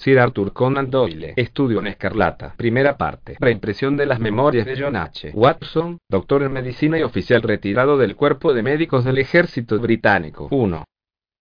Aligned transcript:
Sir 0.00 0.18
Arthur 0.18 0.54
Conan 0.54 0.88
Doyle. 0.88 1.34
Estudio 1.36 1.80
en 1.80 1.88
Escarlata. 1.88 2.54
Primera 2.56 2.96
parte. 2.96 3.36
Reimpresión 3.38 3.98
de 3.98 4.06
las 4.06 4.18
memorias 4.18 4.64
de 4.64 4.80
John 4.80 4.96
H. 4.96 5.32
Watson, 5.34 5.98
doctor 6.08 6.42
en 6.42 6.52
medicina 6.52 6.98
y 6.98 7.02
oficial 7.02 7.42
retirado 7.42 7.98
del 7.98 8.16
Cuerpo 8.16 8.54
de 8.54 8.62
Médicos 8.62 9.04
del 9.04 9.18
Ejército 9.18 9.78
Británico. 9.78 10.48
1. 10.52 10.84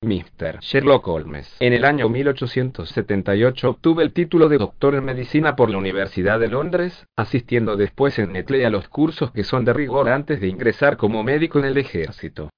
Mr. 0.01 0.59
Sherlock 0.59 1.07
Holmes. 1.07 1.55
En 1.61 1.71
el 1.71 1.85
año 1.85 2.09
1878 2.09 3.69
obtuve 3.69 4.03
el 4.03 4.11
título 4.11 4.49
de 4.49 4.57
doctor 4.57 4.93
en 4.95 5.05
medicina 5.05 5.55
por 5.55 5.69
la 5.69 5.77
Universidad 5.77 6.37
de 6.37 6.49
Londres, 6.49 7.05
asistiendo 7.15 7.77
después 7.77 8.19
en 8.19 8.33
Netley 8.33 8.65
a 8.65 8.69
los 8.69 8.89
cursos 8.89 9.31
que 9.31 9.45
son 9.45 9.63
de 9.63 9.71
rigor 9.71 10.09
antes 10.09 10.41
de 10.41 10.49
ingresar 10.49 10.97
como 10.97 11.23
médico 11.23 11.59
en 11.59 11.65
el 11.65 11.77
ejército. 11.77 12.49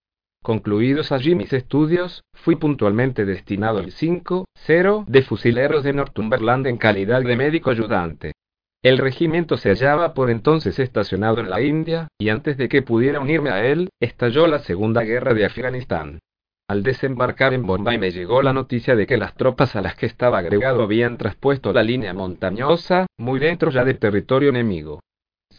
Concluidos 0.43 1.11
allí 1.11 1.35
mis 1.35 1.53
estudios, 1.53 2.23
fui 2.33 2.55
puntualmente 2.55 3.25
destinado 3.25 3.77
al 3.77 3.91
5-0 3.91 5.05
de 5.05 5.21
fusileros 5.21 5.83
de 5.83 5.93
Northumberland 5.93 6.65
en 6.65 6.77
calidad 6.77 7.21
de 7.21 7.35
médico 7.35 7.69
ayudante. 7.69 8.31
El 8.83 8.97
regimiento 8.97 9.57
se 9.57 9.69
hallaba 9.69 10.15
por 10.15 10.31
entonces 10.31 10.79
estacionado 10.79 11.41
en 11.41 11.51
la 11.51 11.61
India, 11.61 12.07
y 12.19 12.29
antes 12.29 12.57
de 12.57 12.69
que 12.69 12.81
pudiera 12.81 13.19
unirme 13.19 13.51
a 13.51 13.63
él, 13.67 13.89
estalló 13.99 14.47
la 14.47 14.57
Segunda 14.57 15.03
Guerra 15.03 15.35
de 15.35 15.45
Afganistán. 15.45 16.19
Al 16.67 16.81
desembarcar 16.81 17.53
en 17.53 17.67
Bombay 17.67 17.99
me 17.99 18.09
llegó 18.09 18.41
la 18.41 18.53
noticia 18.53 18.95
de 18.95 19.05
que 19.05 19.17
las 19.17 19.35
tropas 19.35 19.75
a 19.75 19.81
las 19.81 19.93
que 19.93 20.07
estaba 20.07 20.39
agregado 20.39 20.81
habían 20.81 21.17
traspuesto 21.17 21.71
la 21.71 21.83
línea 21.83 22.15
montañosa, 22.15 23.05
muy 23.19 23.39
dentro 23.39 23.69
ya 23.69 23.85
del 23.85 23.99
territorio 23.99 24.49
enemigo. 24.49 25.01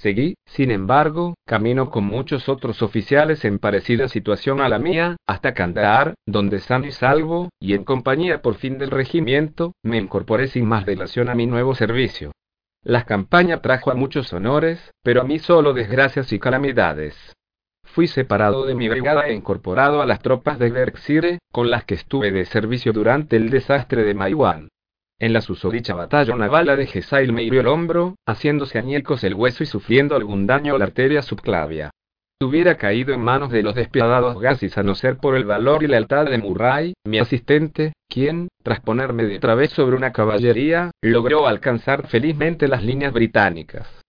Seguí, 0.02 0.34
sin 0.46 0.72
embargo, 0.72 1.34
camino 1.46 1.88
con 1.88 2.02
muchos 2.02 2.48
otros 2.48 2.82
oficiales 2.82 3.44
en 3.44 3.60
parecida 3.60 4.08
situación 4.08 4.60
a 4.60 4.68
la 4.68 4.80
mía, 4.80 5.16
hasta 5.28 5.54
Kandahar, 5.54 6.14
donde 6.26 6.58
sano 6.58 6.88
y 6.88 6.90
salvo, 6.90 7.50
y 7.60 7.74
en 7.74 7.84
compañía 7.84 8.42
por 8.42 8.56
fin 8.56 8.78
del 8.78 8.90
regimiento, 8.90 9.74
me 9.84 9.98
incorporé 9.98 10.48
sin 10.48 10.66
más 10.66 10.86
delación 10.86 11.28
a 11.28 11.36
mi 11.36 11.46
nuevo 11.46 11.76
servicio. 11.76 12.32
La 12.82 13.04
campaña 13.04 13.62
trajo 13.62 13.92
a 13.92 13.94
muchos 13.94 14.32
honores, 14.32 14.90
pero 15.04 15.20
a 15.20 15.24
mí 15.24 15.38
solo 15.38 15.72
desgracias 15.72 16.32
y 16.32 16.40
calamidades. 16.40 17.14
Fui 17.84 18.08
separado 18.08 18.66
de 18.66 18.74
mi 18.74 18.88
brigada 18.88 19.28
e 19.28 19.34
incorporado 19.34 20.02
a 20.02 20.06
las 20.06 20.18
tropas 20.18 20.58
de 20.58 20.70
Berkshire, 20.70 21.38
con 21.52 21.70
las 21.70 21.84
que 21.84 21.94
estuve 21.94 22.32
de 22.32 22.44
servicio 22.44 22.92
durante 22.92 23.36
el 23.36 23.50
desastre 23.50 24.02
de 24.02 24.14
Maiwan. 24.14 24.68
En 25.18 25.32
la 25.32 25.40
susodicha 25.40 25.94
batalla 25.94 26.34
una 26.34 26.48
bala 26.48 26.76
de 26.76 26.86
Gesail 26.86 27.32
me 27.32 27.42
hirió 27.42 27.60
el 27.60 27.68
hombro, 27.68 28.16
haciéndose 28.26 28.78
añicos 28.78 29.22
el 29.24 29.34
hueso 29.34 29.62
y 29.62 29.66
sufriendo 29.66 30.16
algún 30.16 30.46
daño 30.46 30.74
a 30.74 30.78
la 30.78 30.84
arteria 30.84 31.22
subclavia. 31.22 31.90
Hubiera 32.42 32.76
caído 32.76 33.14
en 33.14 33.20
manos 33.20 33.50
de 33.50 33.62
los 33.62 33.74
despiadados 33.74 34.40
Gazis 34.40 34.76
a 34.76 34.82
no 34.82 34.96
ser 34.96 35.18
por 35.18 35.36
el 35.36 35.44
valor 35.44 35.84
y 35.84 35.86
lealtad 35.86 36.26
de 36.26 36.38
Murray, 36.38 36.94
mi 37.06 37.20
asistente, 37.20 37.92
quien, 38.08 38.48
tras 38.64 38.80
ponerme 38.80 39.24
de 39.24 39.38
través 39.38 39.70
sobre 39.70 39.96
una 39.96 40.12
caballería, 40.12 40.90
logró 41.02 41.46
alcanzar 41.46 42.08
felizmente 42.08 42.66
las 42.66 42.82
líneas 42.82 43.12
británicas 43.12 44.01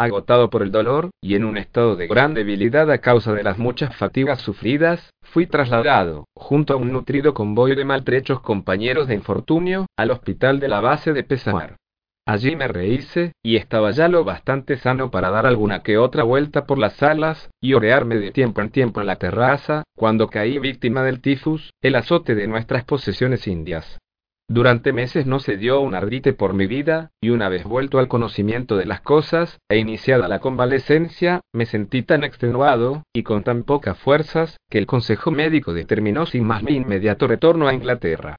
agotado 0.00 0.48
por 0.48 0.62
el 0.62 0.72
dolor, 0.72 1.10
y 1.20 1.34
en 1.34 1.44
un 1.44 1.58
estado 1.58 1.94
de 1.94 2.06
gran 2.06 2.32
debilidad 2.32 2.90
a 2.90 2.98
causa 2.98 3.34
de 3.34 3.42
las 3.42 3.58
muchas 3.58 3.94
fatigas 3.94 4.40
sufridas, 4.40 5.10
fui 5.22 5.46
trasladado, 5.46 6.24
junto 6.34 6.72
a 6.72 6.76
un 6.76 6.90
nutrido 6.90 7.34
convoy 7.34 7.76
de 7.76 7.84
maltrechos 7.84 8.40
compañeros 8.40 9.08
de 9.08 9.14
infortunio, 9.14 9.86
al 9.98 10.10
hospital 10.10 10.58
de 10.58 10.68
la 10.68 10.80
base 10.80 11.12
de 11.12 11.22
Pesamar. 11.22 11.76
Allí 12.26 12.56
me 12.56 12.66
rehice, 12.66 13.32
y 13.42 13.56
estaba 13.56 13.90
ya 13.90 14.08
lo 14.08 14.24
bastante 14.24 14.78
sano 14.78 15.10
para 15.10 15.30
dar 15.30 15.46
alguna 15.46 15.82
que 15.82 15.98
otra 15.98 16.22
vuelta 16.22 16.64
por 16.64 16.78
las 16.78 16.94
salas, 16.94 17.50
y 17.60 17.74
orearme 17.74 18.16
de 18.16 18.30
tiempo 18.30 18.62
en 18.62 18.70
tiempo 18.70 19.02
en 19.02 19.06
la 19.06 19.16
terraza, 19.16 19.84
cuando 19.94 20.28
caí 20.28 20.58
víctima 20.58 21.02
del 21.02 21.20
tifus, 21.20 21.72
el 21.82 21.94
azote 21.94 22.34
de 22.34 22.46
nuestras 22.46 22.84
posesiones 22.84 23.46
indias. 23.46 23.98
Durante 24.52 24.92
meses 24.92 25.26
no 25.26 25.38
se 25.38 25.56
dio 25.56 25.80
un 25.80 25.94
ardite 25.94 26.32
por 26.32 26.54
mi 26.54 26.66
vida, 26.66 27.12
y 27.20 27.30
una 27.30 27.48
vez 27.48 27.62
vuelto 27.62 28.00
al 28.00 28.08
conocimiento 28.08 28.76
de 28.76 28.84
las 28.84 29.00
cosas, 29.00 29.60
e 29.68 29.78
iniciada 29.78 30.26
la 30.26 30.40
convalecencia, 30.40 31.42
me 31.52 31.66
sentí 31.66 32.02
tan 32.02 32.24
extenuado, 32.24 33.04
y 33.12 33.22
con 33.22 33.44
tan 33.44 33.62
pocas 33.62 33.96
fuerzas, 33.96 34.56
que 34.68 34.78
el 34.78 34.86
consejo 34.86 35.30
médico 35.30 35.72
determinó 35.72 36.26
sin 36.26 36.48
más 36.48 36.64
mi 36.64 36.72
inmediato 36.72 37.28
retorno 37.28 37.68
a 37.68 37.74
Inglaterra. 37.74 38.38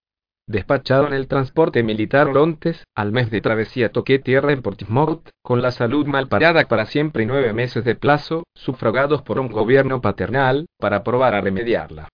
Despachado 0.50 1.08
en 1.08 1.14
el 1.14 1.30
transporte 1.30 1.82
militar 1.82 2.28
Lontes, 2.28 2.84
al 2.94 3.14
mes 3.14 3.32
de 3.32 3.40
travesía 3.40 3.94
toqué 3.94 4.20
tierra 4.20 4.52
en 4.52 4.62
Portsmouth, 4.62 5.30
con 5.42 5.62
la 5.62 5.72
salud 5.72 6.06
mal 6.08 6.28
parada 6.28 6.66
para 6.66 6.88
siempre 6.88 7.24
y 7.24 7.26
nueve 7.26 7.54
meses 7.54 7.86
de 7.86 7.96
plazo, 7.96 8.44
sufragados 8.54 9.22
por 9.22 9.40
un 9.40 9.48
gobierno 9.48 10.02
paternal, 10.02 10.66
para 10.78 11.06
probar 11.06 11.36
a 11.36 11.40
remediarla. 11.40 12.10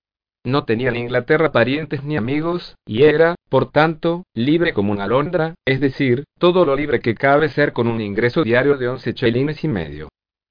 No 0.47 0.63
tenía 0.63 0.87
en 0.87 0.95
Inglaterra 0.95 1.51
parientes 1.51 2.05
ni 2.05 2.15
amigos, 2.15 2.77
y 2.85 3.03
era, 3.03 3.35
por 3.49 3.69
tanto, 3.69 4.23
libre 4.33 4.71
como 4.71 4.93
una 4.93 5.03
alondra, 5.03 5.55
es 5.65 5.81
decir, 5.81 6.23
todo 6.39 6.63
lo 6.63 6.73
libre 6.73 7.01
que 7.01 7.15
cabe 7.15 7.49
ser 7.49 7.73
con 7.73 7.85
un 7.89 7.99
ingreso 7.99 8.45
diario 8.45 8.77
de 8.77 8.87
once 8.87 9.13
chelines 9.13 9.65
y 9.65 9.67
medio. 9.67 10.07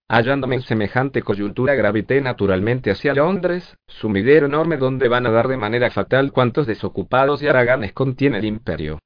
Hallándome 0.07 0.57
en 0.57 0.61
semejante 0.61 1.23
coyuntura 1.23 1.75
gravité 1.75 2.21
naturalmente 2.21 2.91
hacia 2.91 3.15
Londres, 3.15 3.75
sumidero 3.89 4.45
enorme 4.45 4.77
donde 4.77 5.09
van 5.09 5.25
a 5.25 5.31
dar 5.31 5.49
de 5.49 5.57
manera 5.57 5.91
fatal 5.91 6.31
cuantos 6.31 6.67
desocupados 6.67 7.43
y 7.43 7.49
haraganes 7.49 7.95
contiene 7.95 8.37
el 8.37 8.45
imperio. 8.45 8.99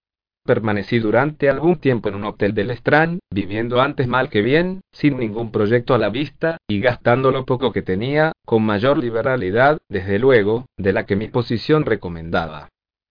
Permanecí 0.44 0.98
durante 0.98 1.50
algún 1.50 1.76
tiempo 1.76 2.08
en 2.08 2.14
un 2.14 2.24
hotel 2.24 2.54
del 2.54 2.70
Strand, 2.70 3.20
viviendo 3.30 3.80
antes 3.80 4.08
mal 4.08 4.30
que 4.30 4.40
bien, 4.40 4.80
sin 4.92 5.18
ningún 5.18 5.52
proyecto 5.52 5.94
a 5.94 5.98
la 5.98 6.08
vista, 6.08 6.56
y 6.68 6.80
gastando 6.80 7.30
lo 7.30 7.44
poco 7.44 7.72
que 7.72 7.82
tenía, 7.82 8.32
con 8.46 8.64
mayor 8.64 8.98
liberalidad, 8.98 9.78
desde 9.88 10.18
luego, 10.18 10.66
de 10.78 10.92
la 10.92 11.04
que 11.04 11.16
mi 11.16 11.28
posición 11.28 11.84
recomendaba. 11.84 12.68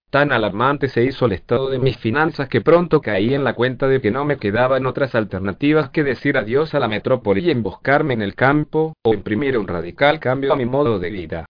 Tan 0.09 0.31
alarmante 0.31 0.87
se 0.87 1.03
hizo 1.03 1.27
el 1.27 1.33
estado 1.33 1.69
de 1.69 1.77
mis 1.77 1.97
finanzas 1.97 2.49
que 2.49 2.61
pronto 2.61 2.99
caí 2.99 3.35
en 3.35 3.43
la 3.43 3.53
cuenta 3.53 3.87
de 3.87 4.01
que 4.01 4.09
no 4.09 4.25
me 4.25 4.37
quedaban 4.37 4.87
otras 4.87 5.13
alternativas 5.13 5.91
que 5.91 6.03
decir 6.03 6.35
adiós 6.35 6.73
a 6.73 6.79
la 6.79 6.87
metrópoli 6.87 7.45
y 7.45 7.51
emboscarme 7.51 8.15
en 8.15 8.23
el 8.23 8.33
campo, 8.33 8.93
o 9.03 9.13
imprimir 9.13 9.55
un 9.55 9.67
radical 9.67 10.19
cambio 10.19 10.51
a 10.51 10.55
mi 10.55 10.65
modo 10.65 10.97
de 10.97 11.11
vida. 11.11 11.45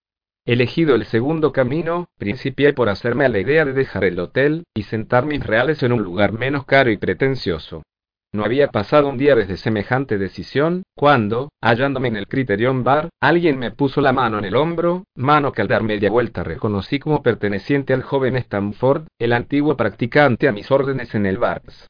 Elegido 0.45 0.95
el 0.95 1.05
segundo 1.05 1.51
camino, 1.51 2.07
principié 2.17 2.73
por 2.73 2.89
hacerme 2.89 3.25
a 3.25 3.29
la 3.29 3.39
idea 3.39 3.65
de 3.65 3.73
dejar 3.73 4.03
el 4.03 4.19
hotel, 4.19 4.63
y 4.73 4.83
sentar 4.83 5.25
mis 5.25 5.45
reales 5.45 5.83
en 5.83 5.91
un 5.91 6.01
lugar 6.01 6.33
menos 6.33 6.65
caro 6.65 6.89
y 6.89 6.97
pretencioso. 6.97 7.83
No 8.31 8.45
había 8.45 8.67
pasado 8.67 9.09
un 9.09 9.17
día 9.17 9.35
desde 9.35 9.57
semejante 9.57 10.19
decisión, 10.19 10.83
cuando, 10.95 11.49
hallándome 11.61 12.09
en 12.09 12.15
el 12.15 12.27
Criterion 12.27 12.83
Bar, 12.83 13.09
alguien 13.19 13.57
me 13.57 13.71
puso 13.71 14.01
la 14.01 14.13
mano 14.13 14.37
en 14.37 14.45
el 14.45 14.55
hombro, 14.55 15.03
mano 15.15 15.51
que 15.51 15.63
al 15.63 15.67
dar 15.67 15.81
media 15.81 16.11
vuelta 16.11 16.43
reconocí 16.43 16.99
como 16.99 17.23
perteneciente 17.23 17.91
al 17.91 18.03
joven 18.03 18.35
Stamford, 18.35 19.07
el 19.17 19.33
antiguo 19.33 19.75
practicante 19.75 20.47
a 20.47 20.51
mis 20.51 20.69
órdenes 20.69 21.15
en 21.15 21.25
el 21.25 21.39
Bars. 21.39 21.87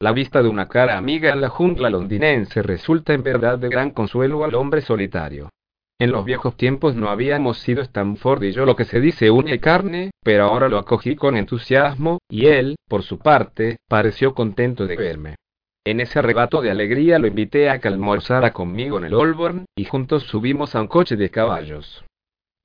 La 0.00 0.12
vista 0.12 0.42
de 0.42 0.48
una 0.48 0.66
cara 0.66 0.96
amiga 0.96 1.30
en 1.30 1.42
la 1.42 1.50
jungla 1.50 1.90
londinense 1.90 2.62
resulta 2.62 3.12
en 3.12 3.22
verdad 3.22 3.58
de 3.58 3.68
gran 3.68 3.90
consuelo 3.90 4.44
al 4.44 4.54
hombre 4.54 4.80
solitario. 4.80 5.50
En 5.98 6.10
los 6.10 6.24
viejos 6.24 6.56
tiempos 6.56 6.96
no 6.96 7.10
habíamos 7.10 7.58
sido 7.58 7.82
Stanford 7.82 8.42
y 8.42 8.52
yo 8.52 8.66
lo 8.66 8.74
que 8.76 8.84
se 8.84 9.00
dice 9.00 9.30
uña 9.30 9.54
y 9.54 9.58
carne, 9.58 10.10
pero 10.22 10.44
ahora 10.44 10.68
lo 10.68 10.78
acogí 10.78 11.14
con 11.14 11.36
entusiasmo, 11.36 12.18
y 12.28 12.46
él, 12.46 12.76
por 12.88 13.02
su 13.02 13.18
parte, 13.18 13.76
pareció 13.88 14.34
contento 14.34 14.86
de 14.86 14.96
verme. 14.96 15.36
En 15.84 16.00
ese 16.00 16.18
arrebato 16.18 16.60
de 16.60 16.70
alegría 16.70 17.18
lo 17.18 17.26
invité 17.26 17.68
a 17.68 17.80
que 17.80 17.88
almorzara 17.88 18.52
conmigo 18.52 18.98
en 18.98 19.04
el 19.04 19.14
Holborn, 19.14 19.66
y 19.76 19.84
juntos 19.84 20.24
subimos 20.24 20.74
a 20.74 20.80
un 20.80 20.88
coche 20.88 21.16
de 21.16 21.30
caballos. 21.30 22.04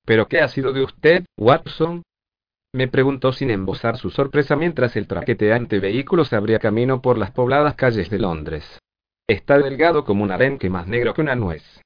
¿Pero 0.06 0.28
qué 0.28 0.40
ha 0.40 0.48
sido 0.48 0.72
de 0.72 0.84
usted, 0.84 1.26
Watson? 1.38 2.04
Me 2.74 2.88
preguntó 2.88 3.34
sin 3.34 3.50
embosar 3.50 3.98
su 3.98 4.10
sorpresa 4.10 4.56
mientras 4.56 4.96
el 4.96 5.08
traqueteante 5.08 5.80
vehículo 5.80 6.26
se 6.26 6.36
abría 6.36 6.60
camino 6.60 7.02
por 7.02 7.18
las 7.18 7.32
pobladas 7.32 7.76
calles 7.76 8.10
de 8.10 8.20
Londres. 8.20 8.80
Está 9.28 9.58
delgado 9.58 10.06
como 10.06 10.24
un 10.24 10.32
arenque 10.32 10.70
más 10.70 10.88
negro 10.88 11.14
que 11.14 11.22
una 11.22 11.36
nuez. 11.36 11.82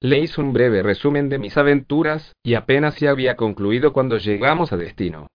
Le 0.00 0.18
hizo 0.18 0.42
un 0.42 0.52
breve 0.52 0.82
resumen 0.82 1.28
de 1.28 1.38
mis 1.38 1.56
aventuras, 1.56 2.34
y 2.42 2.54
apenas 2.54 2.94
se 2.94 3.08
había 3.08 3.36
concluido 3.36 3.92
cuando 3.92 4.18
llegamos 4.18 4.72
a 4.72 4.76
destino. 4.76 5.28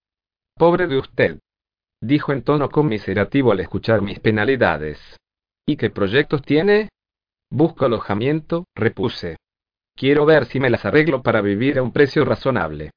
Pobre 0.56 0.88
de 0.88 0.98
usted, 0.98 1.40
dijo 2.02 2.34
en 2.34 2.44
tono 2.44 2.70
conmiserativo 2.70 3.52
al 3.52 3.60
escuchar 3.60 4.02
mis 4.02 4.20
penalidades. 4.20 5.00
¿Y 5.66 5.78
qué 5.78 5.90
proyectos 5.90 6.42
tiene? 6.42 6.90
Busco 7.50 7.86
alojamiento, 7.86 8.66
repuse. 8.76 9.38
Quiero 9.96 10.26
ver 10.26 10.46
si 10.46 10.60
me 10.60 10.70
las 10.70 10.86
arreglo 10.86 11.22
para 11.22 11.42
vivir 11.42 11.78
a 11.78 11.84
un 11.84 11.92
precio 11.92 12.26
razonable. 12.26 12.92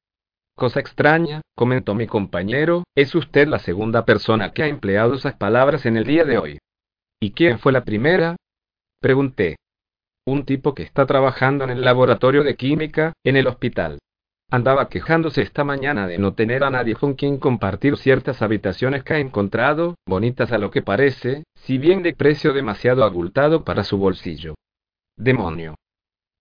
Cosa 0.56 0.80
extraña, 0.80 1.42
comentó 1.56 1.94
mi 1.94 2.06
compañero, 2.06 2.84
es 2.94 3.14
usted 3.14 3.48
la 3.48 3.58
segunda 3.58 4.04
persona 4.04 4.52
que 4.52 4.62
ha 4.62 4.68
empleado 4.68 5.14
esas 5.14 5.34
palabras 5.34 5.84
en 5.84 5.96
el 5.96 6.04
día 6.04 6.24
de 6.24 6.38
hoy. 6.38 6.58
¿Y 7.20 7.32
quién 7.32 7.58
fue 7.58 7.72
la 7.72 7.84
primera? 7.84 8.36
Pregunté. 9.00 9.56
Un 10.26 10.46
tipo 10.46 10.74
que 10.74 10.82
está 10.82 11.04
trabajando 11.04 11.64
en 11.64 11.70
el 11.70 11.82
laboratorio 11.82 12.44
de 12.44 12.56
química, 12.56 13.12
en 13.24 13.36
el 13.36 13.46
hospital. 13.46 13.98
Andaba 14.50 14.88
quejándose 14.88 15.42
esta 15.42 15.64
mañana 15.64 16.06
de 16.06 16.16
no 16.16 16.32
tener 16.32 16.64
a 16.64 16.70
nadie 16.70 16.94
con 16.94 17.12
quien 17.12 17.36
compartir 17.36 17.98
ciertas 17.98 18.40
habitaciones 18.40 19.04
que 19.04 19.14
ha 19.14 19.18
encontrado, 19.18 19.96
bonitas 20.06 20.50
a 20.52 20.58
lo 20.58 20.70
que 20.70 20.80
parece, 20.80 21.44
si 21.56 21.76
bien 21.76 22.02
de 22.02 22.14
precio 22.14 22.54
demasiado 22.54 23.04
abultado 23.04 23.64
para 23.64 23.84
su 23.84 23.98
bolsillo. 23.98 24.54
Demonio. 25.14 25.74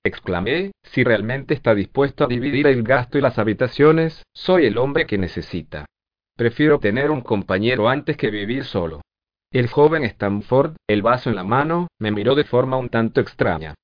Exclamé, 0.06 0.72
si 0.84 1.04
realmente 1.04 1.54
está 1.54 1.76
dispuesto 1.76 2.24
a 2.24 2.28
dividir 2.28 2.68
el 2.68 2.84
gasto 2.84 3.18
y 3.18 3.22
las 3.22 3.38
habitaciones, 3.38 4.24
soy 4.34 4.66
el 4.66 4.78
hombre 4.78 5.06
que 5.06 5.18
necesita. 5.18 5.86
Prefiero 6.38 6.80
tener 6.80 7.12
un 7.12 7.22
compañero 7.22 7.90
antes 7.90 8.16
que 8.16 8.32
vivir 8.32 8.64
solo. 8.64 9.02
El 9.54 9.68
joven 9.68 10.04
Stanford, 10.04 10.78
el 10.88 11.04
vaso 11.04 11.30
en 11.30 11.36
la 11.36 11.44
mano, 11.44 11.88
me 12.00 12.10
miró 12.10 12.34
de 12.34 12.44
forma 12.44 12.78
un 12.78 12.90
tanto 12.90 13.22
extraña. 13.22 13.76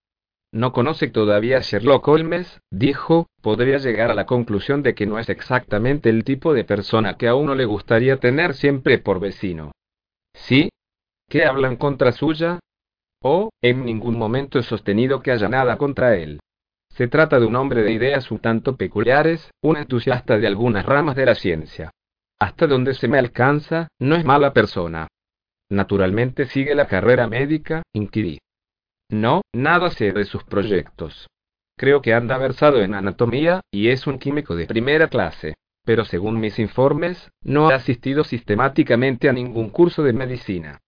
No 0.51 0.73
conoce 0.73 1.09
todavía 1.09 1.57
a 1.57 1.61
Sherlock 1.61 2.07
Holmes, 2.07 2.59
dijo, 2.71 3.27
podría 3.43 3.77
llegar 3.77 4.09
a 4.09 4.15
la 4.15 4.25
conclusión 4.25 4.81
de 4.81 4.95
que 4.95 5.05
no 5.05 5.19
es 5.19 5.29
exactamente 5.29 6.09
el 6.09 6.23
tipo 6.23 6.55
de 6.55 6.63
persona 6.63 7.17
que 7.17 7.27
a 7.27 7.35
uno 7.35 7.53
le 7.53 7.65
gustaría 7.65 8.17
tener 8.17 8.55
siempre 8.55 8.97
por 8.97 9.19
vecino. 9.19 9.71
¿Sí? 10.33 10.69
¿Qué 11.29 11.45
hablan 11.45 11.75
contra 11.75 12.13
suya? 12.13 12.57
Oh, 13.21 13.49
en 13.61 13.85
ningún 13.85 14.17
momento 14.17 14.57
he 14.57 14.63
sostenido 14.63 15.21
que 15.21 15.31
haya 15.31 15.49
nada 15.49 15.77
contra 15.77 16.15
él. 16.15 16.39
Se 16.95 17.07
trata 17.07 17.39
de 17.39 17.45
un 17.45 17.55
hombre 17.55 17.83
de 17.83 17.91
ideas 17.91 18.31
un 18.31 18.39
tanto 18.39 18.75
peculiares, 18.75 19.51
un 19.61 19.77
entusiasta 19.77 20.39
de 20.39 20.47
algunas 20.47 20.83
ramas 20.83 21.15
de 21.15 21.27
la 21.27 21.35
ciencia. 21.35 21.91
Hasta 22.39 22.65
donde 22.65 22.95
se 22.95 23.07
me 23.07 23.19
alcanza, 23.19 23.87
no 23.99 24.15
es 24.15 24.25
mala 24.25 24.51
persona. 24.51 25.07
Naturalmente 25.69 26.45
sigue 26.45 26.73
la 26.73 26.87
carrera 26.87 27.27
médica, 27.27 27.83
inquirí. 27.93 28.39
No, 29.11 29.41
nada 29.53 29.89
sé 29.91 30.11
de 30.11 30.25
sus 30.25 30.43
proyectos. 30.43 31.27
Creo 31.77 32.01
que 32.01 32.13
anda 32.13 32.37
versado 32.37 32.81
en 32.81 32.93
anatomía, 32.93 33.61
y 33.71 33.89
es 33.89 34.07
un 34.07 34.19
químico 34.19 34.55
de 34.55 34.65
primera 34.65 35.07
clase. 35.07 35.53
Pero 35.85 36.05
según 36.05 36.39
mis 36.39 36.59
informes, 36.59 37.29
no 37.43 37.69
ha 37.69 37.75
asistido 37.75 38.23
sistemáticamente 38.23 39.29
a 39.29 39.33
ningún 39.33 39.69
curso 39.69 40.03
de 40.03 40.13
medicina. 40.13 40.79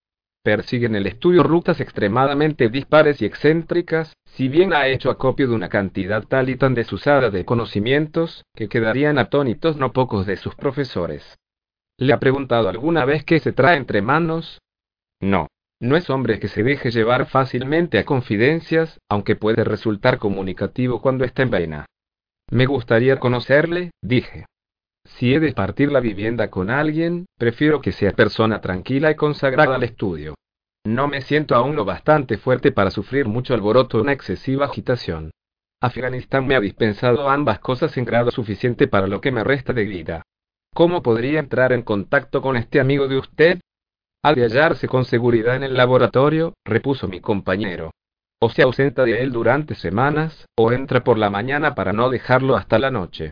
Persigue 0.43 0.87
en 0.87 0.95
el 0.95 1.05
estudio 1.05 1.43
rutas 1.43 1.79
extremadamente 1.79 2.69
dispares 2.69 3.21
y 3.21 3.25
excéntricas, 3.25 4.13
si 4.25 4.49
bien 4.49 4.73
ha 4.73 4.87
hecho 4.87 5.11
acopio 5.11 5.47
de 5.47 5.53
una 5.53 5.69
cantidad 5.69 6.23
tal 6.23 6.49
y 6.49 6.55
tan 6.55 6.73
desusada 6.73 7.29
de 7.29 7.45
conocimientos, 7.45 8.43
que 8.55 8.67
quedarían 8.67 9.19
atónitos 9.19 9.77
no 9.77 9.93
pocos 9.93 10.25
de 10.25 10.37
sus 10.37 10.55
profesores. 10.55 11.37
¿Le 11.97 12.13
ha 12.13 12.19
preguntado 12.19 12.69
alguna 12.69 13.05
vez 13.05 13.23
qué 13.23 13.39
se 13.39 13.53
trae 13.53 13.77
entre 13.77 14.01
manos? 14.01 14.59
No. 15.21 15.47
No 15.79 15.95
es 15.95 16.09
hombre 16.09 16.39
que 16.39 16.47
se 16.47 16.61
deje 16.61 16.91
llevar 16.91 17.25
fácilmente 17.25 17.97
a 17.97 18.05
confidencias, 18.05 18.99
aunque 19.09 19.35
puede 19.35 19.63
resultar 19.63 20.19
comunicativo 20.19 21.01
cuando 21.01 21.23
está 21.23 21.41
en 21.41 21.49
vena. 21.49 21.85
Me 22.51 22.65
gustaría 22.65 23.19
conocerle, 23.19 23.91
dije. 24.03 24.45
Si 25.05 25.33
he 25.33 25.39
de 25.39 25.53
partir 25.53 25.91
la 25.91 25.99
vivienda 25.99 26.49
con 26.49 26.69
alguien, 26.69 27.25
prefiero 27.37 27.81
que 27.81 27.91
sea 27.91 28.11
persona 28.11 28.61
tranquila 28.61 29.09
y 29.09 29.15
consagrada 29.15 29.75
al 29.75 29.83
estudio. 29.83 30.35
No 30.85 31.07
me 31.07 31.21
siento 31.21 31.55
aún 31.55 31.75
lo 31.75 31.85
bastante 31.85 32.37
fuerte 32.37 32.71
para 32.71 32.91
sufrir 32.91 33.27
mucho 33.27 33.53
alboroto 33.53 33.97
o 33.97 34.01
una 34.01 34.13
excesiva 34.13 34.65
agitación. 34.65 35.31
Afganistán 35.81 36.45
me 36.45 36.55
ha 36.55 36.59
dispensado 36.59 37.27
ambas 37.29 37.59
cosas 37.59 37.97
en 37.97 38.05
grado 38.05 38.29
suficiente 38.29 38.87
para 38.87 39.07
lo 39.07 39.19
que 39.21 39.31
me 39.31 39.43
resta 39.43 39.73
de 39.73 39.85
vida. 39.85 40.21
¿Cómo 40.73 41.01
podría 41.01 41.39
entrar 41.39 41.73
en 41.73 41.81
contacto 41.81 42.41
con 42.41 42.55
este 42.55 42.79
amigo 42.79 43.07
de 43.07 43.17
usted? 43.17 43.59
Al 44.23 44.35
de 44.35 44.43
hallarse 44.43 44.87
con 44.87 45.05
seguridad 45.05 45.55
en 45.55 45.63
el 45.63 45.73
laboratorio, 45.73 46.53
repuso 46.63 47.07
mi 47.07 47.21
compañero. 47.21 47.91
O 48.39 48.49
se 48.49 48.61
ausenta 48.61 49.03
de 49.03 49.21
él 49.21 49.31
durante 49.31 49.73
semanas, 49.73 50.45
o 50.55 50.71
entra 50.71 51.03
por 51.03 51.17
la 51.17 51.31
mañana 51.31 51.73
para 51.73 51.91
no 51.91 52.09
dejarlo 52.09 52.55
hasta 52.55 52.77
la 52.77 52.91
noche. 52.91 53.31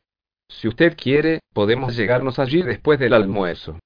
Si 0.50 0.68
usted 0.68 0.97
quiere, 0.97 1.41
podemos 1.53 1.95
llegarnos 1.95 2.39
allí 2.39 2.63
después 2.63 3.00
del 3.00 3.13
almuerzo. 3.13 3.77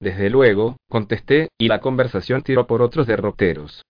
Desde 0.00 0.30
luego, 0.30 0.76
contesté, 0.88 1.48
y 1.58 1.68
la 1.68 1.80
conversación 1.80 2.42
tiró 2.42 2.66
por 2.66 2.80
otros 2.80 3.06
derroteros. 3.06 3.82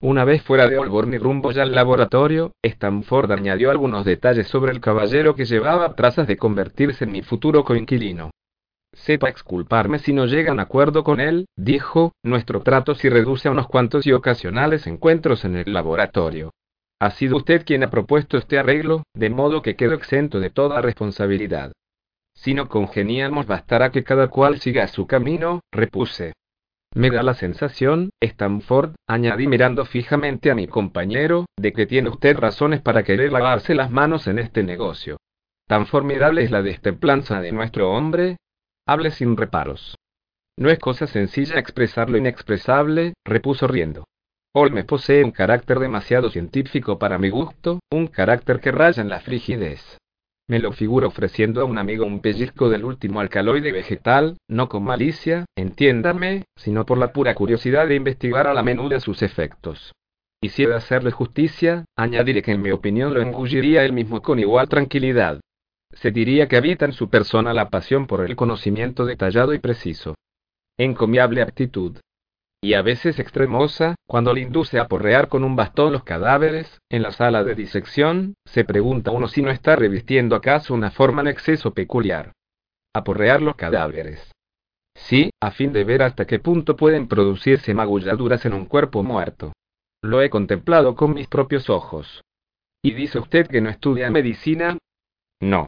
Una 0.00 0.24
vez 0.24 0.42
fuera 0.42 0.68
de 0.68 0.78
Holborn 0.78 1.12
y 1.12 1.18
rumbo 1.18 1.52
ya 1.52 1.62
al 1.62 1.74
laboratorio, 1.74 2.52
Stanford 2.62 3.32
añadió 3.32 3.70
algunos 3.70 4.06
detalles 4.06 4.46
sobre 4.46 4.72
el 4.72 4.80
caballero 4.80 5.34
que 5.34 5.44
llevaba 5.44 5.94
trazas 5.94 6.26
de 6.26 6.36
convertirse 6.38 7.04
en 7.04 7.12
mi 7.12 7.22
futuro 7.22 7.64
coinquilino. 7.64 8.30
Sepa 8.96 9.28
exculparme 9.28 9.98
si 9.98 10.12
no 10.12 10.24
llega 10.24 10.52
a 10.52 10.60
acuerdo 10.60 11.04
con 11.04 11.20
él, 11.20 11.46
dijo, 11.54 12.12
nuestro 12.24 12.62
trato 12.62 12.94
se 12.94 13.10
reduce 13.10 13.46
a 13.46 13.50
unos 13.50 13.68
cuantos 13.68 14.06
y 14.06 14.12
ocasionales 14.12 14.86
encuentros 14.86 15.44
en 15.44 15.56
el 15.56 15.72
laboratorio. 15.72 16.50
Ha 16.98 17.10
sido 17.10 17.36
usted 17.36 17.64
quien 17.66 17.84
ha 17.84 17.90
propuesto 17.90 18.38
este 18.38 18.58
arreglo, 18.58 19.02
de 19.14 19.28
modo 19.28 19.60
que 19.60 19.76
quedo 19.76 19.92
exento 19.92 20.40
de 20.40 20.48
toda 20.48 20.80
responsabilidad. 20.80 21.72
Si 22.34 22.54
no 22.54 22.68
congeniamos 22.68 23.46
bastará 23.46 23.90
que 23.90 24.02
cada 24.02 24.28
cual 24.28 24.60
siga 24.60 24.88
su 24.88 25.06
camino, 25.06 25.60
repuse. 25.70 26.32
Me 26.94 27.10
da 27.10 27.22
la 27.22 27.34
sensación, 27.34 28.10
Stanford, 28.20 28.94
añadí 29.06 29.46
mirando 29.46 29.84
fijamente 29.84 30.50
a 30.50 30.54
mi 30.54 30.66
compañero, 30.66 31.44
de 31.58 31.72
que 31.74 31.86
tiene 31.86 32.08
usted 32.08 32.38
razones 32.38 32.80
para 32.80 33.02
querer 33.02 33.30
lavarse 33.30 33.74
las 33.74 33.90
manos 33.90 34.26
en 34.26 34.38
este 34.38 34.62
negocio. 34.62 35.18
Tan 35.68 35.86
formidable 35.86 36.42
es 36.42 36.50
la 36.50 36.62
destemplanza 36.62 37.40
de 37.42 37.52
nuestro 37.52 37.90
hombre, 37.90 38.36
Hable 38.88 39.10
sin 39.10 39.36
reparos. 39.36 39.96
No 40.56 40.70
es 40.70 40.78
cosa 40.78 41.08
sencilla 41.08 41.58
expresar 41.58 42.08
lo 42.08 42.18
inexpresable, 42.18 43.14
repuso 43.24 43.66
riendo. 43.66 44.04
Holmes 44.54 44.84
posee 44.84 45.24
un 45.24 45.32
carácter 45.32 45.80
demasiado 45.80 46.30
científico 46.30 46.96
para 46.96 47.18
mi 47.18 47.28
gusto, 47.28 47.80
un 47.90 48.06
carácter 48.06 48.60
que 48.60 48.70
raya 48.70 49.02
en 49.02 49.08
la 49.08 49.18
frigidez. 49.18 49.98
Me 50.48 50.60
lo 50.60 50.70
figuro 50.70 51.08
ofreciendo 51.08 51.60
a 51.60 51.64
un 51.64 51.78
amigo 51.78 52.06
un 52.06 52.20
pellizco 52.20 52.68
del 52.68 52.84
último 52.84 53.18
alcaloide 53.18 53.72
vegetal, 53.72 54.36
no 54.48 54.68
con 54.68 54.84
malicia, 54.84 55.46
entiéndame, 55.56 56.44
sino 56.56 56.86
por 56.86 56.96
la 56.96 57.12
pura 57.12 57.34
curiosidad 57.34 57.88
de 57.88 57.96
investigar 57.96 58.46
a 58.46 58.54
la 58.54 58.62
menuda 58.62 59.00
sus 59.00 59.20
efectos. 59.22 59.92
De 60.40 60.74
hacerle 60.74 61.10
justicia, 61.10 61.84
añadiré 61.96 62.40
que 62.40 62.52
en 62.52 62.62
mi 62.62 62.70
opinión 62.70 63.12
lo 63.12 63.20
engulliría 63.20 63.84
él 63.84 63.92
mismo 63.92 64.22
con 64.22 64.38
igual 64.38 64.68
tranquilidad 64.68 65.40
se 65.92 66.10
diría 66.10 66.48
que 66.48 66.56
habita 66.56 66.84
en 66.84 66.92
su 66.92 67.08
persona 67.08 67.54
la 67.54 67.70
pasión 67.70 68.06
por 68.06 68.24
el 68.24 68.36
conocimiento 68.36 69.04
detallado 69.04 69.54
y 69.54 69.58
preciso. 69.58 70.14
Encomiable 70.78 71.42
aptitud. 71.42 71.98
Y 72.62 72.74
a 72.74 72.82
veces 72.82 73.18
extremosa, 73.18 73.94
cuando 74.06 74.32
le 74.32 74.40
induce 74.40 74.78
a 74.78 74.88
porrear 74.88 75.28
con 75.28 75.44
un 75.44 75.56
bastón 75.56 75.92
los 75.92 76.04
cadáveres, 76.04 76.80
en 76.90 77.02
la 77.02 77.12
sala 77.12 77.44
de 77.44 77.54
disección, 77.54 78.34
se 78.44 78.64
pregunta 78.64 79.10
uno 79.10 79.28
si 79.28 79.42
no 79.42 79.50
está 79.50 79.76
revistiendo 79.76 80.36
acaso 80.36 80.74
una 80.74 80.90
forma 80.90 81.20
en 81.22 81.28
exceso 81.28 81.72
peculiar. 81.72 82.32
Aporrear 82.94 83.42
los 83.42 83.56
cadáveres. 83.56 84.32
Sí, 84.96 85.30
a 85.40 85.50
fin 85.50 85.72
de 85.72 85.84
ver 85.84 86.02
hasta 86.02 86.26
qué 86.26 86.38
punto 86.38 86.76
pueden 86.76 87.06
producirse 87.06 87.74
magulladuras 87.74 88.44
en 88.46 88.54
un 88.54 88.64
cuerpo 88.64 89.02
muerto. 89.02 89.52
Lo 90.02 90.22
he 90.22 90.30
contemplado 90.30 90.94
con 90.94 91.14
mis 91.14 91.28
propios 91.28 91.68
ojos. 91.68 92.22
¿Y 92.82 92.92
dice 92.92 93.18
usted 93.18 93.46
que 93.46 93.60
no 93.60 93.68
estudia 93.68 94.10
medicina? 94.10 94.78
No. 95.40 95.66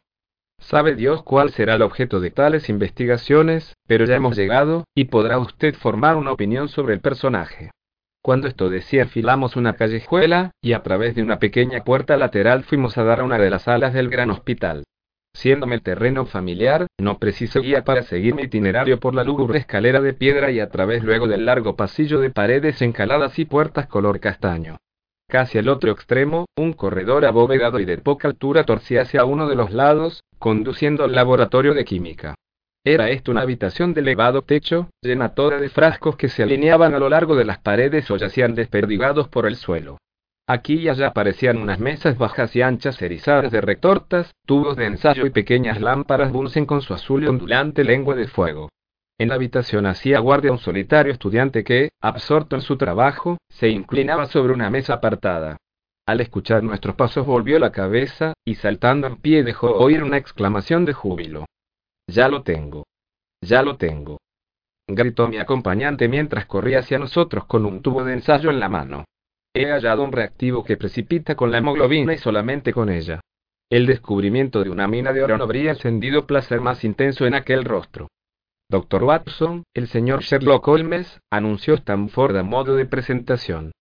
Sabe 0.59 0.95
Dios 0.95 1.23
cuál 1.23 1.51
será 1.51 1.75
el 1.75 1.81
objeto 1.81 2.19
de 2.19 2.31
tales 2.31 2.69
investigaciones, 2.69 3.75
pero 3.87 4.05
ya 4.05 4.15
hemos 4.15 4.37
llegado, 4.37 4.83
y 4.93 5.05
podrá 5.05 5.39
usted 5.39 5.73
formar 5.73 6.15
una 6.15 6.31
opinión 6.31 6.69
sobre 6.69 6.93
el 6.93 6.99
personaje. 6.99 7.71
Cuando 8.21 8.47
esto 8.47 8.69
decía 8.69 9.03
enfilamos 9.03 9.55
una 9.55 9.73
callejuela, 9.73 10.51
y 10.61 10.73
a 10.73 10.83
través 10.83 11.15
de 11.15 11.23
una 11.23 11.39
pequeña 11.39 11.83
puerta 11.83 12.17
lateral 12.17 12.63
fuimos 12.63 12.97
a 12.97 13.03
dar 13.03 13.21
a 13.21 13.23
una 13.23 13.37
de 13.37 13.49
las 13.49 13.63
salas 13.63 13.93
del 13.93 14.09
gran 14.09 14.29
hospital. 14.29 14.83
Siéndome 15.33 15.75
el 15.75 15.81
terreno 15.81 16.25
familiar, 16.25 16.87
no 16.99 17.17
preciso 17.17 17.61
guía 17.61 17.83
para 17.83 18.03
seguir 18.03 18.35
mi 18.35 18.43
itinerario 18.43 18.99
por 18.99 19.15
la 19.15 19.23
lúgubre 19.23 19.59
escalera 19.59 20.01
de 20.01 20.13
piedra 20.13 20.51
y 20.51 20.59
a 20.59 20.69
través 20.69 21.03
luego 21.03 21.27
del 21.27 21.45
largo 21.45 21.75
pasillo 21.75 22.19
de 22.19 22.29
paredes 22.29 22.81
encaladas 22.81 23.39
y 23.39 23.45
puertas 23.45 23.87
color 23.87 24.19
castaño. 24.19 24.77
Casi 25.29 25.59
al 25.59 25.69
otro 25.69 25.91
extremo, 25.91 26.47
un 26.57 26.73
corredor 26.73 27.23
abovedado 27.23 27.79
y 27.79 27.85
de 27.85 27.99
poca 27.99 28.27
altura 28.27 28.63
torcía 28.63 29.03
hacia 29.03 29.25
uno 29.25 29.47
de 29.47 29.53
los 29.53 29.71
lados, 29.71 30.23
conduciendo 30.39 31.03
al 31.03 31.13
laboratorio 31.13 31.75
de 31.75 31.85
química. 31.85 32.33
Era 32.83 33.11
esto 33.11 33.29
una 33.29 33.41
habitación 33.41 33.93
de 33.93 34.01
elevado 34.01 34.41
techo, 34.41 34.89
llena 35.03 35.35
toda 35.35 35.59
de 35.59 35.69
frascos 35.69 36.15
que 36.15 36.29
se 36.29 36.41
alineaban 36.41 36.95
a 36.95 36.99
lo 36.99 37.09
largo 37.09 37.35
de 37.35 37.45
las 37.45 37.59
paredes 37.59 38.09
o 38.09 38.17
yacían 38.17 38.55
desperdigados 38.55 39.27
por 39.27 39.45
el 39.45 39.55
suelo. 39.55 39.99
Aquí 40.47 40.79
y 40.79 40.89
allá 40.89 41.09
aparecían 41.09 41.57
unas 41.57 41.79
mesas 41.79 42.17
bajas 42.17 42.55
y 42.55 42.63
anchas 42.63 42.99
erizadas 42.99 43.51
de 43.51 43.61
retortas, 43.61 44.33
tubos 44.47 44.77
de 44.77 44.87
ensayo 44.87 45.27
y 45.27 45.29
pequeñas 45.29 45.79
lámparas 45.79 46.31
Bunsen 46.31 46.65
con 46.65 46.81
su 46.81 46.95
azul 46.95 47.23
y 47.23 47.27
ondulante 47.27 47.83
lengua 47.83 48.15
de 48.15 48.27
fuego. 48.27 48.69
En 49.19 49.27
la 49.27 49.35
habitación 49.35 49.85
hacía 49.85 50.19
guardia 50.19 50.53
un 50.53 50.59
solitario 50.59 51.11
estudiante 51.11 51.65
que, 51.65 51.89
absorto 52.01 52.55
en 52.55 52.61
su 52.61 52.77
trabajo, 52.77 53.37
se 53.49 53.67
inclinaba 53.67 54.27
sobre 54.27 54.53
una 54.53 54.69
mesa 54.69 54.93
apartada. 54.93 55.57
Al 56.07 56.21
escuchar 56.21 56.63
nuestros 56.63 56.95
pasos 56.95 57.25
volvió 57.25 57.59
la 57.59 57.73
cabeza, 57.73 58.31
y 58.45 58.55
saltando 58.55 59.07
en 59.07 59.17
pie 59.17 59.43
dejó 59.43 59.71
oír 59.71 60.03
una 60.03 60.15
exclamación 60.15 60.85
de 60.85 60.93
júbilo. 60.93 61.45
Ya 62.07 62.29
lo 62.29 62.43
tengo. 62.43 62.85
Ya 63.41 63.61
lo 63.61 63.75
tengo. 63.75 64.19
Gritó 64.87 65.27
mi 65.27 65.37
acompañante 65.37 66.07
mientras 66.07 66.45
corría 66.45 66.79
hacia 66.79 66.97
nosotros 66.97 67.43
con 67.43 67.65
un 67.65 67.81
tubo 67.81 68.05
de 68.05 68.13
ensayo 68.13 68.49
en 68.49 68.61
la 68.61 68.69
mano. 68.69 69.03
He 69.53 69.65
hallado 69.65 70.01
un 70.01 70.13
reactivo 70.13 70.63
que 70.63 70.77
precipita 70.77 71.35
con 71.35 71.51
la 71.51 71.57
hemoglobina 71.57 72.13
y 72.13 72.17
solamente 72.17 72.71
con 72.71 72.89
ella. 72.89 73.19
El 73.69 73.85
descubrimiento 73.85 74.63
de 74.63 74.69
una 74.69 74.87
mina 74.87 75.11
de 75.11 75.23
oro 75.23 75.37
no 75.37 75.43
habría 75.43 75.71
encendido 75.71 76.25
placer 76.25 76.61
más 76.61 76.85
intenso 76.85 77.25
en 77.25 77.33
aquel 77.33 77.65
rostro. 77.65 78.07
Doctor 78.71 79.03
Watson, 79.03 79.63
el 79.73 79.87
señor 79.87 80.21
Sherlock 80.21 80.67
Holmes, 80.67 81.19
anunció 81.31 81.73
Stanford 81.73 82.37
a 82.37 82.43
modo 82.43 82.75
de 82.75 82.85
presentación. 82.85 83.71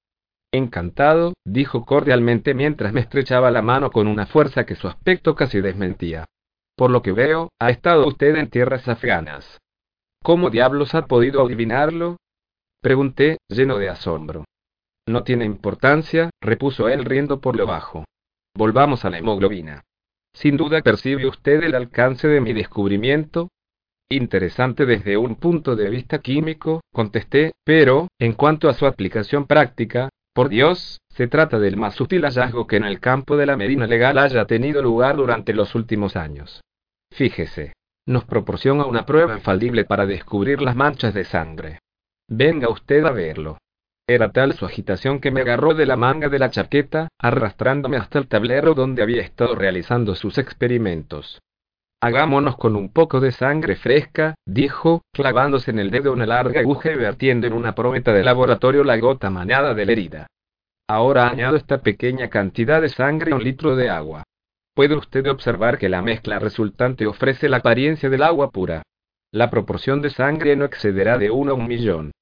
Encantado, 0.51 1.35
dijo 1.45 1.85
cordialmente 1.85 2.55
mientras 2.55 2.95
me 2.95 3.01
estrechaba 3.01 3.51
la 3.51 3.61
mano 3.61 3.91
con 3.91 4.07
una 4.07 4.25
fuerza 4.25 4.65
que 4.65 4.77
su 4.77 4.89
aspecto 4.89 5.35
casi 5.35 5.61
desmentía. 5.61 6.25
Por 6.75 6.91
lo 6.91 7.03
que 7.03 7.13
veo, 7.13 7.51
ha 7.61 7.69
estado 7.69 8.07
usted 8.07 8.35
en 8.37 8.49
tierras 8.49 8.89
afganas. 8.89 9.59
¿Cómo 10.23 10.49
diablos 10.49 10.95
ha 10.95 11.07
podido 11.07 11.45
adivinarlo? 11.45 12.17
Pregunté, 12.81 13.37
lleno 13.47 13.77
de 13.77 13.91
asombro. 13.91 14.45
No 15.07 15.23
tiene 15.23 15.45
importancia, 15.45 16.31
repuso 16.41 16.89
él 16.89 17.05
riendo 17.05 17.43
por 17.43 17.57
lo 17.57 17.67
bajo. 17.67 18.07
Volvamos 18.57 19.05
a 19.05 19.11
la 19.11 19.19
hemoglobina. 19.19 19.85
Sin 20.33 20.57
duda 20.57 20.81
percibe 20.81 21.27
usted 21.27 21.63
el 21.63 21.75
alcance 21.75 22.27
de 22.27 22.41
mi 22.41 22.55
descubrimiento. 22.55 23.49
Interesante 24.11 24.87
desde 24.87 25.19
un 25.19 25.37
punto 25.37 25.77
de 25.77 25.91
vista 25.91 26.21
químico, 26.21 26.81
contesté, 26.93 27.53
pero, 27.63 28.09
en 28.19 28.33
cuanto 28.33 28.71
a 28.71 28.73
su 28.73 28.87
aplicación 28.87 29.47
práctica, 29.47 30.09
por 30.33 30.49
Dios, 30.49 31.01
se 31.11 31.29
trata 31.29 31.59
del 31.59 31.77
más 31.77 31.95
sutil 31.95 32.23
hallazgo 32.23 32.67
que 32.67 32.77
en 32.77 32.85
el 32.85 33.01
campo 33.01 33.37
de 33.37 33.45
la 33.45 33.57
medina 33.57 33.87
legal 33.87 34.17
haya 34.19 34.47
tenido 34.47 34.81
lugar 34.81 35.17
durante 35.17 35.53
los 35.53 35.75
últimos 35.75 36.17
años. 36.17 36.63
Fíjese, 37.13 37.75
nos 38.07 38.25
proporciona 38.25 38.87
una 38.87 39.05
prueba 39.05 39.35
infalible 39.35 39.85
para 39.85 40.07
descubrir 40.07 40.63
las 40.63 40.75
manchas 40.75 41.13
de 41.13 41.25
sangre. 41.25 41.81
Venga 42.29 42.71
usted 42.71 43.05
a 43.05 43.11
verlo. 43.11 43.59
Era 44.07 44.33
tal 44.33 44.55
su 44.55 44.65
agitación 44.65 45.21
que 45.21 45.31
me 45.31 45.43
agarró 45.43 45.75
de 45.75 45.85
la 45.85 45.97
manga 45.97 46.31
de 46.31 46.39
la 46.39 46.49
chaqueta, 46.49 47.09
arrastrándome 47.19 47.99
hasta 47.99 48.19
el 48.19 48.27
tablero 48.27 48.73
donde 48.73 49.03
había 49.03 49.21
estado 49.21 49.55
realizando 49.55 50.15
sus 50.15 50.39
experimentos. 50.39 51.41
Hagámonos 52.01 52.57
con 52.57 52.77
un 52.77 52.93
poco 52.93 53.19
de 53.19 53.33
sangre 53.33 53.75
fresca, 53.75 54.37
dijo, 54.47 55.03
clavándose 55.13 55.73
en 55.73 55.81
el 55.81 55.91
dedo 55.91 56.13
una 56.13 56.27
larga 56.27 56.61
aguja 56.61 56.93
y 56.93 56.95
vertiendo 56.95 57.49
en 57.49 57.53
una 57.53 57.75
prometa 57.75 58.13
de 58.13 58.23
laboratorio 58.23 58.85
la 58.85 58.97
gota 58.99 59.31
manada 59.31 59.75
de 59.75 59.85
la 59.85 59.93
herida. 59.93 60.27
Ahora 60.89 61.29
añado 61.29 61.57
esta 61.57 61.83
pequeña 61.83 62.31
cantidad 62.31 62.81
de 62.81 62.89
sangre 62.89 63.33
a 63.33 63.35
un 63.35 63.43
litro 63.43 63.75
de 63.75 63.91
agua. 63.91 64.23
Puede 64.75 64.95
usted 64.95 65.27
observar 65.27 65.77
que 65.77 65.89
la 65.89 66.01
mezcla 66.01 66.39
resultante 66.39 67.05
ofrece 67.05 67.49
la 67.49 67.57
apariencia 67.57 68.09
del 68.09 68.23
agua 68.23 68.51
pura. 68.51 68.83
La 69.33 69.51
proporción 69.51 70.01
de 70.01 70.11
sangre 70.11 70.55
no 70.55 70.65
excederá 70.65 71.19
de 71.19 71.33
uno 71.33 71.51
a 71.51 71.55
un 71.55 71.67
millón. 71.67 72.13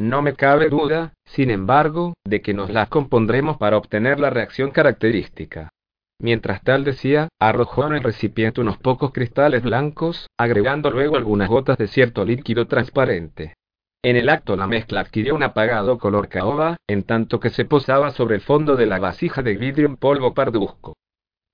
No 0.00 0.22
me 0.22 0.34
cabe 0.34 0.70
duda, 0.70 1.12
sin 1.26 1.50
embargo, 1.50 2.14
de 2.24 2.40
que 2.40 2.54
nos 2.54 2.70
las 2.70 2.88
compondremos 2.88 3.58
para 3.58 3.76
obtener 3.76 4.18
la 4.18 4.30
reacción 4.30 4.70
característica. 4.70 5.68
Mientras 6.18 6.62
tal 6.62 6.84
decía, 6.84 7.28
arrojó 7.38 7.86
en 7.86 7.94
el 7.94 8.02
recipiente 8.02 8.60
unos 8.60 8.78
pocos 8.78 9.12
cristales 9.12 9.62
blancos, 9.62 10.26
agregando 10.38 10.90
luego 10.90 11.16
algunas 11.16 11.48
gotas 11.48 11.76
de 11.76 11.88
cierto 11.88 12.24
líquido 12.24 12.66
transparente. 12.66 13.54
En 14.02 14.16
el 14.16 14.28
acto 14.28 14.56
la 14.56 14.66
mezcla 14.66 15.00
adquirió 15.00 15.34
un 15.34 15.42
apagado 15.42 15.98
color 15.98 16.28
caoba, 16.28 16.76
en 16.88 17.02
tanto 17.02 17.40
que 17.40 17.50
se 17.50 17.64
posaba 17.64 18.12
sobre 18.12 18.36
el 18.36 18.40
fondo 18.40 18.76
de 18.76 18.86
la 18.86 18.98
vasija 18.98 19.42
de 19.42 19.56
vidrio 19.56 19.86
en 19.86 19.96
polvo 19.96 20.32
parduzco. 20.32 20.94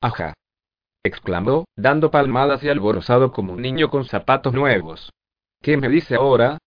Ajá. 0.00 0.34
exclamó, 1.04 1.64
dando 1.76 2.10
palmadas 2.10 2.62
y 2.62 2.68
alborozado 2.68 3.32
como 3.32 3.54
un 3.54 3.62
niño 3.62 3.90
con 3.90 4.04
zapatos 4.04 4.52
nuevos. 4.52 5.10
¿Qué 5.60 5.76
me 5.76 5.88
dice 5.88 6.14
ahora? 6.14 6.58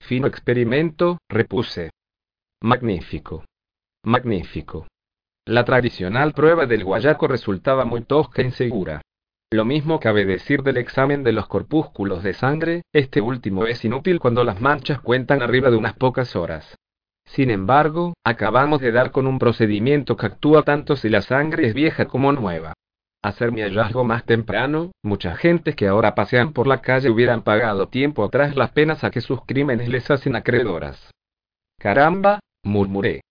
Fino 0.00 0.26
experimento, 0.26 1.18
repuse. 1.28 1.90
Magnífico. 2.60 3.44
Magnífico. 4.04 4.86
La 5.46 5.64
tradicional 5.64 6.32
prueba 6.32 6.66
del 6.66 6.84
guayaco 6.84 7.26
resultaba 7.28 7.84
muy 7.84 8.02
tosca 8.02 8.42
e 8.42 8.46
insegura. 8.46 9.02
Lo 9.52 9.64
mismo 9.64 10.00
cabe 10.00 10.24
decir 10.24 10.62
del 10.62 10.76
examen 10.76 11.24
de 11.24 11.32
los 11.32 11.46
corpúsculos 11.46 12.22
de 12.22 12.32
sangre, 12.32 12.82
este 12.92 13.20
último 13.20 13.66
es 13.66 13.84
inútil 13.84 14.20
cuando 14.20 14.44
las 14.44 14.60
manchas 14.60 15.00
cuentan 15.00 15.42
arriba 15.42 15.70
de 15.70 15.76
unas 15.76 15.94
pocas 15.94 16.36
horas. 16.36 16.76
Sin 17.26 17.50
embargo, 17.50 18.14
acabamos 18.24 18.80
de 18.80 18.92
dar 18.92 19.10
con 19.10 19.26
un 19.26 19.38
procedimiento 19.38 20.16
que 20.16 20.26
actúa 20.26 20.62
tanto 20.62 20.96
si 20.96 21.08
la 21.08 21.22
sangre 21.22 21.66
es 21.66 21.74
vieja 21.74 22.06
como 22.06 22.32
nueva 22.32 22.74
hacer 23.22 23.52
mi 23.52 23.62
hallazgo 23.62 24.04
más 24.04 24.24
temprano, 24.24 24.90
mucha 25.02 25.36
gente 25.36 25.74
que 25.74 25.86
ahora 25.86 26.14
pasean 26.14 26.52
por 26.52 26.66
la 26.66 26.82
calle 26.82 27.08
hubieran 27.08 27.42
pagado 27.42 27.88
tiempo 27.88 28.24
atrás 28.24 28.56
las 28.56 28.72
penas 28.72 29.04
a 29.04 29.10
que 29.10 29.20
sus 29.20 29.44
crímenes 29.46 29.88
les 29.88 30.10
hacen 30.10 30.34
acreedoras. 30.34 31.10
Caramba, 31.78 32.40
murmuré. 32.64 33.22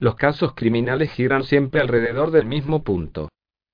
Los 0.00 0.14
casos 0.14 0.54
criminales 0.54 1.12
giran 1.12 1.44
siempre 1.44 1.82
alrededor 1.82 2.30
del 2.30 2.46
mismo 2.46 2.82
punto. 2.82 3.28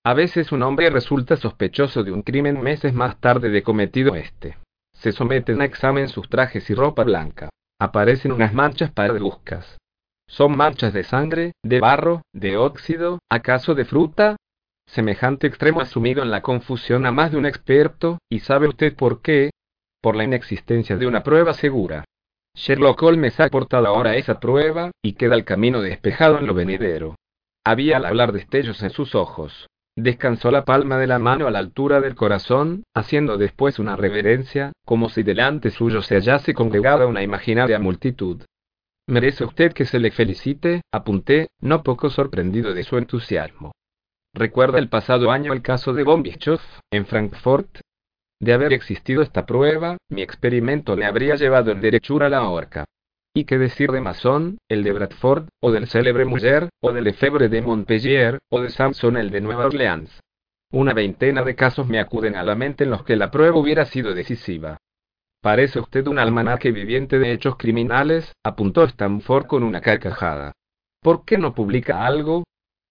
A 0.05 0.13
veces 0.13 0.51
un 0.51 0.65
hombre 0.65 0.91
resulta 0.91 1.37
sospechoso 1.37 2.03
de 2.03 2.11
un 2.11 2.23
crimen 2.23 2.61
meses 2.61 2.93
más 2.93 3.21
tarde 3.21 3.49
de 3.49 3.63
cometido 3.63 4.17
este. 4.17 4.59
Se 4.93 5.13
someten 5.13 5.61
a 5.61 5.65
examen 5.65 6.09
sus 6.09 6.29
trajes 6.29 6.69
y 6.69 6.75
ropa 6.75 7.05
blanca. 7.05 7.49
Aparecen 7.81 8.33
unas 8.33 8.53
manchas 8.53 8.91
parduzcas. 8.91 9.79
¿Son 10.29 10.57
manchas 10.57 10.93
de 10.93 11.05
sangre, 11.05 11.53
de 11.63 11.79
barro, 11.79 12.23
de 12.33 12.57
óxido, 12.57 13.21
acaso 13.31 13.77
de 13.77 13.85
fruta? 13.85 14.35
Semejante 14.89 15.47
extremo 15.47 15.81
asumido 15.81 16.25
en 16.25 16.33
la 16.33 16.43
confusión 16.43 17.07
a 17.07 17.13
más 17.13 17.31
de 17.31 17.39
un 17.39 17.47
experto, 17.47 18.19
y 18.29 18.41
sabe 18.41 18.67
usted 18.67 18.97
por 18.97 19.23
qué? 19.23 19.51
Por 20.03 20.17
la 20.17 20.25
inexistencia 20.25 20.97
de 20.97 21.07
una 21.07 21.23
prueba 21.23 21.53
segura. 21.53 22.05
Sherlock 22.57 23.03
Holmes 23.03 23.39
ha 23.39 23.45
aportado 23.45 23.87
ahora 23.87 24.17
esa 24.17 24.41
prueba, 24.41 24.91
y 25.03 25.13
queda 25.13 25.35
el 25.35 25.45
camino 25.45 25.83
despejado 25.83 26.39
en 26.39 26.47
lo 26.47 26.55
venidero. 26.55 27.15
Había 27.65 27.99
al 27.99 28.07
hablar 28.07 28.33
destellos 28.33 28.83
en 28.83 28.91
sus 28.91 29.15
ojos. 29.15 29.69
Descansó 29.95 30.51
la 30.51 30.65
palma 30.65 30.99
de 30.99 31.07
la 31.07 31.19
mano 31.19 31.47
a 31.47 31.51
la 31.51 31.59
altura 31.59 32.01
del 32.01 32.15
corazón, 32.15 32.85
haciendo 32.95 33.37
después 33.37 33.79
una 33.79 33.95
reverencia, 33.95 34.73
como 34.87 35.11
si 35.11 35.23
delante 35.23 35.71
suyo 35.71 36.01
se 36.01 36.15
hallase 36.15 36.55
congregada 36.55 37.07
una 37.07 37.23
imaginaria 37.23 37.79
multitud. 37.79 38.43
Merece 39.07 39.45
usted 39.45 39.73
que 39.73 39.85
se 39.85 39.99
le 39.99 40.11
felicite, 40.11 40.81
apunté, 40.93 41.49
no 41.61 41.83
poco 41.83 42.09
sorprendido 42.09 42.73
de 42.73 42.85
su 42.85 42.97
entusiasmo. 42.97 43.73
¿Recuerda 44.35 44.79
el 44.79 44.89
pasado 44.89 45.31
año 45.31 45.53
el 45.53 45.63
caso 45.63 45.93
de 45.93 46.05
von 46.05 46.25
en 46.91 47.07
Frankfurt? 47.07 47.81
De 48.41 48.53
haber 48.53 48.73
existido 48.73 49.23
esta 49.23 49.47
prueba, 49.47 49.97
mi 50.11 50.23
experimento 50.23 50.95
le 50.95 51.07
habría 51.07 51.37
llevado 51.37 51.71
en 51.71 51.81
derechura 51.81 52.27
a 52.27 52.31
la 52.31 52.49
horca. 52.49 52.85
¿Y 53.35 53.45
qué 53.45 53.59
decir 53.59 53.91
de 53.91 54.01
Mason, 54.01 54.59
el 54.69 54.83
de 54.83 54.93
Bradford, 54.93 55.49
o 55.61 55.71
del 55.71 55.89
célebre 55.89 56.25
Muller, 56.25 56.69
o 56.81 56.93
del 56.93 57.05
Lefebvre 57.05 57.49
de 57.49 57.63
Montpellier, 57.63 58.39
o 58.51 58.61
de 58.61 58.71
Samson 58.71 59.17
el 59.17 59.31
de 59.31 59.41
Nueva 59.41 59.67
Orleans? 59.67 60.21
Una 60.73 60.95
veintena 60.95 61.43
de 61.43 61.55
casos 61.55 61.87
me 61.87 62.01
acuden 62.01 62.35
a 62.37 62.43
la 62.43 62.55
mente 62.55 62.85
en 62.85 62.91
los 62.91 63.05
que 63.05 63.17
la 63.17 63.31
prueba 63.31 63.57
hubiera 63.57 63.85
sido 63.87 64.15
decisiva. 64.15 64.79
Parece 65.41 65.79
usted 65.79 66.07
un 66.07 66.19
almanaque 66.19 66.73
viviente 66.73 67.19
de 67.19 67.33
hechos 67.33 67.57
criminales, 67.57 68.33
apuntó 68.43 68.85
Stanford 68.85 69.47
con 69.47 69.63
una 69.63 69.81
carcajada. 69.81 70.53
¿Por 71.03 71.25
qué 71.25 71.39
no 71.39 71.55
publica 71.55 72.07
algo? 72.07 72.45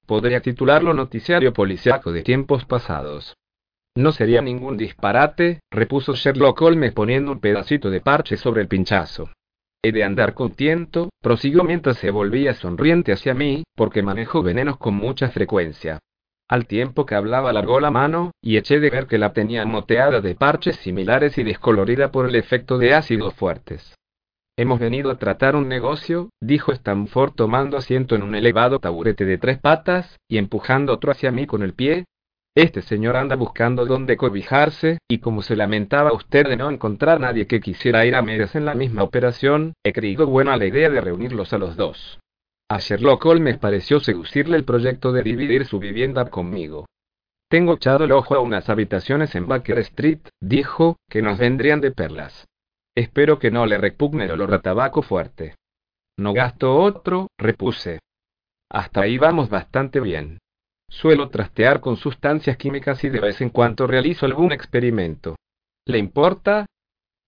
Podría 0.06 0.42
titularlo 0.42 0.94
Noticiario 0.94 1.54
Policiaco 1.54 2.12
de 2.12 2.24
tiempos 2.24 2.66
pasados. 2.66 3.36
No 3.98 4.12
sería 4.12 4.42
ningún 4.42 4.75
disparate, 4.75 5.62
repuso 5.72 6.14
Sherlock 6.16 6.62
Holmes 6.62 6.92
poniendo 6.92 7.32
un 7.32 7.40
pedacito 7.40 7.90
de 7.90 8.02
parche 8.02 8.36
sobre 8.36 8.62
el 8.62 8.68
pinchazo. 8.68 9.30
He 9.82 9.94
de 9.94 10.04
andar 10.04 10.34
con 10.34 10.52
tiento, 10.52 11.10
prosiguió 11.22 11.64
mientras 11.64 11.98
se 11.98 12.12
volvía 12.12 12.54
sonriente 12.56 13.14
hacia 13.14 13.34
mí, 13.34 13.64
porque 13.75 14.04
manejo 14.04 14.44
venenos 14.44 14.78
con 14.78 14.96
mucha 14.96 15.30
frecuencia. 15.30 16.00
Al 16.50 16.68
tiempo 16.68 17.06
que 17.06 17.16
hablaba 17.16 17.54
largó 17.54 17.80
la 17.80 17.90
mano, 17.90 18.32
y 18.42 18.58
eché 18.58 18.80
de 18.80 18.90
ver 18.90 19.08
que 19.08 19.18
la 19.18 19.32
tenía 19.32 19.66
moteada 19.66 20.22
de 20.22 20.36
parches 20.36 20.75
similares 20.78 21.38
y 21.38 21.44
descolorida 21.44 22.12
por 22.12 22.28
el 22.28 22.36
efecto 22.36 22.78
de 22.78 22.94
ácidos 22.94 23.34
fuertes. 23.34 23.96
Hemos 24.58 24.80
venido 24.80 25.10
a 25.10 25.18
tratar 25.18 25.56
un 25.56 25.68
negocio, 25.68 26.30
dijo 26.42 26.72
Stanford 26.72 27.34
tomando 27.34 27.78
asiento 27.78 28.16
en 28.16 28.24
un 28.24 28.36
elevado 28.36 28.80
taburete 28.80 29.25
de 29.25 29.38
tres 29.38 29.60
patas, 29.60 30.18
y 30.30 30.38
empujando 30.38 30.94
otro 30.94 31.12
hacia 31.12 31.32
mí 31.32 31.46
con 31.46 31.62
el 31.62 31.74
pie. 31.74 32.06
Este 32.56 32.82
señor 32.82 33.18
anda 33.18 33.36
buscando 33.36 33.86
dónde 33.86 34.16
cobijarse, 34.16 35.00
y 35.10 35.20
como 35.20 35.42
se 35.42 35.58
lamentaba 35.58 36.14
usted 36.14 36.48
de 36.48 36.56
no 36.56 36.72
encontrar 36.72 37.20
nadie 37.20 37.48
que 37.48 37.60
quisiera 37.60 38.06
ir 38.06 38.16
a 38.16 38.22
medias 38.22 38.56
en 38.56 38.64
la 38.64 38.76
misma 38.76 39.04
operación, 39.04 39.74
he 39.84 39.92
creído 39.92 40.26
buena 40.26 40.56
la 40.56 40.66
idea 40.66 40.90
de 40.90 41.02
reunirlos 41.02 41.52
a 41.52 41.58
los 41.58 41.76
dos. 41.76 42.18
A 42.70 42.80
Sherlock 42.80 43.26
Holmes 43.26 43.58
pareció 43.58 44.00
seducirle 44.00 44.56
el 44.56 44.64
proyecto 44.64 45.12
de 45.12 45.22
dividir 45.22 45.66
su 45.66 45.80
vivienda 45.80 46.30
conmigo. 46.30 46.86
Tengo 47.50 47.74
echado 47.74 48.06
el 48.06 48.14
ojo 48.14 48.36
a 48.36 48.40
unas 48.40 48.70
habitaciones 48.70 49.36
en 49.36 49.48
Baker 49.48 49.80
Street, 49.80 50.20
dijo, 50.42 50.96
que 51.10 51.22
nos 51.22 51.38
vendrían 51.38 51.82
de 51.82 51.92
perlas. 51.92 52.48
Espero 52.96 53.38
que 53.38 53.52
no 53.52 53.66
le 53.66 53.78
repugne 53.78 54.24
el 54.24 54.32
olor 54.32 54.54
a 54.54 54.62
tabaco 54.62 55.02
fuerte. 55.02 55.56
No 56.18 56.32
gasto 56.32 56.74
otro, 56.74 57.28
repuse. 57.38 58.00
Hasta 58.70 59.02
ahí 59.02 59.18
vamos 59.18 59.50
bastante 59.50 60.00
bien. 60.00 60.40
Suelo 60.89 61.30
trastear 61.30 61.82
con 61.82 61.98
sustancias 61.98 62.58
químicas 62.58 63.04
y 63.04 63.10
de 63.10 63.20
vez 63.20 63.42
en 63.42 63.50
cuando 63.50 63.88
realizo 63.88 64.25
algún 64.25 64.51
experimento. 64.51 65.36
¿Le 65.86 65.98
importa? 65.98 66.65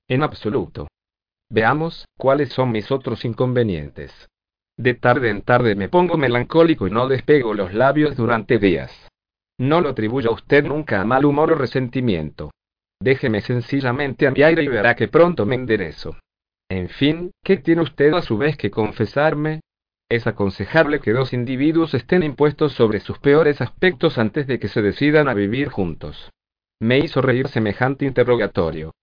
En 0.08 0.24
absoluto. 0.24 0.88
Veamos, 1.50 2.06
¿cuáles 2.18 2.50
son 2.50 2.72
mis 2.72 2.92
otros 2.92 3.26
inconvenientes? 3.26 4.28
De 4.78 4.94
tarde 4.94 5.30
en 5.30 5.42
tarde 5.42 5.76
me 5.76 5.90
pongo 5.90 6.18
melancólico 6.18 6.88
y 6.88 6.92
no 6.92 7.08
despego 7.08 7.54
los 7.54 7.74
labios 7.74 8.16
durante 8.16 8.60
días. 8.60 8.92
No 9.58 9.82
lo 9.82 9.90
atribuyo 9.90 10.30
a 10.30 10.34
usted 10.34 10.64
nunca 10.64 11.02
a 11.02 11.06
mal 11.06 11.26
humor 11.26 11.52
o 11.52 11.56
resentimiento. 11.56 12.52
Déjeme 13.00 13.42
sencillamente 13.42 14.28
a 14.28 14.32
mi 14.32 14.44
aire 14.44 14.64
y 14.64 14.68
verá 14.68 14.96
que 14.96 15.08
pronto 15.08 15.46
me 15.46 15.56
enderezo. 15.56 16.16
En 16.70 16.90
fin, 16.90 17.32
¿qué 17.44 17.58
tiene 17.58 17.82
usted 17.82 18.14
a 18.14 18.22
su 18.22 18.38
vez 18.38 18.58
que 18.58 18.70
confesarme? 18.70 19.62
Es 20.10 20.26
aconsejable 20.26 21.02
que 21.02 21.12
dos 21.12 21.34
individuos 21.34 21.94
estén 21.94 22.24
impuestos 22.24 22.72
sobre 22.72 23.02
sus 23.02 23.20
peores 23.20 23.60
aspectos 23.60 24.18
antes 24.18 24.48
de 24.48 24.58
que 24.58 24.70
se 24.70 24.82
decidan 24.82 25.28
a 25.28 25.34
vivir 25.34 25.68
juntos. 25.68 26.32
Me 26.80 27.00
hizo 27.00 27.22
reír 27.22 27.50
semejante 27.50 28.06
interrogatorio. 28.06 28.94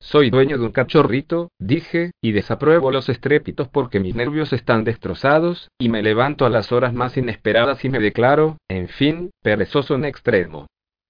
Soy 0.00 0.30
dueño 0.30 0.56
de 0.56 0.66
un 0.66 0.70
cachorrito, 0.70 1.50
dije, 1.58 2.12
y 2.22 2.30
desapruebo 2.30 2.92
los 2.92 3.08
estrépitos 3.08 3.68
porque 3.68 3.98
mis 3.98 4.14
nervios 4.14 4.52
están 4.52 4.84
destrozados, 4.84 5.70
y 5.76 5.88
me 5.88 6.02
levanto 6.02 6.46
a 6.46 6.50
las 6.50 6.70
horas 6.70 6.92
más 6.94 7.16
inesperadas 7.16 7.84
y 7.84 7.88
me 7.88 7.98
declaro, 7.98 8.58
en 8.68 8.86
fin, 8.88 9.30
perezoso 9.42 9.96
en 9.96 10.04
extremo. 10.04 10.66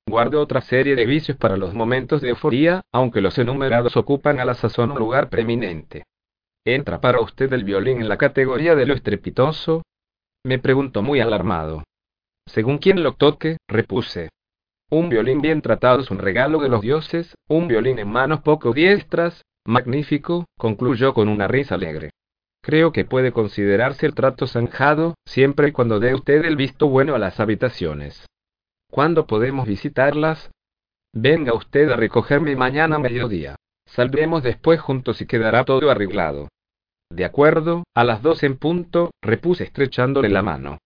Guardo 0.09 0.41
otra 0.41 0.63
serie 0.63 0.97
de 0.97 1.05
vicios 1.05 1.37
para 1.37 1.59
los 1.59 1.75
momentos 1.75 2.23
de 2.23 2.31
euforía, 2.31 2.81
aunque 2.93 3.21
los 3.21 3.37
enumerados 3.39 3.97
ocupan 3.99 4.41
a 4.41 4.47
la 4.47 4.55
sazón 4.55 4.93
un 4.93 4.99
lugar 4.99 5.29
preeminente. 5.29 6.05
¿Entra 6.67 6.99
para 6.99 7.21
usted 7.21 7.53
el 7.53 7.63
violín 7.63 8.01
en 8.01 8.09
la 8.09 8.17
categoría 8.17 8.75
de 8.75 8.87
lo 8.87 8.95
estrepitoso? 8.95 9.83
Me 10.47 10.59
preguntó 10.59 11.03
muy 11.03 11.21
alarmado. 11.21 11.85
Según 12.47 12.79
quien 12.79 13.03
lo 13.03 13.13
toque, 13.15 13.59
repuse. 13.69 14.31
Un 14.91 15.11
violín 15.11 15.43
bien 15.43 15.61
tratado 15.61 16.01
es 16.01 16.11
un 16.11 16.19
regalo 16.19 16.61
de 16.61 16.71
los 16.71 16.81
dioses, 16.81 17.35
un 17.49 17.69
violín 17.69 17.99
en 17.99 18.09
manos 18.09 18.41
poco 18.41 18.73
diestras, 18.73 19.43
magnífico, 19.67 20.47
concluyó 20.59 21.13
con 21.13 21.29
una 21.29 21.49
risa 21.49 21.75
alegre. 21.75 22.11
Creo 22.63 22.93
que 22.93 23.05
puede 23.05 23.33
considerarse 23.33 24.07
el 24.07 24.15
trato 24.15 24.47
zanjado, 24.47 25.17
siempre 25.27 25.69
y 25.69 25.73
cuando 25.73 26.01
dé 26.01 26.15
usted 26.15 26.47
el 26.47 26.57
visto 26.57 26.89
bueno 26.89 27.15
a 27.15 27.19
las 27.19 27.41
habitaciones. 27.41 28.25
¿Cuándo 28.91 29.27
podemos 29.27 29.67
visitarlas? 29.69 30.51
Venga 31.13 31.53
usted 31.53 31.91
a 31.91 31.97
recogerme 31.97 32.57
mañana 32.57 32.97
a 32.97 33.01
mediodía. 33.01 33.57
Saldremos 33.85 34.43
después 34.43 34.81
juntos 34.81 35.21
y 35.21 35.27
quedará 35.27 35.65
todo 35.65 35.91
arreglado. 35.91 36.49
De 37.15 37.25
acuerdo, 37.25 37.85
a 37.95 38.03
las 38.03 38.23
dos 38.23 38.43
en 38.43 38.57
punto, 38.57 39.13
repuse 39.23 39.63
estrechándole 39.63 40.29
la 40.29 40.43
mano. 40.43 40.79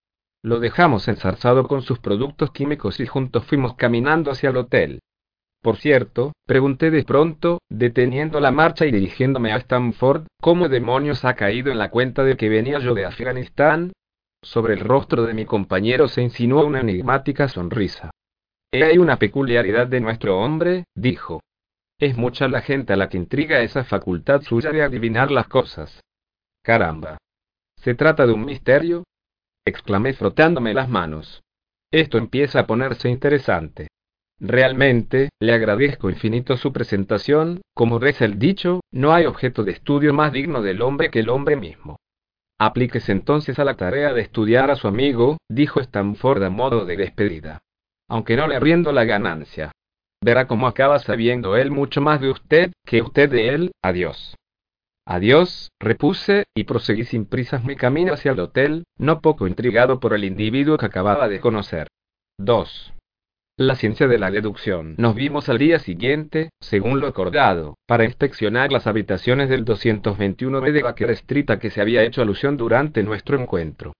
Lo 0.43 0.59
dejamos 0.59 1.07
ensarzado 1.07 1.67
con 1.67 1.81
sus 1.81 1.97
productos 1.97 2.51
químicos 2.51 2.99
y 2.99 3.07
juntos 3.07 3.45
fuimos 3.45 3.73
caminando 3.73 4.29
hacia 4.29 4.51
el 4.51 4.57
hotel. 4.57 4.99
Por 5.63 5.77
cierto, 5.77 6.33
pregunté 6.45 6.91
de 6.91 7.03
pronto, 7.03 7.57
deteniendo 7.67 8.39
la 8.39 8.51
marcha 8.51 8.85
y 8.85 8.91
dirigiéndome 8.91 9.53
a 9.53 9.57
Stanford, 9.57 10.27
¿cómo 10.39 10.69
demonios 10.69 11.25
ha 11.25 11.33
caído 11.33 11.71
en 11.71 11.79
la 11.79 11.89
cuenta 11.89 12.23
de 12.23 12.37
que 12.37 12.47
venía 12.47 12.77
yo 12.77 12.93
de 12.93 13.05
Afganistán? 13.05 13.91
Sobre 14.43 14.75
el 14.75 14.81
rostro 14.81 15.23
de 15.23 15.33
mi 15.33 15.45
compañero 15.45 16.07
se 16.07 16.21
insinuó 16.21 16.63
una 16.63 16.81
enigmática 16.81 17.47
sonrisa. 17.47 18.11
Hay 18.71 18.99
una 18.99 19.17
peculiaridad 19.17 19.87
de 19.87 19.99
nuestro 19.99 20.39
hombre, 20.39 20.83
dijo. 20.93 21.41
Es 21.99 22.15
mucha 22.17 22.47
la 22.47 22.61
gente 22.61 22.93
a 22.93 22.97
la 22.97 23.09
que 23.09 23.17
intriga 23.17 23.61
esa 23.61 23.83
facultad 23.83 24.43
suya 24.43 24.71
de 24.71 24.83
adivinar 24.83 25.31
las 25.31 25.47
cosas. 25.47 25.99
Caramba. 26.69 27.17
¿Se 27.77 27.95
trata 27.95 28.27
de 28.27 28.33
un 28.33 28.45
misterio? 28.45 29.03
exclamé 29.65 30.13
frotándome 30.13 30.75
las 30.75 30.87
manos. 30.87 31.41
Esto 31.91 32.19
empieza 32.19 32.59
a 32.59 32.67
ponerse 32.67 33.09
interesante. 33.09 33.87
Realmente, 34.39 35.29
le 35.41 35.53
agradezco 35.53 36.11
infinito 36.11 36.57
su 36.57 36.71
presentación, 36.71 37.61
como 37.73 37.97
reza 37.97 38.25
el 38.25 38.37
dicho, 38.37 38.81
no 38.91 39.13
hay 39.13 39.25
objeto 39.25 39.63
de 39.63 39.71
estudio 39.71 40.13
más 40.13 40.31
digno 40.31 40.61
del 40.61 40.83
hombre 40.83 41.09
que 41.09 41.21
el 41.21 41.29
hombre 41.29 41.55
mismo. 41.55 41.95
Aplíquese 42.59 43.13
entonces 43.13 43.57
a 43.57 43.65
la 43.65 43.75
tarea 43.75 44.13
de 44.13 44.21
estudiar 44.21 44.69
a 44.69 44.75
su 44.75 44.87
amigo, 44.87 45.37
dijo 45.49 45.79
Stanford 45.79 46.43
a 46.43 46.51
modo 46.51 46.85
de 46.85 46.97
despedida. 46.97 47.63
Aunque 48.07 48.35
no 48.35 48.47
le 48.47 48.59
riendo 48.59 48.91
la 48.91 49.05
ganancia. 49.05 49.71
Verá 50.23 50.45
cómo 50.45 50.67
acaba 50.67 50.99
sabiendo 50.99 51.57
él 51.57 51.71
mucho 51.71 51.99
más 51.99 52.21
de 52.21 52.29
usted 52.29 52.71
que 52.85 53.01
usted 53.01 53.27
de 53.31 53.55
él. 53.55 53.71
Adiós. 53.81 54.35
Adiós, 55.11 55.71
repuse, 55.79 56.43
y 56.55 56.65
proseguí 56.65 57.03
sin 57.03 57.25
prisas 57.25 57.63
mi 57.63 57.75
camino 57.75 58.13
hacia 58.13 58.33
el 58.33 58.39
hotel, 58.39 58.83
no 58.99 59.21
poco 59.21 59.47
intrigado 59.47 59.99
por 59.99 60.13
el 60.13 60.23
individuo 60.23 60.77
que 60.77 60.85
acababa 60.85 61.27
de 61.27 61.39
conocer. 61.39 61.87
2. 62.37 62.93
La 63.57 63.73
ciencia 63.73 64.07
de 64.07 64.19
la 64.19 64.29
deducción. 64.29 64.93
Nos 64.99 65.15
vimos 65.15 65.49
al 65.49 65.57
día 65.57 65.79
siguiente, 65.79 66.51
según 66.61 66.99
lo 66.99 67.07
acordado, 67.07 67.73
para 67.87 68.05
inspeccionar 68.05 68.71
las 68.71 68.85
habitaciones 68.85 69.49
del 69.49 69.65
221B 69.65 70.71
de 70.71 70.83
Baker 70.83 71.09
Street 71.09 71.57
que 71.59 71.71
se 71.71 71.81
había 71.81 72.03
hecho 72.03 72.21
alusión 72.21 72.55
durante 72.55 73.01
nuestro 73.01 73.35
encuentro. 73.35 73.93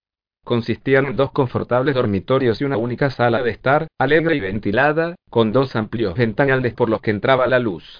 Consistían 0.45 1.07
en 1.07 1.15
dos 1.15 1.31
confortables 1.31 1.95
dormitorios 1.95 2.61
y 2.61 2.65
una 2.65 2.77
única 2.77 3.09
sala 3.09 3.41
de 3.41 3.49
estar, 3.49 3.87
alegre 3.97 4.35
y 4.35 4.41
ventilada, 4.41 5.15
con 5.31 5.53
dos 5.53 5.75
amplios 5.75 6.13
ventanales 6.13 6.75
por 6.75 6.87
los 6.87 7.01
que 7.01 7.09
entraba 7.09 7.47
la 7.47 7.57
luz. 7.57 7.99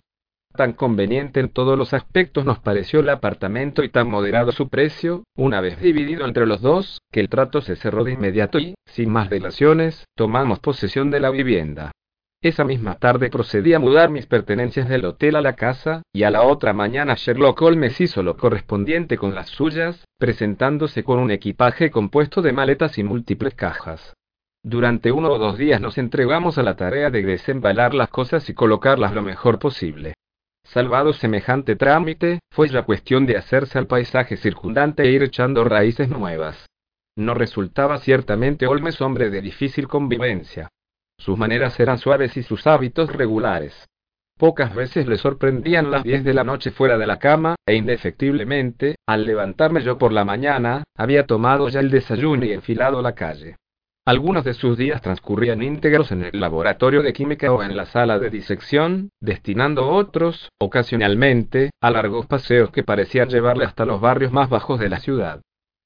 Tan 0.56 0.74
conveniente 0.74 1.40
en 1.40 1.50
todos 1.50 1.78
los 1.78 1.94
aspectos 1.94 2.44
nos 2.44 2.60
pareció 2.60 3.00
el 3.00 3.10
apartamento 3.10 3.84
y 3.84 3.90
tan 3.90 4.10
moderado 4.10 4.52
su 4.52 4.68
precio, 4.68 5.24
una 5.38 5.62
vez 5.62 5.80
dividido 5.80 6.26
entre 6.26 6.46
los 6.46 6.62
dos, 6.62 7.00
que 7.12 7.20
el 7.20 7.30
trato 7.30 7.62
se 7.62 7.76
cerró 7.76 8.04
de 8.04 8.14
inmediato 8.14 8.60
y, 8.60 8.76
sin 8.86 9.10
más 9.10 9.30
dilaciones, 9.30 10.06
tomamos 10.16 10.60
posesión 10.60 11.12
de 11.12 11.20
la 11.20 11.30
vivienda. 11.30 11.92
Esa 12.42 12.64
misma 12.64 12.96
tarde 12.96 13.30
procedí 13.30 13.74
a 13.74 13.80
mudar 13.80 14.10
mis 14.10 14.26
pertenencias 14.26 14.90
del 14.90 15.06
hotel 15.06 15.36
a 15.36 15.42
la 15.42 15.54
casa, 15.54 16.02
y 16.14 16.24
a 16.24 16.32
la 16.32 16.42
otra 16.42 16.74
mañana 16.74 17.16
Sherlock 17.16 17.62
Holmes 17.62 18.02
hizo 18.02 18.24
lo 18.24 18.36
correspondiente 18.36 19.18
con 19.18 19.36
las 19.36 19.50
suyas, 19.50 20.06
presentándose 20.18 21.04
con 21.04 21.20
un 21.20 21.32
equipaje 21.32 21.92
compuesto 21.92 22.42
de 22.42 22.54
maletas 22.54 22.98
y 22.98 23.04
múltiples 23.04 23.56
cajas. 23.56 24.14
Durante 24.64 25.12
uno 25.12 25.32
o 25.32 25.38
dos 25.38 25.58
días 25.58 25.80
nos 25.80 25.98
entregamos 25.98 26.58
a 26.58 26.64
la 26.64 26.76
tarea 26.76 27.10
de 27.10 27.24
desembalar 27.24 27.94
las 27.94 28.10
cosas 28.10 28.50
y 28.50 28.54
colocarlas 28.54 29.14
lo 29.14 29.22
mejor 29.22 29.60
posible. 29.60 30.16
Salvado 30.72 31.14
semejante 31.14 31.76
trámite, 31.76 32.42
fue 32.52 32.68
ya 32.68 32.84
cuestión 32.84 33.26
de 33.26 33.38
hacerse 33.38 33.80
al 33.80 33.88
paisaje 33.88 34.38
circundante 34.38 35.02
e 35.02 35.12
ir 35.12 35.24
echando 35.24 35.64
raíces 35.64 36.10
nuevas. 36.10 36.68
No 37.18 37.34
resultaba 37.34 37.98
ciertamente 37.98 38.68
Olmes 38.68 39.02
hombre 39.02 39.32
de 39.32 39.42
difícil 39.42 39.88
convivencia. 39.88 40.70
Sus 41.18 41.40
maneras 41.40 41.80
eran 41.80 41.98
suaves 41.98 42.38
y 42.38 42.44
sus 42.44 42.68
hábitos 42.68 43.12
regulares. 43.12 43.88
Pocas 44.38 44.76
veces 44.76 45.08
le 45.08 45.18
sorprendían 45.18 45.90
las 45.90 46.04
diez 46.04 46.24
de 46.24 46.36
la 46.36 46.44
noche 46.44 46.70
fuera 46.70 47.00
de 47.00 47.08
la 47.08 47.18
cama, 47.18 47.56
e 47.66 47.74
indefectiblemente, 47.74 48.96
al 49.08 49.26
levantarme 49.26 49.82
yo 49.82 49.98
por 49.98 50.14
la 50.14 50.24
mañana, 50.24 50.84
había 50.96 51.26
tomado 51.26 51.68
ya 51.70 51.80
el 51.80 51.90
desayuno 51.90 52.46
y 52.46 52.54
enfilado 52.54 53.02
la 53.02 53.16
calle. 53.16 53.58
Algunos 54.10 54.44
de 54.44 54.56
sus 54.56 54.76
días 54.76 55.04
transcurrían 55.04 55.62
íntegros 55.62 56.12
en 56.12 56.24
el 56.24 56.40
laboratorio 56.40 57.04
de 57.04 57.14
química 57.14 57.54
o 57.54 57.62
en 57.62 57.78
la 57.78 57.86
sala 57.86 58.18
de 58.18 58.32
disección, 58.32 59.12
destinando 59.22 59.88
otros, 59.88 60.50
ocasionalmente, 60.60 61.70
a 61.80 61.92
largos 61.92 62.26
paseos 62.26 62.72
que 62.72 62.82
parecían 62.82 63.30
llevarle 63.30 63.66
hasta 63.66 63.86
los 63.86 64.02
barrios 64.02 64.32
más 64.32 64.50
bajos 64.50 64.80
de 64.80 64.90
la 64.90 64.98
ciudad. 64.98 65.42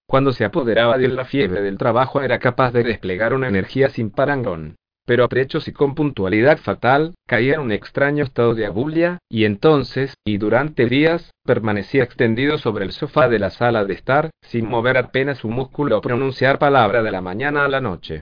Cuando 0.07 0.31
se 0.31 0.45
apoderaba 0.45 0.97
de 0.97 1.09
la 1.09 1.25
fiebre 1.25 1.61
del 1.61 1.77
trabajo 1.77 2.21
era 2.21 2.39
capaz 2.39 2.71
de 2.71 2.83
desplegar 2.83 3.33
una 3.33 3.49
energía 3.49 3.89
sin 3.89 4.09
parangón 4.09 4.77
pero 5.05 5.23
a 5.23 5.27
prechos 5.27 5.67
y 5.67 5.71
con 5.71 5.95
puntualidad 5.95 6.57
fatal, 6.57 7.13
caía 7.27 7.55
en 7.55 7.61
un 7.61 7.71
extraño 7.71 8.23
estado 8.23 8.55
de 8.55 8.65
abulia, 8.65 9.19
y 9.29 9.45
entonces, 9.45 10.15
y 10.25 10.37
durante 10.37 10.87
días, 10.87 11.31
permanecía 11.45 12.03
extendido 12.03 12.57
sobre 12.57 12.85
el 12.85 12.91
sofá 12.91 13.27
de 13.27 13.39
la 13.39 13.49
sala 13.49 13.85
de 13.85 13.93
estar, 13.93 14.29
sin 14.41 14.67
mover 14.67 14.97
apenas 14.97 15.43
un 15.43 15.53
músculo 15.53 15.97
o 15.97 16.01
pronunciar 16.01 16.59
palabra 16.59 17.03
de 17.03 17.11
la 17.11 17.21
mañana 17.21 17.65
a 17.65 17.67
la 17.67 17.81
noche. 17.81 18.21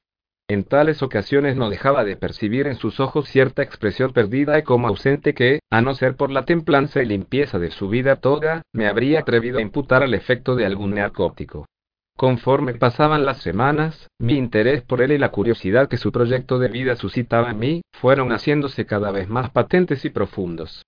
En 0.52 0.66
tales 0.66 1.02
ocasiones 1.02 1.56
no 1.56 1.70
dejaba 1.70 2.04
de 2.04 2.18
percibir 2.18 2.68
en 2.68 2.76
sus 2.76 3.00
ojos 3.00 3.30
cierta 3.30 3.64
expresión 3.64 4.12
perdida 4.12 4.60
y 4.60 4.64
como 4.64 4.90
ausente 4.90 5.34
que, 5.34 5.62
a 5.70 5.82
no 5.82 5.94
ser 5.96 6.18
por 6.18 6.30
la 6.30 6.44
templanza 6.44 7.02
y 7.02 7.06
limpieza 7.06 7.58
de 7.58 7.72
su 7.72 7.88
vida 7.88 8.18
toda, 8.18 8.62
me 8.74 8.88
habría 8.88 9.22
atrevido 9.22 9.60
a 9.60 9.62
imputar 9.62 10.04
al 10.04 10.14
efecto 10.14 10.56
de 10.56 10.66
algún 10.66 10.96
narcótico. 10.96 11.68
Conforme 12.18 12.76
pasaban 12.76 13.26
las 13.26 13.42
semanas, 13.42 14.08
mi 14.20 14.34
interés 14.34 14.84
por 14.84 15.02
él 15.02 15.12
y 15.12 15.18
la 15.18 15.32
curiosidad 15.32 15.90
que 15.90 15.98
su 15.98 16.12
proyecto 16.12 16.60
de 16.60 16.68
vida 16.68 16.96
suscitaba 16.96 17.52
en 17.52 17.60
mí, 17.60 17.82
fueron 17.92 18.32
haciéndose 18.32 18.86
cada 18.86 19.12
vez 19.12 19.28
más 19.28 19.50
patentes 19.50 20.06
y 20.06 20.10
profundos. 20.10 20.84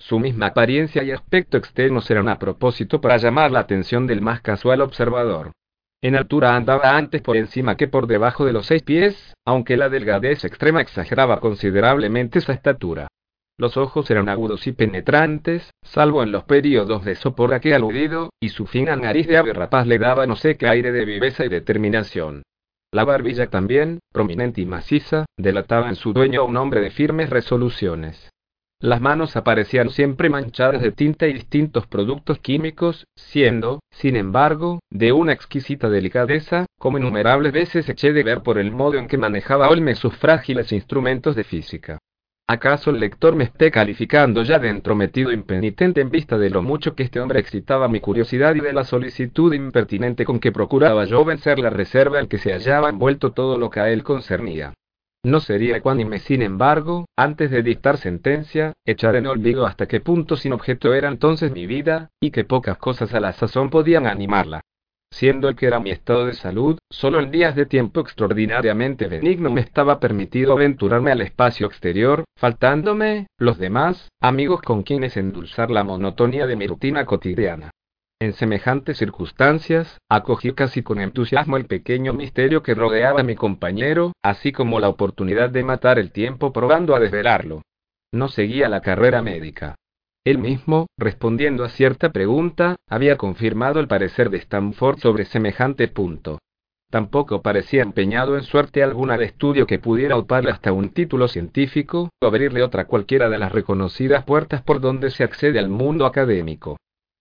Su 0.00 0.18
misma 0.18 0.46
apariencia 0.46 1.02
y 1.02 1.10
aspecto 1.10 1.56
externo 1.56 2.00
eran 2.08 2.28
a 2.28 2.38
propósito 2.38 3.00
para 3.00 3.16
llamar 3.16 3.50
la 3.50 3.60
atención 3.60 4.06
del 4.06 4.22
más 4.22 4.40
casual 4.40 4.80
observador. 4.80 5.52
En 6.00 6.14
altura 6.14 6.54
andaba 6.54 6.96
antes 6.96 7.20
por 7.20 7.36
encima 7.36 7.76
que 7.76 7.88
por 7.88 8.06
debajo 8.06 8.44
de 8.44 8.52
los 8.52 8.66
seis 8.66 8.82
pies, 8.82 9.34
aunque 9.44 9.76
la 9.76 9.88
delgadez 9.88 10.44
extrema 10.44 10.80
exageraba 10.80 11.40
considerablemente 11.40 12.38
esa 12.38 12.52
estatura. 12.52 13.08
Los 13.60 13.76
ojos 13.76 14.08
eran 14.08 14.28
agudos 14.28 14.68
y 14.68 14.72
penetrantes, 14.72 15.74
salvo 15.82 16.22
en 16.22 16.30
los 16.30 16.44
periodos 16.44 17.04
de 17.04 17.16
sopor 17.16 17.52
a 17.54 17.60
que 17.60 17.74
aludido, 17.74 18.30
y 18.38 18.50
su 18.50 18.66
fina 18.66 18.94
nariz 18.94 19.26
de 19.26 19.36
ave 19.36 19.52
rapaz 19.52 19.84
le 19.84 19.98
daba 19.98 20.28
no 20.28 20.36
sé 20.36 20.56
qué 20.56 20.68
aire 20.68 20.92
de 20.92 21.04
viveza 21.04 21.44
y 21.44 21.48
determinación. 21.48 22.44
La 22.92 23.04
barbilla 23.04 23.50
también, 23.50 23.98
prominente 24.12 24.60
y 24.60 24.66
maciza, 24.66 25.26
delataba 25.36 25.88
en 25.88 25.96
su 25.96 26.12
dueño 26.12 26.42
a 26.42 26.44
un 26.44 26.56
hombre 26.56 26.80
de 26.80 26.90
firmes 26.90 27.30
resoluciones. 27.30 28.30
Las 28.80 29.00
manos 29.00 29.34
aparecían 29.34 29.90
siempre 29.90 30.30
manchadas 30.30 30.80
de 30.80 30.92
tinta 30.92 31.26
y 31.26 31.32
distintos 31.32 31.88
productos 31.88 32.38
químicos, 32.38 33.08
siendo, 33.16 33.80
sin 33.90 34.14
embargo, 34.14 34.78
de 34.88 35.10
una 35.10 35.32
exquisita 35.32 35.90
delicadeza, 35.90 36.66
como 36.78 36.98
innumerables 36.98 37.52
veces 37.52 37.88
eché 37.88 38.12
de 38.12 38.22
ver 38.22 38.42
por 38.44 38.56
el 38.56 38.70
modo 38.70 38.98
en 38.98 39.08
que 39.08 39.18
manejaba 39.18 39.68
Olme 39.68 39.96
sus 39.96 40.16
frágiles 40.16 40.70
instrumentos 40.70 41.34
de 41.34 41.42
física. 41.42 41.98
¿Acaso 42.50 42.88
el 42.88 42.98
lector 42.98 43.36
me 43.36 43.44
esté 43.44 43.70
calificando 43.70 44.42
ya 44.42 44.58
de 44.58 44.70
entrometido 44.70 45.32
impenitente 45.32 46.00
en 46.00 46.08
vista 46.08 46.38
de 46.38 46.48
lo 46.48 46.62
mucho 46.62 46.94
que 46.94 47.02
este 47.02 47.20
hombre 47.20 47.40
excitaba 47.40 47.88
mi 47.88 48.00
curiosidad 48.00 48.54
y 48.54 48.60
de 48.60 48.72
la 48.72 48.84
solicitud 48.84 49.52
impertinente 49.52 50.24
con 50.24 50.40
que 50.40 50.50
procuraba 50.50 51.04
yo 51.04 51.26
vencer 51.26 51.58
la 51.58 51.68
reserva 51.68 52.20
en 52.20 52.26
que 52.26 52.38
se 52.38 52.52
hallaba 52.52 52.88
envuelto 52.88 53.32
todo 53.32 53.58
lo 53.58 53.68
que 53.68 53.80
a 53.80 53.90
él 53.90 54.02
concernía? 54.02 54.72
No 55.22 55.40
sería 55.40 55.76
ecuánime, 55.76 56.20
sin 56.20 56.40
embargo, 56.40 57.04
antes 57.16 57.50
de 57.50 57.62
dictar 57.62 57.98
sentencia, 57.98 58.72
echar 58.86 59.16
en 59.16 59.26
olvido 59.26 59.66
hasta 59.66 59.86
qué 59.86 60.00
punto 60.00 60.34
sin 60.34 60.54
objeto 60.54 60.94
era 60.94 61.08
entonces 61.08 61.52
mi 61.52 61.66
vida, 61.66 62.12
y 62.18 62.30
que 62.30 62.44
pocas 62.44 62.78
cosas 62.78 63.12
a 63.12 63.20
la 63.20 63.34
sazón 63.34 63.68
podían 63.68 64.06
animarla. 64.06 64.62
Siendo 65.10 65.48
el 65.48 65.56
que 65.56 65.66
era 65.66 65.80
mi 65.80 65.90
estado 65.90 66.26
de 66.26 66.34
salud, 66.34 66.78
solo 66.90 67.20
en 67.20 67.30
días 67.30 67.56
de 67.56 67.66
tiempo 67.66 68.00
extraordinariamente 68.00 69.08
benigno 69.08 69.50
me 69.50 69.60
estaba 69.60 69.98
permitido 69.98 70.52
aventurarme 70.52 71.10
al 71.10 71.22
espacio 71.22 71.66
exterior, 71.66 72.24
faltándome, 72.36 73.26
los 73.38 73.58
demás, 73.58 74.08
amigos 74.20 74.62
con 74.62 74.82
quienes 74.82 75.16
endulzar 75.16 75.70
la 75.70 75.82
monotonía 75.82 76.46
de 76.46 76.56
mi 76.56 76.66
rutina 76.66 77.04
cotidiana. 77.04 77.70
En 78.20 78.32
semejantes 78.32 78.98
circunstancias, 78.98 79.98
acogí 80.08 80.52
casi 80.52 80.82
con 80.82 81.00
entusiasmo 81.00 81.56
el 81.56 81.66
pequeño 81.66 82.12
misterio 82.12 82.62
que 82.62 82.74
rodeaba 82.74 83.20
a 83.20 83.24
mi 83.24 83.36
compañero, 83.36 84.12
así 84.22 84.52
como 84.52 84.80
la 84.80 84.88
oportunidad 84.88 85.50
de 85.50 85.62
matar 85.62 85.98
el 85.98 86.10
tiempo 86.10 86.52
probando 86.52 86.96
a 86.96 87.00
desvelarlo. 87.00 87.62
No 88.12 88.28
seguía 88.28 88.68
la 88.68 88.80
carrera 88.80 89.22
médica. 89.22 89.76
Él 90.28 90.36
mismo, 90.36 90.88
respondiendo 90.98 91.64
a 91.64 91.70
cierta 91.70 92.12
pregunta, 92.12 92.76
había 92.86 93.16
confirmado 93.16 93.80
el 93.80 93.88
parecer 93.88 94.28
de 94.28 94.36
Stanford 94.36 94.98
sobre 94.98 95.24
semejante 95.24 95.88
punto. 95.88 96.38
Tampoco 96.90 97.40
parecía 97.40 97.80
empeñado 97.80 98.36
en 98.36 98.42
suerte 98.42 98.82
alguna 98.82 99.16
de 99.16 99.24
estudio 99.24 99.66
que 99.66 99.78
pudiera 99.78 100.18
oparle 100.18 100.50
hasta 100.50 100.70
un 100.70 100.90
título 100.90 101.28
científico, 101.28 102.10
o 102.20 102.26
abrirle 102.26 102.62
otra 102.62 102.84
cualquiera 102.84 103.30
de 103.30 103.38
las 103.38 103.52
reconocidas 103.52 104.24
puertas 104.24 104.60
por 104.60 104.82
donde 104.82 105.10
se 105.10 105.24
accede 105.24 105.58
al 105.58 105.70
mundo 105.70 106.04
académico. 106.04 106.76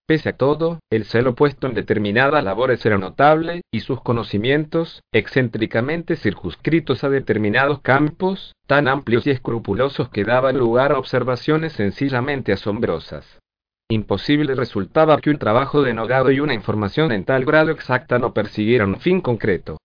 Pese 0.07 0.29
a 0.29 0.37
todo, 0.37 0.79
el 0.89 1.03
celo 1.03 1.35
puesto 1.35 1.67
en 1.67 1.73
determinadas 1.73 2.41
labores 2.41 2.85
era 2.85 2.97
notable, 2.97 3.63
y 3.73 3.81
sus 3.81 4.01
conocimientos, 4.01 5.01
excéntricamente 5.11 6.15
circunscritos 6.15 7.03
a 7.03 7.09
determinados 7.09 7.81
campos, 7.81 8.53
tan 8.67 8.87
amplios 8.87 9.27
y 9.27 9.31
escrupulosos 9.31 10.07
que 10.07 10.23
daban 10.23 10.57
lugar 10.57 10.93
a 10.93 10.97
observaciones 10.97 11.73
sencillamente 11.73 12.53
asombrosas. 12.53 13.39
Imposible 13.89 14.55
resultaba 14.55 15.19
que 15.19 15.29
un 15.29 15.39
trabajo 15.39 15.81
denogado 15.81 16.31
y 16.31 16.39
una 16.39 16.53
información 16.53 17.11
en 17.11 17.25
tal 17.25 17.43
grado 17.43 17.71
exacta 17.71 18.17
no 18.17 18.33
persiguieran 18.33 18.89
un 18.89 18.99
fin 19.01 19.19
concreto. 19.19 19.75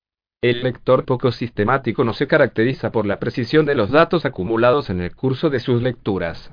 El 0.40 0.62
lector 0.62 1.04
poco 1.04 1.32
sistemático 1.32 2.04
no 2.04 2.12
se 2.12 2.28
caracteriza 2.28 2.92
por 2.92 3.06
la 3.06 3.18
precisión 3.18 3.66
de 3.66 3.74
los 3.74 3.90
datos 3.90 4.24
acumulados 4.24 4.88
en 4.88 5.00
el 5.00 5.16
curso 5.16 5.50
de 5.50 5.58
sus 5.58 5.82
lecturas. 5.82 6.52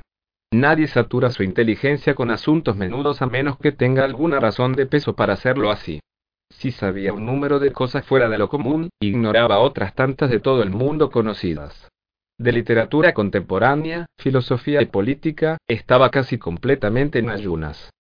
Nadie 0.52 0.88
satura 0.88 1.30
su 1.30 1.44
inteligencia 1.44 2.16
con 2.16 2.32
asuntos 2.32 2.76
menudos 2.76 3.22
a 3.22 3.28
menos 3.28 3.60
que 3.60 3.72
tenga 3.72 4.04
alguna 4.04 4.40
razón 4.40 4.74
de 4.74 4.88
peso 4.88 5.16
para 5.16 5.34
hacerlo 5.34 5.70
así. 5.70 6.00
Si 6.50 6.72
sabía 6.72 7.14
un 7.14 7.28
número 7.28 7.60
de 7.60 7.72
cosas 7.72 8.04
fuera 8.04 8.30
de 8.30 8.40
lo 8.40 8.50
común, 8.50 8.90
ignoraba 9.00 9.60
otras 9.60 9.94
tantas 9.94 10.32
de 10.32 10.40
todo 10.40 10.64
el 10.64 10.72
mundo 10.72 11.12
conocidas. 11.12 11.88
De 12.40 12.52
literatura 12.52 13.14
contemporánea, 13.14 14.08
filosofía 14.18 14.82
y 14.82 14.88
política, 14.88 15.58
estaba 15.68 16.10
casi 16.10 16.40
completamente 16.40 17.20
en 17.20 17.30
ayunas. 17.30 17.92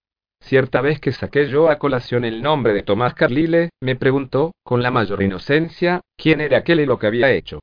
Cierta 0.41 0.81
vez 0.81 0.99
que 0.99 1.11
saqué 1.11 1.47
yo 1.49 1.69
a 1.69 1.77
colación 1.77 2.25
el 2.25 2.41
nombre 2.41 2.73
de 2.73 2.81
Tomás 2.81 3.13
Carlyle, 3.13 3.69
me 3.81 3.95
preguntó, 3.95 4.53
con 4.63 4.81
la 4.81 4.89
mayor 4.89 5.21
inocencia, 5.21 6.01
quién 6.17 6.41
era 6.41 6.59
aquel 6.59 6.79
y 6.79 6.85
lo 6.87 6.97
que 6.97 7.07
había 7.07 7.31
hecho. 7.31 7.59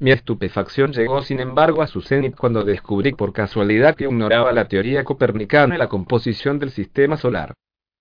Mi 0.00 0.12
estupefacción 0.12 0.92
llegó 0.92 1.22
sin 1.22 1.40
embargo 1.40 1.82
a 1.82 1.88
su 1.88 2.00
cenit 2.02 2.36
cuando 2.36 2.62
descubrí 2.62 3.12
por 3.12 3.32
casualidad 3.32 3.96
que 3.96 4.04
ignoraba 4.04 4.52
la 4.52 4.68
teoría 4.68 5.02
copernicana 5.02 5.74
y 5.74 5.78
la 5.78 5.88
composición 5.88 6.60
del 6.60 6.70
sistema 6.70 7.16
solar. 7.16 7.54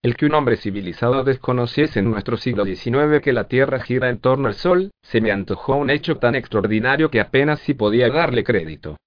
El 0.03 0.15
que 0.15 0.27
un 0.27 0.36
hombre 0.36 0.57
civilizado 0.57 1.23
desconociese 1.23 1.99
en 1.99 2.12
nuestro 2.12 2.38
siglo 2.38 2.65
XIX 2.65 3.19
que 3.23 3.33
la 3.33 3.47
Tierra 3.47 3.79
gira 3.79 4.10
en 4.10 4.19
torno 4.19 4.47
al 4.47 4.53
Sol, 4.53 4.91
se 5.01 5.21
me 5.21 5.31
antojó 5.31 5.75
un 5.75 5.89
hecho 5.89 6.17
tan 6.17 6.36
extraordinario 6.36 7.10
que 7.10 7.19
apenas 7.19 7.62
si 7.62 7.73
podía 7.73 8.10
darle 8.10 8.43
crédito. 8.43 8.97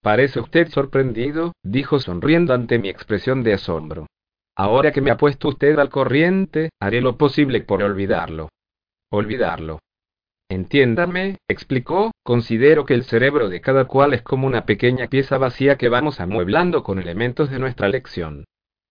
Parece 0.00 0.38
usted 0.38 0.68
sorprendido, 0.68 1.54
dijo 1.64 1.98
sonriendo 1.98 2.54
ante 2.54 2.78
mi 2.78 2.88
expresión 2.88 3.42
de 3.42 3.54
asombro. 3.54 4.06
Ahora 4.54 4.92
que 4.92 5.00
me 5.00 5.10
ha 5.10 5.16
puesto 5.16 5.48
usted 5.48 5.76
al 5.76 5.90
corriente, 5.90 6.70
haré 6.80 7.00
lo 7.00 7.18
posible 7.18 7.62
por 7.62 7.82
olvidarlo. 7.82 8.48
Olvidarlo. 9.10 9.80
Entiéndame, 10.50 11.36
explicó, 11.46 12.10
considero 12.22 12.86
que 12.86 12.94
el 12.94 13.04
cerebro 13.04 13.50
de 13.50 13.60
cada 13.60 13.84
cual 13.84 14.14
es 14.14 14.22
como 14.22 14.46
una 14.46 14.64
pequeña 14.64 15.08
pieza 15.08 15.36
vacía 15.36 15.76
que 15.76 15.90
vamos 15.90 16.20
amueblando 16.20 16.82
con 16.82 16.98
elementos 16.98 17.50
de 17.50 17.58
nuestra 17.58 17.88
lección. 17.88 18.44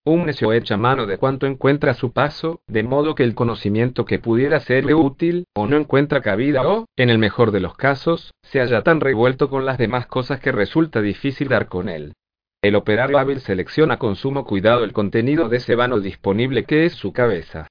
Un 0.04 0.26
necio 0.26 0.52
echa 0.52 0.76
mano 0.76 1.06
de 1.06 1.18
cuanto 1.18 1.46
encuentra 1.46 1.90
a 1.90 1.94
su 1.94 2.12
paso, 2.12 2.60
de 2.68 2.84
modo 2.84 3.16
que 3.16 3.24
el 3.24 3.34
conocimiento 3.34 4.04
que 4.04 4.20
pudiera 4.20 4.60
serle 4.60 4.94
útil, 4.94 5.46
o 5.54 5.66
no 5.66 5.76
encuentra 5.76 6.22
cabida 6.22 6.66
o, 6.66 6.86
en 6.96 7.10
el 7.10 7.18
mejor 7.18 7.50
de 7.50 7.60
los 7.60 7.74
casos, 7.74 8.32
se 8.42 8.60
halla 8.60 8.82
tan 8.82 9.00
revuelto 9.00 9.50
con 9.50 9.66
las 9.66 9.78
demás 9.78 10.06
cosas 10.06 10.38
que 10.40 10.52
resulta 10.52 11.02
difícil 11.02 11.48
dar 11.48 11.66
con 11.66 11.88
él. 11.88 12.14
El 12.62 12.76
operario 12.76 13.18
hábil 13.18 13.40
selecciona 13.40 13.98
con 13.98 14.14
sumo 14.14 14.44
cuidado 14.44 14.84
el 14.84 14.92
contenido 14.92 15.48
de 15.48 15.58
ese 15.58 15.74
vano 15.74 15.98
disponible 15.98 16.64
que 16.64 16.86
es 16.86 16.94
su 16.94 17.12
cabeza. 17.12 17.66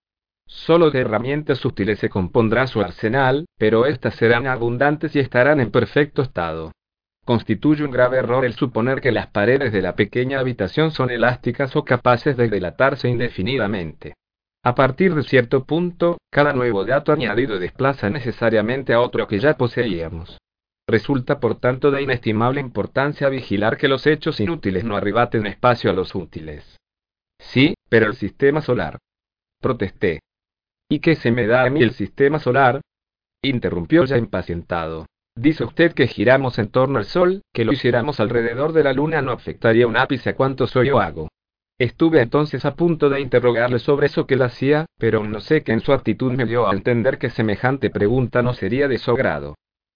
Solo 0.48 0.92
de 0.92 1.02
herramientas 1.02 1.64
útiles 1.66 2.00
se 2.00 2.10
compondrá 2.10 2.68
su 2.68 2.80
arsenal, 2.82 3.46
pero 3.58 3.86
éstas 3.86 4.16
serán 4.16 4.48
abundantes 4.48 5.16
y 5.16 5.20
estarán 5.20 5.60
en 5.60 5.72
perfecto 5.72 6.22
estado. 6.22 6.72
Constituye 7.26 7.84
un 7.84 7.92
grave 7.92 8.18
error 8.18 8.46
el 8.46 8.54
suponer 8.54 9.02
que 9.02 9.12
las 9.12 9.28
paredes 9.28 9.74
de 9.74 9.82
la 9.82 9.96
pequeña 9.96 10.40
habitación 10.40 10.92
son 10.92 11.12
elásticas 11.12 11.76
o 11.76 11.84
capaces 11.84 12.38
de 12.38 12.50
dilatarse 12.50 13.10
indefinidamente. 13.10 14.14
A 14.64 14.74
partir 14.76 15.14
de 15.14 15.24
cierto 15.24 15.66
punto, 15.66 16.18
cada 16.32 16.54
nuevo 16.54 16.86
dato 16.86 17.12
añadido 17.12 17.60
desplaza 17.60 18.10
necesariamente 18.10 18.94
a 18.94 19.02
otro 19.02 19.28
que 19.28 19.40
ya 19.40 19.58
poseíamos. 19.58 20.38
Resulta 20.88 21.42
por 21.42 21.60
tanto 21.60 21.92
de 21.92 22.02
inestimable 22.02 22.62
importancia 22.62 23.28
vigilar 23.28 23.76
que 23.76 23.90
los 23.90 24.08
hechos 24.08 24.40
inútiles 24.40 24.86
no 24.86 24.96
arribaten 24.96 25.46
espacio 25.46 25.90
a 25.90 25.94
los 25.94 26.16
útiles. 26.16 26.78
Sí, 27.40 27.74
pero 27.90 28.08
el 28.08 28.16
sistema 28.16 28.62
solar. 28.62 28.98
Protesté. 29.62 30.22
¿Y 30.90 31.00
qué 31.00 31.16
se 31.16 31.32
me 31.32 31.48
da 31.48 31.64
a 31.64 31.70
mí 31.70 31.84
el 31.84 31.92
sistema 31.92 32.40
solar? 32.40 32.80
Interrumpió 33.44 34.06
ya 34.06 34.18
impacientado. 34.18 35.06
Dice 35.36 35.66
usted 35.66 35.94
que 35.94 36.08
giramos 36.08 36.60
en 36.60 36.70
torno 36.70 36.98
al 36.98 37.06
Sol, 37.06 37.42
que 37.54 37.66
lo 37.66 37.74
hiciéramos 37.74 38.22
alrededor 38.22 38.72
de 38.72 38.84
la 38.84 38.94
Luna 38.94 39.22
no 39.22 39.34
afectaría 39.34 39.86
un 39.86 39.98
ápice 39.98 40.30
a 40.30 40.36
cuánto 40.36 40.66
soy 40.66 40.88
yo 40.88 41.00
hago. 41.02 41.28
Estuve 41.78 42.22
entonces 42.22 42.64
a 42.64 42.76
punto 42.76 43.10
de 43.10 43.20
interrogarle 43.20 43.80
sobre 43.80 44.08
eso 44.08 44.26
que 44.26 44.36
él 44.36 44.42
hacía, 44.42 44.86
pero 44.98 45.24
no 45.24 45.42
sé 45.42 45.62
que 45.62 45.74
en 45.74 45.82
su 45.82 45.92
actitud 45.92 46.32
me 46.32 46.46
dio 46.46 46.68
a 46.68 46.74
entender 46.74 47.18
que 47.18 47.30
semejante 47.30 47.90
pregunta 47.90 48.42
no 48.42 48.54
sería 48.54 48.88
de 48.88 48.98
su 48.98 49.14
grado. 49.14 49.56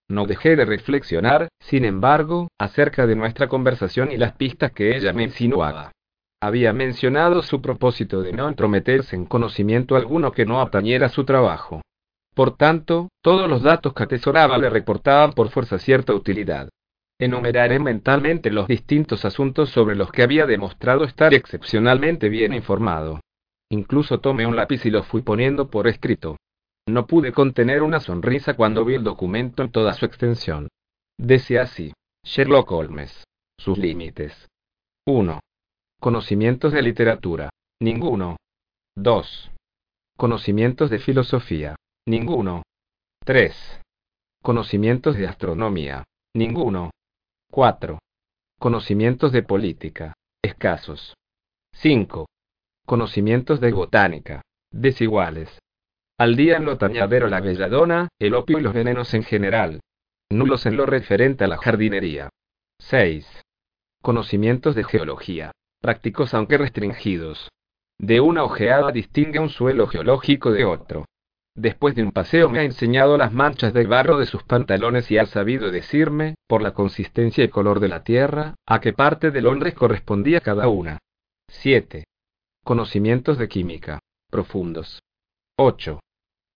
No 0.09 0.25
dejé 0.25 0.57
de 0.57 0.65
reflexionar, 0.65 1.47
sin 1.61 1.85
embargo, 1.85 2.49
acerca 2.59 3.07
de 3.07 3.15
nuestra 3.15 3.47
conversación 3.47 4.11
y 4.11 4.17
las 4.17 4.33
pistas 4.33 4.73
que 4.73 4.95
ella 4.95 5.13
me 5.13 5.23
insinuaba 5.23 5.91
había 6.41 6.73
mencionado 6.73 7.43
su 7.43 7.61
propósito 7.61 8.21
de 8.23 8.33
no 8.33 8.49
entrometerse 8.49 9.15
en 9.15 9.25
conocimiento 9.25 9.95
alguno 9.95 10.31
que 10.31 10.45
no 10.45 10.59
atañera 10.59 11.07
su 11.09 11.23
trabajo. 11.23 11.81
Por 12.33 12.57
tanto, 12.57 13.09
todos 13.21 13.47
los 13.47 13.61
datos 13.61 13.93
que 13.93 14.03
atesoraba 14.03 14.57
le 14.57 14.69
reportaban 14.69 15.33
por 15.33 15.49
fuerza 15.49 15.77
cierta 15.77 16.13
utilidad. 16.13 16.69
Enumeraré 17.19 17.77
mentalmente 17.77 18.49
los 18.49 18.67
distintos 18.67 19.25
asuntos 19.25 19.69
sobre 19.69 19.95
los 19.95 20.11
que 20.11 20.23
había 20.23 20.47
demostrado 20.47 21.03
estar 21.03 21.35
excepcionalmente 21.35 22.29
bien 22.29 22.53
informado. 22.53 23.19
Incluso 23.69 24.19
tomé 24.19 24.47
un 24.47 24.55
lápiz 24.55 24.83
y 24.85 24.89
lo 24.89 25.03
fui 25.03 25.21
poniendo 25.21 25.69
por 25.69 25.87
escrito. 25.87 26.37
No 26.87 27.05
pude 27.05 27.31
contener 27.31 27.83
una 27.83 27.99
sonrisa 27.99 28.55
cuando 28.55 28.83
vi 28.83 28.95
el 28.95 29.03
documento 29.03 29.61
en 29.61 29.71
toda 29.71 29.93
su 29.93 30.05
extensión. 30.05 30.69
Decía 31.19 31.61
así, 31.61 31.93
Sherlock 32.23 32.71
Holmes. 32.71 33.23
Sus 33.59 33.77
límites. 33.77 34.47
1. 35.05 35.39
Conocimientos 36.01 36.73
de 36.73 36.81
literatura. 36.81 37.51
Ninguno. 37.79 38.37
2. 38.95 39.51
Conocimientos 40.17 40.89
de 40.89 40.97
filosofía. 40.97 41.75
Ninguno. 42.07 42.63
3. 43.23 43.79
Conocimientos 44.41 45.15
de 45.15 45.27
astronomía. 45.27 46.03
Ninguno. 46.35 46.89
4. 47.51 47.99
Conocimientos 48.57 49.31
de 49.31 49.43
política. 49.43 50.15
Escasos. 50.41 51.13
5. 51.75 52.25
Conocimientos 52.87 53.61
de 53.61 53.71
botánica. 53.71 54.41
Desiguales. 54.71 55.59
Al 56.17 56.35
día 56.35 56.57
en 56.57 56.65
lo 56.65 56.79
tañadero 56.79 57.27
la 57.27 57.41
belladona, 57.41 58.07
el 58.17 58.33
opio 58.33 58.57
y 58.57 58.61
los 58.61 58.73
venenos 58.73 59.13
en 59.13 59.21
general. 59.21 59.81
Nulos 60.31 60.65
en 60.65 60.77
lo 60.77 60.87
referente 60.87 61.43
a 61.43 61.47
la 61.47 61.59
jardinería. 61.59 62.29
6. 62.79 63.43
Conocimientos 64.01 64.73
de 64.73 64.83
geología 64.83 65.51
prácticos 65.81 66.33
aunque 66.33 66.57
restringidos. 66.57 67.49
De 67.97 68.21
una 68.21 68.43
ojeada 68.43 68.91
distingue 68.91 69.39
un 69.39 69.49
suelo 69.49 69.87
geológico 69.87 70.51
de 70.51 70.65
otro. 70.65 71.05
Después 71.55 71.95
de 71.95 72.03
un 72.03 72.11
paseo 72.11 72.49
me 72.49 72.59
ha 72.59 72.63
enseñado 72.63 73.17
las 73.17 73.33
manchas 73.33 73.73
de 73.73 73.85
barro 73.85 74.17
de 74.17 74.25
sus 74.25 74.43
pantalones 74.43 75.11
y 75.11 75.17
ha 75.17 75.25
sabido 75.25 75.69
decirme, 75.69 76.35
por 76.47 76.61
la 76.61 76.73
consistencia 76.73 77.43
y 77.43 77.49
color 77.49 77.81
de 77.81 77.89
la 77.89 78.03
tierra, 78.03 78.55
a 78.65 78.79
qué 78.79 78.93
parte 78.93 79.31
de 79.31 79.41
Londres 79.41 79.73
correspondía 79.73 80.39
cada 80.39 80.69
una. 80.69 80.99
7. 81.49 82.05
Conocimientos 82.63 83.37
de 83.37 83.49
química. 83.49 83.99
Profundos. 84.29 85.01
8. 85.57 85.99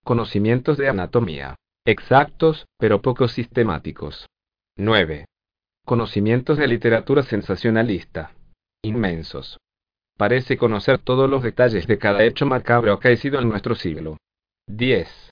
Conocimientos 0.03 0.77
de 0.77 0.87
anatomía. 0.87 1.55
Exactos, 1.83 2.65
pero 2.77 3.01
poco 3.01 3.27
sistemáticos. 3.27 4.27
9. 4.77 5.25
Conocimientos 5.83 6.57
de 6.57 6.67
literatura 6.67 7.23
sensacionalista. 7.23 8.31
Inmensos. 8.85 9.57
Parece 10.15 10.57
conocer 10.57 10.99
todos 10.99 11.27
los 11.27 11.41
detalles 11.41 11.87
de 11.87 11.97
cada 11.97 12.23
hecho 12.23 12.45
macabro 12.45 12.93
acaecido 12.93 13.39
en 13.39 13.49
nuestro 13.49 13.73
siglo. 13.73 14.17
10. 14.67 15.31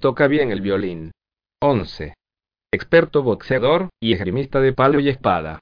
Toca 0.00 0.28
bien 0.28 0.52
el 0.52 0.60
violín. 0.60 1.10
11. 1.60 2.14
Experto 2.72 3.22
boxeador 3.24 3.88
y 4.00 4.12
esgrimista 4.12 4.60
de 4.60 4.72
palo 4.72 5.00
y 5.00 5.08
espada. 5.08 5.58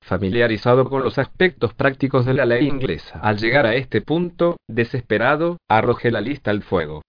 Familiarizado 0.00 0.88
con 0.88 1.02
los 1.02 1.18
aspectos 1.18 1.74
prácticos 1.74 2.24
de 2.24 2.34
la 2.34 2.46
ley 2.46 2.68
inglesa. 2.68 3.18
Al 3.18 3.38
llegar 3.38 3.66
a 3.66 3.74
este 3.74 4.00
punto, 4.00 4.56
desesperado, 4.68 5.56
arrojé 5.68 6.12
la 6.12 6.20
lista 6.20 6.52
al 6.52 6.62
fuego. 6.62 7.02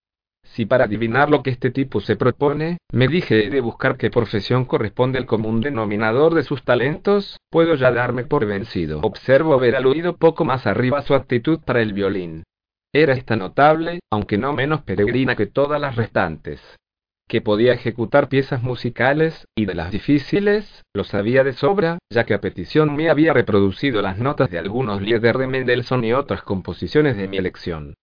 Si 0.53 0.65
para 0.65 0.85
adivinar 0.85 1.29
lo 1.29 1.43
que 1.43 1.49
este 1.49 1.71
tipo 1.71 1.99
se 1.99 2.15
propone, 2.15 2.77
me 2.91 3.07
dije 3.07 3.49
de 3.49 3.61
buscar 3.61 3.97
qué 3.97 4.09
profesión 4.09 4.65
corresponde 4.65 5.19
al 5.19 5.25
común 5.25 5.61
denominador 5.61 6.33
de 6.33 6.43
sus 6.43 6.63
talentos, 6.63 7.37
puedo 7.49 7.75
ya 7.75 7.91
darme 7.91 8.23
por 8.23 8.45
vencido. 8.45 8.99
Observo 9.01 9.53
haber 9.53 9.75
aludido 9.75 10.17
poco 10.17 10.45
más 10.45 10.65
arriba 10.65 11.01
su 11.01 11.13
actitud 11.13 11.59
para 11.65 11.81
el 11.81 11.93
violín. 11.93 12.43
Era 12.93 13.13
esta 13.13 13.35
notable, 13.35 13.99
aunque 14.11 14.37
no 14.37 14.53
menos 14.53 14.81
peregrina 14.81 15.35
que 15.35 15.45
todas 15.45 15.79
las 15.79 15.95
restantes. 15.95 16.61
Que 17.27 17.41
podía 17.41 17.73
ejecutar 17.73 18.29
piezas 18.29 18.63
musicales, 18.63 19.45
y 19.55 19.65
de 19.65 19.75
las 19.75 19.91
difíciles, 19.91 20.81
lo 20.93 21.03
sabía 21.03 21.43
de 21.43 21.51
sobra, 21.53 21.99
ya 22.09 22.23
que 22.23 22.33
a 22.33 22.41
petición 22.41 22.95
me 22.95 23.09
había 23.09 23.33
reproducido 23.33 24.01
las 24.01 24.17
notas 24.17 24.49
de 24.49 24.57
algunos 24.57 25.01
Lieder 25.01 25.37
de 25.37 25.47
Mendelssohn 25.47 26.05
y 26.05 26.13
otras 26.13 26.41
composiciones 26.41 27.17
de 27.17 27.27
mi 27.27 27.37
elección. 27.37 27.93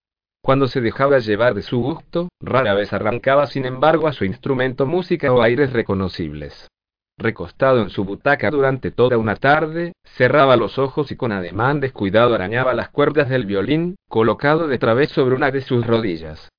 Cuando 0.44 0.68
se 0.68 0.83
dejaba 0.83 1.20
llevar 1.20 1.54
de 1.54 1.62
su 1.62 1.80
gusto, 1.80 2.28
rara 2.38 2.74
vez 2.74 2.92
arrancaba 2.92 3.46
sin 3.46 3.64
embargo 3.64 4.09
a 4.09 4.12
su 4.12 4.26
instrumento 4.26 4.85
música 4.85 5.33
o 5.33 5.40
aires 5.40 5.72
reconocibles. 5.72 6.68
Recostado 7.16 7.80
en 7.80 7.88
su 7.88 8.04
butaca 8.04 8.50
durante 8.50 8.90
toda 8.90 9.16
una 9.16 9.37
tarde, 9.37 9.94
cerraba 10.04 10.59
los 10.59 10.78
ojos 10.78 11.11
y 11.11 11.16
con 11.16 11.33
ademán 11.33 11.80
descuidado 11.80 12.35
arañaba 12.35 12.74
las 12.74 12.90
cuerdas 12.90 13.30
del 13.30 13.46
violín, 13.46 13.96
colocado 14.07 14.68
de 14.68 14.76
través 14.76 15.09
sobre 15.12 15.35
una 15.35 15.50
de 15.50 15.62
sus 15.62 15.87
rodillas. 15.87 16.50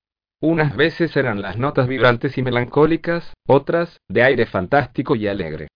Unas 0.42 0.76
veces 0.76 1.16
eran 1.16 1.44
las 1.44 1.60
notas 1.60 1.88
vibrantes 1.88 2.40
y 2.40 2.42
melancólicas, 2.42 3.34
otras, 3.48 4.00
de 4.10 4.24
aire 4.24 4.48
fantástico 4.48 5.16
y 5.16 5.28
alegre. 5.28 5.68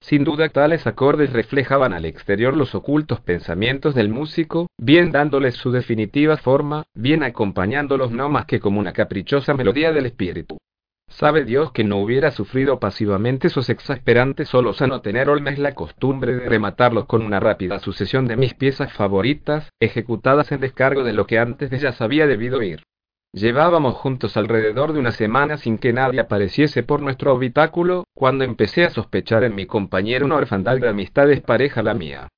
Sin 0.00 0.24
duda 0.24 0.48
tales 0.48 0.86
acordes 0.86 1.32
reflejaban 1.32 1.92
al 1.92 2.04
exterior 2.04 2.56
los 2.56 2.74
ocultos 2.74 3.20
pensamientos 3.20 3.94
del 3.94 4.08
músico, 4.08 4.68
bien 4.78 5.10
dándoles 5.10 5.56
su 5.56 5.70
definitiva 5.70 6.36
forma, 6.36 6.84
bien 6.94 7.22
acompañándolos 7.22 8.10
no 8.10 8.28
más 8.28 8.46
que 8.46 8.60
como 8.60 8.80
una 8.80 8.92
caprichosa 8.92 9.54
melodía 9.54 9.92
del 9.92 10.06
espíritu. 10.06 10.58
Sabe 11.08 11.44
Dios 11.44 11.72
que 11.72 11.84
no 11.84 11.96
hubiera 11.96 12.30
sufrido 12.30 12.78
pasivamente 12.78 13.48
sus 13.48 13.70
exasperantes 13.70 14.48
solos 14.48 14.82
a 14.82 14.86
no 14.86 15.00
tener 15.00 15.28
Olmes 15.28 15.58
la 15.58 15.74
costumbre 15.74 16.36
de 16.36 16.48
rematarlos 16.48 17.06
con 17.06 17.22
una 17.22 17.40
rápida 17.40 17.78
sucesión 17.78 18.26
de 18.26 18.36
mis 18.36 18.54
piezas 18.54 18.92
favoritas, 18.92 19.70
ejecutadas 19.80 20.52
en 20.52 20.60
descargo 20.60 21.04
de 21.04 21.14
lo 21.14 21.26
que 21.26 21.38
antes 21.38 21.70
de 21.70 21.78
ellas 21.78 22.00
había 22.00 22.26
debido 22.26 22.62
ir. 22.62 22.82
Llevábamos 23.32 23.94
juntos 23.94 24.38
alrededor 24.38 24.94
de 24.94 25.00
una 25.00 25.10
semana 25.10 25.58
sin 25.58 25.76
que 25.76 25.92
nadie 25.92 26.20
apareciese 26.20 26.82
por 26.82 27.02
nuestro 27.02 27.32
habitáculo, 27.32 28.04
cuando 28.14 28.44
empecé 28.44 28.84
a 28.84 28.90
sospechar 28.90 29.44
en 29.44 29.54
mi 29.54 29.66
compañero 29.66 30.24
una 30.24 30.36
orfandad 30.36 30.78
de 30.78 30.88
amistades 30.88 31.42
pareja 31.42 31.82
la 31.82 31.92
mía. 31.92 32.28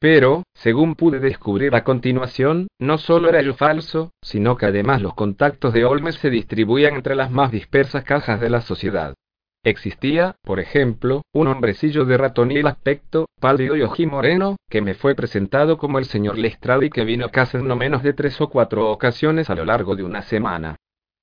Pero, 0.00 0.44
según 0.54 0.94
pude 0.94 1.18
descubrir 1.18 1.74
a 1.74 1.84
continuación, 1.84 2.68
no 2.78 2.98
solo 2.98 3.28
era 3.28 3.42
yo 3.42 3.54
falso, 3.54 4.12
sino 4.22 4.56
que 4.56 4.66
además 4.66 5.02
los 5.02 5.14
contactos 5.14 5.74
de 5.74 5.84
Olmes 5.84 6.14
se 6.14 6.30
distribuían 6.30 6.94
entre 6.94 7.14
las 7.14 7.30
más 7.30 7.50
dispersas 7.50 8.04
cajas 8.04 8.40
de 8.40 8.48
la 8.48 8.60
sociedad. 8.60 9.14
Existía, 9.64 10.36
por 10.42 10.60
ejemplo, 10.60 11.22
un 11.32 11.48
hombrecillo 11.48 12.04
de 12.04 12.16
ratonil 12.16 12.66
aspecto, 12.66 13.26
pálido 13.40 13.76
y 13.76 13.82
ojimoreno, 13.82 14.56
que 14.70 14.80
me 14.80 14.94
fue 14.94 15.14
presentado 15.14 15.78
como 15.78 15.98
el 15.98 16.04
señor 16.04 16.38
Lestrade 16.38 16.86
y 16.86 16.90
que 16.90 17.04
vino 17.04 17.26
a 17.26 17.30
casa 17.30 17.58
en 17.58 17.66
no 17.66 17.74
menos 17.74 18.02
de 18.02 18.12
tres 18.12 18.40
o 18.40 18.48
cuatro 18.48 18.90
ocasiones 18.90 19.50
a 19.50 19.54
lo 19.54 19.64
largo 19.64 19.96
de 19.96 20.04
una 20.04 20.22
semana. 20.22 20.76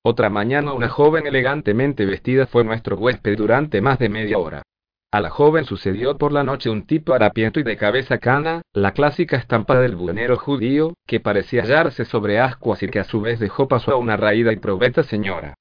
Otra 0.04 0.30
mañana 0.30 0.72
una 0.72 0.88
joven 0.88 1.26
elegantemente 1.26 2.04
vestida 2.04 2.46
fue 2.46 2.62
nuestro 2.62 2.96
huésped 2.96 3.36
durante 3.36 3.80
más 3.80 3.98
de 3.98 4.08
media 4.08 4.38
hora. 4.38 4.62
A 5.10 5.20
la 5.20 5.30
joven 5.30 5.64
sucedió 5.64 6.18
por 6.18 6.30
la 6.30 6.44
noche 6.44 6.68
un 6.68 6.86
tipo 6.86 7.14
harapiento 7.14 7.58
y 7.58 7.62
de 7.62 7.76
cabeza 7.76 8.18
cana, 8.18 8.62
la 8.74 8.92
clásica 8.92 9.36
estampa 9.36 9.80
del 9.80 9.96
buenero 9.96 10.36
judío, 10.36 10.94
que 11.06 11.20
parecía 11.20 11.62
hallarse 11.62 12.04
sobre 12.04 12.38
ascuas 12.38 12.82
y 12.82 12.88
que 12.88 13.00
a 13.00 13.04
su 13.04 13.20
vez 13.20 13.40
dejó 13.40 13.66
paso 13.66 13.92
a 13.92 13.96
una 13.96 14.16
raída 14.16 14.52
y 14.52 14.56
probeta 14.56 15.02
señora. 15.02 15.54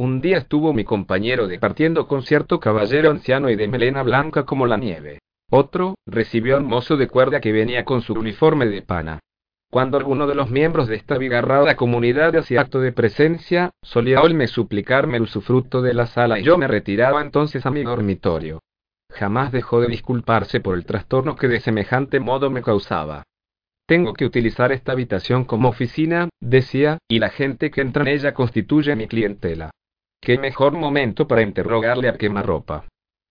Un 0.00 0.22
día 0.22 0.38
estuvo 0.38 0.72
mi 0.72 0.82
compañero 0.82 1.46
departiendo 1.46 2.08
con 2.08 2.22
cierto 2.22 2.58
caballero 2.58 3.10
anciano 3.10 3.50
y 3.50 3.56
de 3.56 3.68
melena 3.68 4.02
blanca 4.02 4.46
como 4.46 4.66
la 4.66 4.78
nieve. 4.78 5.18
Otro, 5.50 5.96
recibió 6.06 6.56
al 6.56 6.64
mozo 6.64 6.96
de 6.96 7.06
cuerda 7.06 7.42
que 7.42 7.52
venía 7.52 7.84
con 7.84 8.00
su 8.00 8.14
uniforme 8.14 8.64
de 8.64 8.80
pana. 8.80 9.18
Cuando 9.70 9.98
alguno 9.98 10.26
de 10.26 10.34
los 10.34 10.50
miembros 10.50 10.88
de 10.88 10.96
esta 10.96 11.18
bigarrada 11.18 11.76
comunidad 11.76 12.34
hacía 12.34 12.62
acto 12.62 12.80
de 12.80 12.92
presencia, 12.92 13.72
solía 13.82 14.22
me 14.22 14.46
suplicarme 14.46 15.18
el 15.18 15.24
usufructo 15.24 15.82
de 15.82 15.92
la 15.92 16.06
sala 16.06 16.38
y 16.38 16.44
yo 16.44 16.56
me 16.56 16.66
retiraba 16.66 17.20
entonces 17.20 17.66
a 17.66 17.70
mi 17.70 17.82
dormitorio. 17.82 18.60
Jamás 19.12 19.52
dejó 19.52 19.82
de 19.82 19.88
disculparse 19.88 20.60
por 20.60 20.78
el 20.78 20.86
trastorno 20.86 21.36
que 21.36 21.48
de 21.48 21.60
semejante 21.60 22.20
modo 22.20 22.48
me 22.48 22.62
causaba. 22.62 23.24
Tengo 23.86 24.14
que 24.14 24.24
utilizar 24.24 24.72
esta 24.72 24.92
habitación 24.92 25.44
como 25.44 25.68
oficina, 25.68 26.30
decía, 26.40 26.96
y 27.06 27.18
la 27.18 27.28
gente 27.28 27.70
que 27.70 27.82
entra 27.82 28.00
en 28.04 28.08
ella 28.08 28.32
constituye 28.32 28.96
mi 28.96 29.06
clientela. 29.06 29.70
Qué 30.22 30.36
mejor 30.36 30.72
momento 30.72 31.26
para 31.26 31.40
interrogarle 31.40 32.08
a 32.08 32.18
quemarropa. 32.18 32.84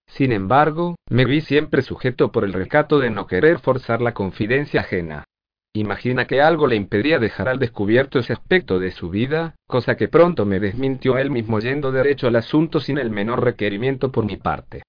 Sin 0.07 0.31
embargo, 0.31 0.95
me 1.09 1.25
vi 1.25 1.41
siempre 1.41 1.83
sujeto 1.83 2.31
por 2.31 2.43
el 2.43 2.51
recato 2.51 2.97
de 2.97 3.11
no 3.11 3.27
querer 3.27 3.59
forzar 3.59 4.01
la 4.01 4.15
confidencia 4.15 4.81
ajena. 4.81 5.23
Imagina 5.73 6.25
que 6.25 6.41
algo 6.41 6.65
le 6.65 6.75
impedía 6.75 7.19
dejar 7.19 7.47
al 7.47 7.59
descubierto 7.59 8.17
ese 8.17 8.33
aspecto 8.33 8.79
de 8.79 8.89
su 8.89 9.11
vida, 9.11 9.53
cosa 9.67 9.95
que 9.95 10.07
pronto 10.07 10.47
me 10.47 10.59
desmintió 10.59 11.19
él 11.19 11.29
mismo 11.29 11.59
yendo 11.59 11.91
derecho 11.91 12.25
al 12.25 12.37
asunto 12.37 12.79
sin 12.79 12.97
el 12.97 13.11
menor 13.11 13.43
requerimiento 13.43 14.11
por 14.11 14.25
mi 14.25 14.37
parte. 14.37 14.81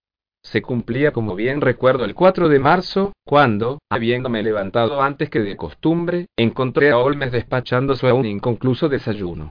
Se 0.43 0.63
cumplía 0.63 1.13
como 1.13 1.35
bien 1.35 1.61
recuerdo 1.61 2.07
el 2.07 2.15
4 2.15 2.49
de 2.49 2.59
marzo, 2.59 3.13
cuando, 3.27 3.79
habiéndome 3.91 4.43
levantado 4.43 5.03
antes 5.03 5.29
que 5.29 5.41
de 5.41 5.55
costumbre, 5.55 6.29
encontré 6.35 6.93
a 6.93 6.97
Olmes 6.97 7.31
despachándose 7.31 8.09
a 8.09 8.15
un 8.15 8.25
inconcluso 8.25 8.89
desayuno. 8.89 9.51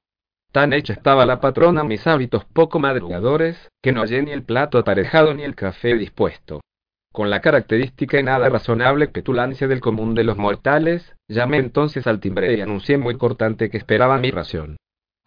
Tan 0.51 0.73
hecha 0.73 0.93
estaba 0.93 1.27
la 1.27 1.39
patrona 1.39 1.83
mis 1.83 2.07
hábitos 2.07 2.43
poco 2.45 2.79
madrugadores, 2.79 3.69
que 3.83 3.91
no 3.91 4.01
hallé 4.01 4.23
ni 4.23 4.31
el 4.31 4.43
plato 4.43 4.79
aparejado 4.79 5.35
ni 5.35 5.43
el 5.43 5.53
café 5.53 5.95
dispuesto. 5.95 6.61
Con 7.11 7.29
la 7.29 7.41
característica 7.41 8.19
y 8.19 8.23
nada 8.23 8.49
razonable 8.49 9.07
petulancia 9.07 9.67
del 9.67 9.79
común 9.79 10.15
de 10.15 10.23
los 10.23 10.37
mortales, 10.37 11.15
llamé 11.27 11.57
entonces 11.57 12.07
al 12.07 12.19
timbre 12.19 12.55
y 12.55 12.61
anuncié 12.61 12.97
muy 12.97 13.17
cortante 13.17 13.69
que 13.69 13.77
esperaba 13.77 14.17
mi 14.17 14.31
ración. 14.31 14.77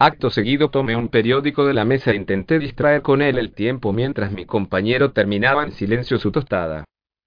Acto 0.01 0.31
seguido 0.31 0.71
tomé 0.71 0.97
un 0.97 1.09
periódico 1.09 1.65
de 1.65 1.75
la 1.75 1.85
mesa 1.85 2.11
e 2.11 2.17
intenté 2.17 2.59
distraer 2.59 3.03
con 3.03 3.23
él 3.23 3.39
el 3.39 3.53
tiempo 3.53 3.93
mientras 3.93 4.33
mi 4.33 4.47
compañero 4.47 5.13
terminaba 5.13 5.63
en 5.63 5.71
silencio 5.71 6.19
su 6.19 6.33
tostada. 6.33 6.85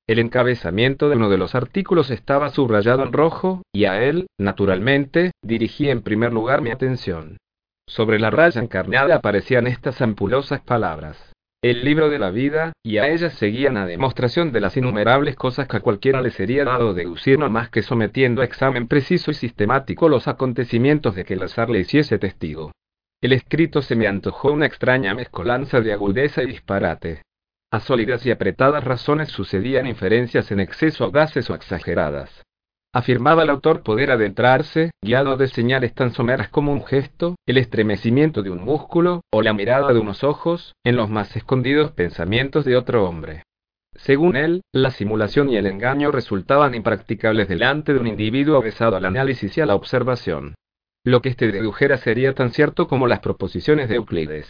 El 0.08 0.20
encabezamiento 0.20 1.08
de 1.08 1.16
uno 1.16 1.30
de 1.30 1.38
los 1.38 1.56
artículos 1.56 2.12
estaba 2.12 2.50
subrayado 2.50 3.04
en 3.04 3.14
rojo, 3.14 3.62
y 3.74 3.86
a 3.86 4.04
él, 4.04 4.28
naturalmente, 4.38 5.32
dirigí 5.42 5.90
en 5.90 6.02
primer 6.02 6.34
lugar 6.34 6.62
mi 6.62 6.72
atención. 6.72 7.38
Sobre 7.88 8.20
la 8.20 8.30
raya 8.30 8.62
encarnada 8.62 9.16
aparecían 9.16 9.68
estas 9.68 10.02
ampulosas 10.02 10.62
palabras. 10.62 11.34
El 11.62 11.84
libro 11.84 12.10
de 12.10 12.20
la 12.20 12.30
vida, 12.30 12.74
y 12.84 12.98
a 12.98 13.08
ellas 13.08 13.34
seguían 13.34 13.78
a 13.78 13.88
demostración 13.88 14.52
de 14.52 14.62
las 14.62 14.78
innumerables 14.78 15.36
cosas 15.36 15.68
que 15.68 15.78
a 15.78 15.80
cualquiera 15.80 16.22
le 16.22 16.30
sería 16.30 16.64
dado 16.64 16.94
deducir 16.94 17.40
no 17.40 17.50
más 17.50 17.70
que 17.70 17.82
sometiendo 17.82 18.42
a 18.42 18.46
examen 18.46 18.88
preciso 18.88 19.32
y 19.32 19.34
sistemático 19.34 20.08
los 20.08 20.28
acontecimientos 20.28 21.16
de 21.16 21.26
que 21.26 21.34
el 21.34 21.44
azar 21.44 21.70
le 21.70 21.80
hiciese 21.80 22.20
testigo. 22.20 22.72
El 23.20 23.34
escrito 23.34 23.82
se 23.82 23.96
me 23.96 24.06
antojó 24.06 24.52
una 24.52 24.68
extraña 24.68 25.16
mezcolanza 25.16 25.82
de 25.82 25.94
agudeza 25.94 26.44
y 26.44 26.48
disparate. 26.48 27.24
A 27.72 27.80
sólidas 27.80 28.26
y 28.28 28.32
apretadas 28.32 28.84
razones 28.84 29.30
sucedían 29.30 29.88
inferencias 29.88 30.52
en 30.52 30.60
exceso 30.60 31.06
audaces 31.06 31.50
o 31.50 31.56
exageradas. 31.56 32.45
Afirmaba 32.96 33.44
el 33.44 33.50
autor 33.50 33.84
poder 33.84 34.10
adentrarse, 34.10 34.92
guiado 35.02 35.36
de 35.36 35.50
señales 35.50 35.94
tan 35.94 36.14
someras 36.14 36.48
como 36.48 36.72
un 36.72 36.86
gesto, 36.86 37.36
el 37.46 37.58
estremecimiento 37.58 38.42
de 38.42 38.52
un 38.52 38.64
músculo, 38.64 39.20
o 39.34 39.42
la 39.42 39.52
mirada 39.52 39.92
de 39.92 40.00
unos 40.00 40.24
ojos, 40.24 40.76
en 40.86 40.96
los 40.96 41.10
más 41.10 41.36
escondidos 41.36 41.92
pensamientos 41.92 42.64
de 42.64 42.78
otro 42.78 43.04
hombre. 43.04 43.44
Según 43.98 44.38
él, 44.38 44.62
la 44.72 44.92
simulación 44.92 45.50
y 45.50 45.58
el 45.58 45.66
engaño 45.66 46.10
resultaban 46.10 46.74
impracticables 46.74 47.50
delante 47.50 47.94
de 47.94 48.00
un 48.00 48.08
individuo 48.08 48.56
avesado 48.56 48.96
al 48.96 49.04
análisis 49.04 49.58
y 49.58 49.60
a 49.60 49.66
la 49.66 49.76
observación. 49.76 50.56
Lo 51.04 51.22
que 51.22 51.28
éste 51.28 51.52
dedujera 51.52 51.98
sería 51.98 52.34
tan 52.34 52.52
cierto 52.52 52.88
como 52.88 53.08
las 53.08 53.20
proposiciones 53.20 53.90
de 53.90 53.96
Euclides. 53.96 54.48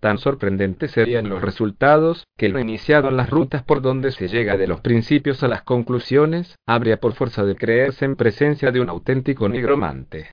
Tan 0.00 0.18
sorprendentes 0.18 0.92
serían 0.92 1.28
los 1.28 1.42
resultados, 1.42 2.26
que 2.36 2.48
lo 2.48 2.60
iniciado 2.60 3.08
en 3.08 3.16
las 3.16 3.30
rutas 3.30 3.64
por 3.64 3.82
donde 3.82 4.12
se 4.12 4.28
llega 4.28 4.56
de 4.56 4.68
los 4.68 4.80
principios 4.80 5.42
a 5.42 5.48
las 5.48 5.62
conclusiones, 5.62 6.56
habría 6.66 6.98
por 6.98 7.14
fuerza 7.14 7.44
de 7.44 7.56
creerse 7.56 8.04
en 8.04 8.14
presencia 8.14 8.70
de 8.70 8.80
un 8.80 8.88
auténtico 8.88 9.48
nigromante. 9.48 10.30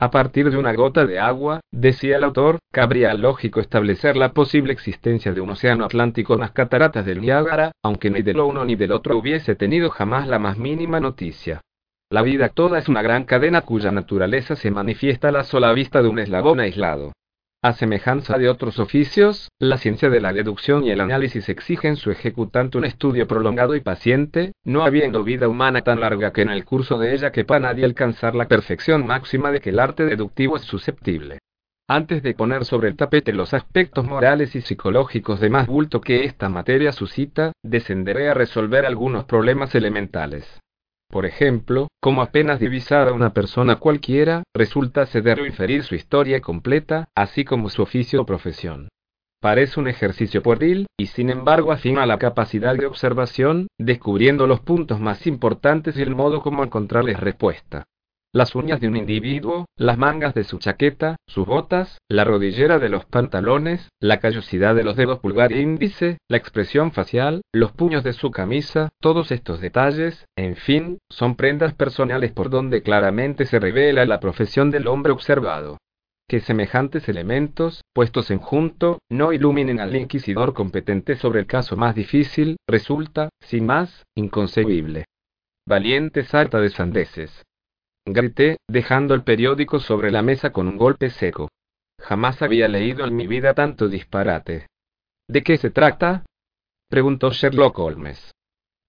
A 0.00 0.10
partir 0.10 0.50
de 0.50 0.56
una 0.56 0.72
gota 0.72 1.06
de 1.06 1.18
agua, 1.18 1.60
decía 1.70 2.16
el 2.16 2.24
autor, 2.24 2.58
cabría 2.72 3.14
lógico 3.14 3.60
establecer 3.60 4.16
la 4.16 4.32
posible 4.32 4.72
existencia 4.72 5.32
de 5.32 5.40
un 5.40 5.50
océano 5.50 5.84
Atlántico 5.84 6.34
en 6.34 6.40
las 6.40 6.52
cataratas 6.52 7.04
del 7.04 7.20
Niágara, 7.20 7.72
aunque 7.82 8.10
ni 8.10 8.22
del 8.22 8.40
uno 8.40 8.64
ni 8.64 8.74
del 8.74 8.92
otro 8.92 9.18
hubiese 9.18 9.54
tenido 9.54 9.90
jamás 9.90 10.26
la 10.26 10.38
más 10.38 10.58
mínima 10.58 10.98
noticia. 10.98 11.60
La 12.10 12.22
vida 12.22 12.48
toda 12.48 12.78
es 12.78 12.88
una 12.88 13.02
gran 13.02 13.24
cadena 13.24 13.60
cuya 13.60 13.92
naturaleza 13.92 14.56
se 14.56 14.70
manifiesta 14.70 15.28
a 15.28 15.32
la 15.32 15.44
sola 15.44 15.72
vista 15.72 16.02
de 16.02 16.08
un 16.08 16.18
eslabón 16.18 16.60
aislado. 16.60 17.12
A 17.64 17.72
semejanza 17.72 18.36
de 18.36 18.50
otros 18.50 18.78
oficios, 18.78 19.48
la 19.58 19.78
ciencia 19.78 20.10
de 20.10 20.20
la 20.20 20.34
deducción 20.34 20.84
y 20.84 20.90
el 20.90 21.00
análisis 21.00 21.48
exigen 21.48 21.96
su 21.96 22.10
ejecutante 22.10 22.76
un 22.76 22.84
estudio 22.84 23.26
prolongado 23.26 23.74
y 23.74 23.80
paciente, 23.80 24.52
no 24.64 24.84
habiendo 24.84 25.24
vida 25.24 25.48
humana 25.48 25.80
tan 25.80 26.00
larga 26.00 26.30
que 26.30 26.42
en 26.42 26.50
el 26.50 26.66
curso 26.66 26.98
de 26.98 27.14
ella 27.14 27.32
quepa 27.32 27.58
nadie 27.58 27.86
alcanzar 27.86 28.34
la 28.34 28.48
perfección 28.48 29.06
máxima 29.06 29.50
de 29.50 29.62
que 29.62 29.70
el 29.70 29.78
arte 29.78 30.04
deductivo 30.04 30.56
es 30.56 30.62
susceptible. 30.64 31.38
Antes 31.88 32.22
de 32.22 32.34
poner 32.34 32.66
sobre 32.66 32.88
el 32.88 32.96
tapete 32.96 33.32
los 33.32 33.54
aspectos 33.54 34.04
morales 34.04 34.54
y 34.54 34.60
psicológicos 34.60 35.40
de 35.40 35.48
más 35.48 35.66
bulto 35.66 36.02
que 36.02 36.24
esta 36.24 36.50
materia 36.50 36.92
suscita, 36.92 37.52
descenderé 37.62 38.28
a 38.28 38.34
resolver 38.34 38.84
algunos 38.84 39.24
problemas 39.24 39.74
elementales. 39.74 40.60
Por 41.14 41.26
ejemplo, 41.26 41.86
como 42.02 42.22
apenas 42.22 42.58
divisar 42.58 43.06
a 43.06 43.12
una 43.12 43.32
persona 43.32 43.76
cualquiera, 43.76 44.42
resulta 44.52 45.06
ceder 45.06 45.38
o 45.38 45.46
inferir 45.46 45.84
su 45.84 45.94
historia 45.94 46.40
completa, 46.40 47.08
así 47.14 47.44
como 47.44 47.70
su 47.70 47.82
oficio 47.82 48.22
o 48.22 48.26
profesión. 48.26 48.88
Parece 49.40 49.78
un 49.78 49.86
ejercicio 49.86 50.42
pueril, 50.42 50.88
y 50.98 51.06
sin 51.06 51.30
embargo 51.30 51.70
afina 51.70 52.04
la 52.04 52.18
capacidad 52.18 52.74
de 52.74 52.86
observación, 52.86 53.68
descubriendo 53.78 54.48
los 54.48 54.58
puntos 54.58 54.98
más 54.98 55.28
importantes 55.28 55.96
y 55.96 56.02
el 56.02 56.16
modo 56.16 56.42
como 56.42 56.64
encontrarles 56.64 57.20
respuesta 57.20 57.84
las 58.34 58.56
uñas 58.56 58.80
de 58.80 58.88
un 58.88 58.96
individuo, 58.96 59.66
las 59.76 59.96
mangas 59.96 60.34
de 60.34 60.42
su 60.42 60.58
chaqueta, 60.58 61.16
sus 61.24 61.46
botas, 61.46 61.98
la 62.08 62.24
rodillera 62.24 62.80
de 62.80 62.88
los 62.88 63.04
pantalones, 63.04 63.88
la 64.00 64.18
callosidad 64.18 64.74
de 64.74 64.82
los 64.82 64.96
dedos 64.96 65.20
pulgar 65.20 65.52
e 65.52 65.60
índice, 65.60 66.18
la 66.28 66.36
expresión 66.36 66.90
facial, 66.90 67.42
los 67.52 67.70
puños 67.70 68.02
de 68.02 68.12
su 68.12 68.32
camisa, 68.32 68.88
todos 69.00 69.30
estos 69.30 69.60
detalles, 69.60 70.26
en 70.36 70.56
fin, 70.56 70.98
son 71.08 71.36
prendas 71.36 71.74
personales 71.74 72.32
por 72.32 72.50
donde 72.50 72.82
claramente 72.82 73.46
se 73.46 73.60
revela 73.60 74.04
la 74.04 74.18
profesión 74.18 74.72
del 74.72 74.88
hombre 74.88 75.12
observado. 75.12 75.78
Que 76.28 76.40
semejantes 76.40 77.08
elementos, 77.08 77.82
puestos 77.92 78.32
en 78.32 78.40
junto, 78.40 78.98
no 79.08 79.32
iluminen 79.32 79.78
al 79.78 79.94
inquisidor 79.94 80.54
competente 80.54 81.14
sobre 81.14 81.38
el 81.38 81.46
caso 81.46 81.76
más 81.76 81.94
difícil, 81.94 82.56
resulta, 82.66 83.28
sin 83.40 83.66
más, 83.66 84.02
inconcebible. 84.16 85.04
Valiente 85.68 86.24
salta 86.24 86.60
de 86.60 86.70
sandeces 86.70 87.44
grité, 88.06 88.58
dejando 88.68 89.14
el 89.14 89.22
periódico 89.22 89.80
sobre 89.80 90.10
la 90.10 90.22
mesa 90.22 90.50
con 90.50 90.68
un 90.68 90.76
golpe 90.76 91.10
seco. 91.10 91.48
Jamás 92.00 92.42
había 92.42 92.68
leído 92.68 93.04
en 93.06 93.16
mi 93.16 93.26
vida 93.26 93.54
tanto 93.54 93.88
disparate. 93.88 94.66
¿De 95.28 95.42
qué 95.42 95.56
se 95.56 95.70
trata? 95.70 96.24
preguntó 96.88 97.30
Sherlock 97.30 97.78
Holmes. 97.78 98.32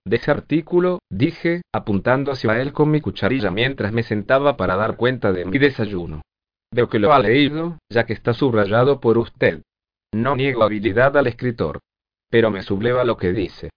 De 0.06 0.18
ese 0.18 0.30
artículo, 0.30 1.00
dije, 1.10 1.62
apuntando 1.74 2.32
hacia 2.32 2.62
él 2.62 2.74
con 2.74 2.92
mi 2.92 3.02
cucharilla 3.02 3.50
mientras 3.50 3.92
me 3.92 4.04
sentaba 4.04 4.56
para 4.58 4.76
dar 4.76 4.98
cuenta 4.98 5.32
de 5.32 5.46
mi 5.46 5.58
desayuno. 5.58 6.22
Veo 6.72 6.90
que 6.90 7.00
lo 7.00 7.14
ha 7.14 7.20
leído, 7.20 7.80
ya 7.90 8.06
que 8.06 8.14
está 8.14 8.34
subrayado 8.34 9.00
por 9.00 9.18
usted. 9.18 9.64
No 10.14 10.36
niego 10.36 10.64
habilidad 10.64 11.18
al 11.18 11.28
escritor. 11.28 11.80
Pero 12.30 12.52
me 12.52 12.62
subleva 12.62 13.04
lo 13.04 13.18
que 13.18 13.32
dice. 13.32 13.70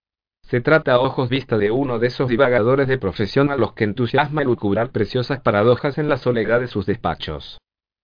Se 0.49 0.63
trata 0.63 0.95
a 0.95 1.01
ojos 1.01 1.29
vista 1.29 1.59
de 1.59 1.71
uno 1.71 1.99
de 1.99 2.07
esos 2.07 2.27
divagadores 2.27 2.89
de 2.89 2.97
profesión 2.97 3.51
a 3.51 3.57
los 3.57 3.75
que 3.75 3.85
entusiasma 3.85 4.41
elucubrar 4.41 4.91
preciosas 4.93 5.41
paradojas 5.43 5.99
en 5.99 6.09
la 6.09 6.17
soledad 6.17 6.61
de 6.61 6.69
sus 6.69 6.87
despachos. 6.87 7.59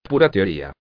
Pura 0.07 0.31
teoría. 0.31 0.73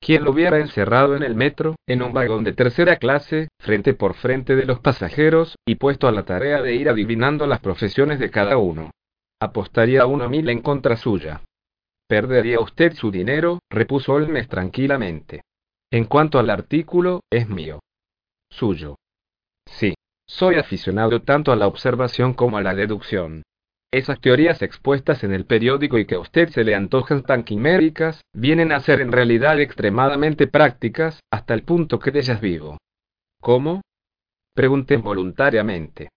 Quien 0.00 0.22
lo 0.22 0.30
hubiera 0.30 0.60
encerrado 0.60 1.16
en 1.16 1.24
el 1.24 1.34
metro, 1.34 1.74
en 1.88 2.02
un 2.02 2.12
vagón 2.12 2.44
de 2.44 2.52
tercera 2.52 2.98
clase, 2.98 3.48
frente 3.58 3.94
por 3.94 4.14
frente 4.14 4.54
de 4.54 4.64
los 4.64 4.78
pasajeros, 4.78 5.56
y 5.66 5.74
puesto 5.74 6.06
a 6.06 6.12
la 6.12 6.24
tarea 6.24 6.62
de 6.62 6.76
ir 6.76 6.88
adivinando 6.88 7.48
las 7.48 7.58
profesiones 7.58 8.20
de 8.20 8.30
cada 8.30 8.56
uno. 8.56 8.92
Apostaría 9.40 10.06
uno 10.06 10.28
mil 10.28 10.48
en 10.48 10.62
contra 10.62 10.96
suya. 10.96 11.42
Perdería 12.06 12.60
usted 12.60 12.92
su 12.94 13.10
dinero, 13.10 13.58
repuso 13.68 14.12
Olmes 14.12 14.46
tranquilamente. 14.46 15.42
En 15.90 16.04
cuanto 16.04 16.38
al 16.38 16.48
artículo, 16.48 17.22
es 17.28 17.48
mío. 17.48 17.80
Suyo. 18.50 18.94
Soy 20.28 20.56
aficionado 20.56 21.22
tanto 21.22 21.52
a 21.52 21.56
la 21.56 21.66
observación 21.66 22.34
como 22.34 22.58
a 22.58 22.62
la 22.62 22.74
deducción. 22.74 23.42
Esas 23.90 24.20
teorías 24.20 24.60
expuestas 24.60 25.24
en 25.24 25.32
el 25.32 25.46
periódico 25.46 25.98
y 25.98 26.04
que 26.04 26.16
a 26.16 26.20
usted 26.20 26.50
se 26.50 26.62
le 26.62 26.74
antojan 26.74 27.22
tan 27.22 27.42
quiméricas, 27.42 28.20
vienen 28.34 28.70
a 28.70 28.80
ser 28.80 29.00
en 29.00 29.10
realidad 29.10 29.58
extremadamente 29.58 30.46
prácticas, 30.46 31.20
hasta 31.32 31.54
el 31.54 31.62
punto 31.62 31.98
que 31.98 32.10
de 32.10 32.18
ellas 32.18 32.42
vivo. 32.42 32.76
¿Cómo? 33.40 33.80
Pregunté 34.54 34.98
voluntariamente. 34.98 36.10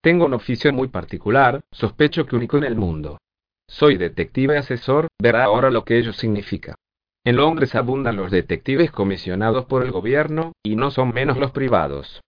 Tengo 0.00 0.26
un 0.26 0.34
oficio 0.34 0.72
muy 0.72 0.86
particular, 0.86 1.60
sospecho 1.72 2.24
que 2.26 2.36
único 2.36 2.56
en 2.58 2.64
el 2.64 2.76
mundo. 2.76 3.18
Soy 3.66 3.96
detective 3.96 4.56
asesor, 4.56 5.08
verá 5.20 5.42
ahora 5.44 5.70
lo 5.70 5.84
que 5.84 5.98
ello 5.98 6.12
significa. 6.12 6.76
En 7.24 7.36
Londres 7.36 7.74
abundan 7.74 8.14
los 8.14 8.30
detectives 8.30 8.92
comisionados 8.92 9.64
por 9.64 9.84
el 9.84 9.90
gobierno, 9.90 10.52
y 10.62 10.76
no 10.76 10.92
son 10.92 11.12
menos 11.12 11.36
los 11.36 11.50
privados. 11.50 12.20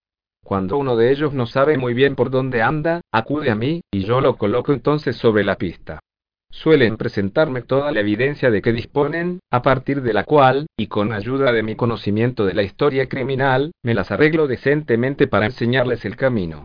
Cuando 0.43 0.79
uno 0.79 0.97
de 0.97 1.13
ellos 1.13 1.33
no 1.33 1.47
sabe 1.47 1.79
muy 1.79 1.95
bien 1.95 2.17
por 2.17 2.31
dónde 2.31 2.63
anda, 2.63 3.01
acude 3.13 3.51
a 3.51 3.55
mí, 3.55 3.83
y 3.91 4.05
yo 4.05 4.21
lo 4.21 4.37
coloco 4.37 4.73
entonces 4.73 5.17
sobre 5.17 5.45
la 5.45 5.57
pista. 5.57 6.01
Suelen 6.53 6.97
presentarme 6.97 7.63
toda 7.63 7.93
la 7.93 8.01
evidencia 8.01 8.51
de 8.51 8.61
que 8.61 8.73
disponen, 8.73 9.39
a 9.53 9.63
partir 9.63 10.03
de 10.03 10.13
la 10.13 10.25
cual, 10.25 10.67
y 10.77 10.89
con 10.89 11.13
ayuda 11.13 11.53
de 11.53 11.63
mi 11.63 11.77
conocimiento 11.77 12.45
de 12.45 12.55
la 12.55 12.65
historia 12.65 13.09
criminal, 13.09 13.71
me 13.85 13.95
las 13.95 14.11
arreglo 14.11 14.49
decentemente 14.49 15.29
para 15.29 15.47
enseñarles 15.47 16.05
el 16.05 16.17
camino. 16.17 16.65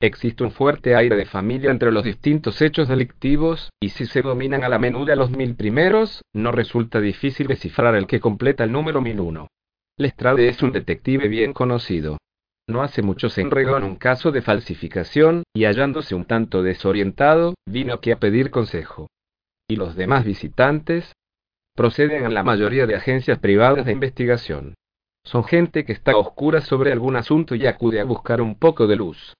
Existe 0.00 0.42
un 0.42 0.50
fuerte 0.50 0.94
aire 0.94 1.16
de 1.16 1.26
familia 1.26 1.70
entre 1.70 1.92
los 1.92 2.04
distintos 2.04 2.60
hechos 2.62 2.88
delictivos, 2.88 3.70
y 3.80 3.90
si 3.90 4.06
se 4.06 4.22
dominan 4.22 4.64
a 4.64 4.68
la 4.68 4.78
menuda 4.78 5.16
los 5.16 5.30
mil 5.30 5.54
primeros, 5.54 6.22
no 6.34 6.52
resulta 6.52 7.00
difícil 7.00 7.46
descifrar 7.46 7.94
el 7.94 8.06
que 8.06 8.20
completa 8.20 8.64
el 8.64 8.72
número 8.72 9.02
mil 9.02 9.20
uno. 9.20 9.48
Lestrade 9.98 10.48
es 10.48 10.62
un 10.62 10.72
detective 10.72 11.28
bien 11.28 11.52
conocido. 11.52 12.18
No 12.68 12.82
hace 12.82 13.02
mucho 13.02 13.28
se 13.28 13.42
enredó 13.42 13.76
en 13.76 13.84
un 13.84 13.96
caso 13.96 14.32
de 14.32 14.42
falsificación, 14.42 15.44
y 15.54 15.66
hallándose 15.66 16.14
un 16.14 16.24
tanto 16.24 16.62
desorientado, 16.62 17.54
vino 17.64 17.94
aquí 17.94 18.10
a 18.10 18.18
pedir 18.18 18.50
consejo. 18.50 19.08
¿Y 19.68 19.76
los 19.76 19.94
demás 19.94 20.24
visitantes? 20.24 21.12
Proceden 21.76 22.24
a 22.24 22.30
la 22.30 22.42
mayoría 22.42 22.86
de 22.86 22.96
agencias 22.96 23.38
privadas 23.38 23.86
de 23.86 23.92
investigación. 23.92 24.74
Son 25.24 25.44
gente 25.44 25.84
que 25.84 25.92
está 25.92 26.16
oscura 26.16 26.60
sobre 26.60 26.92
algún 26.92 27.16
asunto 27.16 27.54
y 27.54 27.66
acude 27.66 28.00
a 28.00 28.04
buscar 28.04 28.40
un 28.40 28.58
poco 28.58 28.86
de 28.86 28.96
luz. 28.96 29.34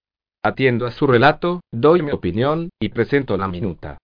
Atiendo 0.44 0.86
a 0.86 0.90
su 0.92 1.06
relato, 1.06 1.60
doy 1.72 2.02
mi 2.02 2.12
opinión, 2.12 2.70
y 2.80 2.90
presento 2.90 3.36
la 3.36 3.48
minuta. 3.48 3.98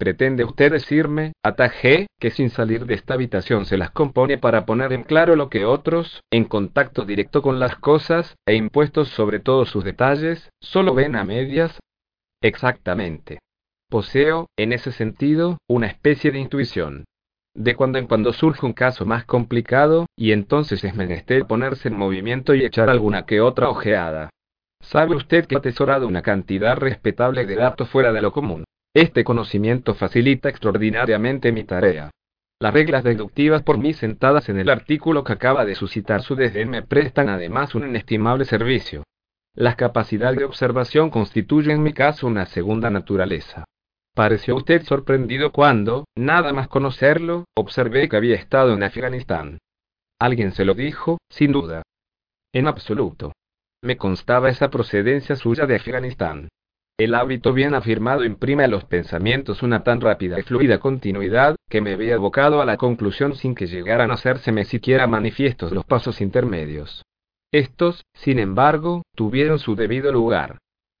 ¿Pretende 0.00 0.44
usted 0.44 0.72
decirme, 0.72 1.34
atajé, 1.44 2.06
que 2.18 2.30
sin 2.30 2.48
salir 2.48 2.86
de 2.86 2.94
esta 2.94 3.12
habitación 3.12 3.66
se 3.66 3.76
las 3.76 3.90
compone 3.90 4.38
para 4.38 4.64
poner 4.64 4.94
en 4.94 5.02
claro 5.02 5.36
lo 5.36 5.50
que 5.50 5.66
otros, 5.66 6.22
en 6.30 6.44
contacto 6.44 7.04
directo 7.04 7.42
con 7.42 7.60
las 7.60 7.76
cosas, 7.76 8.34
e 8.46 8.54
impuestos 8.54 9.08
sobre 9.08 9.40
todos 9.40 9.68
sus 9.68 9.84
detalles, 9.84 10.48
solo 10.58 10.94
ven 10.94 11.16
a 11.16 11.24
medias? 11.24 11.78
Exactamente. 12.40 13.40
Poseo, 13.90 14.46
en 14.56 14.72
ese 14.72 14.90
sentido, 14.90 15.58
una 15.68 15.88
especie 15.88 16.30
de 16.30 16.38
intuición. 16.38 17.04
De 17.54 17.74
cuando 17.74 17.98
en 17.98 18.06
cuando 18.06 18.32
surge 18.32 18.64
un 18.64 18.72
caso 18.72 19.04
más 19.04 19.26
complicado, 19.26 20.06
y 20.16 20.32
entonces 20.32 20.82
es 20.82 20.94
menester 20.94 21.44
ponerse 21.44 21.88
en 21.88 21.98
movimiento 21.98 22.54
y 22.54 22.64
echar 22.64 22.88
alguna 22.88 23.26
que 23.26 23.42
otra 23.42 23.68
ojeada. 23.68 24.30
¿Sabe 24.80 25.14
usted 25.14 25.44
que 25.44 25.56
ha 25.56 25.58
atesorado 25.58 26.08
una 26.08 26.22
cantidad 26.22 26.74
respetable 26.78 27.44
de 27.44 27.56
datos 27.56 27.90
fuera 27.90 28.14
de 28.14 28.22
lo 28.22 28.32
común? 28.32 28.64
Este 28.94 29.22
conocimiento 29.22 29.94
facilita 29.94 30.48
extraordinariamente 30.48 31.52
mi 31.52 31.62
tarea. 31.62 32.10
Las 32.60 32.74
reglas 32.74 33.04
deductivas 33.04 33.62
por 33.62 33.78
mí 33.78 33.94
sentadas 33.94 34.48
en 34.48 34.58
el 34.58 34.68
artículo 34.68 35.22
que 35.22 35.32
acaba 35.32 35.64
de 35.64 35.76
suscitar 35.76 36.22
su 36.22 36.34
desdén 36.34 36.70
me 36.70 36.82
prestan 36.82 37.28
además 37.28 37.76
un 37.76 37.86
inestimable 37.86 38.44
servicio. 38.44 39.04
La 39.54 39.76
capacidad 39.76 40.34
de 40.34 40.44
observación 40.44 41.10
constituye 41.10 41.72
en 41.72 41.84
mi 41.84 41.92
caso 41.92 42.26
una 42.26 42.46
segunda 42.46 42.90
naturaleza. 42.90 43.64
Pareció 44.12 44.56
usted 44.56 44.82
sorprendido 44.82 45.52
cuando, 45.52 46.04
nada 46.16 46.52
más 46.52 46.66
conocerlo, 46.66 47.44
observé 47.56 48.08
que 48.08 48.16
había 48.16 48.34
estado 48.34 48.74
en 48.74 48.82
Afganistán. 48.82 49.58
¿Alguien 50.18 50.50
se 50.50 50.64
lo 50.64 50.74
dijo? 50.74 51.18
Sin 51.30 51.52
duda. 51.52 51.82
En 52.52 52.66
absoluto. 52.66 53.32
Me 53.82 53.96
constaba 53.96 54.50
esa 54.50 54.68
procedencia 54.68 55.36
suya 55.36 55.66
de 55.66 55.76
Afganistán. 55.76 56.48
El 57.00 57.14
hábito 57.14 57.54
bien 57.54 57.72
afirmado 57.72 58.26
imprime 58.26 58.64
a 58.64 58.68
los 58.68 58.84
pensamientos 58.84 59.62
una 59.62 59.82
tan 59.82 60.02
rápida 60.02 60.38
y 60.38 60.42
fluida 60.42 60.80
continuidad, 60.80 61.56
que 61.70 61.80
me 61.80 61.94
había 61.94 62.16
abocado 62.16 62.60
a 62.60 62.66
la 62.66 62.76
conclusión 62.76 63.36
sin 63.36 63.54
que 63.54 63.68
llegaran 63.68 64.10
a 64.10 64.14
hacérseme 64.14 64.66
siquiera 64.66 65.06
manifiestos 65.06 65.72
los 65.72 65.86
pasos 65.86 66.20
intermedios. 66.20 67.02
Estos, 67.52 68.04
sin 68.12 68.38
embargo, 68.38 69.00
tuvieron 69.16 69.58
su 69.58 69.76
debido 69.76 70.12
lugar. 70.12 70.58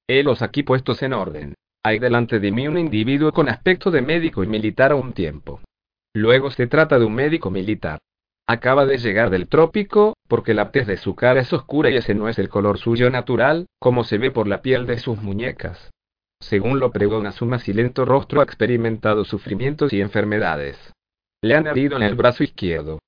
Helos 0.08 0.40
aquí 0.40 0.62
puestos 0.62 1.02
en 1.02 1.12
orden. 1.12 1.52
Hay 1.82 1.98
delante 1.98 2.40
de 2.40 2.50
mí 2.50 2.66
un 2.66 2.78
individuo 2.78 3.30
con 3.32 3.50
aspecto 3.50 3.90
de 3.90 4.00
médico 4.00 4.42
y 4.42 4.46
militar 4.46 4.92
a 4.92 4.94
un 4.94 5.12
tiempo. 5.12 5.60
Luego 6.14 6.50
se 6.50 6.66
trata 6.66 6.98
de 6.98 7.04
un 7.04 7.14
médico 7.14 7.50
militar. 7.50 7.98
Acaba 8.52 8.84
de 8.84 8.98
llegar 8.98 9.30
del 9.30 9.46
trópico, 9.46 10.16
porque 10.26 10.54
la 10.54 10.72
tez 10.72 10.88
de 10.88 10.96
su 10.96 11.14
cara 11.14 11.38
es 11.38 11.52
oscura 11.52 11.88
y 11.88 11.94
ese 11.94 12.16
no 12.16 12.28
es 12.28 12.36
el 12.40 12.48
color 12.48 12.78
suyo 12.78 13.08
natural, 13.08 13.66
como 13.78 14.02
se 14.02 14.18
ve 14.18 14.32
por 14.32 14.48
la 14.48 14.60
piel 14.60 14.86
de 14.86 14.98
sus 14.98 15.22
muñecas. 15.22 15.92
Según 16.42 16.80
lo 16.80 16.90
pregona 16.90 17.30
su 17.30 17.46
macilento 17.46 18.04
rostro 18.04 18.40
ha 18.40 18.42
experimentado 18.42 19.24
sufrimientos 19.24 19.92
y 19.92 20.00
enfermedades. 20.00 20.92
Le 21.44 21.54
han 21.54 21.68
herido 21.68 21.96
en 21.96 22.02
el 22.02 22.16
brazo 22.16 22.42
izquierdo. 22.42 22.98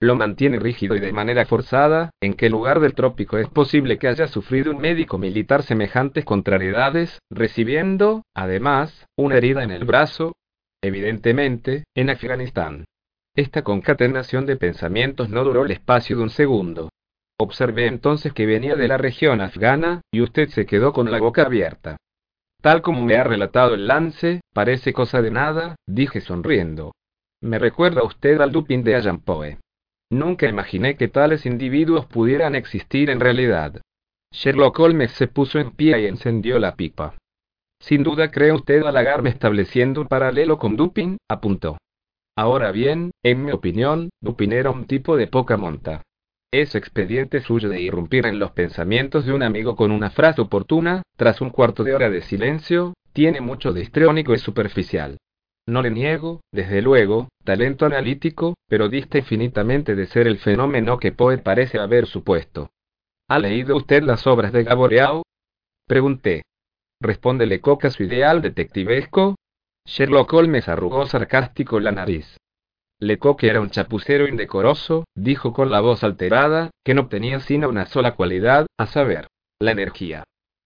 Lo 0.00 0.14
mantiene 0.14 0.60
rígido 0.60 0.94
y 0.94 1.00
de 1.00 1.12
manera 1.12 1.46
forzada, 1.46 2.10
en 2.22 2.34
qué 2.34 2.48
lugar 2.48 2.78
del 2.78 2.94
trópico 2.94 3.38
es 3.38 3.48
posible 3.48 3.98
que 3.98 4.06
haya 4.06 4.28
sufrido 4.28 4.70
un 4.70 4.80
médico 4.80 5.18
militar 5.18 5.64
semejantes 5.64 6.24
contrariedades, 6.24 7.18
recibiendo, 7.28 8.22
además, 8.36 9.08
una 9.18 9.38
herida 9.38 9.64
en 9.64 9.72
el 9.72 9.84
brazo, 9.84 10.34
evidentemente, 10.80 11.82
en 11.96 12.10
Afganistán. 12.10 12.84
Esta 13.34 13.62
concatenación 13.62 14.44
de 14.44 14.56
pensamientos 14.56 15.30
no 15.30 15.42
duró 15.42 15.64
el 15.64 15.70
espacio 15.70 16.16
de 16.16 16.22
un 16.24 16.30
segundo. 16.30 16.90
Observé 17.38 17.86
entonces 17.86 18.34
que 18.34 18.44
venía 18.44 18.76
de 18.76 18.88
la 18.88 18.98
región 18.98 19.40
afgana, 19.40 20.02
y 20.12 20.20
usted 20.20 20.50
se 20.50 20.66
quedó 20.66 20.92
con 20.92 21.10
la 21.10 21.18
boca 21.18 21.42
abierta. 21.42 21.96
Tal 22.60 22.82
como 22.82 23.02
me 23.02 23.16
ha 23.16 23.24
relatado 23.24 23.74
el 23.74 23.86
lance, 23.86 24.42
parece 24.52 24.92
cosa 24.92 25.22
de 25.22 25.30
nada, 25.30 25.76
dije 25.86 26.20
sonriendo. 26.20 26.92
Me 27.40 27.58
recuerda 27.58 28.04
usted 28.04 28.40
al 28.40 28.52
Dupin 28.52 28.84
de 28.84 28.96
Allan 28.96 29.20
Poe. 29.20 29.58
Nunca 30.10 30.46
imaginé 30.46 30.96
que 30.96 31.08
tales 31.08 31.46
individuos 31.46 32.04
pudieran 32.04 32.54
existir 32.54 33.08
en 33.08 33.18
realidad. 33.18 33.80
Sherlock 34.30 34.78
Holmes 34.78 35.10
se 35.12 35.26
puso 35.26 35.58
en 35.58 35.70
pie 35.72 36.02
y 36.02 36.06
encendió 36.06 36.58
la 36.58 36.76
pipa. 36.76 37.14
Sin 37.80 38.02
duda 38.02 38.30
cree 38.30 38.52
usted 38.52 38.82
halagarme 38.82 39.30
estableciendo 39.30 40.02
un 40.02 40.06
paralelo 40.06 40.58
con 40.58 40.76
Dupin, 40.76 41.16
apuntó. 41.28 41.78
Ahora 42.36 42.72
bien, 42.72 43.10
en 43.22 43.44
mi 43.44 43.52
opinión, 43.52 44.08
Dupin 44.20 44.52
era 44.52 44.70
un 44.70 44.86
tipo 44.86 45.16
de 45.16 45.26
poca 45.26 45.56
monta. 45.56 46.02
Ese 46.50 46.78
expediente 46.78 47.40
suyo 47.40 47.68
de 47.68 47.80
irrumpir 47.80 48.26
en 48.26 48.38
los 48.38 48.52
pensamientos 48.52 49.26
de 49.26 49.32
un 49.32 49.42
amigo 49.42 49.76
con 49.76 49.90
una 49.90 50.10
frase 50.10 50.40
oportuna, 50.40 51.02
tras 51.16 51.40
un 51.40 51.50
cuarto 51.50 51.84
de 51.84 51.94
hora 51.94 52.10
de 52.10 52.22
silencio, 52.22 52.94
tiene 53.12 53.40
mucho 53.40 53.72
de 53.72 53.82
histriónico 53.82 54.34
y 54.34 54.38
superficial. 54.38 55.18
No 55.66 55.82
le 55.82 55.90
niego, 55.90 56.40
desde 56.52 56.82
luego, 56.82 57.28
talento 57.44 57.86
analítico, 57.86 58.54
pero 58.68 58.88
dista 58.88 59.18
infinitamente 59.18 59.94
de 59.94 60.06
ser 60.06 60.26
el 60.26 60.38
fenómeno 60.38 60.98
que 60.98 61.12
Poe 61.12 61.38
parece 61.38 61.78
haber 61.78 62.06
supuesto. 62.06 62.70
¿Ha 63.28 63.38
leído 63.38 63.76
usted 63.76 64.02
las 64.02 64.26
obras 64.26 64.52
de 64.52 64.64
Gaboreau? 64.64 65.22
Pregunté. 65.86 66.42
Responde 67.00 67.46
Lecoq 67.46 67.84
a 67.84 67.90
su 67.90 68.02
ideal 68.02 68.42
detectivesco, 68.42 69.36
Sherlock 69.84 70.32
Holmes 70.32 70.68
arrugó 70.68 71.06
sarcástico 71.06 71.80
la 71.80 71.92
nariz. 71.92 72.38
Lecoq 73.00 73.42
era 73.42 73.60
un 73.60 73.70
chapucero 73.70 74.28
indecoroso, 74.28 75.04
dijo 75.16 75.52
con 75.52 75.70
la 75.70 75.80
voz 75.80 76.04
alterada, 76.04 76.70
que 76.84 76.94
no 76.94 77.08
tenía 77.08 77.40
sino 77.40 77.68
una 77.68 77.86
sola 77.86 78.14
cualidad, 78.14 78.66
a 78.78 78.86
saber, 78.86 79.26
la 79.60 79.72
energía. 79.72 80.24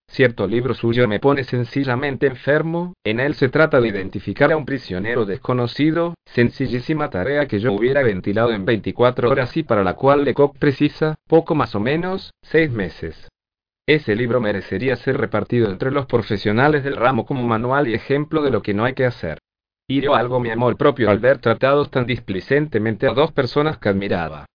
Cierto 0.08 0.46
libro 0.46 0.74
suyo 0.74 1.08
me 1.08 1.18
pone 1.18 1.44
sencillamente 1.44 2.26
enfermo, 2.26 2.92
en 3.04 3.18
él 3.18 3.34
se 3.34 3.48
trata 3.48 3.80
de 3.80 3.88
identificar 3.88 4.52
a 4.52 4.56
un 4.56 4.64
prisionero 4.64 5.24
desconocido, 5.24 6.14
sencillísima 6.26 7.10
tarea 7.10 7.46
que 7.46 7.58
yo 7.58 7.72
hubiera 7.72 8.02
ventilado 8.02 8.52
en 8.52 8.64
24 8.64 9.30
horas 9.30 9.56
y 9.56 9.62
para 9.62 9.82
la 9.82 9.94
cual 9.94 10.24
Lecoq 10.24 10.56
precisa, 10.58 11.16
poco 11.26 11.54
más 11.54 11.74
o 11.74 11.80
menos, 11.80 12.32
seis 12.42 12.70
meses. 12.70 13.28
Ese 13.88 14.16
libro 14.16 14.40
merecería 14.40 14.96
ser 14.96 15.16
repartido 15.16 15.70
entre 15.70 15.92
los 15.92 16.06
profesionales 16.06 16.82
del 16.82 16.96
ramo 16.96 17.24
como 17.24 17.46
manual 17.46 17.86
y 17.86 17.94
ejemplo 17.94 18.42
de 18.42 18.50
lo 18.50 18.60
que 18.60 18.74
no 18.74 18.84
hay 18.84 18.94
que 18.94 19.04
hacer. 19.04 19.38
Hirió 19.88 20.16
algo 20.16 20.40
mi 20.40 20.50
amor 20.50 20.76
propio 20.76 21.08
al 21.08 21.20
ver 21.20 21.38
tratados 21.38 21.92
tan 21.92 22.04
displicentemente 22.04 23.06
a 23.06 23.14
dos 23.14 23.30
personas 23.30 23.78
que 23.78 23.88
admiraba. 23.88 24.46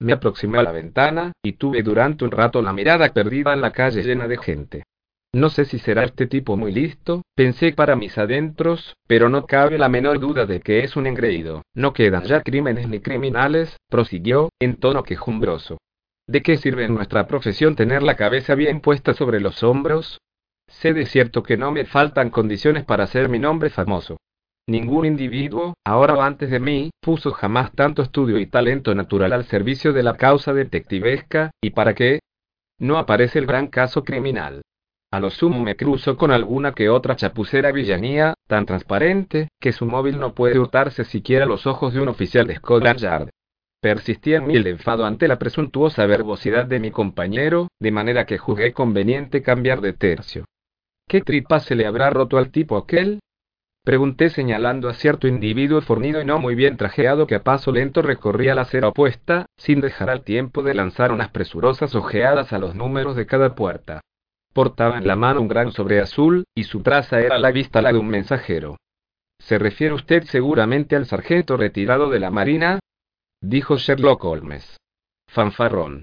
Me 0.00 0.12
aproximé 0.12 0.58
a 0.58 0.64
la 0.64 0.72
ventana, 0.72 1.30
y 1.40 1.52
tuve 1.52 1.84
durante 1.84 2.24
un 2.24 2.32
rato 2.32 2.62
la 2.62 2.72
mirada 2.72 3.08
perdida 3.10 3.52
en 3.52 3.60
la 3.60 3.70
calle 3.70 4.02
llena 4.02 4.26
de 4.26 4.38
gente. 4.38 4.82
No 5.32 5.50
sé 5.50 5.66
si 5.66 5.78
será 5.78 6.02
este 6.02 6.26
tipo 6.26 6.56
muy 6.56 6.72
listo, 6.72 7.22
pensé 7.36 7.72
para 7.72 7.94
mis 7.94 8.18
adentros, 8.18 8.96
pero 9.06 9.28
no 9.28 9.46
cabe 9.46 9.78
la 9.78 9.88
menor 9.88 10.18
duda 10.18 10.46
de 10.46 10.60
que 10.60 10.80
es 10.80 10.96
un 10.96 11.06
engreído. 11.06 11.62
No 11.74 11.92
quedan 11.92 12.24
ya 12.24 12.40
crímenes 12.42 12.88
ni 12.88 12.98
criminales, 12.98 13.76
prosiguió, 13.88 14.48
en 14.58 14.74
tono 14.80 15.04
quejumbroso. 15.04 15.78
¿De 16.30 16.42
qué 16.42 16.58
sirve 16.58 16.84
en 16.84 16.94
nuestra 16.94 17.26
profesión 17.26 17.74
tener 17.74 18.04
la 18.04 18.14
cabeza 18.14 18.54
bien 18.54 18.80
puesta 18.80 19.14
sobre 19.14 19.40
los 19.40 19.64
hombros? 19.64 20.20
Sé 20.68 20.92
de 20.92 21.04
cierto 21.06 21.42
que 21.42 21.56
no 21.56 21.72
me 21.72 21.86
faltan 21.86 22.30
condiciones 22.30 22.84
para 22.84 23.02
hacer 23.02 23.28
mi 23.28 23.40
nombre 23.40 23.68
famoso. 23.68 24.16
Ningún 24.68 25.06
individuo, 25.06 25.74
ahora 25.84 26.14
o 26.14 26.22
antes 26.22 26.48
de 26.48 26.60
mí, 26.60 26.90
puso 27.00 27.32
jamás 27.32 27.72
tanto 27.72 28.02
estudio 28.02 28.38
y 28.38 28.46
talento 28.46 28.94
natural 28.94 29.32
al 29.32 29.46
servicio 29.46 29.92
de 29.92 30.04
la 30.04 30.16
causa 30.16 30.52
detectivesca, 30.52 31.50
¿y 31.60 31.70
para 31.70 31.96
qué? 31.96 32.20
No 32.78 32.98
aparece 32.98 33.40
el 33.40 33.46
gran 33.46 33.66
caso 33.66 34.04
criminal. 34.04 34.62
A 35.10 35.18
lo 35.18 35.30
sumo 35.30 35.58
me 35.64 35.74
cruzo 35.74 36.16
con 36.16 36.30
alguna 36.30 36.74
que 36.74 36.90
otra 36.90 37.16
chapucera 37.16 37.72
villanía, 37.72 38.34
tan 38.46 38.66
transparente, 38.66 39.48
que 39.60 39.72
su 39.72 39.84
móvil 39.84 40.20
no 40.20 40.32
puede 40.32 40.60
hurtarse 40.60 41.04
siquiera 41.04 41.44
los 41.44 41.66
ojos 41.66 41.92
de 41.92 42.00
un 42.00 42.06
oficial 42.06 42.46
de 42.46 42.54
Scotland 42.54 43.00
Yard. 43.00 43.30
Persistía 43.80 44.36
en 44.36 44.46
mí 44.46 44.56
el 44.56 44.66
enfado 44.66 45.06
ante 45.06 45.26
la 45.26 45.38
presuntuosa 45.38 46.04
verbosidad 46.04 46.66
de 46.66 46.80
mi 46.80 46.90
compañero, 46.90 47.68
de 47.80 47.90
manera 47.90 48.26
que 48.26 48.36
jugué 48.36 48.72
conveniente 48.74 49.42
cambiar 49.42 49.80
de 49.80 49.94
tercio. 49.94 50.44
¿Qué 51.08 51.22
tripa 51.22 51.60
se 51.60 51.74
le 51.74 51.86
habrá 51.86 52.10
roto 52.10 52.36
al 52.36 52.50
tipo 52.50 52.76
aquel? 52.76 53.20
Pregunté 53.82 54.28
señalando 54.28 54.90
a 54.90 54.94
cierto 54.94 55.26
individuo 55.26 55.80
fornido 55.80 56.20
y 56.20 56.26
no 56.26 56.38
muy 56.38 56.54
bien 56.54 56.76
trajeado 56.76 57.26
que 57.26 57.36
a 57.36 57.42
paso 57.42 57.72
lento 57.72 58.02
recorría 58.02 58.54
la 58.54 58.62
acera 58.62 58.88
opuesta, 58.88 59.46
sin 59.56 59.80
dejar 59.80 60.10
al 60.10 60.24
tiempo 60.24 60.62
de 60.62 60.74
lanzar 60.74 61.10
unas 61.10 61.30
presurosas 61.30 61.94
ojeadas 61.94 62.52
a 62.52 62.58
los 62.58 62.74
números 62.74 63.16
de 63.16 63.24
cada 63.24 63.54
puerta. 63.54 64.02
Portaba 64.52 64.98
en 64.98 65.06
la 65.06 65.16
mano 65.16 65.40
un 65.40 65.48
gran 65.48 65.72
sobre 65.72 66.00
azul, 66.00 66.44
y 66.54 66.64
su 66.64 66.82
traza 66.82 67.20
era 67.20 67.36
a 67.36 67.38
la 67.38 67.50
vista 67.50 67.80
la 67.80 67.92
de 67.92 67.98
un 67.98 68.08
mensajero. 68.08 68.76
¿Se 69.38 69.58
refiere 69.58 69.94
usted 69.94 70.24
seguramente 70.24 70.96
al 70.96 71.06
sargento 71.06 71.56
retirado 71.56 72.10
de 72.10 72.20
la 72.20 72.30
Marina? 72.30 72.78
Dijo 73.40 73.76
Sherlock 73.76 74.24
Holmes. 74.24 74.76
Fanfarrón. 75.28 76.02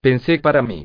Pensé 0.00 0.38
para 0.38 0.62
mí. 0.62 0.84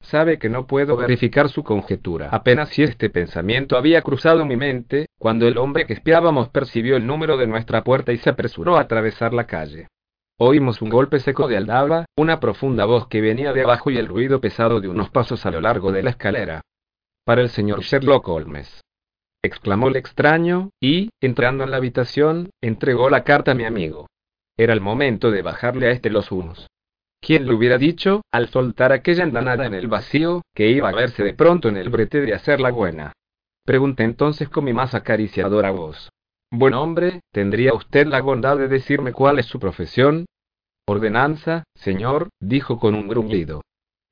Sabe 0.00 0.38
que 0.38 0.48
no 0.48 0.66
puedo 0.66 0.96
verificar 0.96 1.48
su 1.48 1.62
conjetura. 1.62 2.28
Apenas 2.30 2.70
si 2.70 2.82
este 2.82 3.08
pensamiento 3.10 3.76
había 3.76 4.02
cruzado 4.02 4.44
mi 4.44 4.56
mente, 4.56 5.06
cuando 5.18 5.46
el 5.48 5.56
hombre 5.58 5.86
que 5.86 5.94
espiábamos 5.94 6.50
percibió 6.50 6.96
el 6.96 7.06
número 7.06 7.36
de 7.36 7.46
nuestra 7.46 7.82
puerta 7.82 8.12
y 8.12 8.18
se 8.18 8.30
apresuró 8.30 8.76
a 8.76 8.82
atravesar 8.82 9.32
la 9.32 9.46
calle. 9.46 9.88
Oímos 10.38 10.82
un 10.82 10.90
golpe 10.90 11.20
seco 11.20 11.46
de 11.46 11.56
aldaba, 11.56 12.06
una 12.16 12.40
profunda 12.40 12.84
voz 12.86 13.06
que 13.08 13.20
venía 13.20 13.52
de 13.52 13.62
abajo 13.62 13.90
y 13.90 13.96
el 13.96 14.08
ruido 14.08 14.40
pesado 14.40 14.80
de 14.80 14.88
unos 14.88 15.08
pasos 15.10 15.46
a 15.46 15.50
lo 15.50 15.60
largo 15.60 15.92
de 15.92 16.02
la 16.02 16.10
escalera. 16.10 16.60
Para 17.24 17.40
el 17.40 17.48
señor 17.48 17.82
Sherlock 17.82 18.28
Holmes. 18.28 18.82
exclamó 19.42 19.88
el 19.88 19.96
extraño, 19.96 20.70
y, 20.80 21.10
entrando 21.20 21.64
en 21.64 21.70
la 21.70 21.76
habitación, 21.76 22.50
entregó 22.62 23.10
la 23.10 23.24
carta 23.24 23.52
a 23.52 23.54
mi 23.54 23.64
amigo. 23.64 24.06
Era 24.56 24.72
el 24.72 24.80
momento 24.80 25.30
de 25.30 25.42
bajarle 25.42 25.88
a 25.88 25.90
este 25.90 26.10
los 26.10 26.30
unos. 26.30 26.68
¿Quién 27.20 27.46
le 27.46 27.54
hubiera 27.54 27.78
dicho, 27.78 28.22
al 28.30 28.48
soltar 28.48 28.92
aquella 28.92 29.24
andanada 29.24 29.66
en 29.66 29.74
el 29.74 29.88
vacío, 29.88 30.42
que 30.54 30.68
iba 30.68 30.90
a 30.90 30.94
verse 30.94 31.24
de 31.24 31.34
pronto 31.34 31.68
en 31.68 31.76
el 31.76 31.88
brete 31.88 32.20
de 32.20 32.34
hacer 32.34 32.60
la 32.60 32.70
buena? 32.70 33.12
Pregunté 33.64 34.04
entonces 34.04 34.48
con 34.48 34.64
mi 34.64 34.72
más 34.72 34.94
acariciadora 34.94 35.70
voz. 35.70 36.10
Buen 36.50 36.74
hombre, 36.74 37.22
¿tendría 37.32 37.74
usted 37.74 38.06
la 38.06 38.20
bondad 38.20 38.58
de 38.58 38.68
decirme 38.68 39.12
cuál 39.12 39.38
es 39.38 39.46
su 39.46 39.58
profesión? 39.58 40.26
Ordenanza, 40.86 41.64
señor, 41.74 42.28
dijo 42.40 42.78
con 42.78 42.94
un 42.94 43.08
gruñido. 43.08 43.62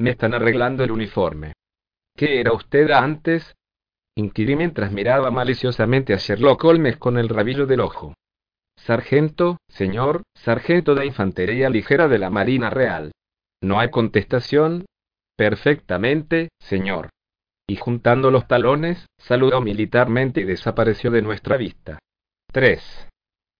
Me 0.01 0.11
están 0.11 0.32
arreglando 0.34 0.82
el 0.82 0.90
uniforme. 0.90 1.53
¿Qué 2.16 2.40
era 2.40 2.53
usted 2.53 2.90
antes? 2.90 3.55
Inquirí 4.16 4.57
mientras 4.57 4.90
miraba 4.90 5.30
maliciosamente 5.30 6.14
a 6.14 6.16
Sherlock 6.16 6.64
Holmes 6.64 6.97
con 6.97 7.18
el 7.18 7.28
rabillo 7.28 7.66
del 7.66 7.80
ojo. 7.80 8.14
Sargento, 8.84 9.58
señor, 9.68 10.22
sargento 10.34 10.96
de 10.96 11.06
infantería 11.06 11.70
ligera 11.70 12.08
de 12.08 12.18
la 12.18 12.30
Marina 12.30 12.68
Real. 12.68 13.12
¿No 13.62 13.78
hay 13.78 13.90
contestación? 13.90 14.86
Perfectamente, 15.36 16.48
señor. 16.58 17.10
Y 17.68 17.76
juntando 17.76 18.32
los 18.32 18.48
talones, 18.48 19.06
saludó 19.18 19.60
militarmente 19.60 20.40
y 20.40 20.44
desapareció 20.44 21.12
de 21.12 21.22
nuestra 21.22 21.56
vista. 21.56 22.00
3. 22.50 23.08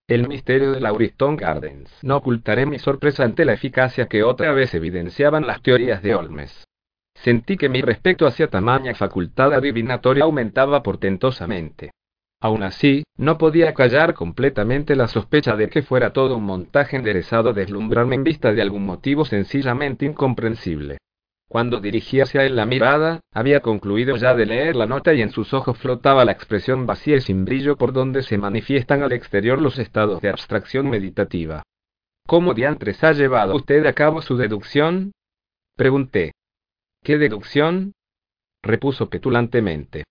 El 0.09 0.27
misterio 0.27 0.73
de 0.73 0.81
Lauriston 0.81 1.37
Gardens. 1.37 1.97
No 2.03 2.17
ocultaré 2.17 2.67
mi 2.67 2.81
sorpresa 2.81 3.23
ante 3.23 3.45
la 3.45 3.53
eficacia 3.53 4.09
que 4.09 4.25
otra 4.25 4.53
vez 4.53 4.75
evidenciaban 4.75 5.47
las 5.47 5.63
teorías 5.63 6.03
de 6.03 6.17
Holmes. 6.17 6.65
Sentí 7.15 7.57
que 7.57 7.69
mi 7.69 7.81
respeto 7.81 8.27
hacia 8.27 8.49
tamaña 8.49 8.93
facultad 8.97 9.55
adivinatoria 9.55 10.25
aumentaba 10.25 10.83
portentosamente. 10.83 11.93
Aún 12.43 12.65
así, 12.65 13.05
no 13.17 13.39
podía 13.39 13.73
callar 13.73 14.15
completamente 14.15 14.97
la 14.97 15.07
sospecha 15.07 15.55
de 15.55 15.69
que 15.69 15.83
fuera 15.83 16.13
todo 16.13 16.37
un 16.37 16.43
montaje 16.43 16.97
enderezado 16.97 17.53
deslumbrarme 17.53 18.17
en 18.17 18.25
vista 18.25 18.53
de 18.53 18.61
algún 18.61 18.85
motivo 18.85 19.25
sencillamente 19.25 20.07
incomprensible. 20.07 20.99
Cuando 21.49 21.79
dirigí 21.81 22.21
hacia 22.21 22.45
él 22.45 22.57
la 22.57 22.67
mirada, 22.67 23.21
había 23.33 23.61
concluido 23.61 24.17
ya 24.17 24.35
de 24.35 24.47
leer 24.47 24.75
la 24.75 24.87
nota 24.87 25.15
y 25.15 25.23
en 25.23 25.31
sus 25.31 25.55
ojos 25.55 25.79
flotaba 25.79 26.25
la 26.25 26.33
expresión 26.33 26.85
vacía 26.85 27.15
y 27.15 27.21
sin 27.21 27.45
brillo 27.45 27.77
por 27.77 27.93
donde 27.93 28.25
se 28.25 28.39
manifiestan 28.39 29.05
al 29.05 29.13
exterior 29.13 29.63
los 29.63 29.79
estados 29.79 30.21
de 30.21 30.31
abstracción 30.31 30.91
meditativa. 30.91 31.63
¿Cómo 32.27 32.55
diantres 32.55 33.05
ha 33.05 33.13
llevado 33.13 33.55
usted 33.55 33.87
a 33.87 33.93
cabo 33.93 34.21
su 34.21 34.37
deducción? 34.37 35.13
Pregunté. 35.77 36.33
¿Qué 37.05 37.19
deducción? 37.19 37.93
repuso 38.65 39.09
petulantemente. 39.09 40.03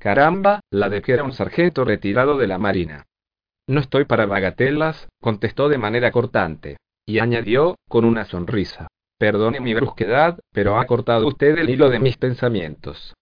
Caramba, 0.00 0.60
la 0.70 0.88
de 0.88 1.02
que 1.02 1.12
era 1.12 1.24
un 1.24 1.32
sargento 1.32 1.84
retirado 1.84 2.38
de 2.38 2.46
la 2.46 2.56
Marina. 2.56 3.04
No 3.68 3.80
estoy 3.80 4.06
para 4.06 4.24
bagatelas, 4.24 5.08
contestó 5.20 5.68
de 5.68 5.76
manera 5.76 6.10
cortante. 6.10 6.78
Y 7.06 7.18
añadió, 7.18 7.76
con 7.86 8.06
una 8.06 8.24
sonrisa. 8.24 8.88
Perdone 9.18 9.60
mi 9.60 9.74
brusquedad, 9.74 10.38
pero 10.54 10.78
ha 10.78 10.86
cortado 10.86 11.28
usted 11.28 11.58
el 11.58 11.68
hilo 11.68 11.90
de 11.90 11.98
mis 11.98 12.16
pensamientos. 12.16 13.12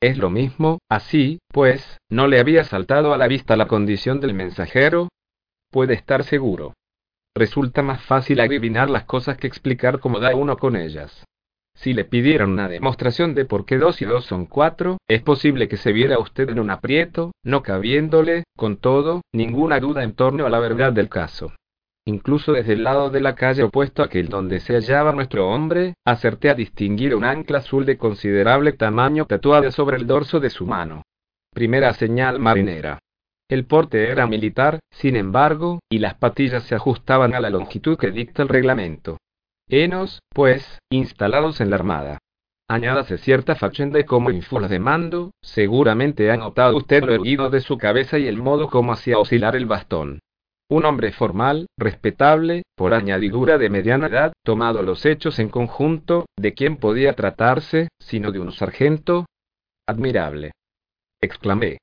Es 0.00 0.16
lo 0.16 0.30
mismo, 0.30 0.78
así, 0.88 1.40
pues, 1.48 1.98
¿no 2.08 2.28
le 2.28 2.38
había 2.38 2.62
saltado 2.62 3.12
a 3.12 3.18
la 3.18 3.26
vista 3.26 3.56
la 3.56 3.66
condición 3.66 4.20
del 4.20 4.32
mensajero? 4.32 5.08
Puede 5.72 5.94
estar 5.94 6.22
seguro. 6.22 6.74
Resulta 7.36 7.82
más 7.82 8.00
fácil 8.02 8.38
adivinar 8.38 8.90
las 8.90 9.06
cosas 9.06 9.36
que 9.38 9.48
explicar 9.48 9.98
cómo 9.98 10.20
da 10.20 10.36
uno 10.36 10.56
con 10.56 10.76
ellas. 10.76 11.24
Si 11.80 11.94
le 11.94 12.04
pidieran 12.04 12.50
una 12.50 12.68
demostración 12.68 13.36
de 13.36 13.44
por 13.44 13.64
qué 13.64 13.78
dos 13.78 14.02
y 14.02 14.04
dos 14.04 14.24
son 14.24 14.46
cuatro, 14.46 14.98
es 15.06 15.22
posible 15.22 15.68
que 15.68 15.76
se 15.76 15.92
viera 15.92 16.18
usted 16.18 16.50
en 16.50 16.58
un 16.58 16.70
aprieto, 16.70 17.30
no 17.44 17.62
cabiéndole, 17.62 18.42
con 18.56 18.78
todo, 18.78 19.22
ninguna 19.32 19.78
duda 19.78 20.02
en 20.02 20.14
torno 20.14 20.44
a 20.44 20.50
la 20.50 20.58
verdad 20.58 20.92
del 20.92 21.08
caso. 21.08 21.52
Incluso 22.04 22.52
desde 22.52 22.72
el 22.72 22.82
lado 22.82 23.10
de 23.10 23.20
la 23.20 23.36
calle 23.36 23.62
opuesto 23.62 24.02
a 24.02 24.06
aquel 24.06 24.28
donde 24.28 24.58
se 24.58 24.74
hallaba 24.74 25.12
nuestro 25.12 25.48
hombre, 25.48 25.94
acerté 26.04 26.50
a 26.50 26.54
distinguir 26.54 27.14
un 27.14 27.22
ancla 27.24 27.58
azul 27.58 27.86
de 27.86 27.96
considerable 27.96 28.72
tamaño 28.72 29.26
tatuada 29.26 29.70
sobre 29.70 29.98
el 29.98 30.06
dorso 30.08 30.40
de 30.40 30.50
su 30.50 30.66
mano. 30.66 31.02
Primera 31.54 31.92
señal 31.92 32.40
marinera. 32.40 32.98
El 33.48 33.66
porte 33.66 34.10
era 34.10 34.26
militar, 34.26 34.80
sin 34.90 35.14
embargo, 35.14 35.78
y 35.88 36.00
las 36.00 36.14
patillas 36.14 36.64
se 36.64 36.74
ajustaban 36.74 37.34
a 37.34 37.40
la 37.40 37.50
longitud 37.50 37.96
que 37.96 38.10
dicta 38.10 38.42
el 38.42 38.48
reglamento. 38.48 39.16
Enos, 39.70 40.20
pues, 40.30 40.78
instalados 40.90 41.60
en 41.60 41.68
la 41.70 41.76
armada. 41.76 42.18
Añádase 42.70 43.18
cierta 43.18 43.54
fachenda 43.54 44.02
como 44.04 44.30
ínfulas 44.30 44.70
de 44.70 44.78
mando, 44.78 45.32
seguramente 45.42 46.30
ha 46.30 46.36
notado 46.36 46.76
usted 46.76 47.02
lo 47.02 47.14
erguido 47.14 47.50
de 47.50 47.60
su 47.60 47.76
cabeza 47.76 48.18
y 48.18 48.26
el 48.26 48.38
modo 48.38 48.68
como 48.68 48.92
hacía 48.92 49.18
oscilar 49.18 49.56
el 49.56 49.66
bastón. 49.66 50.20
Un 50.70 50.84
hombre 50.84 51.12
formal, 51.12 51.66
respetable, 51.78 52.62
por 52.76 52.92
añadidura 52.92 53.56
de 53.58 53.70
mediana 53.70 54.06
edad, 54.06 54.32
tomado 54.42 54.82
los 54.82 55.04
hechos 55.06 55.38
en 55.38 55.48
conjunto, 55.48 56.26
¿de 56.36 56.52
quién 56.52 56.76
podía 56.76 57.14
tratarse, 57.14 57.88
sino 57.98 58.32
de 58.32 58.40
un 58.40 58.52
sargento? 58.52 59.26
Admirable. 59.86 60.52
Exclamé. 61.22 61.78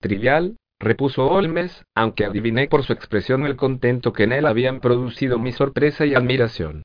Trivial, 0.00 0.56
repuso 0.78 1.26
Holmes, 1.26 1.82
aunque 1.94 2.24
adiviné 2.24 2.68
por 2.68 2.82
su 2.84 2.92
expresión 2.92 3.44
el 3.44 3.56
contento 3.56 4.12
que 4.12 4.24
en 4.24 4.32
él 4.32 4.46
habían 4.46 4.80
producido 4.80 5.38
mi 5.38 5.52
sorpresa 5.52 6.04
y 6.04 6.14
admiración. 6.14 6.82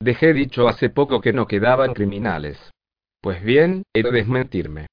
Dejé 0.00 0.32
dicho 0.32 0.68
hace 0.68 0.90
poco 0.90 1.20
que 1.20 1.32
no 1.32 1.46
quedaban 1.46 1.92
criminales. 1.92 2.70
Pues 3.20 3.42
bien, 3.42 3.82
he 3.92 4.02
de 4.02 4.12
desmentirme. 4.12 4.86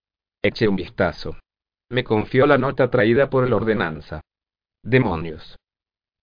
Eché 0.43 0.67
un 0.67 0.75
vistazo. 0.75 1.37
Me 1.89 2.03
confió 2.03 2.47
la 2.47 2.57
nota 2.57 2.89
traída 2.89 3.29
por 3.29 3.45
el 3.45 3.53
ordenanza. 3.53 4.21
Demonios. 4.83 5.57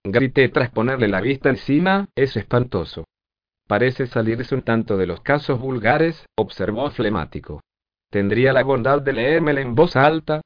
Grité 0.05 0.49
tras 0.49 0.71
ponerle 0.71 1.07
la 1.07 1.21
vista 1.21 1.49
encima, 1.49 2.09
es 2.17 2.37
espantoso. 2.37 3.05
Parece 3.69 4.07
salirse 4.07 4.55
un 4.55 4.63
tanto 4.63 4.97
de 4.97 5.07
los 5.07 5.21
casos 5.21 5.61
vulgares, 5.61 6.27
observó 6.37 6.91
flemático. 6.91 7.61
¿Tendría 8.11 8.53
la 8.53 8.65
bondad 8.65 9.01
de 9.01 9.13
leérmela 9.13 9.61
en 9.61 9.77
voz 9.77 9.95
alta? 9.95 10.41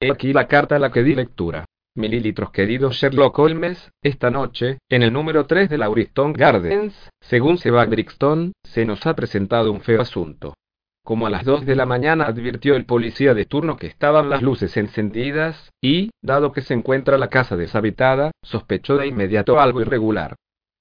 He 0.00 0.10
aquí 0.10 0.32
la 0.32 0.48
carta 0.48 0.76
a 0.76 0.78
la 0.78 0.90
que 0.90 1.02
di 1.02 1.14
lectura. 1.14 1.66
Mililitros 1.94 2.52
querido 2.52 2.90
Sherlock 2.90 3.38
Holmes, 3.38 3.90
esta 4.00 4.30
noche, 4.30 4.78
en 4.88 5.02
el 5.02 5.12
número 5.12 5.44
3 5.44 5.68
de 5.68 5.76
Lauriston 5.76 6.32
Gardens, 6.32 6.94
según 7.20 7.58
se 7.58 7.70
va 7.70 7.84
Brixton, 7.84 8.52
se 8.64 8.86
nos 8.86 9.06
ha 9.06 9.14
presentado 9.14 9.70
un 9.70 9.82
feo 9.82 10.00
asunto. 10.00 10.54
Como 11.04 11.26
a 11.26 11.30
las 11.30 11.44
dos 11.44 11.66
de 11.66 11.76
la 11.76 11.84
mañana 11.84 12.24
advirtió 12.24 12.76
el 12.76 12.86
policía 12.86 13.34
de 13.34 13.44
turno 13.44 13.76
que 13.76 13.88
estaban 13.88 14.30
las 14.30 14.40
luces 14.40 14.74
encendidas, 14.78 15.70
y, 15.82 16.12
dado 16.22 16.52
que 16.52 16.62
se 16.62 16.72
encuentra 16.72 17.18
la 17.18 17.28
casa 17.28 17.56
deshabitada, 17.58 18.30
sospechó 18.42 18.96
de 18.96 19.08
inmediato 19.08 19.60
algo 19.60 19.82
irregular. 19.82 20.36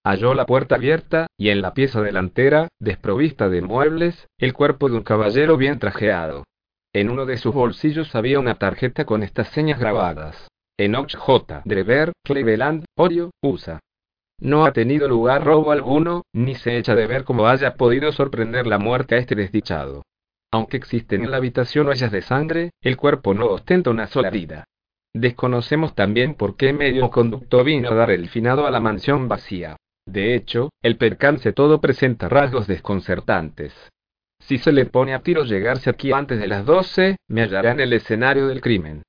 Halló 0.05 0.33
la 0.33 0.45
puerta 0.45 0.75
abierta, 0.75 1.27
y 1.37 1.49
en 1.49 1.61
la 1.61 1.73
pieza 1.73 2.01
delantera, 2.01 2.69
desprovista 2.79 3.49
de 3.49 3.61
muebles, 3.61 4.29
el 4.37 4.53
cuerpo 4.53 4.87
de 4.87 4.95
un 4.95 5.03
caballero 5.03 5.57
bien 5.57 5.77
trajeado. 5.77 6.45
En 6.93 7.09
uno 7.09 7.25
de 7.25 7.35
sus 7.35 7.53
bolsillos 7.53 8.15
había 8.15 8.39
una 8.39 8.55
tarjeta 8.55 9.03
con 9.03 9.23
estas 9.23 9.49
señas 9.49 9.77
grabadas. 9.77 10.47
Enoch 10.77 11.15
J. 11.15 11.61
Drever, 11.65 12.11
Cleveland, 12.23 12.85
Orio, 12.97 13.31
USA. 13.41 13.79
No 14.39 14.65
ha 14.65 14.71
tenido 14.71 15.07
lugar 15.07 15.43
robo 15.43 15.71
alguno, 15.71 16.23
ni 16.33 16.55
se 16.55 16.77
echa 16.77 16.95
de 16.95 17.05
ver 17.05 17.23
cómo 17.23 17.47
haya 17.47 17.75
podido 17.75 18.11
sorprender 18.11 18.65
la 18.65 18.79
muerte 18.79 19.15
a 19.15 19.17
este 19.19 19.35
desdichado. 19.35 20.03
Aunque 20.51 20.77
existen 20.77 21.23
en 21.23 21.31
la 21.31 21.37
habitación 21.37 21.87
huellas 21.87 22.11
de 22.11 22.21
sangre, 22.21 22.71
el 22.81 22.97
cuerpo 22.97 23.33
no 23.33 23.45
ostenta 23.45 23.89
una 23.89 24.07
sola 24.07 24.29
herida. 24.29 24.65
Desconocemos 25.13 25.93
también 25.93 26.35
por 26.35 26.57
qué 26.57 26.73
medio 26.73 27.09
conducto 27.09 27.63
vino 27.63 27.89
a 27.89 27.95
dar 27.95 28.11
el 28.11 28.29
finado 28.29 28.65
a 28.65 28.71
la 28.71 28.79
mansión 28.79 29.27
vacía. 29.27 29.77
De 30.07 30.35
hecho, 30.35 30.69
el 30.81 30.97
percance 30.97 31.53
todo 31.53 31.79
presenta 31.79 32.27
rasgos 32.27 32.65
desconcertantes. 32.67 33.73
Si 34.39 34.57
se 34.57 34.71
le 34.71 34.85
pone 34.85 35.13
a 35.13 35.19
tiro 35.19 35.43
llegarse 35.43 35.89
aquí 35.89 36.11
antes 36.11 36.39
de 36.39 36.47
las 36.47 36.65
12, 36.65 37.17
me 37.27 37.43
hallará 37.43 37.71
en 37.71 37.79
el 37.79 37.93
escenario 37.93 38.47
del 38.47 38.61
crimen. 38.61 39.03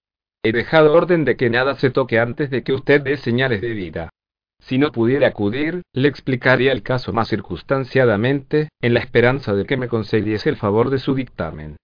He 0.44 0.50
dejado 0.50 0.92
orden 0.92 1.24
de 1.24 1.36
que 1.36 1.50
nada 1.50 1.76
se 1.76 1.90
toque 1.90 2.18
antes 2.18 2.50
de 2.50 2.64
que 2.64 2.72
usted 2.72 3.00
dé 3.00 3.16
señales 3.16 3.60
de 3.60 3.74
vida. 3.74 4.10
Si 4.58 4.76
no 4.76 4.90
pudiera 4.90 5.28
acudir, 5.28 5.82
le 5.92 6.08
explicaría 6.08 6.72
el 6.72 6.82
caso 6.82 7.12
más 7.12 7.28
circunstanciadamente, 7.28 8.68
en 8.80 8.94
la 8.94 9.00
esperanza 9.00 9.54
de 9.54 9.64
que 9.66 9.76
me 9.76 9.88
concediese 9.88 10.48
el 10.48 10.56
favor 10.56 10.90
de 10.90 10.98
su 10.98 11.14
dictamen. 11.14 11.76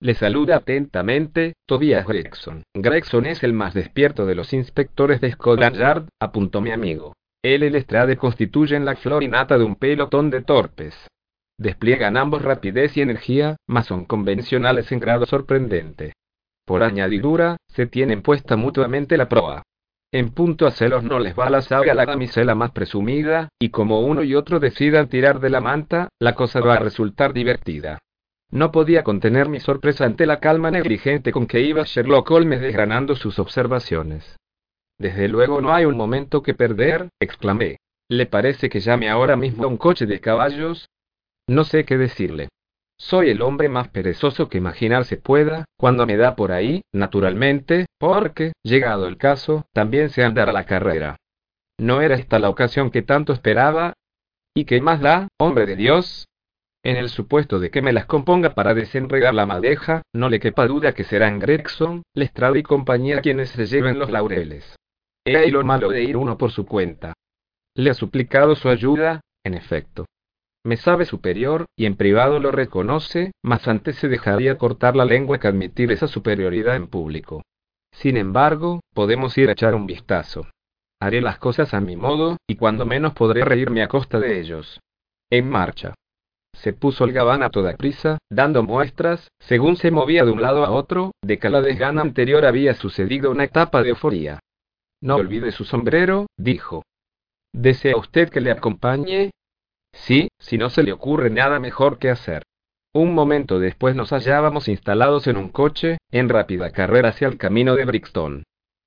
Le 0.00 0.14
saluda 0.14 0.56
atentamente, 0.56 1.54
Tobias 1.66 2.06
Gregson. 2.06 2.62
Gregson 2.74 3.26
es 3.26 3.42
el 3.42 3.52
más 3.52 3.74
despierto 3.74 4.24
de 4.24 4.34
los 4.34 4.52
inspectores 4.54 5.20
de 5.20 5.32
Scotland 5.32 5.76
Yard, 5.76 6.08
apuntó 6.20 6.60
mi 6.60 6.70
amigo. 6.70 7.14
Él 7.42 7.64
y 7.64 7.70
Lestrade 7.70 8.16
constituyen 8.16 8.84
la 8.84 8.96
florinata 8.96 9.58
de 9.58 9.64
un 9.64 9.76
pelotón 9.76 10.30
de 10.30 10.42
torpes. 10.42 10.94
Despliegan 11.58 12.16
ambos 12.16 12.42
rapidez 12.42 12.96
y 12.96 13.02
energía, 13.02 13.56
mas 13.66 13.86
son 13.86 14.04
convencionales 14.04 14.90
en 14.92 15.00
grado 15.00 15.26
sorprendente. 15.26 16.12
Por 16.66 16.82
añadidura, 16.82 17.56
se 17.68 17.86
tienen 17.86 18.22
puesta 18.22 18.56
mutuamente 18.56 19.16
la 19.16 19.28
proa. 19.28 19.62
En 20.12 20.30
punto 20.30 20.66
a 20.66 20.72
celos 20.72 21.04
no 21.04 21.20
les 21.20 21.38
va 21.38 21.48
la 21.48 21.62
saga 21.62 21.94
la 21.94 22.04
damisela 22.04 22.54
más 22.54 22.72
presumida, 22.72 23.48
y 23.58 23.70
como 23.70 24.00
uno 24.00 24.24
y 24.24 24.34
otro 24.34 24.58
decidan 24.60 25.08
tirar 25.08 25.40
de 25.40 25.50
la 25.50 25.60
manta, 25.60 26.08
la 26.18 26.34
cosa 26.34 26.60
va 26.60 26.74
a 26.74 26.80
resultar 26.80 27.32
divertida. 27.32 28.00
No 28.50 28.72
podía 28.72 29.04
contener 29.04 29.48
mi 29.48 29.60
sorpresa 29.60 30.04
ante 30.04 30.26
la 30.26 30.40
calma 30.40 30.70
negligente 30.70 31.32
con 31.32 31.46
que 31.46 31.60
iba 31.60 31.84
Sherlock 31.84 32.30
Holmes 32.30 32.60
desgranando 32.60 33.14
sus 33.14 33.38
observaciones. 33.38 34.36
Desde 34.98 35.28
luego 35.28 35.60
no 35.60 35.72
hay 35.72 35.84
un 35.84 35.96
momento 35.96 36.42
que 36.42 36.54
perder, 36.54 37.10
exclamé. 37.20 37.78
¿Le 38.08 38.26
parece 38.26 38.68
que 38.68 38.80
llame 38.80 39.08
ahora 39.08 39.36
mismo 39.36 39.64
a 39.64 39.68
un 39.68 39.76
coche 39.76 40.06
de 40.06 40.20
caballos? 40.20 40.88
No 41.48 41.64
sé 41.64 41.84
qué 41.84 41.96
decirle. 41.96 42.48
Soy 42.98 43.28
el 43.28 43.42
hombre 43.42 43.68
más 43.68 43.88
perezoso 43.88 44.48
que 44.48 44.56
imaginarse 44.56 45.18
pueda, 45.18 45.66
cuando 45.78 46.06
me 46.06 46.16
da 46.16 46.34
por 46.34 46.50
ahí, 46.50 46.82
naturalmente, 46.92 47.86
porque, 47.98 48.52
llegado 48.62 49.06
el 49.06 49.18
caso, 49.18 49.66
también 49.74 50.08
se 50.08 50.24
andará 50.24 50.52
la 50.52 50.64
carrera. 50.64 51.16
¿No 51.78 52.00
era 52.00 52.14
esta 52.14 52.38
la 52.38 52.48
ocasión 52.48 52.90
que 52.90 53.02
tanto 53.02 53.34
esperaba? 53.34 53.92
¿Y 54.54 54.64
qué 54.64 54.80
más 54.80 55.02
da, 55.02 55.28
hombre 55.38 55.66
de 55.66 55.76
Dios? 55.76 56.26
En 56.82 56.96
el 56.96 57.10
supuesto 57.10 57.58
de 57.58 57.70
que 57.70 57.82
me 57.82 57.92
las 57.92 58.06
componga 58.06 58.54
para 58.54 58.72
desenredar 58.72 59.34
la 59.34 59.44
madeja, 59.44 60.02
no 60.14 60.30
le 60.30 60.40
quepa 60.40 60.66
duda 60.66 60.94
que 60.94 61.04
serán 61.04 61.38
Gregson, 61.38 62.02
Lestrade 62.14 62.60
y 62.60 62.62
compañía 62.62 63.20
quienes 63.20 63.50
se 63.50 63.66
lleven 63.66 63.98
los 63.98 64.10
laureles. 64.10 64.76
He 65.26 65.36
ahí 65.36 65.50
lo 65.50 65.62
malo 65.64 65.90
de 65.90 66.02
ir 66.02 66.16
uno 66.16 66.38
por 66.38 66.50
su 66.50 66.64
cuenta. 66.64 67.12
Le 67.74 67.90
ha 67.90 67.94
suplicado 67.94 68.54
su 68.54 68.70
ayuda, 68.70 69.20
en 69.44 69.54
efecto 69.54 70.06
me 70.66 70.76
sabe 70.76 71.04
superior, 71.04 71.66
y 71.76 71.86
en 71.86 71.96
privado 71.96 72.40
lo 72.40 72.50
reconoce, 72.50 73.30
mas 73.42 73.68
antes 73.68 73.96
se 73.96 74.08
dejaría 74.08 74.58
cortar 74.58 74.96
la 74.96 75.04
lengua 75.04 75.38
que 75.38 75.46
admitir 75.46 75.92
esa 75.92 76.08
superioridad 76.08 76.74
en 76.74 76.88
público. 76.88 77.42
Sin 77.92 78.16
embargo, 78.16 78.80
podemos 78.92 79.38
ir 79.38 79.48
a 79.48 79.52
echar 79.52 79.76
un 79.76 79.86
vistazo. 79.86 80.48
Haré 81.00 81.20
las 81.20 81.38
cosas 81.38 81.72
a 81.72 81.80
mi 81.80 81.94
modo, 81.94 82.36
y 82.48 82.56
cuando 82.56 82.84
menos 82.84 83.14
podré 83.14 83.44
reírme 83.44 83.82
a 83.82 83.88
costa 83.88 84.18
de 84.18 84.40
ellos. 84.40 84.80
En 85.30 85.48
marcha. 85.48 85.94
Se 86.52 86.72
puso 86.72 87.04
el 87.04 87.12
gabán 87.12 87.44
a 87.44 87.50
toda 87.50 87.76
prisa, 87.76 88.18
dando 88.28 88.64
muestras, 88.64 89.28
según 89.38 89.76
se 89.76 89.92
movía 89.92 90.24
de 90.24 90.32
un 90.32 90.42
lado 90.42 90.64
a 90.64 90.70
otro, 90.72 91.12
de 91.22 91.38
que 91.38 91.46
a 91.46 91.50
la 91.50 91.60
desgana 91.60 92.02
anterior 92.02 92.44
había 92.44 92.74
sucedido 92.74 93.30
una 93.30 93.44
etapa 93.44 93.82
de 93.82 93.90
euforía. 93.90 94.40
No 95.00 95.14
olvide 95.16 95.52
su 95.52 95.64
sombrero, 95.64 96.26
dijo. 96.36 96.82
¿Desea 97.52 97.96
usted 97.96 98.30
que 98.30 98.40
le 98.40 98.50
acompañe? 98.50 99.30
Sí, 99.96 100.28
si 100.38 100.58
no 100.58 100.70
se 100.70 100.82
le 100.82 100.92
ocurre 100.92 101.30
nada 101.30 101.58
mejor 101.58 101.98
que 101.98 102.10
hacer. 102.10 102.42
Un 102.94 103.14
momento 103.14 103.58
después 103.58 103.94
nos 103.94 104.10
hallábamos 104.12 104.68
instalados 104.68 105.26
en 105.26 105.36
un 105.36 105.48
coche, 105.48 105.98
en 106.10 106.28
rápida 106.28 106.70
carrera 106.70 107.10
hacia 107.10 107.28
el 107.28 107.36
camino 107.36 107.74
de 107.74 107.84
Brixton. 107.84 108.44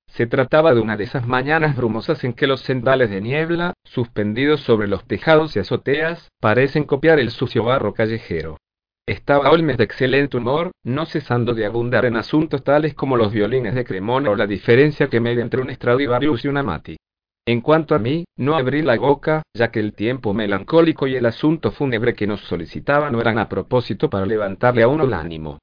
Se 0.08 0.26
trataba 0.26 0.74
de 0.74 0.80
una 0.80 0.96
de 0.96 1.04
esas 1.04 1.26
mañanas 1.26 1.76
brumosas 1.76 2.24
en 2.24 2.32
que 2.32 2.46
los 2.46 2.62
sendales 2.62 3.10
de 3.10 3.20
niebla, 3.20 3.74
suspendidos 3.84 4.60
sobre 4.62 4.88
los 4.88 5.04
tejados 5.06 5.54
y 5.54 5.60
azoteas, 5.60 6.28
parecen 6.40 6.84
copiar 6.84 7.20
el 7.20 7.30
sucio 7.30 7.64
barro 7.64 7.94
callejero. 7.94 8.56
Estaba 9.06 9.50
Olmes 9.50 9.76
de 9.76 9.84
excelente 9.84 10.36
humor, 10.36 10.72
no 10.84 11.06
cesando 11.06 11.54
de 11.54 11.66
abundar 11.66 12.04
en 12.04 12.16
asuntos 12.16 12.64
tales 12.64 12.94
como 12.94 13.16
los 13.16 13.32
violines 13.32 13.74
de 13.74 13.84
Cremona 13.84 14.30
o 14.30 14.36
la 14.36 14.46
diferencia 14.46 15.08
que 15.08 15.20
media 15.20 15.42
entre 15.42 15.60
un 15.60 15.72
Stradivarius 15.72 16.44
y 16.44 16.48
un 16.48 16.56
Amati. 16.56 16.96
En 17.50 17.62
cuanto 17.62 17.96
a 17.96 17.98
mí, 17.98 18.26
no 18.36 18.54
abrí 18.54 18.80
la 18.80 18.96
boca, 18.96 19.42
ya 19.52 19.72
que 19.72 19.80
el 19.80 19.92
tiempo 19.92 20.32
melancólico 20.32 21.08
y 21.08 21.16
el 21.16 21.26
asunto 21.26 21.72
fúnebre 21.72 22.14
que 22.14 22.28
nos 22.28 22.42
solicitaba 22.42 23.10
no 23.10 23.20
eran 23.20 23.40
a 23.40 23.48
propósito 23.48 24.08
para 24.08 24.24
levantarle 24.24 24.84
a 24.84 24.86
uno 24.86 25.02
el 25.02 25.12
ánimo. 25.12 25.58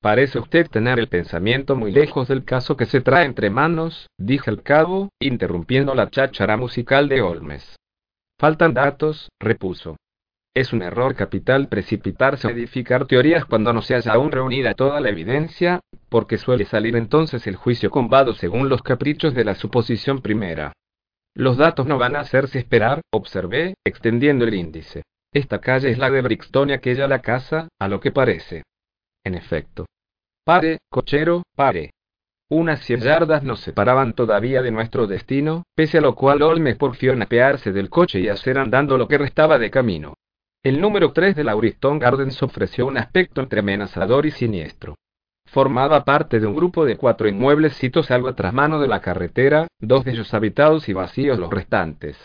Parece 0.00 0.38
usted 0.38 0.68
tener 0.70 0.98
el 0.98 1.08
pensamiento 1.08 1.76
muy 1.76 1.92
lejos 1.92 2.28
del 2.28 2.46
caso 2.46 2.78
que 2.78 2.86
se 2.86 3.02
trae 3.02 3.26
entre 3.26 3.50
manos, 3.50 4.06
dije 4.16 4.48
al 4.48 4.62
cabo, 4.62 5.10
interrumpiendo 5.20 5.94
la 5.94 6.08
cháchara 6.08 6.56
musical 6.56 7.10
de 7.10 7.20
Olmes. 7.20 7.76
Faltan 8.40 8.72
datos, 8.72 9.28
repuso. 9.38 9.98
Es 10.54 10.72
un 10.72 10.80
error 10.80 11.14
capital 11.14 11.68
precipitarse 11.68 12.48
a 12.48 12.52
edificar 12.52 13.06
teorías 13.06 13.44
cuando 13.44 13.74
no 13.74 13.82
se 13.82 13.96
haya 13.96 14.14
aún 14.14 14.32
reunida 14.32 14.72
toda 14.72 14.98
la 15.02 15.10
evidencia, 15.10 15.80
porque 16.08 16.38
suele 16.38 16.64
salir 16.64 16.96
entonces 16.96 17.46
el 17.46 17.56
juicio 17.56 17.90
combado 17.90 18.32
según 18.32 18.70
los 18.70 18.80
caprichos 18.80 19.34
de 19.34 19.44
la 19.44 19.56
suposición 19.56 20.22
primera. 20.22 20.72
Los 21.38 21.56
datos 21.56 21.86
no 21.86 21.98
van 21.98 22.16
a 22.16 22.20
hacerse 22.20 22.58
esperar, 22.58 23.00
observé, 23.12 23.74
extendiendo 23.86 24.44
el 24.44 24.54
índice. 24.54 25.04
Esta 25.32 25.60
calle 25.60 25.88
es 25.88 25.96
la 25.96 26.10
de 26.10 26.20
Brixton 26.20 26.70
y 26.70 26.72
aquella 26.72 27.06
la 27.06 27.20
casa, 27.20 27.68
a 27.78 27.86
lo 27.86 28.00
que 28.00 28.10
parece. 28.10 28.64
En 29.22 29.36
efecto. 29.36 29.86
Pare, 30.44 30.78
cochero, 30.90 31.44
pare. 31.54 31.92
Unas 32.50 32.80
cien 32.80 33.02
yardas 33.02 33.44
nos 33.44 33.60
separaban 33.60 34.14
todavía 34.14 34.62
de 34.62 34.72
nuestro 34.72 35.06
destino, 35.06 35.62
pese 35.76 35.98
a 35.98 36.00
lo 36.00 36.16
cual 36.16 36.42
Olmes 36.42 36.74
porfió 36.74 37.12
en 37.12 37.22
apearse 37.22 37.70
del 37.70 37.88
coche 37.88 38.18
y 38.18 38.28
hacer 38.28 38.58
andando 38.58 38.98
lo 38.98 39.06
que 39.06 39.18
restaba 39.18 39.60
de 39.60 39.70
camino. 39.70 40.14
El 40.64 40.80
número 40.80 41.12
3 41.12 41.36
de 41.36 41.44
Lauriston 41.44 42.00
Gardens 42.00 42.42
ofreció 42.42 42.84
un 42.84 42.98
aspecto 42.98 43.40
entre 43.42 43.60
amenazador 43.60 44.26
y 44.26 44.32
siniestro. 44.32 44.96
Formaba 45.50 46.04
parte 46.04 46.40
de 46.40 46.46
un 46.46 46.54
grupo 46.54 46.84
de 46.84 46.96
cuatro 46.96 47.26
inmuebles 47.26 47.80
algo 48.10 48.34
tras 48.34 48.52
mano 48.52 48.80
de 48.80 48.88
la 48.88 49.00
carretera, 49.00 49.66
dos 49.80 50.04
de 50.04 50.12
ellos 50.12 50.34
habitados 50.34 50.88
y 50.88 50.92
vacíos 50.92 51.38
los 51.38 51.50
restantes. 51.50 52.16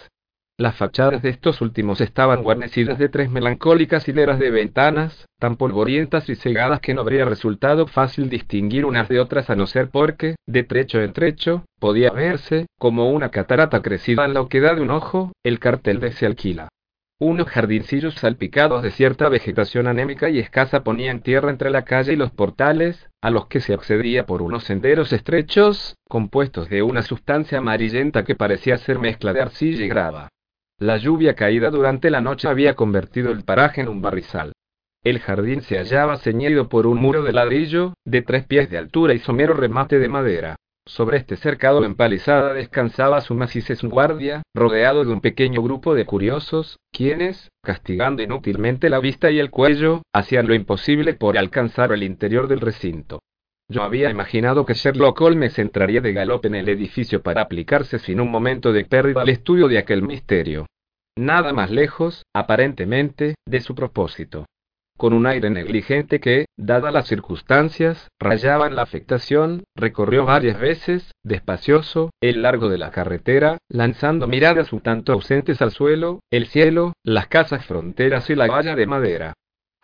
Las 0.58 0.76
fachadas 0.76 1.24
de 1.24 1.30
estos 1.30 1.62
últimos 1.62 2.00
estaban 2.00 2.44
guarnecidas 2.44 3.00
de 3.00 3.10
tres 3.10 3.32
melancólicas 3.32 4.08
hileras 4.08 4.40
de 4.40 4.52
ventanas, 4.52 5.26
tan 5.40 5.56
polvorientas 5.56 6.30
y 6.30 6.36
cegadas 6.36 6.80
que 6.80 6.94
no 6.94 7.02
habría 7.02 7.26
resultado 7.26 7.88
fácil 7.88 8.30
distinguir 8.30 8.86
unas 8.86 9.10
de 9.10 9.20
otras 9.20 9.50
a 9.50 9.56
no 9.56 9.68
ser 9.68 9.90
porque, 9.90 10.36
de 10.46 10.64
trecho 10.64 11.02
en 11.02 11.14
trecho, 11.14 11.66
podía 11.80 12.12
verse, 12.12 12.68
como 12.78 13.10
una 13.10 13.30
catarata 13.30 13.82
crecida 13.82 14.26
en 14.26 14.36
la 14.36 14.42
oquedad 14.42 14.76
de 14.76 14.82
un 14.82 14.92
ojo, 14.92 15.32
el 15.44 15.60
cartel 15.60 16.00
de 16.00 16.12
se 16.12 16.26
alquila. 16.26 16.68
Unos 17.26 17.48
jardincillos 17.48 18.16
salpicados 18.16 18.84
de 18.84 18.92
cierta 18.92 19.30
vegetación 19.30 19.88
anémica 19.88 20.30
y 20.30 20.40
escasa 20.40 20.84
ponían 20.84 21.22
tierra 21.22 21.52
entre 21.52 21.70
la 21.70 21.86
calle 21.86 22.12
y 22.12 22.16
los 22.18 22.32
portales, 22.32 23.10
a 23.22 23.30
los 23.30 23.48
que 23.48 23.62
se 23.62 23.74
accedía 23.74 24.26
por 24.26 24.42
unos 24.42 24.66
senderos 24.66 25.14
estrechos, 25.14 25.96
compuestos 26.10 26.68
de 26.68 26.82
una 26.82 27.02
sustancia 27.02 27.60
amarillenta 27.60 28.26
que 28.26 28.36
parecía 28.36 28.78
ser 28.78 29.00
mezcla 29.00 29.32
de 29.32 29.40
arcilla 29.40 29.86
y 29.86 29.88
grava. 29.88 30.28
La 30.78 30.98
lluvia 30.98 31.34
caída 31.34 31.70
durante 31.70 32.10
la 32.10 32.20
noche 32.20 32.50
había 32.50 32.76
convertido 32.76 33.32
el 33.32 33.46
paraje 33.46 33.80
en 33.80 33.88
un 33.88 34.02
barrizal. 34.02 34.52
El 35.02 35.20
jardín 35.20 35.62
se 35.62 35.78
hallaba 35.78 36.18
ceñido 36.18 36.68
por 36.68 36.86
un 36.86 37.00
muro 37.00 37.24
de 37.24 37.32
ladrillo, 37.32 37.94
de 38.04 38.22
tres 38.22 38.46
pies 38.48 38.70
de 38.70 38.78
altura 38.78 39.14
y 39.14 39.20
somero 39.20 39.54
remate 39.54 39.98
de 39.98 40.10
madera. 40.10 40.58
Sobre 40.86 41.18
este 41.18 41.38
cercado 41.38 41.86
empalizada 41.86 42.54
descansaba 42.54 43.22
su 43.22 43.36
maciza 43.36 43.74
guardia, 43.84 44.44
rodeado 44.54 45.06
de 45.06 45.14
un 45.14 45.22
pequeño 45.22 45.64
grupo 45.64 45.96
de 45.96 46.06
curiosos, 46.06 46.78
quienes, 46.92 47.52
castigando 47.64 48.22
inútilmente 48.22 48.90
la 48.90 49.00
vista 49.00 49.32
y 49.32 49.40
el 49.40 49.50
cuello, 49.50 50.02
hacían 50.14 50.46
lo 50.46 50.54
imposible 50.54 51.14
por 51.14 51.38
alcanzar 51.38 51.94
el 51.94 52.04
interior 52.04 52.50
del 52.50 52.60
recinto. 52.60 53.20
Yo 53.70 53.84
había 53.84 54.10
imaginado 54.10 54.66
que 54.66 54.74
Sherlock 54.74 55.22
Holmes 55.22 55.58
entraría 55.58 56.02
de 56.02 56.12
galope 56.12 56.50
en 56.50 56.56
el 56.56 56.68
edificio 56.68 57.24
para 57.24 57.42
aplicarse 57.42 57.98
sin 57.98 58.20
un 58.20 58.30
momento 58.30 58.74
de 58.74 58.84
pérdida 58.84 59.22
al 59.22 59.30
estudio 59.30 59.70
de 59.70 59.78
aquel 59.78 60.04
misterio. 60.04 60.66
Nada 61.18 61.54
más 61.54 61.72
lejos, 61.72 62.24
aparentemente, 62.34 63.36
de 63.48 63.62
su 63.62 63.74
propósito 63.74 64.46
con 64.98 65.14
un 65.14 65.26
aire 65.26 65.50
negligente 65.50 66.20
que, 66.20 66.46
dadas 66.58 66.94
las 66.94 67.08
circunstancias, 67.08 68.10
rayaba 68.20 68.68
en 68.68 68.76
la 68.76 68.84
afectación, 68.84 69.64
recorrió 69.76 70.26
varias 70.26 70.60
veces, 70.60 71.12
despacioso, 71.24 72.12
el 72.22 72.42
largo 72.42 72.70
de 72.70 72.78
la 72.78 72.92
carretera, 72.92 73.58
lanzando 73.70 74.28
miradas 74.28 74.74
un 74.74 74.82
tanto 74.82 75.14
ausentes 75.14 75.62
al 75.62 75.72
suelo, 75.72 76.20
el 76.32 76.48
cielo, 76.48 76.94
las 77.04 77.28
casas 77.28 77.66
fronteras 77.66 78.30
y 78.30 78.36
la 78.36 78.48
valla 78.48 78.76
de 78.76 78.86
madera. 78.86 79.34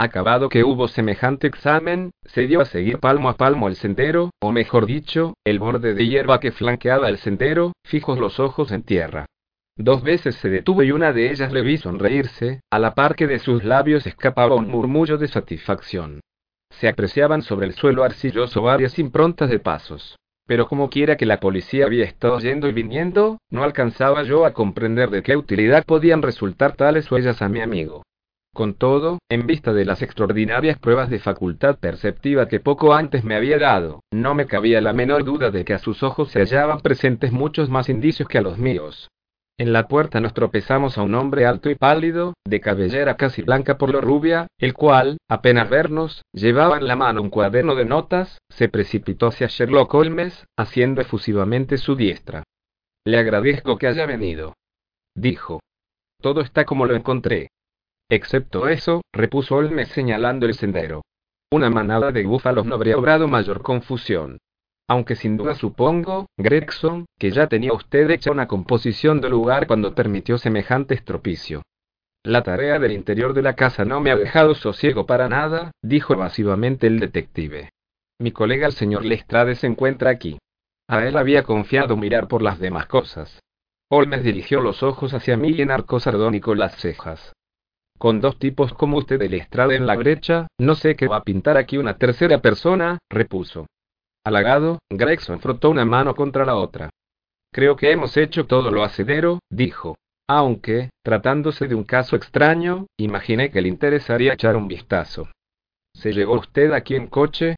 Acabado 0.01 0.47
que 0.47 0.63
hubo 0.63 0.87
semejante 0.87 1.47
examen, 1.47 2.11
se 2.23 2.47
dio 2.47 2.61
a 2.61 2.65
seguir 2.65 2.99
palmo 2.99 3.27
a 3.27 3.35
palmo 3.35 3.67
el 3.67 3.75
sendero, 3.75 4.31
o 4.39 4.53
mejor 4.53 4.85
dicho, 4.85 5.33
el 5.43 5.59
borde 5.59 5.93
de 5.93 6.07
hierba 6.07 6.39
que 6.39 6.53
flanqueaba 6.53 7.09
el 7.09 7.17
sendero, 7.17 7.73
fijos 7.83 8.17
los 8.17 8.39
ojos 8.39 8.71
en 8.71 8.83
tierra. 8.83 9.25
Dos 9.81 10.03
veces 10.03 10.35
se 10.35 10.49
detuvo 10.49 10.83
y 10.83 10.91
una 10.91 11.13
de 11.13 11.31
ellas 11.31 11.53
le 11.53 11.61
vi 11.61 11.77
sonreírse, 11.77 12.59
a 12.69 12.79
la 12.79 12.95
par 12.95 13.15
que 13.15 13.27
de 13.27 13.39
sus 13.39 13.63
labios 13.63 14.05
escapaba 14.05 14.55
un 14.55 14.67
murmullo 14.67 15.17
de 15.17 15.29
satisfacción. 15.29 16.19
Se 16.69 16.89
apreciaban 16.89 17.41
sobre 17.41 17.67
el 17.67 17.73
suelo 17.73 18.03
arcilloso 18.03 18.61
varias 18.61 18.99
improntas 18.99 19.49
de 19.49 19.59
pasos. 19.59 20.17
Pero 20.45 20.67
como 20.67 20.89
quiera 20.89 21.15
que 21.15 21.25
la 21.25 21.39
policía 21.39 21.85
había 21.85 22.03
estado 22.03 22.39
yendo 22.39 22.67
y 22.67 22.73
viniendo, 22.73 23.37
no 23.49 23.63
alcanzaba 23.63 24.23
yo 24.23 24.45
a 24.45 24.51
comprender 24.51 25.11
de 25.11 25.23
qué 25.23 25.37
utilidad 25.37 25.85
podían 25.85 26.21
resultar 26.21 26.75
tales 26.75 27.09
huellas 27.09 27.41
a 27.41 27.47
mi 27.47 27.61
amigo. 27.61 28.03
Con 28.53 28.73
todo, 28.73 29.19
en 29.29 29.47
vista 29.47 29.71
de 29.71 29.85
las 29.85 30.01
extraordinarias 30.01 30.77
pruebas 30.77 31.09
de 31.09 31.19
facultad 31.19 31.79
perceptiva 31.79 32.49
que 32.49 32.59
poco 32.59 32.93
antes 32.93 33.23
me 33.23 33.35
había 33.35 33.57
dado, 33.57 34.01
no 34.11 34.35
me 34.35 34.45
cabía 34.45 34.81
la 34.81 34.91
menor 34.91 35.23
duda 35.23 35.51
de 35.51 35.63
que 35.63 35.73
a 35.73 35.79
sus 35.79 36.03
ojos 36.03 36.31
se 36.31 36.39
hallaban 36.39 36.81
presentes 36.81 37.31
muchos 37.31 37.69
más 37.69 37.87
indicios 37.87 38.27
que 38.27 38.39
a 38.39 38.41
los 38.41 38.57
míos. 38.57 39.07
En 39.59 39.73
la 39.73 39.89
puerta 39.89 40.21
nos 40.21 40.33
tropezamos 40.33 40.97
a 40.97 41.03
un 41.03 41.13
hombre 41.15 41.45
alto 41.45 41.69
y 41.69 41.75
pálido, 41.75 42.33
de 42.47 42.61
cabellera 42.61 43.17
casi 43.17 43.41
blanca 43.41 43.77
por 43.77 43.91
lo 43.91 43.99
rubia, 43.99 44.47
el 44.57 44.73
cual, 44.73 45.17
apenas 45.27 45.69
vernos, 45.69 46.23
llevaba 46.31 46.77
en 46.77 46.87
la 46.87 46.95
mano 46.95 47.21
un 47.21 47.29
cuaderno 47.29 47.75
de 47.75 47.83
notas, 47.83 48.37
se 48.47 48.69
precipitó 48.69 49.27
hacia 49.27 49.47
Sherlock 49.47 49.93
Holmes, 49.93 50.45
haciendo 50.57 51.01
efusivamente 51.01 51.77
su 51.77 51.97
diestra. 51.97 52.43
Le 53.05 53.17
agradezco 53.17 53.77
que 53.77 53.87
haya 53.87 54.05
venido. 54.05 54.53
Dijo. 55.13 55.59
Todo 56.21 56.39
está 56.39 56.63
como 56.63 56.85
lo 56.85 56.95
encontré. 56.95 57.49
Excepto 58.09 58.69
eso, 58.69 59.01
repuso 59.13 59.55
Holmes 59.55 59.89
señalando 59.89 60.45
el 60.45 60.53
sendero. 60.53 61.01
Una 61.51 61.69
manada 61.69 62.13
de 62.13 62.23
búfalos 62.23 62.65
no 62.65 62.75
habría 62.75 62.97
obrado 62.97 63.27
mayor 63.27 63.61
confusión 63.61 64.37
aunque 64.89 65.15
sin 65.15 65.37
duda 65.37 65.53
supongo, 65.53 66.25
Gregson, 66.35 67.05
que 67.19 67.29
ya 67.29 67.45
tenía 67.45 67.73
usted 67.73 68.09
hecha 68.09 68.31
una 68.31 68.47
composición 68.47 69.21
del 69.21 69.31
lugar 69.31 69.67
cuando 69.67 69.93
permitió 69.93 70.39
semejante 70.39 70.95
estropicio. 70.95 71.61
La 72.25 72.41
tarea 72.41 72.79
del 72.79 72.93
interior 72.93 73.33
de 73.35 73.43
la 73.43 73.53
casa 73.53 73.85
no 73.85 74.01
me 74.01 74.09
ha 74.09 74.15
dejado 74.15 74.55
sosiego 74.55 75.05
para 75.05 75.29
nada, 75.29 75.71
dijo 75.83 76.13
evasivamente 76.13 76.87
el 76.87 76.99
detective. 76.99 77.69
Mi 78.19 78.31
colega 78.31 78.65
el 78.65 78.73
señor 78.73 79.05
Lestrade 79.05 79.53
se 79.53 79.67
encuentra 79.67 80.09
aquí. 80.09 80.39
A 80.89 81.05
él 81.05 81.17
había 81.17 81.43
confiado 81.43 81.95
mirar 81.95 82.27
por 82.27 82.41
las 82.41 82.57
demás 82.57 82.87
cosas. 82.87 83.39
Holmes 83.91 84.23
dirigió 84.23 84.59
los 84.59 84.81
ojos 84.81 85.13
hacia 85.13 85.37
mí 85.37 85.51
y 85.51 85.61
enarcó 85.61 85.99
sardónico 85.99 86.55
las 86.55 86.75
cejas. 86.77 87.33
Con 87.99 88.21
dos 88.21 88.39
tipos 88.39 88.73
como 88.73 88.97
usted 88.97 89.19
de 89.19 89.29
Lestrade 89.29 89.75
en 89.75 89.85
la 89.85 89.95
brecha, 89.95 90.47
no 90.59 90.73
sé 90.73 90.95
qué 90.95 91.07
va 91.07 91.17
a 91.17 91.23
pintar 91.23 91.57
aquí 91.57 91.77
una 91.77 91.97
tercera 91.97 92.41
persona, 92.41 92.97
repuso. 93.07 93.67
Halagado, 94.29 94.77
Gregson 94.91 95.39
frotó 95.39 95.71
una 95.71 95.85
mano 95.85 96.13
contra 96.13 96.45
la 96.45 96.55
otra. 96.55 96.91
Creo 97.51 97.75
que 97.75 97.91
hemos 97.91 98.15
hecho 98.15 98.45
todo 98.45 98.69
lo 98.69 98.83
hacedero, 98.83 99.39
dijo. 99.49 99.97
Aunque, 100.27 100.91
tratándose 101.03 101.67
de 101.67 101.73
un 101.73 101.83
caso 101.83 102.15
extraño, 102.15 102.85
imaginé 102.99 103.49
que 103.49 103.61
le 103.61 103.69
interesaría 103.69 104.33
echar 104.33 104.55
un 104.55 104.67
vistazo. 104.67 105.29
¿Se 105.95 106.13
llegó 106.13 106.35
usted 106.35 106.71
aquí 106.73 106.95
en 106.95 107.07
coche? 107.07 107.55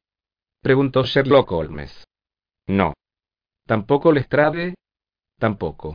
preguntó 0.62 1.04
Sherlock 1.04 1.52
Holmes. 1.52 2.04
No. 2.66 2.94
¿Tampoco 3.66 4.10
Lestrade? 4.10 4.74
Tampoco. 5.38 5.92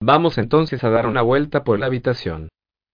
Vamos 0.00 0.38
entonces 0.38 0.82
a 0.84 0.88
dar 0.88 1.06
una 1.06 1.20
vuelta 1.20 1.64
por 1.64 1.78
la 1.78 1.86
habitación. 1.86 2.48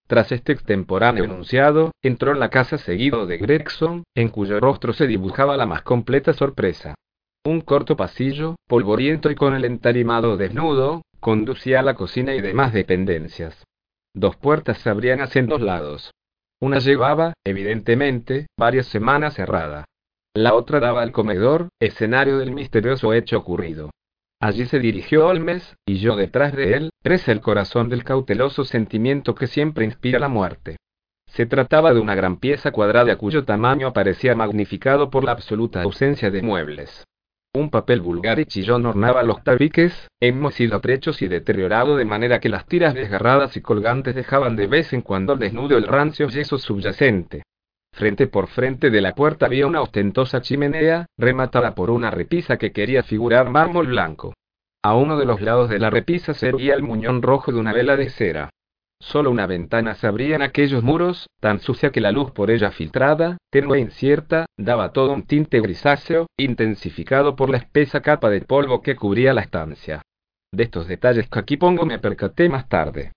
Tras 0.08 0.32
este 0.32 0.52
extemporáneo 0.52 1.22
enunciado, 1.22 1.92
entró 2.02 2.32
en 2.32 2.40
la 2.40 2.50
casa 2.50 2.76
seguido 2.76 3.26
de 3.26 3.38
Gregson, 3.38 4.02
en 4.16 4.30
cuyo 4.30 4.58
rostro 4.58 4.92
se 4.92 5.06
dibujaba 5.06 5.56
la 5.56 5.66
más 5.66 5.82
completa 5.82 6.32
sorpresa. 6.32 6.96
Un 7.46 7.60
corto 7.60 7.94
pasillo, 7.94 8.56
polvoriento 8.66 9.30
y 9.30 9.34
con 9.34 9.54
el 9.54 9.66
entarimado 9.66 10.38
desnudo, 10.38 11.02
conducía 11.20 11.80
a 11.80 11.82
la 11.82 11.92
cocina 11.94 12.34
y 12.34 12.40
demás 12.40 12.72
dependencias. 12.72 13.64
Dos 14.14 14.36
puertas 14.36 14.78
se 14.78 14.88
abrían 14.88 15.20
hacia 15.20 15.42
dos 15.42 15.60
lados. 15.60 16.10
Una 16.58 16.78
llevaba, 16.78 17.34
evidentemente, 17.44 18.46
varias 18.58 18.86
semanas 18.86 19.34
cerrada. 19.34 19.84
La 20.34 20.54
otra 20.54 20.80
daba 20.80 21.02
al 21.02 21.12
comedor, 21.12 21.68
escenario 21.80 22.38
del 22.38 22.52
misterioso 22.52 23.12
hecho 23.12 23.36
ocurrido. 23.36 23.90
Allí 24.40 24.64
se 24.64 24.78
dirigió 24.78 25.26
Holmes, 25.26 25.76
y 25.84 25.98
yo 25.98 26.16
detrás 26.16 26.54
de 26.54 26.72
él, 26.72 26.90
presa 27.02 27.30
el 27.30 27.42
corazón 27.42 27.90
del 27.90 28.04
cauteloso 28.04 28.64
sentimiento 28.64 29.34
que 29.34 29.48
siempre 29.48 29.84
inspira 29.84 30.18
la 30.18 30.28
muerte. 30.28 30.76
Se 31.26 31.44
trataba 31.44 31.92
de 31.92 32.00
una 32.00 32.14
gran 32.14 32.38
pieza 32.38 32.72
cuadrada 32.72 33.16
cuyo 33.16 33.44
tamaño 33.44 33.92
parecía 33.92 34.34
magnificado 34.34 35.10
por 35.10 35.24
la 35.24 35.32
absoluta 35.32 35.82
ausencia 35.82 36.30
de 36.30 36.40
muebles. 36.40 37.04
Un 37.56 37.70
papel 37.70 38.00
vulgar 38.00 38.40
y 38.40 38.46
chillón 38.46 38.84
ornaba 38.84 39.22
los 39.22 39.44
tabiques, 39.44 40.08
enmohecido 40.20 40.76
a 40.76 40.80
trechos 40.80 41.22
y 41.22 41.28
deteriorado 41.28 41.96
de 41.96 42.04
manera 42.04 42.40
que 42.40 42.48
las 42.48 42.66
tiras 42.66 42.94
desgarradas 42.94 43.56
y 43.56 43.60
colgantes 43.60 44.16
dejaban 44.16 44.56
de 44.56 44.66
vez 44.66 44.92
en 44.92 45.02
cuando 45.02 45.36
desnudo 45.36 45.78
el 45.78 45.86
rancio 45.86 46.28
yeso 46.28 46.58
subyacente. 46.58 47.44
Frente 47.92 48.26
por 48.26 48.48
frente 48.48 48.90
de 48.90 49.00
la 49.00 49.14
puerta 49.14 49.46
había 49.46 49.68
una 49.68 49.82
ostentosa 49.82 50.40
chimenea, 50.40 51.06
rematada 51.16 51.76
por 51.76 51.90
una 51.90 52.10
repisa 52.10 52.56
que 52.56 52.72
quería 52.72 53.04
figurar 53.04 53.48
mármol 53.48 53.86
blanco. 53.86 54.34
A 54.82 54.96
uno 54.96 55.16
de 55.16 55.24
los 55.24 55.40
lados 55.40 55.70
de 55.70 55.78
la 55.78 55.90
repisa 55.90 56.34
se 56.34 56.48
el 56.48 56.82
muñón 56.82 57.22
rojo 57.22 57.52
de 57.52 57.60
una 57.60 57.72
vela 57.72 57.96
de 57.96 58.10
cera. 58.10 58.50
Solo 59.04 59.30
una 59.30 59.46
ventana 59.46 59.94
se 59.94 60.06
abría 60.06 60.34
en 60.34 60.40
aquellos 60.40 60.82
muros, 60.82 61.28
tan 61.38 61.60
sucia 61.60 61.90
que 61.90 62.00
la 62.00 62.10
luz 62.10 62.30
por 62.30 62.50
ella 62.50 62.70
filtrada, 62.70 63.36
tenue 63.50 63.76
e 63.76 63.82
incierta, 63.82 64.46
daba 64.56 64.92
todo 64.92 65.12
un 65.12 65.26
tinte 65.26 65.60
grisáceo, 65.60 66.26
intensificado 66.38 67.36
por 67.36 67.50
la 67.50 67.58
espesa 67.58 68.00
capa 68.00 68.30
de 68.30 68.40
polvo 68.40 68.80
que 68.80 68.96
cubría 68.96 69.34
la 69.34 69.42
estancia. 69.42 70.00
De 70.50 70.64
estos 70.64 70.88
detalles 70.88 71.28
que 71.28 71.38
aquí 71.38 71.58
pongo 71.58 71.84
me 71.84 71.98
percaté 71.98 72.48
más 72.48 72.66
tarde. 72.66 73.12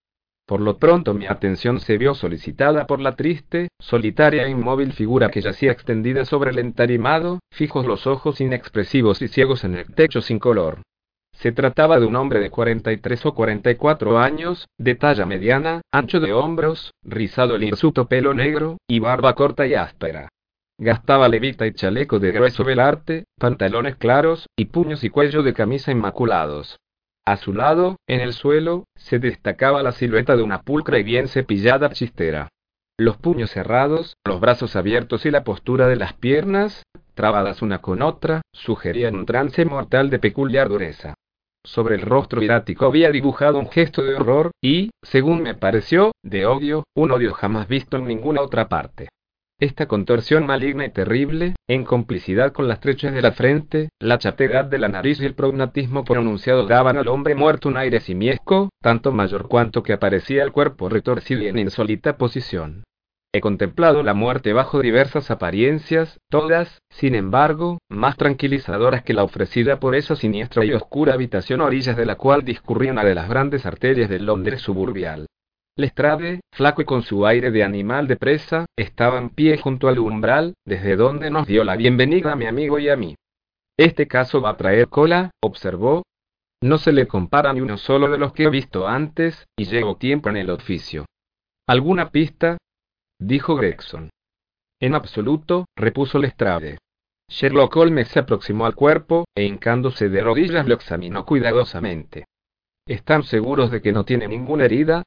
Por 0.45 0.59
lo 0.59 0.77
pronto 0.77 1.13
mi 1.13 1.25
atención 1.25 1.79
se 1.79 1.97
vio 1.97 2.13
solicitada 2.13 2.85
por 2.85 2.99
la 2.99 3.15
triste, 3.15 3.69
solitaria 3.79 4.43
e 4.43 4.49
inmóvil 4.49 4.91
figura 4.91 5.29
que 5.29 5.41
yacía 5.41 5.71
extendida 5.71 6.25
sobre 6.25 6.51
el 6.51 6.59
entarimado, 6.59 7.39
fijos 7.49 7.85
los 7.85 8.07
ojos 8.07 8.41
inexpresivos 8.41 9.21
y 9.21 9.29
ciegos 9.29 9.63
en 9.63 9.75
el 9.75 9.93
techo 9.93 10.19
sin 10.19 10.37
color. 10.37 10.81
Se 11.39 11.51
trataba 11.51 11.99
de 11.99 12.07
un 12.07 12.15
hombre 12.15 12.39
de 12.39 12.49
43 12.49 13.27
o 13.27 13.35
44 13.35 14.17
años, 14.17 14.67
de 14.79 14.95
talla 14.95 15.27
mediana, 15.27 15.81
ancho 15.91 16.19
de 16.19 16.33
hombros, 16.33 16.95
rizado 17.03 17.55
el 17.55 17.63
hirsuto 17.63 18.07
pelo 18.07 18.33
negro, 18.33 18.77
y 18.87 18.97
barba 18.99 19.35
corta 19.35 19.67
y 19.67 19.75
áspera. 19.75 20.29
Gastaba 20.79 21.29
levita 21.29 21.67
y 21.67 21.73
chaleco 21.73 22.17
de 22.17 22.31
grueso 22.31 22.63
velarte, 22.63 23.25
pantalones 23.37 23.97
claros, 23.97 24.47
y 24.57 24.65
puños 24.65 25.03
y 25.03 25.11
cuello 25.11 25.43
de 25.43 25.53
camisa 25.53 25.91
inmaculados. 25.91 26.79
A 27.23 27.37
su 27.37 27.53
lado, 27.53 27.97
en 28.07 28.21
el 28.21 28.33
suelo, 28.33 28.85
se 28.95 29.19
destacaba 29.19 29.83
la 29.83 29.91
silueta 29.91 30.35
de 30.35 30.41
una 30.41 30.63
pulcra 30.63 30.97
y 30.97 31.03
bien 31.03 31.27
cepillada 31.27 31.91
chistera. 31.91 32.49
Los 32.97 33.17
puños 33.17 33.51
cerrados, 33.51 34.15
los 34.25 34.39
brazos 34.39 34.75
abiertos 34.75 35.27
y 35.27 35.29
la 35.29 35.43
postura 35.43 35.87
de 35.87 35.97
las 35.97 36.13
piernas, 36.13 36.81
trabadas 37.13 37.61
una 37.61 37.79
con 37.79 38.01
otra, 38.01 38.41
sugerían 38.53 39.15
un 39.15 39.27
trance 39.27 39.65
mortal 39.65 40.09
de 40.09 40.17
peculiar 40.17 40.69
dureza. 40.69 41.13
Sobre 41.67 41.95
el 41.95 42.01
rostro 42.01 42.41
irático 42.41 42.85
había 42.85 43.11
dibujado 43.11 43.59
un 43.59 43.69
gesto 43.69 44.01
de 44.01 44.15
horror, 44.15 44.51
y, 44.63 44.91
según 45.03 45.41
me 45.41 45.53
pareció, 45.53 46.13
de 46.23 46.45
odio, 46.45 46.85
un 46.95 47.11
odio 47.11 47.33
jamás 47.33 47.67
visto 47.67 47.97
en 47.97 48.07
ninguna 48.07 48.41
otra 48.41 48.69
parte. 48.69 49.09
Esta 49.59 49.85
contorsión 49.85 50.45
maligna 50.45 50.85
y 50.85 50.91
terrible, 50.91 51.55
en 51.67 51.83
complicidad 51.83 52.53
con 52.53 52.69
las 52.69 52.79
trechas 52.79 53.13
de 53.13 53.21
la 53.21 53.33
frente, 53.33 53.89
la 53.99 54.17
chategad 54.17 54.63
de 54.63 54.77
la 54.77 54.87
nariz 54.87 55.19
y 55.19 55.25
el 55.25 55.35
prognatismo 55.35 56.05
pronunciado 56.05 56.67
daban 56.67 56.95
al 56.95 57.09
hombre 57.09 57.35
muerto 57.35 57.67
un 57.67 57.75
aire 57.75 57.99
simiesco, 57.99 58.69
tanto 58.81 59.11
mayor 59.11 59.49
cuanto 59.49 59.83
que 59.83 59.91
aparecía 59.91 60.43
el 60.43 60.53
cuerpo 60.53 60.87
retorcido 60.87 61.41
y 61.41 61.47
en 61.47 61.59
insólita 61.59 62.17
posición. 62.17 62.83
He 63.37 63.41
contemplado 63.41 64.01
la 64.01 64.15
muerte 64.15 64.51
bajo 64.51 64.81
diversas 64.81 65.29
apariencias, 65.29 66.19
todas, 66.27 66.81
sin 66.89 67.13
embargo, 67.13 67.77
más 67.87 68.17
tranquilizadoras 68.17 69.03
que 69.03 69.13
la 69.13 69.23
ofrecida 69.23 69.79
por 69.79 69.93
esa 69.93 70.15
siniestra 70.15 70.65
y 70.65 70.73
oscura 70.73 71.13
habitación 71.13 71.61
a 71.61 71.65
orillas 71.65 71.95
de 71.95 72.07
la 72.07 72.15
cual 72.15 72.43
discurría 72.43 72.91
una 72.91 73.03
de 73.03 73.13
las 73.13 73.29
grandes 73.29 73.67
arterias 73.67 74.09
del 74.09 74.25
Londres 74.25 74.61
suburbial. 74.61 75.27
Lestrade, 75.77 76.39
flaco 76.51 76.81
y 76.81 76.85
con 76.85 77.03
su 77.03 77.27
aire 77.27 77.51
de 77.51 77.63
animal 77.63 78.07
de 78.07 78.15
presa, 78.15 78.65
estaba 78.75 79.19
en 79.19 79.29
pie 79.29 79.59
junto 79.59 79.87
al 79.87 79.99
umbral, 79.99 80.55
desde 80.65 80.95
donde 80.95 81.29
nos 81.29 81.45
dio 81.45 81.63
la 81.63 81.75
bienvenida 81.75 82.31
a 82.31 82.35
mi 82.35 82.47
amigo 82.47 82.79
y 82.79 82.89
a 82.89 82.95
mí. 82.95 83.13
Este 83.77 84.07
caso 84.07 84.41
va 84.41 84.49
a 84.49 84.57
traer 84.57 84.87
cola, 84.87 85.29
observó. 85.43 86.01
No 86.63 86.79
se 86.79 86.91
le 86.91 87.05
compara 87.05 87.53
ni 87.53 87.61
uno 87.61 87.77
solo 87.77 88.09
de 88.09 88.17
los 88.17 88.33
que 88.33 88.45
he 88.45 88.49
visto 88.49 88.87
antes, 88.87 89.45
y 89.55 89.65
llevo 89.65 89.95
tiempo 89.97 90.29
en 90.29 90.37
el 90.37 90.49
oficio. 90.49 91.05
¿Alguna 91.67 92.09
pista? 92.09 92.57
Dijo 93.19 93.55
Gregson. 93.55 94.09
En 94.79 94.95
absoluto, 94.95 95.65
repuso 95.75 96.19
Lestrade. 96.19 96.77
Sherlock 97.29 97.75
Holmes 97.75 98.07
se 98.07 98.19
aproximó 98.19 98.65
al 98.65 98.75
cuerpo, 98.75 99.25
e 99.35 99.43
hincándose 99.43 100.07
de 100.09 100.21
rodillas 100.21 100.67
lo 100.67 100.75
examinó 100.75 101.25
cuidadosamente. 101.25 102.25
¿Están 102.87 103.23
seguros 103.23 103.69
de 103.69 103.81
que 103.81 103.91
no 103.91 104.05
tiene 104.05 104.27
ninguna 104.27 104.65
herida? 104.65 105.03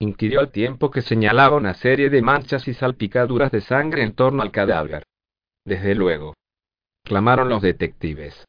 inquirió 0.00 0.40
al 0.40 0.50
tiempo 0.50 0.90
que 0.90 1.02
señalaba 1.02 1.56
una 1.56 1.74
serie 1.74 2.10
de 2.10 2.22
manchas 2.22 2.66
y 2.66 2.74
salpicaduras 2.74 3.52
de 3.52 3.60
sangre 3.60 4.02
en 4.02 4.14
torno 4.14 4.42
al 4.42 4.50
cadáver. 4.50 5.04
Desde 5.64 5.94
luego. 5.94 6.34
clamaron 7.04 7.48
los 7.48 7.62
detectives. 7.62 8.44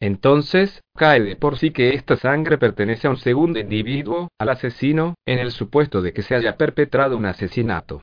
Entonces, 0.00 0.82
cae 0.94 1.20
de 1.20 1.36
por 1.36 1.58
sí 1.58 1.70
que 1.70 1.94
esta 1.94 2.16
sangre 2.16 2.58
pertenece 2.58 3.06
a 3.06 3.10
un 3.10 3.16
segundo 3.16 3.58
individuo, 3.58 4.28
al 4.38 4.50
asesino, 4.50 5.14
en 5.26 5.38
el 5.38 5.50
supuesto 5.50 6.02
de 6.02 6.12
que 6.12 6.22
se 6.22 6.34
haya 6.34 6.56
perpetrado 6.56 7.16
un 7.16 7.26
asesinato. 7.26 8.02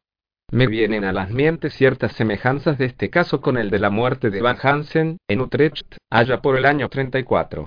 Me 0.54 0.68
vienen 0.68 1.04
a 1.04 1.12
las 1.12 1.32
mientes 1.32 1.74
ciertas 1.74 2.12
semejanzas 2.12 2.78
de 2.78 2.86
este 2.86 3.10
caso 3.10 3.42
con 3.42 3.58
el 3.58 3.72
de 3.72 3.80
la 3.80 3.90
muerte 3.90 4.30
de 4.30 4.40
Van 4.40 4.56
Hansen, 4.62 5.18
en 5.28 5.42
Utrecht, 5.42 5.98
allá 6.12 6.44
por 6.44 6.56
el 6.56 6.66
año 6.66 6.90
34. 6.90 7.66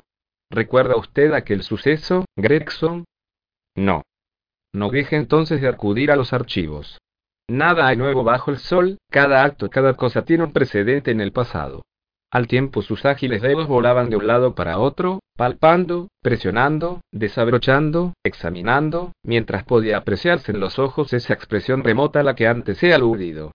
¿Recuerda 0.53 0.95
usted 0.95 1.33
aquel 1.33 1.65
suceso, 1.65 2.27
Gregson? 2.37 3.05
No. 3.75 4.03
No 4.73 4.91
deje 4.91 5.17
entonces 5.17 5.61
de 5.61 5.67
acudir 5.67 6.13
a 6.13 6.17
los 6.17 6.33
archivos. 6.33 6.99
Nada 7.51 7.89
hay 7.89 7.97
nuevo 7.97 8.23
bajo 8.23 8.53
el 8.53 8.59
sol, 8.59 8.99
cada 9.11 9.43
acto, 9.43 9.69
cada 9.69 9.95
cosa 9.95 10.25
tiene 10.25 10.45
un 10.45 10.53
precedente 10.53 11.11
en 11.11 11.21
el 11.21 11.33
pasado. 11.33 11.83
Al 12.31 12.49
tiempo 12.49 12.83
sus 12.83 13.05
ágiles 13.05 13.41
dedos 13.41 13.69
volaban 13.69 14.11
de 14.11 14.17
un 14.17 14.27
lado 14.27 14.55
para 14.55 14.79
otro, 14.79 15.21
palpando, 15.37 16.09
presionando, 16.23 17.01
desabrochando, 17.13 18.15
examinando, 18.25 19.13
mientras 19.23 19.65
podía 19.65 19.99
apreciarse 19.99 20.53
en 20.53 20.61
los 20.61 20.79
ojos 20.79 21.13
esa 21.13 21.35
expresión 21.35 21.85
remota 21.85 22.21
a 22.21 22.23
la 22.25 22.35
que 22.35 22.49
antes 22.49 22.83
he 22.83 22.93
aludido. 22.93 23.53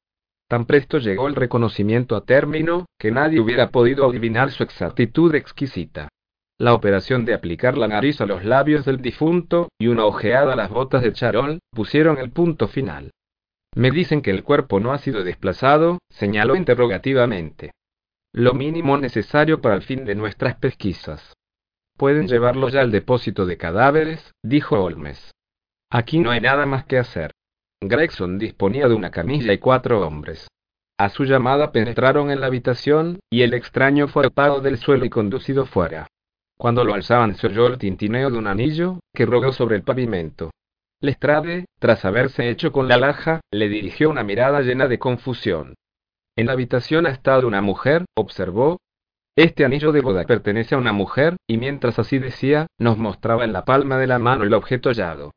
Tan 0.47 0.65
presto 0.65 0.99
llegó 0.99 1.27
el 1.27 1.35
reconocimiento 1.35 2.15
a 2.15 2.25
término, 2.25 2.85
que 2.97 3.11
nadie 3.11 3.39
hubiera 3.39 3.69
podido 3.69 4.09
adivinar 4.09 4.51
su 4.51 4.63
exactitud 4.63 5.33
exquisita. 5.35 6.09
La 6.57 6.73
operación 6.73 7.25
de 7.25 7.33
aplicar 7.33 7.77
la 7.77 7.87
nariz 7.87 8.21
a 8.21 8.25
los 8.25 8.45
labios 8.45 8.85
del 8.85 9.01
difunto, 9.01 9.69
y 9.79 9.87
una 9.87 10.05
ojeada 10.05 10.53
a 10.53 10.55
las 10.55 10.69
botas 10.69 11.01
de 11.03 11.13
charol, 11.13 11.59
pusieron 11.71 12.17
el 12.17 12.31
punto 12.31 12.67
final. 12.67 13.11
Me 13.75 13.91
dicen 13.91 14.21
que 14.21 14.31
el 14.31 14.43
cuerpo 14.43 14.79
no 14.79 14.91
ha 14.91 14.97
sido 14.97 15.23
desplazado, 15.23 15.99
señaló 16.09 16.55
interrogativamente. 16.55 17.71
Lo 18.33 18.53
mínimo 18.53 18.97
necesario 18.97 19.59
para 19.59 19.75
el 19.75 19.81
fin 19.81 20.05
de 20.05 20.15
nuestras 20.15 20.55
pesquisas. 20.55 21.33
Pueden 21.97 22.27
llevarlo 22.27 22.69
ya 22.69 22.79
al 22.79 22.89
depósito 22.89 23.45
de 23.45 23.57
cadáveres, 23.57 24.31
dijo 24.41 24.81
Holmes. 24.81 25.31
Aquí 25.91 26.19
no 26.19 26.31
hay 26.31 26.39
nada 26.39 26.65
más 26.65 26.85
que 26.85 26.97
hacer. 26.97 27.31
Gregson 27.81 28.39
disponía 28.39 28.87
de 28.87 28.95
una 28.95 29.11
camilla 29.11 29.51
y 29.51 29.57
cuatro 29.57 30.07
hombres. 30.07 30.47
A 30.97 31.09
su 31.09 31.25
llamada 31.25 31.73
penetraron 31.73 32.31
en 32.31 32.39
la 32.39 32.47
habitación, 32.47 33.19
y 33.29 33.41
el 33.41 33.53
extraño 33.53 34.07
fue 34.07 34.27
apagado 34.27 34.61
del 34.61 34.77
suelo 34.77 35.03
y 35.03 35.09
conducido 35.09 35.65
fuera. 35.65 36.07
Cuando 36.57 36.85
lo 36.85 36.93
alzaban 36.93 37.35
se 37.35 37.47
oyó 37.47 37.67
el 37.67 37.79
tintineo 37.79 38.29
de 38.29 38.37
un 38.37 38.47
anillo, 38.47 38.99
que 39.13 39.25
rodó 39.25 39.51
sobre 39.51 39.75
el 39.75 39.83
pavimento. 39.83 40.51
Lestrade, 41.01 41.65
tras 41.79 42.05
haberse 42.05 42.49
hecho 42.49 42.71
con 42.71 42.87
la 42.87 42.97
laja, 42.97 43.41
le 43.51 43.67
dirigió 43.67 44.09
una 44.09 44.23
mirada 44.23 44.61
llena 44.61 44.87
de 44.87 44.99
confusión. 44.99 45.73
En 46.37 46.45
la 46.45 46.53
habitación 46.53 47.05
ha 47.05 47.09
estado 47.09 47.47
una 47.47 47.61
mujer, 47.61 48.05
observó. 48.15 48.79
Este 49.35 49.65
anillo 49.65 49.91
de 49.91 50.01
boda 50.01 50.23
pertenece 50.25 50.75
a 50.75 50.77
una 50.77 50.93
mujer, 50.93 51.37
y 51.47 51.57
mientras 51.57 51.99
así 51.99 52.19
decía, 52.19 52.67
nos 52.77 52.97
mostraba 52.97 53.43
en 53.43 53.53
la 53.53 53.65
palma 53.65 53.97
de 53.97 54.07
la 54.07 54.19
mano 54.19 54.43
el 54.43 54.53
objeto 54.53 54.89
hallado. 54.89 55.31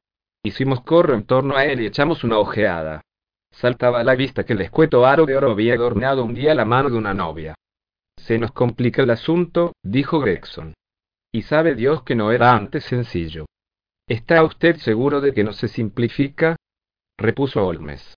Hicimos 0.44 0.82
corro 0.82 1.14
en 1.14 1.24
torno 1.24 1.56
a 1.56 1.64
él 1.64 1.80
y 1.80 1.86
echamos 1.86 2.22
una 2.22 2.38
ojeada. 2.38 3.00
Saltaba 3.50 4.00
a 4.00 4.04
la 4.04 4.14
vista 4.14 4.44
que 4.44 4.52
el 4.52 4.60
escueto 4.60 5.06
aro 5.06 5.26
de 5.26 5.36
oro 5.36 5.52
había 5.52 5.74
adornado 5.74 6.24
un 6.24 6.34
día 6.34 6.54
la 6.54 6.64
mano 6.64 6.90
de 6.90 6.96
una 6.96 7.14
novia. 7.14 7.54
Se 8.16 8.38
nos 8.38 8.52
complica 8.52 9.02
el 9.02 9.10
asunto, 9.10 9.72
dijo 9.82 10.20
Gregson. 10.20 10.74
Y 11.32 11.42
sabe 11.42 11.74
Dios 11.74 12.02
que 12.02 12.14
no 12.14 12.30
era 12.32 12.52
antes 12.52 12.84
sencillo. 12.84 13.46
¿Está 14.08 14.44
usted 14.44 14.76
seguro 14.76 15.20
de 15.20 15.32
que 15.32 15.44
no 15.44 15.52
se 15.52 15.68
simplifica? 15.68 16.56
repuso 17.18 17.64
Holmes. 17.64 18.13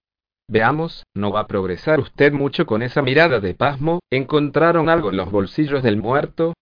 Veamos, 0.50 1.04
no 1.14 1.32
va 1.32 1.42
a 1.42 1.48
progresar 1.48 2.00
usted 2.00 2.32
mucho 2.32 2.66
con 2.66 2.82
esa 2.82 3.02
mirada 3.02 3.42
de 3.42 3.54
pasmo. 3.54 4.00
¿Encontraron 4.10 4.88
algo 4.88 5.10
en 5.10 5.18
los 5.18 5.30
bolsillos 5.30 5.84
del 5.84 5.98
muerto? 5.98 6.54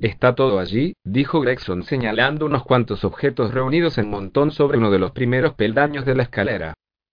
Está 0.00 0.34
todo 0.34 0.58
allí, 0.58 0.94
dijo 1.04 1.40
Gregson 1.40 1.82
señalando 1.82 2.46
unos 2.46 2.64
cuantos 2.64 3.04
objetos 3.04 3.52
reunidos 3.52 3.98
en 3.98 4.08
montón 4.08 4.50
sobre 4.50 4.78
uno 4.78 4.90
de 4.90 4.98
los 4.98 5.10
primeros 5.10 5.54
peldaños 5.54 6.06
de 6.06 6.14
la 6.14 6.22
escalera. 6.22 6.72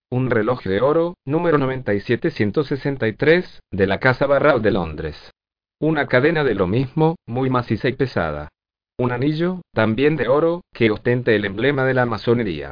Un 0.10 0.30
reloj 0.30 0.64
de 0.64 0.80
oro, 0.80 1.16
número 1.26 1.58
97163, 1.58 3.60
de 3.72 3.88
la 3.88 4.00
Casa 4.00 4.26
Barrao 4.26 4.60
de 4.60 4.72
Londres. 4.72 5.32
Una 5.82 6.08
cadena 6.08 6.46
de 6.46 6.56
lo 6.56 6.68
mismo, 6.68 7.16
muy 7.26 7.50
maciza 7.50 7.90
y 7.90 7.94
pesada. 7.94 8.48
Un 8.98 9.12
anillo, 9.12 9.62
también 9.74 10.16
de 10.16 10.30
oro, 10.30 10.62
que 10.74 10.92
ostenta 10.92 11.34
el 11.34 11.44
emblema 11.44 11.84
de 11.84 11.96
la 11.96 12.06
masonería. 12.06 12.72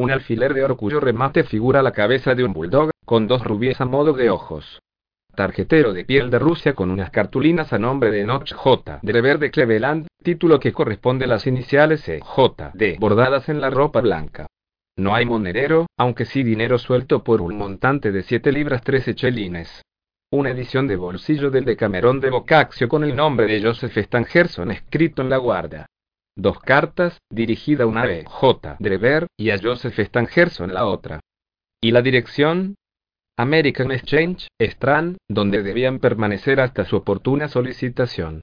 Un 0.00 0.10
alfiler 0.10 0.54
de 0.54 0.64
oro 0.64 0.78
cuyo 0.78 0.98
remate 0.98 1.44
figura 1.44 1.82
la 1.82 1.92
cabeza 1.92 2.34
de 2.34 2.42
un 2.42 2.54
bulldog, 2.54 2.90
con 3.04 3.28
dos 3.28 3.44
rubíes 3.44 3.82
a 3.82 3.84
modo 3.84 4.14
de 4.14 4.30
ojos. 4.30 4.80
Tarjetero 5.34 5.92
de 5.92 6.06
piel 6.06 6.30
de 6.30 6.38
Rusia 6.38 6.72
con 6.72 6.90
unas 6.90 7.10
cartulinas 7.10 7.74
a 7.74 7.78
nombre 7.78 8.10
de 8.10 8.24
Notch 8.24 8.54
J. 8.54 9.00
de 9.02 9.36
de 9.36 9.50
Cleveland, 9.50 10.06
título 10.22 10.58
que 10.58 10.72
corresponde 10.72 11.26
a 11.26 11.28
las 11.28 11.46
iniciales 11.46 12.08
E. 12.08 12.20
J. 12.22 12.70
D. 12.72 12.96
bordadas 12.98 13.50
en 13.50 13.60
la 13.60 13.68
ropa 13.68 14.00
blanca. 14.00 14.46
No 14.96 15.14
hay 15.14 15.26
monedero, 15.26 15.84
aunque 15.98 16.24
sí 16.24 16.42
dinero 16.44 16.78
suelto 16.78 17.22
por 17.22 17.42
un 17.42 17.58
montante 17.58 18.10
de 18.10 18.22
7 18.22 18.52
libras 18.52 18.82
13 18.82 19.14
chelines 19.14 19.82
una 20.32 20.50
edición 20.50 20.86
de 20.86 20.94
bolsillo 20.94 21.50
del 21.50 21.64
Decamerón 21.64 22.20
de 22.20 22.30
Boccaccio 22.30 22.88
con 22.88 23.02
el 23.02 23.16
nombre 23.16 23.48
de 23.48 23.60
Joseph 23.64 23.98
Stangerson 23.98 24.70
escrito 24.70 25.22
en 25.22 25.28
la 25.28 25.38
guardia. 25.38 25.86
Dos 26.42 26.58
cartas, 26.58 27.18
dirigida 27.30 27.84
a 27.84 27.86
una 27.86 28.06
B. 28.06 28.24
J. 28.26 28.76
Drever, 28.78 29.26
y 29.38 29.50
a 29.50 29.58
Joseph 29.62 29.98
Stangerson 29.98 30.72
la 30.72 30.86
otra. 30.86 31.20
¿Y 31.82 31.90
la 31.90 32.00
dirección? 32.00 32.76
American 33.38 33.92
Exchange, 33.92 34.48
Strand, 34.58 35.18
donde 35.28 35.62
debían 35.62 35.98
permanecer 35.98 36.60
hasta 36.60 36.86
su 36.86 36.96
oportuna 36.96 37.48
solicitación. 37.48 38.40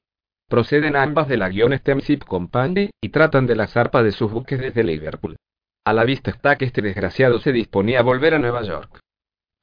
Proceden 0.47 0.95
ambas 0.95 1.27
de 1.27 1.37
la 1.37 1.49
guion 1.49 1.75
Steamship 1.75 2.19
Company, 2.19 2.91
y 3.03 3.09
tratan 3.09 3.47
de 3.47 3.55
la 3.55 3.65
zarpa 3.65 4.03
de 4.03 4.11
sus 4.11 4.31
buques 4.31 4.59
desde 4.59 4.83
Liverpool. 4.83 5.35
A 5.83 5.91
la 5.91 6.03
vista 6.03 6.29
está 6.29 6.55
que 6.55 6.65
este 6.65 6.83
desgraciado 6.83 7.39
se 7.39 7.51
disponía 7.51 8.01
a 8.01 8.03
volver 8.03 8.35
a 8.35 8.39
Nueva 8.39 8.61
York. 8.61 8.99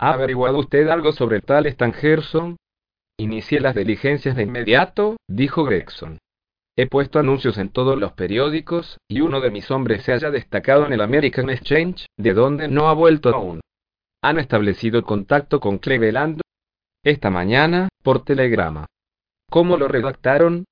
¿Ha 0.01 0.13
averiguado 0.13 0.59
usted 0.59 0.89
algo 0.89 1.13
sobre 1.13 1.41
tal 1.41 1.71
Stangerson? 1.71 2.57
Inicié 3.17 3.61
las 3.61 3.77
diligencias 3.77 4.35
de 4.35 4.43
inmediato, 4.43 5.19
dijo 5.29 5.63
Gregson. 5.63 6.19
He 6.77 6.87
puesto 6.87 7.19
anuncios 7.19 7.59
en 7.59 7.69
todos 7.69 7.99
los 7.99 8.13
periódicos, 8.13 8.99
y 9.09 9.21
uno 9.21 9.41
de 9.41 9.51
mis 9.51 9.71
hombres 9.71 10.03
se 10.03 10.13
haya 10.13 10.31
destacado 10.31 10.87
en 10.87 10.93
el 10.93 11.01
American 11.01 11.51
Exchange, 11.51 12.07
de 12.17 12.35
donde 12.35 12.69
no 12.69 12.89
ha 12.89 12.95
vuelto 12.95 13.29
aún. 13.35 13.61
¿Han 14.23 14.39
establecido 14.39 15.05
contacto 15.05 15.61
con 15.61 15.79
Cleveland? 15.79 16.41
Esta 17.05 17.31
mañana, 17.31 17.89
por 18.03 18.25
telegrama. 18.25 18.87
¿Cómo 19.51 19.77
lo 19.77 19.89
redactaron? 19.89 20.65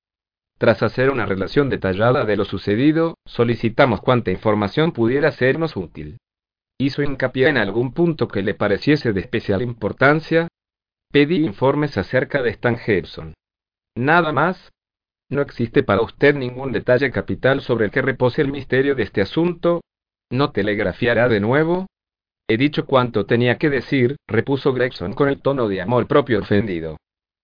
Tras 0.57 0.83
hacer 0.83 1.09
una 1.09 1.25
relación 1.25 1.69
detallada 1.69 2.25
de 2.25 2.37
lo 2.37 2.45
sucedido, 2.45 3.15
solicitamos 3.25 4.01
cuanta 4.01 4.31
información 4.31 4.91
pudiera 4.91 5.31
sernos 5.31 5.75
útil 5.75 6.17
hizo 6.83 7.01
hincapié 7.01 7.47
en 7.47 7.57
algún 7.57 7.93
punto 7.93 8.27
que 8.27 8.41
le 8.41 8.53
pareciese 8.53 9.13
de 9.13 9.21
especial 9.21 9.61
importancia. 9.61 10.47
Pedí 11.11 11.45
informes 11.45 11.97
acerca 11.97 12.41
de 12.41 12.49
Stan 12.51 12.77
Gibson. 12.77 13.33
Nada 13.95 14.31
más. 14.31 14.71
No 15.33 15.41
existe 15.41 15.81
para 15.81 16.03
usted 16.03 16.35
ningún 16.35 16.71
detalle 16.71 17.09
capital 17.09 17.61
sobre 17.61 17.85
el 17.85 17.91
que 17.91 18.03
repose 18.03 18.43
el 18.43 18.51
misterio 18.51 18.93
de 18.93 19.01
este 19.01 19.19
asunto. 19.19 19.81
¿No 20.29 20.51
telegrafiará 20.51 21.27
de 21.27 21.39
nuevo? 21.39 21.87
He 22.47 22.55
dicho 22.55 22.85
cuanto 22.85 23.25
tenía 23.25 23.57
que 23.57 23.71
decir, 23.71 24.17
repuso 24.27 24.73
Gregson 24.73 25.13
con 25.13 25.29
el 25.29 25.41
tono 25.41 25.67
de 25.67 25.81
amor 25.81 26.05
propio 26.05 26.39
ofendido. 26.39 26.97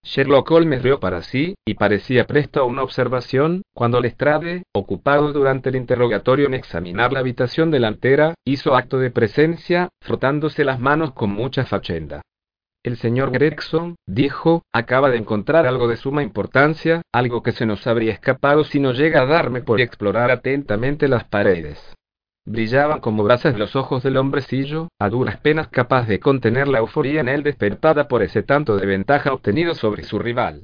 Sherlock 0.04 0.52
Holmes 0.52 0.84
rió 0.84 1.00
para 1.00 1.24
sí, 1.24 1.56
y 1.66 1.74
parecía 1.74 2.28
presto 2.28 2.62
a 2.62 2.66
una 2.66 2.84
observación, 2.84 3.64
cuando 3.74 4.00
Lestrade, 4.00 4.66
ocupado 4.72 5.34
durante 5.34 5.70
el 5.70 5.76
interrogatorio 5.76 6.46
en 6.46 6.54
examinar 6.54 7.12
la 7.12 7.22
habitación 7.22 7.72
delantera, 7.72 8.36
hizo 8.46 8.76
acto 8.76 9.00
de 9.00 9.10
presencia, 9.10 9.90
frotándose 10.00 10.64
las 10.64 10.80
manos 10.80 11.14
con 11.14 11.32
mucha 11.32 11.66
fachenda. 11.66 12.22
El 12.90 12.98
señor 12.98 13.30
Gregson, 13.30 13.98
dijo, 14.08 14.64
acaba 14.74 15.12
de 15.12 15.18
encontrar 15.18 15.68
algo 15.68 15.88
de 15.88 15.96
suma 15.96 16.24
importancia, 16.24 17.04
algo 17.14 17.44
que 17.44 17.52
se 17.52 17.68
nos 17.68 17.86
habría 17.86 18.14
escapado 18.14 18.64
si 18.64 18.80
no 18.80 18.94
llega 18.94 19.22
a 19.22 19.26
darme 19.28 19.62
por 19.62 19.80
explorar 19.80 20.32
atentamente 20.32 21.08
las 21.08 21.24
paredes. 21.24 21.78
Brillaban 22.48 23.00
como 23.00 23.24
brasas 23.24 23.60
los 23.60 23.76
ojos 23.76 24.02
del 24.02 24.18
hombrecillo, 24.18 24.88
a 25.00 25.08
duras 25.08 25.38
penas 25.38 25.68
capaz 25.68 26.08
de 26.08 26.20
contener 26.20 26.68
la 26.68 26.80
euforía 26.80 27.22
en 27.22 27.30
él 27.30 27.44
despertada 27.44 28.08
por 28.08 28.24
ese 28.24 28.42
tanto 28.42 28.76
de 28.76 28.88
ventaja 28.88 29.34
obtenido 29.34 29.76
sobre 29.76 30.02
su 30.02 30.18
rival. 30.18 30.64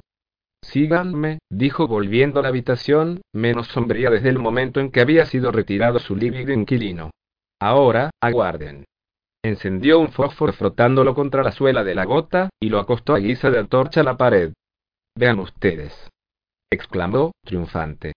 Síganme, 0.62 1.38
dijo 1.48 1.86
volviendo 1.86 2.40
a 2.40 2.42
la 2.42 2.48
habitación, 2.48 3.20
menos 3.32 3.68
sombría 3.68 4.10
desde 4.10 4.30
el 4.30 4.40
momento 4.40 4.80
en 4.80 4.90
que 4.90 5.00
había 5.00 5.26
sido 5.26 5.52
retirado 5.52 6.00
su 6.00 6.16
lívido 6.16 6.52
inquilino. 6.52 7.12
Ahora, 7.60 8.10
aguarden. 8.20 8.84
Encendió 9.46 10.00
un 10.00 10.08
fósforo 10.08 10.52
frotándolo 10.52 11.14
contra 11.14 11.44
la 11.44 11.52
suela 11.52 11.84
de 11.84 11.94
la 11.94 12.04
gota, 12.04 12.50
y 12.60 12.68
lo 12.68 12.80
acostó 12.80 13.14
a 13.14 13.20
guisa 13.20 13.48
de 13.48 13.60
antorcha 13.60 14.00
a 14.00 14.02
la 14.02 14.16
pared. 14.16 14.52
Vean 15.16 15.38
ustedes. 15.38 16.10
exclamó, 16.68 17.30
triunfante. 17.44 18.14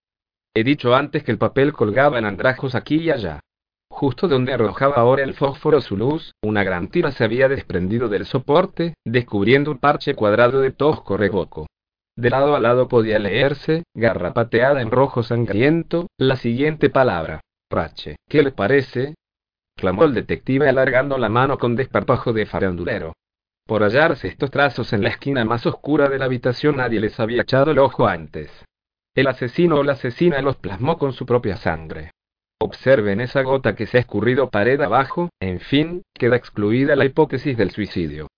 He 0.56 0.64
dicho 0.64 0.92
antes 0.92 1.22
que 1.22 1.30
el 1.30 1.38
papel 1.38 1.72
colgaba 1.72 2.18
en 2.18 2.24
andrajos 2.24 2.74
aquí 2.74 2.96
y 2.96 3.10
allá. 3.10 3.38
Justo 3.88 4.26
donde 4.26 4.54
arrojaba 4.54 4.96
ahora 4.96 5.22
el 5.22 5.34
fósforo 5.34 5.80
su 5.80 5.96
luz, 5.96 6.32
una 6.42 6.64
gran 6.64 6.88
tira 6.88 7.12
se 7.12 7.22
había 7.22 7.46
desprendido 7.46 8.08
del 8.08 8.26
soporte, 8.26 8.94
descubriendo 9.06 9.70
un 9.70 9.78
parche 9.78 10.16
cuadrado 10.16 10.60
de 10.60 10.72
tosco 10.72 11.16
reboco. 11.16 11.68
De 12.16 12.28
lado 12.28 12.56
a 12.56 12.60
lado 12.60 12.88
podía 12.88 13.20
leerse, 13.20 13.84
garrapateada 13.94 14.82
en 14.82 14.90
rojo 14.90 15.22
sangriento, 15.22 16.08
la 16.18 16.34
siguiente 16.34 16.90
palabra. 16.90 17.40
Rache. 17.70 18.16
¿Qué 18.28 18.42
le 18.42 18.50
parece? 18.50 19.14
Clamó 19.80 20.04
el 20.04 20.14
detective 20.14 20.68
alargando 20.68 21.18
la 21.18 21.28
mano 21.28 21.58
con 21.58 21.74
desparpajo 21.74 22.32
de 22.32 22.46
farandulero. 22.46 23.14
Por 23.66 23.82
hallarse 23.82 24.28
estos 24.28 24.50
trazos 24.50 24.92
en 24.92 25.02
la 25.02 25.08
esquina 25.08 25.44
más 25.44 25.66
oscura 25.66 26.08
de 26.08 26.18
la 26.18 26.26
habitación 26.26 26.76
nadie 26.76 27.00
les 27.00 27.18
había 27.18 27.42
echado 27.42 27.70
el 27.70 27.78
ojo 27.78 28.06
antes. 28.06 28.50
El 29.14 29.26
asesino 29.26 29.76
o 29.76 29.82
la 29.82 29.92
asesina 29.92 30.40
los 30.42 30.56
plasmó 30.56 30.98
con 30.98 31.12
su 31.12 31.26
propia 31.26 31.56
sangre. 31.56 32.12
Observen 32.60 33.20
esa 33.20 33.42
gota 33.42 33.74
que 33.74 33.86
se 33.86 33.96
ha 33.96 34.00
escurrido 34.00 34.50
pared 34.50 34.80
abajo, 34.80 35.30
en 35.40 35.60
fin, 35.60 36.02
queda 36.14 36.36
excluida 36.36 36.94
la 36.94 37.06
hipótesis 37.06 37.56
del 37.56 37.70
suicidio. 37.70 38.28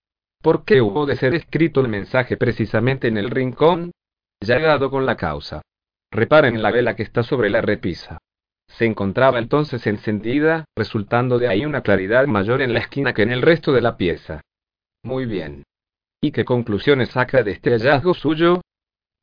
¿Por 0.41 0.65
qué 0.65 0.81
hubo 0.81 1.05
de 1.05 1.15
ser 1.15 1.35
escrito 1.35 1.81
el 1.81 1.89
mensaje 1.89 2.37
precisamente 2.37 3.07
en 3.07 3.17
el 3.17 3.29
rincón? 3.29 3.91
Ya 4.41 4.55
he 4.55 4.61
dado 4.61 4.89
con 4.89 5.05
la 5.05 5.15
causa. 5.15 5.61
Reparen 6.11 6.55
en 6.55 6.63
la 6.63 6.71
vela 6.71 6.95
que 6.95 7.03
está 7.03 7.23
sobre 7.23 7.49
la 7.49 7.61
repisa. 7.61 8.17
Se 8.77 8.85
encontraba 8.85 9.37
entonces 9.37 9.85
encendida, 9.85 10.65
resultando 10.75 11.37
de 11.37 11.47
ahí 11.47 11.65
una 11.65 11.81
claridad 11.81 12.25
mayor 12.25 12.61
en 12.61 12.73
la 12.73 12.79
esquina 12.79 13.13
que 13.13 13.21
en 13.21 13.31
el 13.31 13.43
resto 13.43 13.71
de 13.71 13.81
la 13.81 13.97
pieza. 13.97 14.41
Muy 15.03 15.25
bien. 15.25 15.63
¿Y 16.21 16.31
qué 16.31 16.43
conclusiones 16.43 17.09
saca 17.09 17.43
de 17.43 17.51
este 17.51 17.69
hallazgo 17.71 18.13
suyo? 18.13 18.61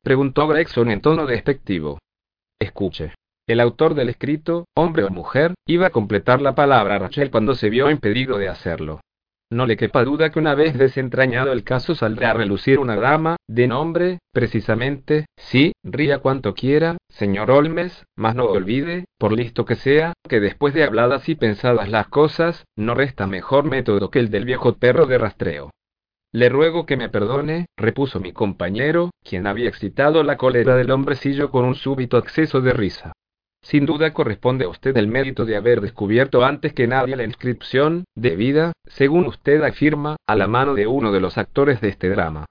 Preguntó 0.03 0.47
Gregson 0.47 0.89
en 0.89 1.01
tono 1.01 1.25
despectivo. 1.25 1.99
Escuche. 2.59 3.13
El 3.47 3.59
autor 3.59 3.93
del 3.95 4.09
escrito, 4.09 4.65
hombre 4.75 5.03
o 5.03 5.09
mujer, 5.09 5.53
iba 5.67 5.87
a 5.87 5.91
completar 5.91 6.41
la 6.41 6.55
palabra 6.55 6.99
Rachel 6.99 7.29
cuando 7.29 7.53
se 7.53 7.69
vio 7.69 7.91
impedido 7.91 8.37
de 8.37 8.47
hacerlo. 8.47 9.01
No 9.51 9.65
le 9.65 9.75
quepa 9.75 10.05
duda 10.05 10.29
que 10.29 10.39
una 10.39 10.55
vez 10.55 10.77
desentrañado 10.77 11.51
el 11.51 11.65
caso 11.65 11.93
saldrá 11.93 12.31
a 12.31 12.35
relucir 12.35 12.79
una 12.79 12.95
dama, 12.95 13.35
de 13.49 13.67
nombre, 13.67 14.19
precisamente, 14.31 15.25
sí, 15.35 15.73
ría 15.83 16.19
cuanto 16.19 16.53
quiera, 16.53 16.95
señor 17.11 17.51
Olmes, 17.51 18.05
mas 18.15 18.35
no 18.35 18.45
olvide, 18.45 19.05
por 19.17 19.31
listo 19.33 19.65
que 19.65 19.75
sea, 19.75 20.13
que 20.27 20.39
después 20.39 20.73
de 20.73 20.83
habladas 20.83 21.29
y 21.29 21.35
pensadas 21.35 21.89
las 21.89 22.07
cosas, 22.07 22.65
no 22.75 22.93
resta 22.95 23.27
mejor 23.27 23.65
método 23.65 24.09
que 24.09 24.19
el 24.19 24.29
del 24.29 24.45
viejo 24.45 24.77
perro 24.77 25.05
de 25.05 25.17
rastreo. 25.17 25.71
Le 26.33 26.47
ruego 26.49 26.85
que 26.85 26.95
me 26.95 27.09
perdone, 27.09 27.65
repuso 27.77 28.19
mi 28.19 28.31
compañero, 28.31 29.11
quien 29.23 29.47
había 29.47 29.67
excitado 29.67 30.23
la 30.23 30.37
cólera 30.37 30.75
del 30.75 30.91
hombrecillo 30.91 31.51
con 31.51 31.65
un 31.65 31.75
súbito 31.75 32.17
acceso 32.17 32.61
de 32.61 32.71
risa. 32.71 33.11
Sin 33.63 33.85
duda 33.85 34.13
corresponde 34.13 34.65
a 34.65 34.69
usted 34.69 34.95
el 34.97 35.07
mérito 35.07 35.45
de 35.45 35.55
haber 35.55 35.81
descubierto 35.81 36.43
antes 36.43 36.73
que 36.73 36.87
nadie 36.87 37.15
la 37.15 37.25
inscripción, 37.25 38.05
debida, 38.15 38.71
según 38.85 39.27
usted 39.27 39.61
afirma, 39.61 40.15
a 40.25 40.35
la 40.35 40.47
mano 40.47 40.73
de 40.73 40.87
uno 40.87 41.11
de 41.11 41.19
los 41.19 41.37
actores 41.37 41.79
de 41.79 41.89
este 41.89 42.09
drama. 42.09 42.45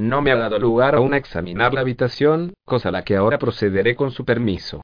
No 0.00 0.22
me 0.22 0.32
ha 0.32 0.36
dado 0.36 0.58
lugar 0.58 0.96
aún 0.96 1.14
a 1.14 1.16
examinar 1.16 1.72
la 1.72 1.82
habitación, 1.82 2.52
cosa 2.64 2.88
a 2.88 2.92
la 2.92 3.04
que 3.04 3.16
ahora 3.16 3.38
procederé 3.38 3.94
con 3.94 4.10
su 4.10 4.24
permiso. 4.24 4.80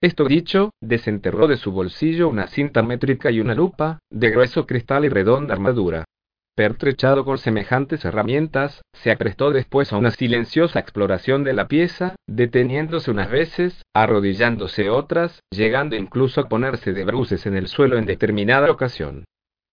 Esto 0.00 0.24
dicho, 0.24 0.70
desenterró 0.80 1.46
de 1.46 1.56
su 1.56 1.70
bolsillo 1.72 2.28
una 2.28 2.46
cinta 2.46 2.82
métrica 2.82 3.30
y 3.30 3.40
una 3.40 3.54
lupa, 3.54 3.98
de 4.10 4.30
grueso 4.30 4.66
cristal 4.66 5.04
y 5.04 5.08
redonda 5.08 5.54
armadura. 5.54 6.04
Pertrechado 6.56 7.24
con 7.24 7.38
semejantes 7.38 8.04
herramientas, 8.04 8.80
se 8.92 9.10
aprestó 9.10 9.50
después 9.50 9.92
a 9.92 9.96
una 9.96 10.12
silenciosa 10.12 10.78
exploración 10.78 11.42
de 11.42 11.52
la 11.52 11.68
pieza, 11.68 12.14
deteniéndose 12.28 13.10
unas 13.10 13.28
veces, 13.28 13.82
arrodillándose 13.92 14.88
otras, 14.88 15.40
llegando 15.50 15.96
incluso 15.96 16.40
a 16.40 16.48
ponerse 16.48 16.92
de 16.92 17.04
bruces 17.04 17.44
en 17.46 17.56
el 17.56 17.66
suelo 17.66 17.98
en 17.98 18.06
determinada 18.06 18.70
ocasión. 18.70 19.24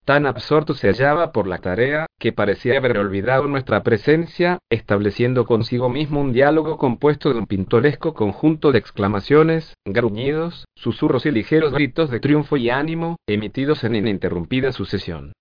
Tan 0.04 0.26
absorto 0.26 0.74
se 0.74 0.88
hallaba 0.88 1.32
por 1.32 1.46
la 1.46 1.60
tarea, 1.60 2.08
que 2.20 2.34
parecía 2.34 2.78
haber 2.78 2.98
olvidado 2.98 3.48
nuestra 3.48 3.84
presencia, 3.84 4.58
estableciendo 4.72 5.46
consigo 5.46 5.90
mismo 5.90 6.22
un 6.22 6.34
diálogo 6.34 6.78
compuesto 6.78 7.32
de 7.32 7.38
un 7.40 7.46
pintoresco 7.46 8.16
conjunto 8.16 8.72
de 8.72 8.80
exclamaciones, 8.80 9.76
gruñidos, 9.86 10.66
susurros 10.76 11.28
y 11.28 11.32
ligeros 11.32 11.72
gritos 11.72 12.10
de 12.10 12.20
triunfo 12.20 12.58
y 12.58 12.72
ánimo, 12.72 13.18
emitidos 13.28 13.84
en 13.84 13.96
ininterrumpida 13.96 14.72
sucesión. 14.72 15.34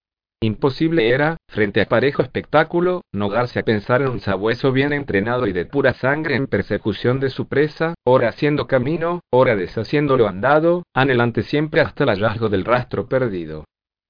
Imposible 0.43 1.11
era, 1.11 1.37
frente 1.49 1.83
a 1.83 1.87
parejo 1.87 2.23
espectáculo, 2.23 3.03
no 3.13 3.29
darse 3.29 3.61
a 3.61 3.63
pensar 3.63 4.01
en 4.01 4.09
un 4.09 4.21
sabueso 4.21 4.73
bien 4.73 4.95
entrenado 4.95 5.47
y 5.47 5.53
de 5.53 5.67
pura 5.67 5.93
sangre 5.93 6.35
en 6.35 6.47
persecución 6.47 7.21
de 7.21 7.29
su 7.29 7.47
presa, 7.47 7.95
ora 8.05 8.31
haciendo 8.31 8.67
camino, 8.67 9.21
ora 9.31 9.55
deshaciéndolo 9.55 10.29
andado, 10.29 10.83
anhelante 10.95 11.43
siempre 11.43 11.83
hasta 11.83 12.05
el 12.05 12.11
hallazgo 12.11 12.49
del 12.49 12.65
rastro 12.65 13.07
perdido. 13.07 13.65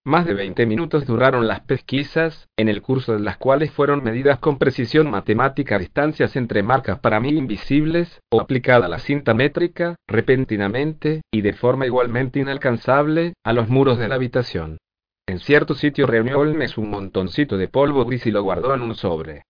Más 0.05 0.25
de 0.25 0.33
20 0.33 0.65
minutos 0.65 1.05
duraron 1.05 1.47
las 1.47 1.61
pesquisas, 1.61 2.49
en 2.57 2.71
el 2.71 2.81
curso 2.81 3.13
de 3.13 3.21
las 3.21 3.37
cuales 3.37 3.71
fueron 3.71 4.03
medidas 4.03 4.39
con 4.39 4.57
precisión 4.57 5.11
matemática 5.11 5.79
distancias 5.79 6.37
entre 6.37 6.63
marcas 6.63 7.01
para 7.01 7.21
mí 7.21 7.29
invisibles, 7.29 8.19
o 8.33 8.41
aplicada 8.41 8.89
la 8.89 8.99
cinta 8.99 9.35
métrica, 9.35 9.97
repentinamente, 10.09 11.21
y 11.31 11.43
de 11.43 11.53
forma 11.53 11.85
igualmente 11.85 12.41
inalcanzable, 12.41 13.35
a 13.45 13.53
los 13.53 13.69
muros 13.69 13.99
de 13.99 14.09
la 14.09 14.15
habitación. 14.15 14.79
En 15.29 15.39
cierto 15.39 15.75
sitio 15.75 16.07
reunió 16.07 16.39
Holmes 16.39 16.79
un 16.79 16.89
montoncito 16.89 17.59
de 17.59 17.69
polvo 17.69 18.07
gris 18.07 18.25
y 18.25 18.31
lo 18.31 18.43
guardó 18.43 18.75
en 18.75 18.81
un 18.81 18.95
sobre. 18.95 19.43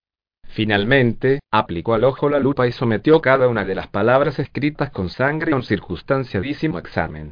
Finalmente, 0.49 1.39
aplicó 1.49 1.93
al 1.93 2.03
ojo 2.03 2.27
la 2.27 2.39
lupa 2.39 2.67
y 2.67 2.73
sometió 2.73 3.21
cada 3.21 3.47
una 3.47 3.63
de 3.63 3.75
las 3.75 3.87
palabras 3.87 4.37
escritas 4.37 4.89
con 4.89 5.07
sangre 5.07 5.53
a 5.53 5.55
un 5.55 5.63
circunstanciadísimo 5.63 6.77
examen. 6.77 7.31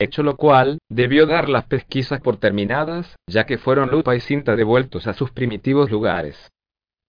Hecho 0.00 0.22
lo 0.22 0.36
cual, 0.36 0.78
debió 0.88 1.26
dar 1.26 1.48
las 1.48 1.64
pesquisas 1.64 2.20
por 2.20 2.36
terminadas, 2.36 3.16
ya 3.26 3.46
que 3.46 3.58
fueron 3.58 3.90
lupa 3.90 4.14
y 4.14 4.20
cinta 4.20 4.54
devueltos 4.54 5.08
a 5.08 5.12
sus 5.12 5.32
primitivos 5.32 5.90
lugares. 5.90 6.50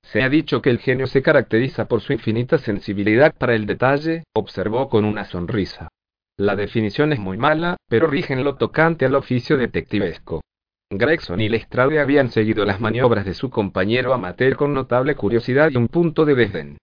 Se 0.01 0.23
ha 0.23 0.29
dicho 0.29 0.61
que 0.61 0.71
el 0.71 0.79
genio 0.79 1.05
se 1.05 1.21
caracteriza 1.21 1.85
por 1.85 2.01
su 2.01 2.13
infinita 2.13 2.57
sensibilidad 2.57 3.35
para 3.37 3.53
el 3.53 3.67
detalle, 3.67 4.23
observó 4.33 4.89
con 4.89 5.05
una 5.05 5.25
sonrisa. 5.25 5.89
La 6.35 6.55
definición 6.55 7.13
es 7.13 7.19
muy 7.19 7.37
mala, 7.37 7.77
pero 7.87 8.07
rige 8.07 8.33
en 8.33 8.43
lo 8.43 8.55
tocante 8.55 9.05
al 9.05 9.13
oficio 9.13 9.57
detectivesco. 9.57 10.41
Gregson 10.91 11.41
y 11.41 11.49
Lestrade 11.49 11.99
habían 11.99 12.31
seguido 12.31 12.65
las 12.65 12.79
maniobras 12.79 13.23
de 13.25 13.35
su 13.35 13.51
compañero 13.51 14.13
amateur 14.13 14.55
con 14.55 14.73
notable 14.73 15.13
curiosidad 15.15 15.69
y 15.69 15.77
un 15.77 15.89
punto 15.89 16.25
de 16.25 16.33
desdén. 16.33 16.77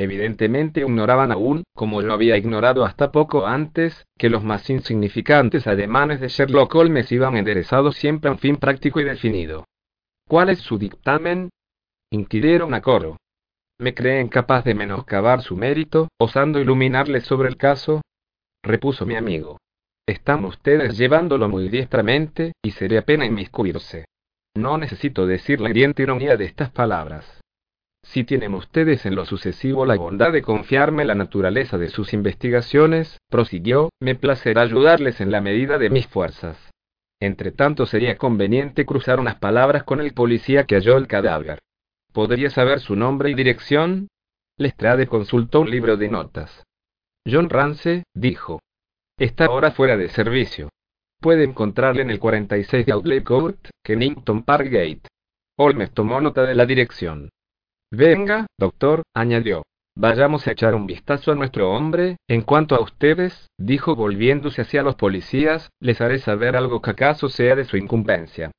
Evidentemente 0.00 0.80
ignoraban 0.80 1.30
aún, 1.30 1.62
como 1.74 2.00
yo 2.00 2.14
había 2.14 2.38
ignorado 2.38 2.86
hasta 2.86 3.12
poco 3.12 3.46
antes, 3.46 4.06
que 4.16 4.30
los 4.30 4.42
más 4.42 4.70
insignificantes 4.70 5.66
ademanes 5.66 6.20
de 6.20 6.28
Sherlock 6.28 6.74
Holmes 6.74 7.12
iban 7.12 7.36
enderezados 7.36 7.96
siempre 7.96 8.30
a 8.30 8.32
un 8.32 8.38
fin 8.38 8.56
práctico 8.56 8.98
y 9.00 9.04
definido. 9.04 9.66
¿Cuál 10.26 10.48
es 10.48 10.60
su 10.60 10.78
dictamen? 10.78 11.50
inquirieron 12.10 12.72
a 12.72 12.80
coro. 12.80 13.18
¿Me 13.78 13.92
creen 13.92 14.28
capaz 14.28 14.64
de 14.64 14.74
menoscabar 14.74 15.42
su 15.42 15.54
mérito, 15.54 16.08
osando 16.18 16.60
iluminarle 16.60 17.20
sobre 17.20 17.50
el 17.50 17.58
caso? 17.58 18.00
repuso 18.64 19.04
mi 19.04 19.16
amigo. 19.16 19.58
Están 20.06 20.46
ustedes 20.46 20.96
llevándolo 20.96 21.46
muy 21.50 21.68
diestramente, 21.68 22.52
y 22.62 22.70
sería 22.70 23.02
pena 23.02 23.26
inmiscuirse. 23.26 24.06
No 24.56 24.78
necesito 24.78 25.26
decir 25.26 25.60
la 25.60 25.68
hiriente 25.68 26.02
ironía 26.02 26.38
de 26.38 26.46
estas 26.46 26.70
palabras. 26.70 27.39
Si 28.02 28.24
tienen 28.24 28.54
ustedes 28.54 29.06
en 29.06 29.14
lo 29.14 29.24
sucesivo 29.24 29.86
la 29.86 29.96
bondad 29.96 30.32
de 30.32 30.42
confiarme 30.42 31.04
la 31.04 31.14
naturaleza 31.14 31.78
de 31.78 31.88
sus 31.88 32.12
investigaciones, 32.12 33.18
prosiguió, 33.28 33.90
me 34.00 34.14
placerá 34.14 34.62
ayudarles 34.62 35.20
en 35.20 35.30
la 35.30 35.40
medida 35.40 35.78
de 35.78 35.90
mis 35.90 36.06
fuerzas. 36.06 36.70
Entre 37.20 37.52
tanto 37.52 37.86
sería 37.86 38.16
conveniente 38.16 38.86
cruzar 38.86 39.20
unas 39.20 39.36
palabras 39.36 39.84
con 39.84 40.00
el 40.00 40.14
policía 40.14 40.64
que 40.64 40.76
halló 40.76 40.96
el 40.96 41.06
cadáver. 41.06 41.60
¿Podría 42.12 42.50
saber 42.50 42.80
su 42.80 42.96
nombre 42.96 43.30
y 43.30 43.34
dirección? 43.34 44.08
Lestrade 44.56 45.06
consultó 45.06 45.60
un 45.60 45.70
libro 45.70 45.96
de 45.96 46.08
notas. 46.08 46.64
John 47.26 47.50
Rance, 47.50 48.04
dijo. 48.14 48.60
Está 49.18 49.46
ahora 49.46 49.70
fuera 49.70 49.96
de 49.96 50.08
servicio. 50.08 50.70
Puede 51.20 51.44
encontrarle 51.44 52.02
en 52.02 52.10
el 52.10 52.18
46 52.18 52.86
de 52.86 52.92
Outlet 52.92 53.22
Court, 53.22 53.68
Kennington 53.84 54.42
Park 54.42 54.68
Gate. 54.70 55.02
Holmes 55.58 55.92
tomó 55.92 56.20
nota 56.22 56.42
de 56.44 56.54
la 56.54 56.64
dirección. 56.64 57.28
Venga, 57.92 58.46
doctor, 58.56 59.02
añadió. 59.14 59.62
Vayamos 59.96 60.46
a 60.46 60.52
echar 60.52 60.76
un 60.76 60.86
vistazo 60.86 61.32
a 61.32 61.34
nuestro 61.34 61.72
hombre. 61.72 62.16
En 62.28 62.42
cuanto 62.42 62.76
a 62.76 62.80
ustedes, 62.80 63.48
dijo 63.58 63.96
volviéndose 63.96 64.62
hacia 64.62 64.84
los 64.84 64.94
policías, 64.94 65.70
les 65.80 66.00
haré 66.00 66.18
saber 66.18 66.56
algo 66.56 66.80
que 66.80 66.92
acaso 66.92 67.28
sea 67.28 67.56
de 67.56 67.64
su 67.64 67.76
incumbencia. 67.76 68.52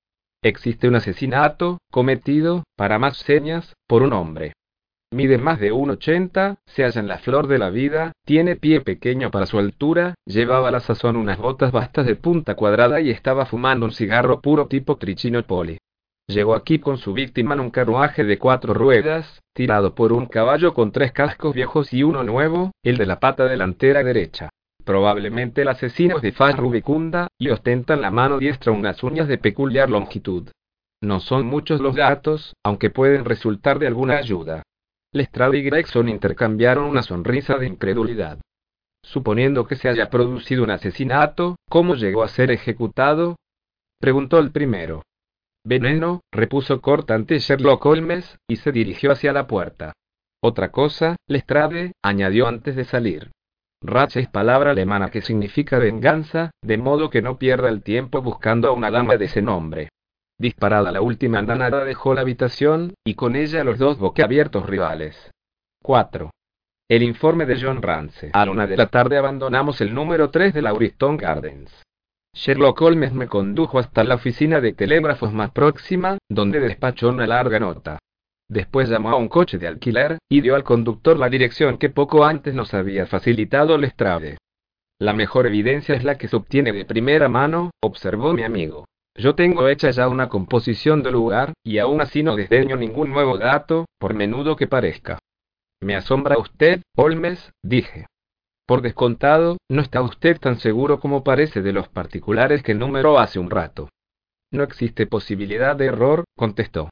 Existe 0.43 0.87
un 0.89 0.95
asesinato, 0.95 1.77
cometido, 1.91 2.63
para 2.75 2.99
más 2.99 3.17
señas, 3.17 3.73
por 3.87 4.03
un 4.03 4.11
hombre. 4.11 4.53
Mide 5.13 5.37
más 5.37 5.59
de 5.59 5.71
1,80, 5.71 6.57
se 6.65 6.83
halla 6.83 6.99
en 6.99 7.07
la 7.07 7.17
flor 7.17 7.47
de 7.47 7.57
la 7.57 7.69
vida, 7.69 8.11
tiene 8.25 8.55
pie 8.55 8.81
pequeño 8.81 9.31
para 9.31 9.45
su 9.45 9.59
altura, 9.59 10.15
llevaba 10.25 10.69
a 10.69 10.71
la 10.71 10.79
sazón 10.79 11.15
unas 11.15 11.37
botas 11.37 11.71
bastas 11.71 12.05
de 12.05 12.15
punta 12.15 12.55
cuadrada 12.55 12.99
y 13.01 13.11
estaba 13.11 13.45
fumando 13.45 13.85
un 13.85 13.91
cigarro 13.91 14.41
puro 14.41 14.67
tipo 14.67 14.97
Trichino 14.97 15.41
Poli. 15.43 15.77
Llegó 16.31 16.55
aquí 16.55 16.79
con 16.79 16.97
su 16.97 17.11
víctima 17.11 17.55
en 17.55 17.59
un 17.59 17.71
carruaje 17.71 18.23
de 18.23 18.37
cuatro 18.37 18.73
ruedas, 18.73 19.41
tirado 19.53 19.93
por 19.93 20.13
un 20.13 20.27
caballo 20.27 20.73
con 20.73 20.93
tres 20.93 21.11
cascos 21.11 21.53
viejos 21.53 21.91
y 21.93 22.03
uno 22.03 22.23
nuevo, 22.23 22.71
el 22.83 22.97
de 22.97 23.05
la 23.05 23.19
pata 23.19 23.45
delantera 23.45 24.01
derecha. 24.01 24.49
Probablemente 24.85 25.63
el 25.63 25.67
asesino 25.67 26.15
es 26.15 26.21
de 26.21 26.31
faz 26.31 26.55
rubicunda, 26.55 27.27
y 27.37 27.49
ostenta 27.49 27.95
en 27.95 28.01
la 28.01 28.11
mano 28.11 28.37
diestra 28.37 28.71
unas 28.71 29.03
uñas 29.03 29.27
de 29.27 29.39
peculiar 29.39 29.89
longitud. 29.89 30.49
No 31.01 31.19
son 31.19 31.47
muchos 31.47 31.81
los 31.81 31.97
datos, 31.97 32.55
aunque 32.63 32.89
pueden 32.89 33.25
resultar 33.25 33.77
de 33.77 33.87
alguna 33.87 34.15
ayuda. 34.15 34.63
Lestrade 35.11 35.57
y 35.57 35.63
Gregson 35.63 36.07
intercambiaron 36.07 36.85
una 36.85 37.01
sonrisa 37.01 37.57
de 37.57 37.67
incredulidad. 37.67 38.39
Suponiendo 39.03 39.67
que 39.67 39.75
se 39.75 39.89
haya 39.89 40.09
producido 40.09 40.63
un 40.63 40.71
asesinato, 40.71 41.57
¿cómo 41.69 41.95
llegó 41.95 42.23
a 42.23 42.29
ser 42.29 42.51
ejecutado? 42.51 43.35
preguntó 43.99 44.39
el 44.39 44.51
primero. 44.51 45.03
Veneno, 45.63 46.21
repuso 46.31 46.81
cortante 46.81 47.39
Sherlock 47.39 47.85
Holmes, 47.85 48.37
y 48.47 48.55
se 48.57 48.71
dirigió 48.71 49.11
hacia 49.11 49.31
la 49.31 49.47
puerta. 49.47 49.93
Otra 50.43 50.71
cosa, 50.71 51.15
Lestrade, 51.27 51.93
añadió 52.03 52.47
antes 52.47 52.75
de 52.75 52.83
salir. 52.83 53.31
Rache 53.83 54.21
es 54.21 54.27
palabra 54.27 54.71
alemana 54.71 55.09
que 55.09 55.21
significa 55.21 55.77
venganza, 55.77 56.51
de 56.63 56.77
modo 56.77 57.09
que 57.09 57.21
no 57.21 57.37
pierda 57.37 57.69
el 57.69 57.83
tiempo 57.83 58.21
buscando 58.21 58.69
a 58.69 58.71
una 58.71 58.91
dama 58.91 59.17
de 59.17 59.25
ese 59.25 59.41
nombre. 59.41 59.89
Disparada 60.39 60.91
la 60.91 61.01
última 61.01 61.37
andanada 61.39 61.83
dejó 61.85 62.15
la 62.15 62.21
habitación, 62.21 62.95
y 63.05 63.13
con 63.13 63.35
ella 63.35 63.63
los 63.63 63.77
dos 63.77 63.99
boquiabiertos 63.99 64.65
rivales. 64.65 65.31
4. 65.83 66.31
El 66.89 67.03
informe 67.03 67.45
de 67.45 67.61
John 67.61 67.81
Rance. 67.81 68.31
A 68.33 68.45
la 68.45 68.51
una 68.51 68.67
de 68.67 68.77
la 68.77 68.87
tarde 68.87 69.17
abandonamos 69.17 69.79
el 69.81 69.93
número 69.93 70.31
3 70.31 70.53
de 70.53 70.61
Lauriston 70.63 71.17
Gardens. 71.17 71.71
Sherlock 72.33 72.81
Holmes 72.81 73.13
me 73.13 73.27
condujo 73.27 73.77
hasta 73.77 74.03
la 74.03 74.15
oficina 74.15 74.61
de 74.61 74.73
telégrafos 74.73 75.33
más 75.33 75.51
próxima, 75.51 76.17
donde 76.29 76.59
despachó 76.59 77.09
una 77.09 77.27
larga 77.27 77.59
nota. 77.59 77.99
Después 78.49 78.89
llamó 78.89 79.11
a 79.11 79.17
un 79.17 79.27
coche 79.27 79.57
de 79.57 79.67
alquiler, 79.67 80.17
y 80.29 80.41
dio 80.41 80.55
al 80.55 80.63
conductor 80.63 81.17
la 81.17 81.29
dirección 81.29 81.77
que 81.77 81.89
poco 81.89 82.25
antes 82.25 82.53
nos 82.53 82.73
había 82.73 83.05
facilitado 83.05 83.77
Lestrade. 83.77 84.37
La 84.99 85.13
mejor 85.13 85.47
evidencia 85.47 85.95
es 85.95 86.03
la 86.03 86.17
que 86.17 86.27
se 86.27 86.35
obtiene 86.35 86.71
de 86.71 86.85
primera 86.85 87.27
mano, 87.27 87.71
observó 87.81 88.33
mi 88.33 88.43
amigo. 88.43 88.85
Yo 89.15 89.35
tengo 89.35 89.67
hecha 89.67 89.89
ya 89.91 90.07
una 90.07 90.29
composición 90.29 91.03
del 91.03 91.13
lugar, 91.13 91.53
y 91.63 91.79
aún 91.79 92.01
así 92.01 92.23
no 92.23 92.35
desdeño 92.35 92.75
ningún 92.77 93.11
nuevo 93.11 93.37
dato, 93.37 93.85
por 93.99 94.13
menudo 94.13 94.55
que 94.55 94.67
parezca. 94.67 95.19
Me 95.81 95.95
asombra 95.95 96.37
usted, 96.37 96.81
Holmes, 96.95 97.51
dije. 97.63 98.05
Por 98.71 98.81
descontado, 98.81 99.57
no 99.69 99.81
está 99.81 100.01
usted 100.01 100.39
tan 100.39 100.57
seguro 100.57 101.01
como 101.01 101.25
parece 101.25 101.61
de 101.61 101.73
los 101.73 101.89
particulares 101.89 102.63
que 102.63 102.73
numeró 102.73 103.19
hace 103.19 103.37
un 103.37 103.49
rato. 103.49 103.89
No 104.49 104.63
existe 104.63 105.07
posibilidad 105.07 105.75
de 105.75 105.87
error, 105.87 106.23
contestó. 106.37 106.89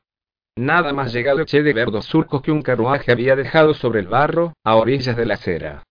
Nada 0.57 0.91
más 0.91 1.13
llegado 1.13 1.39
eché 1.39 1.63
de 1.63 1.71
ver 1.71 1.89
dos 1.89 2.03
surcos 2.03 2.41
que 2.41 2.51
un 2.51 2.63
carruaje 2.63 3.13
había 3.13 3.37
dejado 3.37 3.73
sobre 3.73 4.01
el 4.01 4.09
barro, 4.09 4.51
a 4.65 4.75
orillas 4.75 5.15
de 5.15 5.25
la 5.25 5.35
acera 5.35 5.83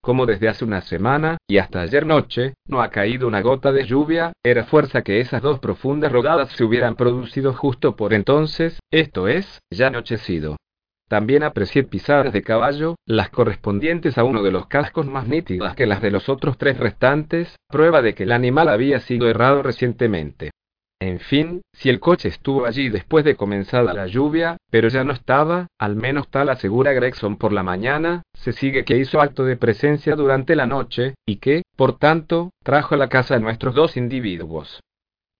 como 0.00 0.24
desde 0.24 0.48
hace 0.48 0.64
una 0.64 0.82
semana, 0.82 1.36
y 1.48 1.58
hasta 1.58 1.80
ayer 1.80 2.06
noche, 2.06 2.54
no 2.68 2.80
ha 2.80 2.90
caído 2.90 3.26
una 3.26 3.40
gota 3.40 3.72
de 3.72 3.84
lluvia, 3.84 4.32
era 4.44 4.64
fuerza 4.64 5.02
que 5.02 5.18
esas 5.18 5.42
dos 5.42 5.58
profundas 5.58 6.12
rodadas 6.12 6.50
se 6.52 6.62
hubieran 6.62 6.94
producido 6.94 7.52
justo 7.54 7.96
por 7.96 8.14
entonces, 8.14 8.78
esto 8.92 9.26
es, 9.26 9.60
ya 9.68 9.88
anochecido. 9.88 10.56
También 11.08 11.44
aprecié 11.44 11.84
pisadas 11.84 12.32
de 12.32 12.42
caballo, 12.42 12.96
las 13.06 13.30
correspondientes 13.30 14.18
a 14.18 14.24
uno 14.24 14.42
de 14.42 14.50
los 14.50 14.66
cascos 14.66 15.06
más 15.06 15.28
nítidas 15.28 15.76
que 15.76 15.86
las 15.86 16.02
de 16.02 16.10
los 16.10 16.28
otros 16.28 16.58
tres 16.58 16.78
restantes, 16.78 17.54
prueba 17.68 18.02
de 18.02 18.14
que 18.14 18.24
el 18.24 18.32
animal 18.32 18.68
había 18.68 18.98
sido 19.00 19.28
errado 19.28 19.62
recientemente. 19.62 20.50
En 20.98 21.20
fin, 21.20 21.60
si 21.74 21.90
el 21.90 22.00
coche 22.00 22.28
estuvo 22.28 22.64
allí 22.64 22.88
después 22.88 23.24
de 23.24 23.36
comenzada 23.36 23.92
la 23.92 24.06
lluvia, 24.06 24.56
pero 24.70 24.88
ya 24.88 25.04
no 25.04 25.12
estaba, 25.12 25.66
al 25.78 25.94
menos 25.94 26.28
tal 26.28 26.48
asegura 26.48 26.92
Gregson 26.92 27.36
por 27.36 27.52
la 27.52 27.62
mañana, 27.62 28.22
se 28.32 28.52
sigue 28.52 28.84
que 28.84 28.96
hizo 28.96 29.20
acto 29.20 29.44
de 29.44 29.56
presencia 29.56 30.16
durante 30.16 30.56
la 30.56 30.66
noche, 30.66 31.14
y 31.26 31.36
que, 31.36 31.62
por 31.76 31.98
tanto, 31.98 32.50
trajo 32.64 32.94
a 32.94 32.98
la 32.98 33.08
casa 33.08 33.36
a 33.36 33.38
nuestros 33.38 33.74
dos 33.74 33.98
individuos. 33.98 34.80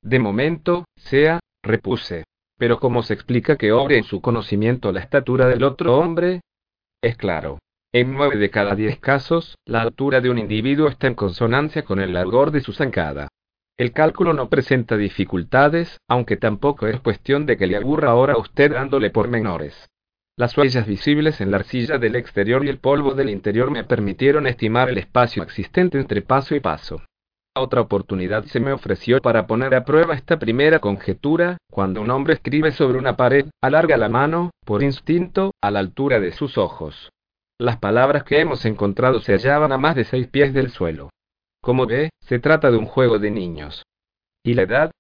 De 0.02 0.18
momento, 0.18 0.84
sea, 0.96 1.40
repuse. 1.64 2.24
Pero 2.59 2.80
¿cómo 2.80 3.02
se 3.02 3.14
explica 3.14 3.57
que 3.57 3.72
obre 3.72 3.98
en 3.98 4.04
su 4.04 4.20
conocimiento 4.20 4.92
la 4.92 5.00
estatura 5.00 5.46
del 5.46 5.62
otro 5.62 5.98
hombre? 5.98 6.40
Es 7.02 7.16
claro. 7.16 7.59
En 7.92 8.14
nueve 8.14 8.36
de 8.36 8.50
cada 8.50 8.74
diez 8.74 8.98
casos, 8.98 9.57
la 9.64 9.82
altura 9.82 10.20
de 10.20 10.30
un 10.30 10.38
individuo 10.38 10.88
está 10.88 11.07
en 11.07 11.14
consonancia 11.14 11.84
con 11.84 12.00
el 12.00 12.14
largor 12.14 12.50
de 12.50 12.61
su 12.61 12.72
zancada. 12.72 13.28
El 13.78 13.92
cálculo 13.92 14.32
no 14.32 14.48
presenta 14.48 14.96
dificultades, 14.96 15.98
aunque 16.09 16.36
tampoco 16.38 16.86
es 16.86 17.00
cuestión 17.00 17.44
de 17.44 17.59
que 17.59 17.66
le 17.66 17.76
aburra 17.76 18.11
ahora 18.11 18.34
a 18.34 18.38
usted 18.38 18.72
dándole 18.72 19.11
pormenores. 19.11 19.88
Las 20.38 20.57
huellas 20.57 20.86
visibles 20.86 21.40
en 21.40 21.50
la 21.50 21.59
arcilla 21.59 21.98
del 21.98 22.16
exterior 22.16 22.64
y 22.64 22.68
el 22.68 22.78
polvo 22.78 23.14
del 23.14 23.30
interior 23.30 23.70
me 23.70 23.84
permitieron 23.84 24.46
estimar 24.46 24.88
el 24.88 24.98
espacio 24.98 25.42
existente 25.42 25.98
entre 25.98 26.22
paso 26.22 26.54
y 26.54 26.61
paso. 26.61 27.02
Otra 27.59 27.80
oportunidad 27.80 28.44
se 28.44 28.61
me 28.61 28.70
ofreció 28.70 29.18
para 29.22 29.46
poner 29.46 29.74
a 29.74 29.86
prueba 29.86 30.14
esta 30.14 30.38
primera 30.38 30.78
conjetura, 30.78 31.57
cuando 31.70 32.02
un 32.02 32.11
hombre 32.11 32.34
escribe 32.34 32.70
sobre 32.70 32.98
una 32.98 33.16
pared, 33.16 33.46
alarga 33.62 33.96
la 33.96 34.11
mano, 34.11 34.50
por 34.66 34.82
instinto, 34.82 35.52
a 35.62 35.70
la 35.70 35.78
altura 35.78 36.20
de 36.20 36.32
sus 36.32 36.59
ojos. 36.59 37.11
Las 37.59 37.78
palabras 37.78 38.24
que 38.24 38.40
hemos 38.40 38.66
encontrado 38.66 39.20
se 39.20 39.32
hallaban 39.32 39.72
a 39.72 39.78
más 39.78 39.96
de 39.96 40.04
seis 40.04 40.26
pies 40.26 40.52
del 40.52 40.68
suelo. 40.68 41.09
Como 41.62 41.86
ve, 41.86 42.11
se 42.20 42.40
trata 42.40 42.70
de 42.70 42.76
un 42.76 42.84
juego 42.84 43.18
de 43.18 43.30
niños. 43.30 43.84
¿Y 44.44 44.52
la 44.52 44.62
edad? 44.62 44.90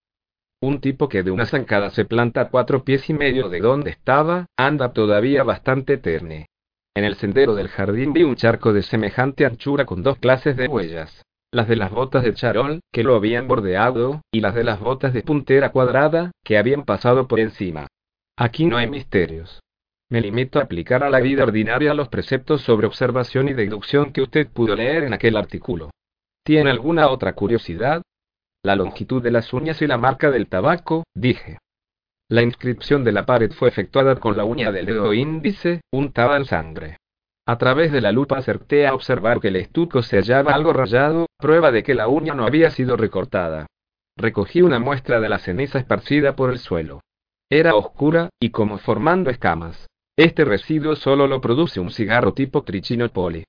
Un 0.62 0.80
tipo 0.80 1.10
que 1.10 1.22
de 1.22 1.30
una 1.30 1.44
zancada 1.44 1.90
se 1.90 2.06
planta 2.06 2.40
a 2.40 2.48
cuatro 2.48 2.84
pies 2.84 3.10
y 3.10 3.12
medio 3.12 3.50
de 3.50 3.60
donde 3.60 3.90
estaba, 3.90 4.46
anda 4.56 4.94
todavía 4.94 5.44
bastante 5.44 5.98
terne. 5.98 6.46
En 6.94 7.04
el 7.04 7.16
sendero 7.16 7.54
del 7.54 7.68
jardín 7.68 8.14
vi 8.14 8.22
un 8.22 8.36
charco 8.36 8.72
de 8.72 8.80
semejante 8.80 9.44
anchura 9.44 9.84
con 9.84 10.02
dos 10.02 10.16
clases 10.16 10.56
de 10.56 10.68
huellas. 10.68 11.22
Las 11.56 11.68
de 11.68 11.76
las 11.76 11.90
botas 11.90 12.22
de 12.22 12.34
charol, 12.34 12.80
que 12.92 13.02
lo 13.02 13.14
habían 13.16 13.48
bordeado, 13.48 14.20
y 14.30 14.42
las 14.42 14.54
de 14.54 14.62
las 14.62 14.78
botas 14.78 15.14
de 15.14 15.22
puntera 15.22 15.72
cuadrada, 15.72 16.32
que 16.44 16.58
habían 16.58 16.84
pasado 16.84 17.26
por 17.28 17.40
encima. 17.40 17.86
Aquí 18.36 18.66
no 18.66 18.76
hay 18.76 18.90
misterios. 18.90 19.62
Me 20.10 20.20
limito 20.20 20.58
a 20.58 20.64
aplicar 20.64 21.02
a 21.02 21.08
la 21.08 21.18
vida 21.20 21.44
ordinaria 21.44 21.94
los 21.94 22.08
preceptos 22.08 22.60
sobre 22.60 22.86
observación 22.86 23.48
y 23.48 23.54
deducción 23.54 24.12
que 24.12 24.20
usted 24.20 24.48
pudo 24.48 24.76
leer 24.76 25.04
en 25.04 25.14
aquel 25.14 25.34
artículo. 25.34 25.88
¿Tiene 26.44 26.68
alguna 26.68 27.08
otra 27.08 27.32
curiosidad? 27.32 28.02
La 28.62 28.76
longitud 28.76 29.22
de 29.22 29.30
las 29.30 29.50
uñas 29.54 29.80
y 29.80 29.86
la 29.86 29.96
marca 29.96 30.30
del 30.30 30.48
tabaco, 30.48 31.04
dije. 31.14 31.56
La 32.28 32.42
inscripción 32.42 33.02
de 33.02 33.12
la 33.12 33.24
pared 33.24 33.50
fue 33.50 33.70
efectuada 33.70 34.16
con 34.16 34.36
la 34.36 34.44
uña 34.44 34.72
del 34.72 34.84
dedo 34.84 35.14
índice, 35.14 35.80
untada 35.90 36.36
en 36.36 36.44
sangre. 36.44 36.98
A 37.48 37.58
través 37.58 37.92
de 37.92 38.00
la 38.00 38.10
lupa 38.10 38.38
acerté 38.38 38.88
a 38.88 38.94
observar 38.94 39.38
que 39.38 39.48
el 39.48 39.56
estuco 39.56 40.02
se 40.02 40.16
hallaba 40.16 40.52
algo 40.52 40.72
rayado, 40.72 41.26
prueba 41.38 41.70
de 41.70 41.84
que 41.84 41.94
la 41.94 42.08
uña 42.08 42.34
no 42.34 42.44
había 42.44 42.70
sido 42.70 42.96
recortada. 42.96 43.66
Recogí 44.16 44.62
una 44.62 44.80
muestra 44.80 45.20
de 45.20 45.28
la 45.28 45.38
ceniza 45.38 45.78
esparcida 45.78 46.34
por 46.34 46.50
el 46.50 46.58
suelo. 46.58 47.02
Era 47.48 47.76
oscura, 47.76 48.30
y 48.40 48.50
como 48.50 48.78
formando 48.78 49.30
escamas. 49.30 49.86
Este 50.18 50.44
residuo 50.44 50.96
solo 50.96 51.28
lo 51.28 51.40
produce 51.40 51.78
un 51.78 51.90
cigarro 51.90 52.34
tipo 52.34 52.64
trichino 52.64 53.08
poli. 53.10 53.44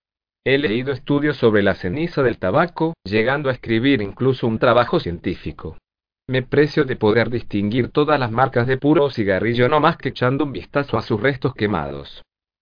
He 0.46 0.60
leído 0.60 0.92
estudios 0.92 1.38
sobre 1.38 1.64
la 1.64 1.74
ceniza 1.74 2.22
del 2.22 2.38
tabaco, 2.38 2.94
llegando 3.04 3.50
a 3.50 3.54
escribir 3.54 4.04
incluso 4.04 4.46
un 4.46 4.60
trabajo 4.60 5.00
científico. 5.00 5.76
Me 6.30 6.44
precio 6.44 6.86
de 6.86 6.98
poder 6.98 7.32
distinguir 7.32 7.90
todas 7.90 8.20
las 8.20 8.32
marcas 8.32 8.68
de 8.68 8.78
puro 8.78 9.10
cigarrillo 9.10 9.68
no 9.70 9.80
más 9.80 9.98
que 9.98 10.10
echando 10.10 10.44
un 10.44 10.52
vistazo 10.52 10.98
a 10.98 11.02
sus 11.02 11.20
restos 11.20 11.56
quemados. 11.56 12.22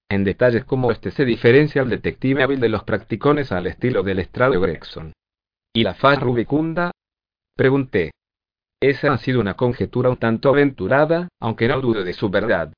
En 0.10 0.24
detalles 0.24 0.66
como 0.66 0.92
este 0.92 1.12
se 1.12 1.26
diferencia 1.26 1.82
el 1.82 1.90
detective 1.90 2.44
hábil 2.44 2.60
de 2.60 2.70
los 2.70 2.84
practicones 2.84 3.52
al 3.52 3.68
estilo 3.68 4.04
del 4.04 4.20
estrado 4.20 4.60
Gregson. 4.62 5.14
¿Y 5.74 5.84
la 5.84 5.96
faz 5.96 6.20
rubicunda? 6.20 6.92
Pregunté. 7.56 8.12
Esa 8.82 9.14
ha 9.14 9.18
sido 9.18 9.40
una 9.40 9.56
conjetura 9.56 10.10
un 10.10 10.18
tanto 10.18 10.50
aventurada, 10.50 11.30
aunque 11.40 11.68
no 11.68 11.82
dudo 11.82 12.04
de 12.04 12.14
su 12.14 12.30
verdad. 12.30 12.74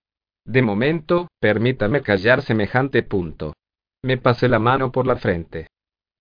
De 0.46 0.62
momento, 0.62 1.28
permítame 1.42 2.02
callar 2.02 2.42
semejante 2.42 3.04
punto. 3.04 3.54
Me 4.04 4.18
pasé 4.18 4.48
la 4.48 4.60
mano 4.60 4.92
por 4.92 5.06
la 5.06 5.18
frente. 5.18 5.68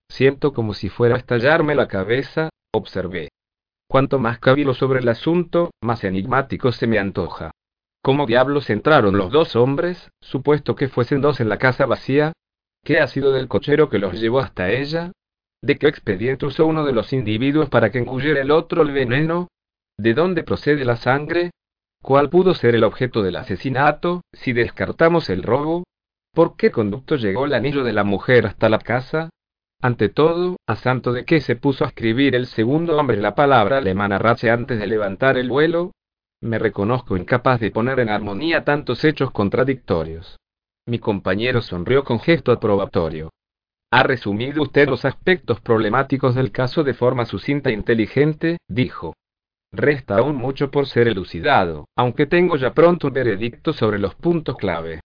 Siento 0.09 0.51
como 0.51 0.73
si 0.73 0.89
fuera 0.89 1.15
a 1.15 1.19
estallarme 1.19 1.75
la 1.75 1.87
cabeza, 1.87 2.49
observé. 2.73 3.29
Cuanto 3.89 4.19
más 4.19 4.39
cabilo 4.39 4.73
sobre 4.73 4.99
el 4.99 5.07
asunto, 5.07 5.71
más 5.81 6.03
enigmático 6.03 6.71
se 6.73 6.87
me 6.87 6.99
antoja. 6.99 7.51
¿Cómo 8.07 8.25
diablos 8.25 8.69
entraron 8.69 9.17
los 9.17 9.33
dos 9.33 9.57
hombres, 9.57 10.11
supuesto 10.21 10.75
que 10.75 10.87
fuesen 10.87 11.19
dos 11.19 11.41
en 11.41 11.49
la 11.49 11.57
casa 11.57 11.85
vacía? 11.85 12.31
¿Qué 12.85 13.01
ha 13.01 13.07
sido 13.07 13.33
del 13.33 13.49
cochero 13.49 13.89
que 13.89 13.99
los 13.99 14.17
llevó 14.17 14.39
hasta 14.39 14.69
ella? 14.69 15.11
¿De 15.61 15.77
qué 15.77 15.89
expediente 15.89 16.45
usó 16.45 16.67
uno 16.67 16.85
de 16.85 16.93
los 16.93 17.11
individuos 17.11 17.67
para 17.67 17.91
que 17.91 17.97
engullera 17.97 18.39
el 18.39 18.51
otro 18.51 18.81
el 18.81 18.93
veneno? 18.93 19.49
¿De 19.97 20.13
dónde 20.13 20.43
procede 20.43 20.85
la 20.85 20.95
sangre? 20.95 21.51
¿Cuál 22.01 22.29
pudo 22.29 22.53
ser 22.53 22.75
el 22.75 22.85
objeto 22.85 23.23
del 23.23 23.35
asesinato, 23.35 24.21
si 24.31 24.53
descartamos 24.53 25.29
el 25.29 25.43
robo? 25.43 25.83
¿Por 26.33 26.55
qué 26.55 26.71
conducto 26.71 27.17
llegó 27.17 27.43
el 27.43 27.53
anillo 27.53 27.83
de 27.83 27.91
la 27.91 28.05
mujer 28.05 28.45
hasta 28.45 28.69
la 28.69 28.79
casa? 28.79 29.29
Ante 29.81 30.07
todo, 30.07 30.55
a 30.65 30.77
santo 30.77 31.11
de 31.11 31.25
qué 31.25 31.41
se 31.41 31.57
puso 31.57 31.83
a 31.83 31.87
escribir 31.87 32.35
el 32.35 32.45
segundo 32.45 32.95
hombre 32.97 33.17
la 33.17 33.35
palabra 33.35 33.79
alemana 33.79 34.17
rache 34.17 34.49
antes 34.49 34.79
de 34.79 34.87
levantar 34.87 35.37
el 35.37 35.49
vuelo. 35.49 35.91
Me 36.41 36.59
reconozco 36.59 37.17
incapaz 37.17 37.59
de 37.59 37.71
poner 37.71 37.99
en 37.99 38.09
armonía 38.09 38.63
tantos 38.63 39.03
hechos 39.03 39.31
contradictorios. 39.31 40.37
Mi 40.85 40.99
compañero 40.99 41.61
sonrió 41.61 42.03
con 42.03 42.19
gesto 42.19 42.51
aprobatorio. 42.51 43.31
Ha 43.91 44.03
resumido 44.03 44.61
usted 44.61 44.87
los 44.87 45.03
aspectos 45.03 45.59
problemáticos 45.61 46.35
del 46.35 46.51
caso 46.51 46.83
de 46.83 46.93
forma 46.93 47.25
sucinta 47.25 47.71
e 47.71 47.73
inteligente, 47.73 48.57
dijo. 48.69 49.13
Resta 49.71 50.17
aún 50.17 50.35
mucho 50.35 50.69
por 50.69 50.85
ser 50.85 51.07
elucidado, 51.07 51.85
aunque 51.97 52.27
tengo 52.27 52.55
ya 52.55 52.73
pronto 52.73 53.07
un 53.07 53.13
veredicto 53.13 53.73
sobre 53.73 53.97
los 53.97 54.13
puntos 54.13 54.57
clave. 54.57 54.99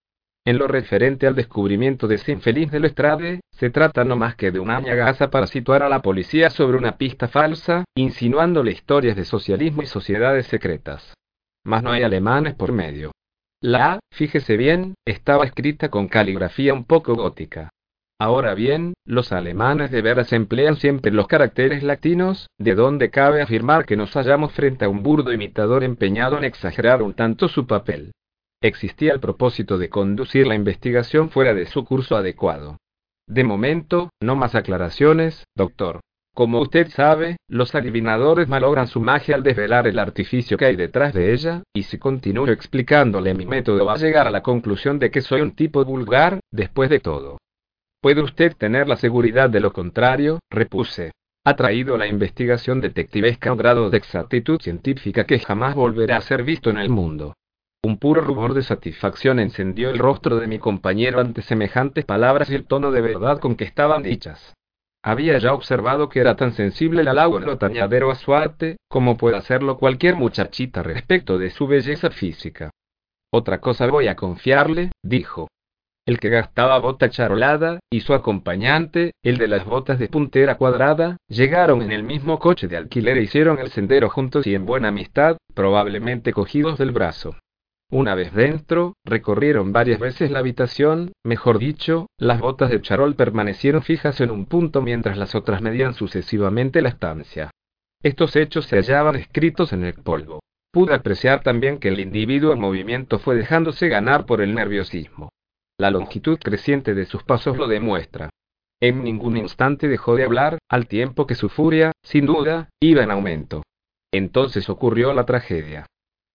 En 0.45 0.59
lo 0.59 0.66
referente 0.66 1.26
al 1.26 1.35
descubrimiento 1.35 2.09
de 2.09 2.16
ese 2.16 2.33
infeliz 2.33 2.70
de 2.70 2.80
Lestrade, 2.80 3.41
se 3.53 3.70
trata 3.70 4.05
no 4.05 4.16
más 4.16 4.35
que 4.35 4.51
de 4.51 4.59
una 4.59 4.76
añagaza 4.76 5.30
para 5.30 5.47
situar 5.47 5.83
a 5.83 5.89
la 5.89 6.03
policía 6.03 6.51
sobre 6.51 6.76
una 6.76 6.99
pista 6.99 7.28
falsa, 7.28 7.85
insinuándole 7.97 8.72
historias 8.72 9.16
de 9.16 9.24
socialismo 9.24 9.83
y 9.83 9.87
sociedades 9.87 10.47
secretas. 10.47 11.14
Mas 11.64 11.82
no 11.82 11.90
hay 11.90 12.02
alemanes 12.02 12.54
por 12.54 12.72
medio. 12.72 13.12
La 13.60 13.92
A, 13.92 13.98
fíjese 14.12 14.56
bien, 14.56 14.94
estaba 15.06 15.44
escrita 15.44 15.88
con 15.88 16.08
caligrafía 16.08 16.74
un 16.74 16.84
poco 16.84 17.14
gótica. 17.14 17.70
Ahora 18.20 18.54
bien, 18.54 18.94
los 19.04 19.32
alemanes 19.32 19.90
de 19.90 20.02
veras 20.02 20.32
emplean 20.32 20.76
siempre 20.76 21.12
los 21.12 21.26
caracteres 21.26 21.82
latinos, 21.82 22.48
de 22.58 22.74
donde 22.74 23.10
cabe 23.10 23.42
afirmar 23.42 23.84
que 23.84 23.96
nos 23.96 24.12
hallamos 24.14 24.52
frente 24.52 24.84
a 24.84 24.88
un 24.88 25.02
burdo 25.02 25.32
imitador 25.32 25.84
empeñado 25.84 26.38
en 26.38 26.44
exagerar 26.44 27.02
un 27.02 27.14
tanto 27.14 27.48
su 27.48 27.66
papel 27.66 28.12
existía 28.62 29.12
el 29.12 29.20
propósito 29.20 29.76
de 29.76 29.90
conducir 29.90 30.46
la 30.46 30.54
investigación 30.54 31.30
fuera 31.30 31.52
de 31.52 31.66
su 31.66 31.84
curso 31.84 32.16
adecuado. 32.16 32.78
De 33.28 33.44
momento, 33.44 34.10
no 34.22 34.36
más 34.36 34.54
aclaraciones, 34.54 35.44
doctor. 35.56 36.00
Como 36.35 36.61
usted 36.61 36.89
sabe, 36.89 37.37
los 37.47 37.74
adivinadores 37.74 38.49
malogran 38.49 38.87
su 38.87 39.01
magia 39.01 39.35
al 39.35 39.43
desvelar 39.43 39.87
el 39.87 39.99
artificio 39.99 40.57
que 40.57 40.64
hay 40.64 40.76
detrás 40.76 41.12
de 41.12 41.35
ella, 41.35 41.62
y 41.74 41.83
si 41.83 41.99
continúo 41.99 42.49
explicándole 42.49 43.35
mi 43.35 43.45
método 43.45 43.85
va 43.85 43.95
a 43.95 43.99
llegar 43.99 44.26
a 44.26 44.30
la 44.30 44.43
conclusión 44.43 44.99
de 44.99 45.11
que 45.11 45.20
soy 45.20 45.43
un 45.43 45.55
tipo 45.55 45.85
vulgar, 45.85 46.41
después 46.51 46.89
de 46.89 47.01
todo. 47.01 47.37
¿Puede 48.01 48.22
usted 48.22 48.57
tener 48.57 48.89
la 48.89 48.97
seguridad 48.97 49.51
de 49.51 49.61
lo 49.61 49.74
contrario? 49.74 50.39
repuse. 50.51 51.12
Ha 51.45 51.55
traído 51.55 51.99
la 51.99 52.07
investigación 52.07 52.80
detectivesca 52.80 53.51
a 53.51 53.53
un 53.53 53.59
grado 53.59 53.91
de 53.91 53.99
exactitud 53.99 54.59
científica 54.59 55.24
que 55.24 55.39
jamás 55.39 55.74
volverá 55.74 56.16
a 56.16 56.22
ser 56.22 56.45
visto 56.45 56.70
en 56.70 56.78
el 56.78 56.89
mundo. 56.89 57.35
Un 57.85 57.99
puro 57.99 58.22
rubor 58.22 58.55
de 58.55 58.62
satisfacción 58.62 59.39
encendió 59.39 59.91
el 59.91 59.99
rostro 59.99 60.37
de 60.37 60.47
mi 60.47 60.59
compañero 60.59 61.20
ante 61.20 61.43
semejantes 61.43 62.06
palabras 62.06 62.48
y 62.48 62.55
el 62.55 62.65
tono 62.65 62.90
de 62.90 63.02
verdad 63.02 63.39
con 63.39 63.55
que 63.55 63.65
estaban 63.65 64.02
dichas. 64.02 64.55
Había 65.05 65.39
ya 65.39 65.53
observado 65.53 66.09
que 66.09 66.20
era 66.20 66.37
tan 66.37 66.53
sensible 66.53 67.03
en 67.03 67.45
lo 67.45 67.59
tañadero 67.59 68.11
a 68.11 68.15
su 68.15 68.35
arte, 68.35 68.77
como 68.89 69.16
puede 69.16 69.37
hacerlo 69.37 69.77
cualquier 69.77 70.15
muchachita 70.15 70.83
respecto 70.83 71.39
de 71.39 71.51
su 71.51 71.66
belleza 71.66 72.11
física. 72.11 72.70
Otra 73.33 73.61
cosa 73.61 73.87
voy 73.89 74.07
a 74.07 74.15
confiarle, 74.15 74.93
dijo. 75.03 75.49
El 76.07 76.19
que 76.19 76.29
gastaba 76.29 76.79
bota 76.79 77.11
charolada, 77.11 77.81
y 77.91 78.01
su 78.01 78.15
acompañante, 78.15 79.12
el 79.23 79.39
de 79.39 79.49
las 79.49 79.65
botas 79.65 79.99
de 79.99 80.09
puntera 80.09 80.57
cuadrada, 80.57 81.16
llegaron 81.29 81.83
en 81.83 81.93
el 81.93 82.03
mismo 82.03 82.39
coche 82.39 82.69
de 82.69 82.77
alquiler 82.77 83.19
e 83.19 83.23
hicieron 83.23 83.59
el 83.59 83.70
sendero 83.70 84.09
juntos 84.09 84.47
y 84.47 84.55
en 84.55 84.66
buena 84.66 84.89
amistad, 84.89 85.37
probablemente 85.55 86.33
cogidos 86.33 86.79
del 86.79 86.93
brazo. 86.93 87.37
Una 87.93 88.14
vez 88.14 88.32
dentro, 88.32 88.94
recorrieron 89.05 89.74
varias 89.74 90.01
veces 90.01 90.31
la 90.31 90.39
habitación, 90.39 91.12
mejor 91.23 91.59
dicho, 91.59 92.06
las 92.16 92.40
botas 92.40 92.70
de 92.70 92.81
charol 92.81 93.16
permanecieron 93.16 93.82
fijas 93.82 94.19
en 94.23 94.31
un 94.31 94.47
punto 94.47 94.81
mientras 94.81 95.19
las 95.19 95.35
otras 95.35 95.60
medían 95.60 95.93
sucesivamente 95.93 96.81
la 96.81 96.89
estancia. 96.89 97.51
Estos 98.02 98.35
hechos 98.36 98.64
se 98.64 98.77
hallaban 98.77 99.16
escritos 99.16 99.74
en 99.74 99.85
el 99.85 99.93
polvo. 99.93 100.40
Pude 100.73 100.94
apreciar 100.94 101.43
también 101.43 101.78
que 101.78 101.89
el 101.89 102.01
individuo 102.01 102.55
en 102.55 102.60
movimiento 102.60 103.19
fue 103.19 103.36
dejándose 103.36 103.89
ganar 103.89 104.24
por 104.24 104.40
el 104.40 104.55
nerviosismo. 104.55 105.28
La 105.78 105.90
longitud 105.90 106.39
creciente 106.39 106.94
de 106.94 107.05
sus 107.05 107.23
pasos 107.24 107.59
lo 107.59 107.69
demuestra. 107.69 108.31
En 108.81 109.05
ningún 109.05 109.36
instante 109.36 109.86
dejó 109.86 110.16
de 110.16 110.24
hablar, 110.24 110.56
al 110.70 110.86
tiempo 110.86 111.27
que 111.27 111.35
su 111.35 111.51
furia, 111.51 111.93
sin 112.02 112.24
duda, 112.24 112.70
iba 112.81 113.02
en 113.02 113.10
aumento. 113.10 113.62
Entonces 114.10 114.70
ocurrió 114.70 115.12
la 115.12 115.27
tragedia. 115.27 115.85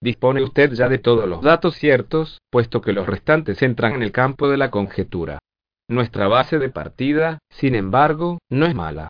Dispone 0.02 0.44
usted 0.44 0.74
ya 0.74 0.90
de 0.90 1.00
todos 1.00 1.28
los 1.28 1.42
datos 1.42 1.76
ciertos, 1.76 2.40
puesto 2.52 2.82
que 2.82 2.94
los 2.94 3.08
restantes 3.08 3.62
entran 3.62 3.94
en 3.94 4.04
el 4.04 4.12
campo 4.12 4.48
de 4.48 4.58
la 4.58 4.70
conjetura. 4.70 5.40
Nuestra 5.90 6.28
base 6.28 6.60
de 6.60 6.70
partida, 6.70 7.40
sin 7.50 7.74
embargo, 7.74 8.40
no 8.50 8.66
es 8.66 8.76
mala. 8.76 9.10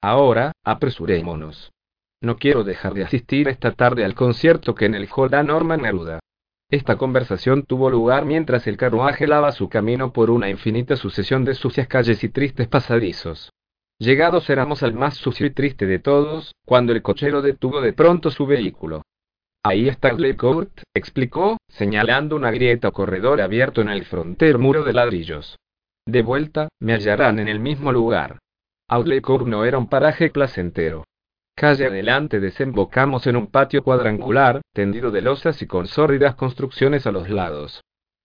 Ahora, 0.00 0.52
apresurémonos. 0.64 1.70
No 2.22 2.36
quiero 2.36 2.64
dejar 2.64 2.94
de 2.94 3.04
asistir 3.04 3.48
esta 3.48 3.72
tarde 3.72 4.04
al 4.04 4.14
concierto 4.14 4.74
que 4.74 4.86
en 4.86 4.94
el 4.94 5.08
hall 5.14 5.30
da 5.30 5.42
Norma 5.42 5.76
Neruda. 5.76 6.20
Esta 6.70 6.96
conversación 6.96 7.64
tuvo 7.64 7.90
lugar 7.90 8.24
mientras 8.24 8.66
el 8.66 8.78
carruaje 8.78 9.26
lava 9.26 9.52
su 9.52 9.68
camino 9.68 10.12
por 10.12 10.30
una 10.30 10.48
infinita 10.48 10.96
sucesión 10.96 11.44
de 11.44 11.54
sucias 11.54 11.86
calles 11.88 12.24
y 12.24 12.30
tristes 12.30 12.68
pasadizos. 12.68 13.50
Llegados 13.98 14.48
éramos 14.48 14.82
al 14.82 14.94
más 14.94 15.16
sucio 15.16 15.46
y 15.46 15.50
triste 15.50 15.86
de 15.86 15.98
todos, 15.98 16.54
cuando 16.64 16.92
el 16.92 17.02
cochero 17.02 17.42
detuvo 17.42 17.80
de 17.82 17.92
pronto 17.92 18.30
su 18.30 18.46
vehículo. 18.46 19.02
Ahí 19.64 19.88
está 19.88 20.10
Court, 20.36 20.80
explicó, 20.92 21.56
señalando 21.68 22.34
una 22.34 22.50
grieta 22.50 22.88
o 22.88 22.92
corredor 22.92 23.40
abierto 23.40 23.80
en 23.80 23.90
el 23.90 24.04
frontero 24.04 24.58
muro 24.58 24.82
de 24.82 24.92
ladrillos. 24.92 25.56
De 26.04 26.22
vuelta, 26.22 26.68
me 26.80 26.94
hallarán 26.94 27.38
en 27.38 27.46
el 27.46 27.60
mismo 27.60 27.92
lugar. 27.92 28.38
Court 29.22 29.46
no 29.46 29.64
era 29.64 29.78
un 29.78 29.88
paraje 29.88 30.30
placentero. 30.30 31.04
Calle 31.54 31.86
adelante 31.86 32.40
desembocamos 32.40 33.28
en 33.28 33.36
un 33.36 33.46
patio 33.46 33.84
cuadrangular, 33.84 34.62
tendido 34.72 35.12
de 35.12 35.22
losas 35.22 35.62
y 35.62 35.66
con 35.68 35.86
sórdidas 35.86 36.34
construcciones 36.34 37.06
a 37.06 37.12
los 37.12 37.30
lados. 37.30 37.82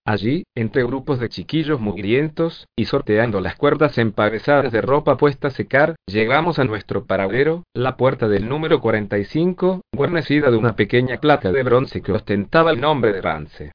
Allí, 0.07 0.45
entre 0.55 0.85
grupos 0.85 1.19
de 1.19 1.27
chiquillos 1.27 1.81
mugrientos, 1.81 2.65
y 2.77 2.85
sorteando 2.85 3.41
las 3.41 3.57
cuerdas 3.57 3.97
empavesadas 3.97 4.71
de 4.71 4.79
ropa 4.79 5.17
puesta 5.17 5.49
a 5.49 5.51
secar, 5.51 5.97
llegamos 6.05 6.59
a 6.59 6.63
nuestro 6.63 7.05
paradero, 7.05 7.65
la 7.73 7.97
puerta 7.97 8.29
del 8.29 8.47
número 8.47 8.79
45, 8.79 9.81
guarnecida 9.93 10.49
de 10.49 10.55
una 10.55 10.77
pequeña 10.77 11.17
placa 11.17 11.51
de 11.51 11.61
bronce 11.61 12.01
que 12.01 12.13
ostentaba 12.13 12.71
el 12.71 12.79
nombre 12.79 13.11
de 13.11 13.21
Rance. 13.21 13.73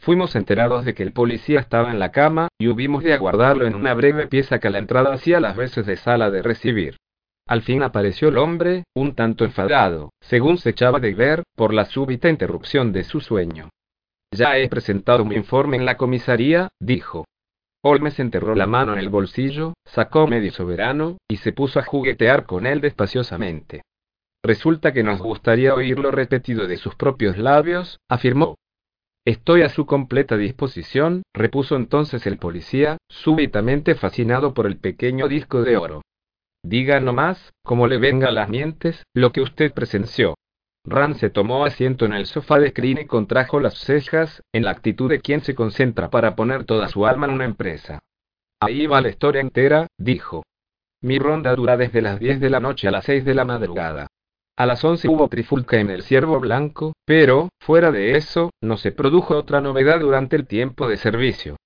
Fuimos 0.00 0.34
enterados 0.36 0.86
de 0.86 0.94
que 0.94 1.02
el 1.02 1.12
policía 1.12 1.60
estaba 1.60 1.90
en 1.90 1.98
la 1.98 2.12
cama, 2.12 2.48
y 2.58 2.68
hubimos 2.68 3.04
de 3.04 3.12
aguardarlo 3.12 3.66
en 3.66 3.74
una 3.74 3.92
breve 3.92 4.26
pieza 4.26 4.60
que 4.60 4.68
a 4.68 4.70
la 4.70 4.78
entrada 4.78 5.12
hacía 5.12 5.38
las 5.38 5.54
veces 5.54 5.84
de 5.84 5.98
sala 5.98 6.30
de 6.30 6.40
recibir. 6.40 6.96
Al 7.46 7.60
fin 7.60 7.82
apareció 7.82 8.28
el 8.28 8.38
hombre, 8.38 8.84
un 8.96 9.14
tanto 9.14 9.44
enfadado, 9.44 10.14
según 10.22 10.56
se 10.56 10.70
echaba 10.70 10.98
de 10.98 11.12
ver, 11.12 11.42
por 11.54 11.74
la 11.74 11.84
súbita 11.84 12.30
interrupción 12.30 12.90
de 12.90 13.04
su 13.04 13.20
sueño. 13.20 13.68
Ya 14.34 14.58
he 14.58 14.68
presentado 14.68 15.24
mi 15.24 15.36
informe 15.36 15.76
en 15.76 15.86
la 15.86 15.96
comisaría, 15.96 16.68
dijo. 16.80 17.24
Holmes 17.84 18.18
enterró 18.18 18.56
la 18.56 18.66
mano 18.66 18.92
en 18.92 18.98
el 18.98 19.08
bolsillo, 19.08 19.74
sacó 19.84 20.26
medio 20.26 20.50
soberano, 20.50 21.18
y 21.28 21.36
se 21.36 21.52
puso 21.52 21.78
a 21.78 21.84
juguetear 21.84 22.44
con 22.44 22.66
él 22.66 22.80
despaciosamente. 22.80 23.82
Resulta 24.42 24.92
que 24.92 25.04
nos 25.04 25.20
gustaría 25.20 25.72
oírlo 25.72 26.10
repetido 26.10 26.66
de 26.66 26.78
sus 26.78 26.96
propios 26.96 27.38
labios, 27.38 27.98
afirmó. 28.08 28.56
Estoy 29.24 29.62
a 29.62 29.68
su 29.68 29.86
completa 29.86 30.36
disposición, 30.36 31.22
repuso 31.32 31.76
entonces 31.76 32.26
el 32.26 32.38
policía, 32.38 32.98
súbitamente 33.08 33.94
fascinado 33.94 34.52
por 34.52 34.66
el 34.66 34.78
pequeño 34.78 35.28
disco 35.28 35.62
de 35.62 35.76
oro. 35.76 36.02
Diga 36.64 36.98
nomás, 36.98 37.52
como 37.62 37.86
le 37.86 37.98
venga 37.98 38.28
a 38.28 38.32
las 38.32 38.48
mientes, 38.48 39.04
lo 39.14 39.30
que 39.30 39.42
usted 39.42 39.72
presenció. 39.72 40.34
Ran 40.86 41.14
se 41.14 41.30
tomó 41.30 41.64
asiento 41.64 42.04
en 42.04 42.12
el 42.12 42.26
sofá 42.26 42.58
de 42.58 42.70
screen 42.70 42.98
y 42.98 43.06
contrajo 43.06 43.58
las 43.58 43.78
cejas, 43.78 44.42
en 44.52 44.64
la 44.64 44.70
actitud 44.70 45.08
de 45.08 45.20
quien 45.20 45.40
se 45.40 45.54
concentra 45.54 46.10
para 46.10 46.36
poner 46.36 46.64
toda 46.64 46.88
su 46.88 47.06
alma 47.06 47.26
en 47.26 47.32
una 47.32 47.46
empresa. 47.46 48.00
Ahí 48.60 48.86
va 48.86 49.00
la 49.00 49.08
historia 49.08 49.40
entera, 49.40 49.86
dijo. 49.98 50.42
Mi 51.02 51.18
ronda 51.18 51.54
dura 51.54 51.76
desde 51.76 52.02
las 52.02 52.20
10 52.20 52.40
de 52.40 52.50
la 52.50 52.60
noche 52.60 52.88
a 52.88 52.90
las 52.90 53.04
6 53.04 53.24
de 53.24 53.34
la 53.34 53.44
madrugada. 53.44 54.08
A 54.56 54.66
las 54.66 54.84
11 54.84 55.08
hubo 55.08 55.28
trifulca 55.28 55.78
en 55.78 55.90
el 55.90 56.02
ciervo 56.02 56.38
blanco, 56.38 56.92
pero, 57.04 57.48
fuera 57.60 57.90
de 57.90 58.16
eso, 58.16 58.50
no 58.62 58.76
se 58.76 58.92
produjo 58.92 59.36
otra 59.36 59.60
novedad 59.60 60.00
durante 60.00 60.36
el 60.36 60.46
tiempo 60.46 60.86
de 60.86 60.96
servicio. 60.96 61.56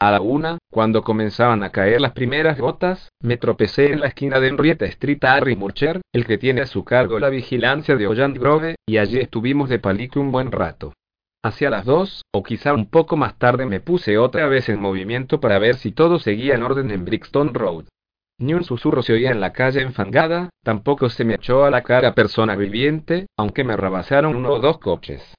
A 0.00 0.12
la 0.12 0.20
una, 0.20 0.58
cuando 0.70 1.02
comenzaban 1.02 1.64
a 1.64 1.70
caer 1.70 2.00
las 2.00 2.12
primeras 2.12 2.56
gotas, 2.60 3.08
me 3.20 3.36
tropecé 3.36 3.92
en 3.92 3.98
la 3.98 4.06
esquina 4.06 4.38
de 4.38 4.46
Henrietta 4.46 4.84
Street 4.84 5.24
a 5.24 5.34
Harry 5.34 5.56
Murcher, 5.56 6.00
el 6.12 6.24
que 6.24 6.38
tiene 6.38 6.60
a 6.60 6.66
su 6.66 6.84
cargo 6.84 7.18
la 7.18 7.30
vigilancia 7.30 7.96
de 7.96 8.06
Ollanta 8.06 8.38
Grove, 8.38 8.76
y 8.86 8.98
allí 8.98 9.18
estuvimos 9.18 9.68
de 9.68 9.80
palique 9.80 10.20
un 10.20 10.30
buen 10.30 10.52
rato. 10.52 10.92
Hacia 11.44 11.70
las 11.70 11.84
dos, 11.84 12.22
o 12.32 12.44
quizá 12.44 12.74
un 12.74 12.88
poco 12.88 13.16
más 13.16 13.38
tarde 13.38 13.66
me 13.66 13.80
puse 13.80 14.18
otra 14.18 14.46
vez 14.46 14.68
en 14.68 14.80
movimiento 14.80 15.40
para 15.40 15.58
ver 15.58 15.74
si 15.74 15.90
todo 15.90 16.20
seguía 16.20 16.54
en 16.54 16.62
orden 16.62 16.92
en 16.92 17.04
Brixton 17.04 17.52
Road. 17.52 17.86
Ni 18.40 18.54
un 18.54 18.62
susurro 18.62 19.02
se 19.02 19.14
oía 19.14 19.32
en 19.32 19.40
la 19.40 19.52
calle 19.52 19.82
enfangada, 19.82 20.50
tampoco 20.62 21.10
se 21.10 21.24
me 21.24 21.34
echó 21.34 21.64
a 21.64 21.70
la 21.70 21.82
cara 21.82 22.14
persona 22.14 22.54
viviente, 22.54 23.26
aunque 23.36 23.64
me 23.64 23.76
rebasaron 23.76 24.36
uno 24.36 24.52
o 24.52 24.60
dos 24.60 24.78
coches. 24.78 25.34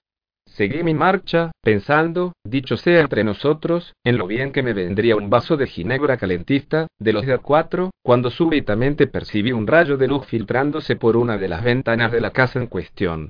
Seguí 0.60 0.84
mi 0.84 0.94
marcha, 0.94 1.52
pensando, 1.64 2.34
dicho 2.44 2.76
sea 2.76 3.00
entre 3.00 3.24
nosotros, 3.24 3.94
en 4.04 4.18
lo 4.18 4.28
bien 4.28 4.52
que 4.52 4.62
me 4.62 4.74
vendría 4.74 5.16
un 5.16 5.30
vaso 5.30 5.56
de 5.56 5.68
ginebra 5.68 6.18
calentista, 6.18 6.88
de 7.00 7.14
los 7.14 7.26
de 7.26 7.38
cuatro, 7.38 7.92
cuando 8.04 8.30
súbitamente 8.30 9.08
percibí 9.08 9.54
un 9.54 9.68
rayo 9.68 9.96
de 9.96 10.10
luz 10.10 10.26
filtrándose 10.26 10.98
por 10.98 11.16
una 11.16 11.38
de 11.38 11.48
las 11.48 11.64
ventanas 11.64 12.12
de 12.12 12.20
la 12.20 12.32
casa 12.32 12.60
en 12.60 12.68
cuestión. 12.68 13.30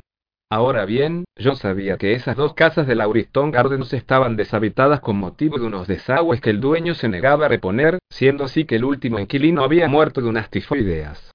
Ahora 0.50 0.86
bien, 0.86 1.26
yo 1.36 1.54
sabía 1.54 1.98
que 1.98 2.14
esas 2.14 2.36
dos 2.36 2.56
casas 2.56 2.88
de 2.88 2.96
Lauriston 2.96 3.52
Gardens 3.52 3.94
estaban 3.94 4.36
deshabitadas 4.36 5.00
con 5.00 5.18
motivo 5.18 5.60
de 5.60 5.68
unos 5.68 5.88
desagües 5.88 6.42
que 6.42 6.50
el 6.50 6.60
dueño 6.60 6.96
se 6.96 7.10
negaba 7.10 7.46
a 7.46 7.50
reponer, 7.50 8.00
siendo 8.10 8.46
así 8.46 8.66
que 8.66 8.78
el 8.78 8.86
último 8.86 9.20
inquilino 9.20 9.64
había 9.64 9.88
muerto 9.88 10.20
de 10.20 10.30
unas 10.30 10.50
tifoideas. 10.50 11.30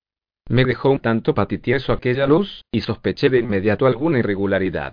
Me 0.48 0.64
dejó 0.64 0.90
un 0.90 0.98
tanto 0.98 1.36
patitieso 1.36 1.92
aquella 1.92 2.26
luz, 2.26 2.64
y 2.72 2.80
sospeché 2.80 3.30
de 3.30 3.38
inmediato 3.38 3.86
alguna 3.86 4.18
irregularidad. 4.18 4.92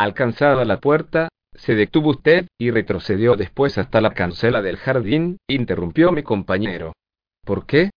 Alcanzada 0.00 0.64
la 0.64 0.80
puerta, 0.80 1.28
se 1.52 1.74
detuvo 1.74 2.08
usted, 2.08 2.46
y 2.58 2.70
retrocedió 2.70 3.36
después 3.36 3.76
hasta 3.76 4.00
la 4.00 4.14
cancela 4.14 4.62
del 4.62 4.78
jardín, 4.78 5.36
interrumpió 5.46 6.10
mi 6.10 6.22
compañero. 6.22 6.94
¿Por 7.44 7.66
qué? 7.66 7.90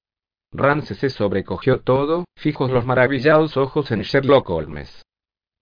Rance 0.52 0.96
se 0.96 1.10
sobrecogió 1.10 1.80
todo, 1.80 2.26
fijos 2.38 2.72
los 2.72 2.86
maravillados 2.86 3.56
ojos 3.56 3.90
en 3.92 4.02
Sherlock 4.02 4.50
Holmes. 4.50 5.02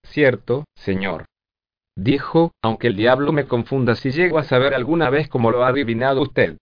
Cierto, 0.04 0.66
señor. 0.74 1.26
Dijo, 1.96 2.54
aunque 2.64 2.88
el 2.88 2.96
diablo 2.96 3.32
me 3.34 3.46
confunda 3.46 3.94
si 3.94 4.10
llego 4.10 4.40
a 4.40 4.44
saber 4.44 4.74
alguna 4.74 5.12
vez 5.12 5.30
cómo 5.30 5.52
lo 5.52 5.64
ha 5.64 5.68
adivinado 5.68 6.24
usted. 6.24 6.58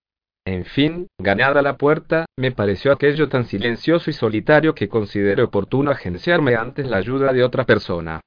En 0.45 0.65
fin, 0.65 1.07
ganada 1.17 1.61
la 1.61 1.77
puerta, 1.77 2.25
me 2.37 2.51
pareció 2.51 2.91
aquello 2.91 3.29
tan 3.29 3.45
silencioso 3.45 4.09
y 4.09 4.13
solitario 4.13 4.75
que 4.75 4.89
consideré 4.89 5.41
oportuno 5.41 5.89
agenciarme 5.89 6.55
antes 6.55 6.85
la 6.85 6.97
ayuda 6.97 7.31
de 7.31 7.45
otra 7.45 7.63
persona. 7.63 8.19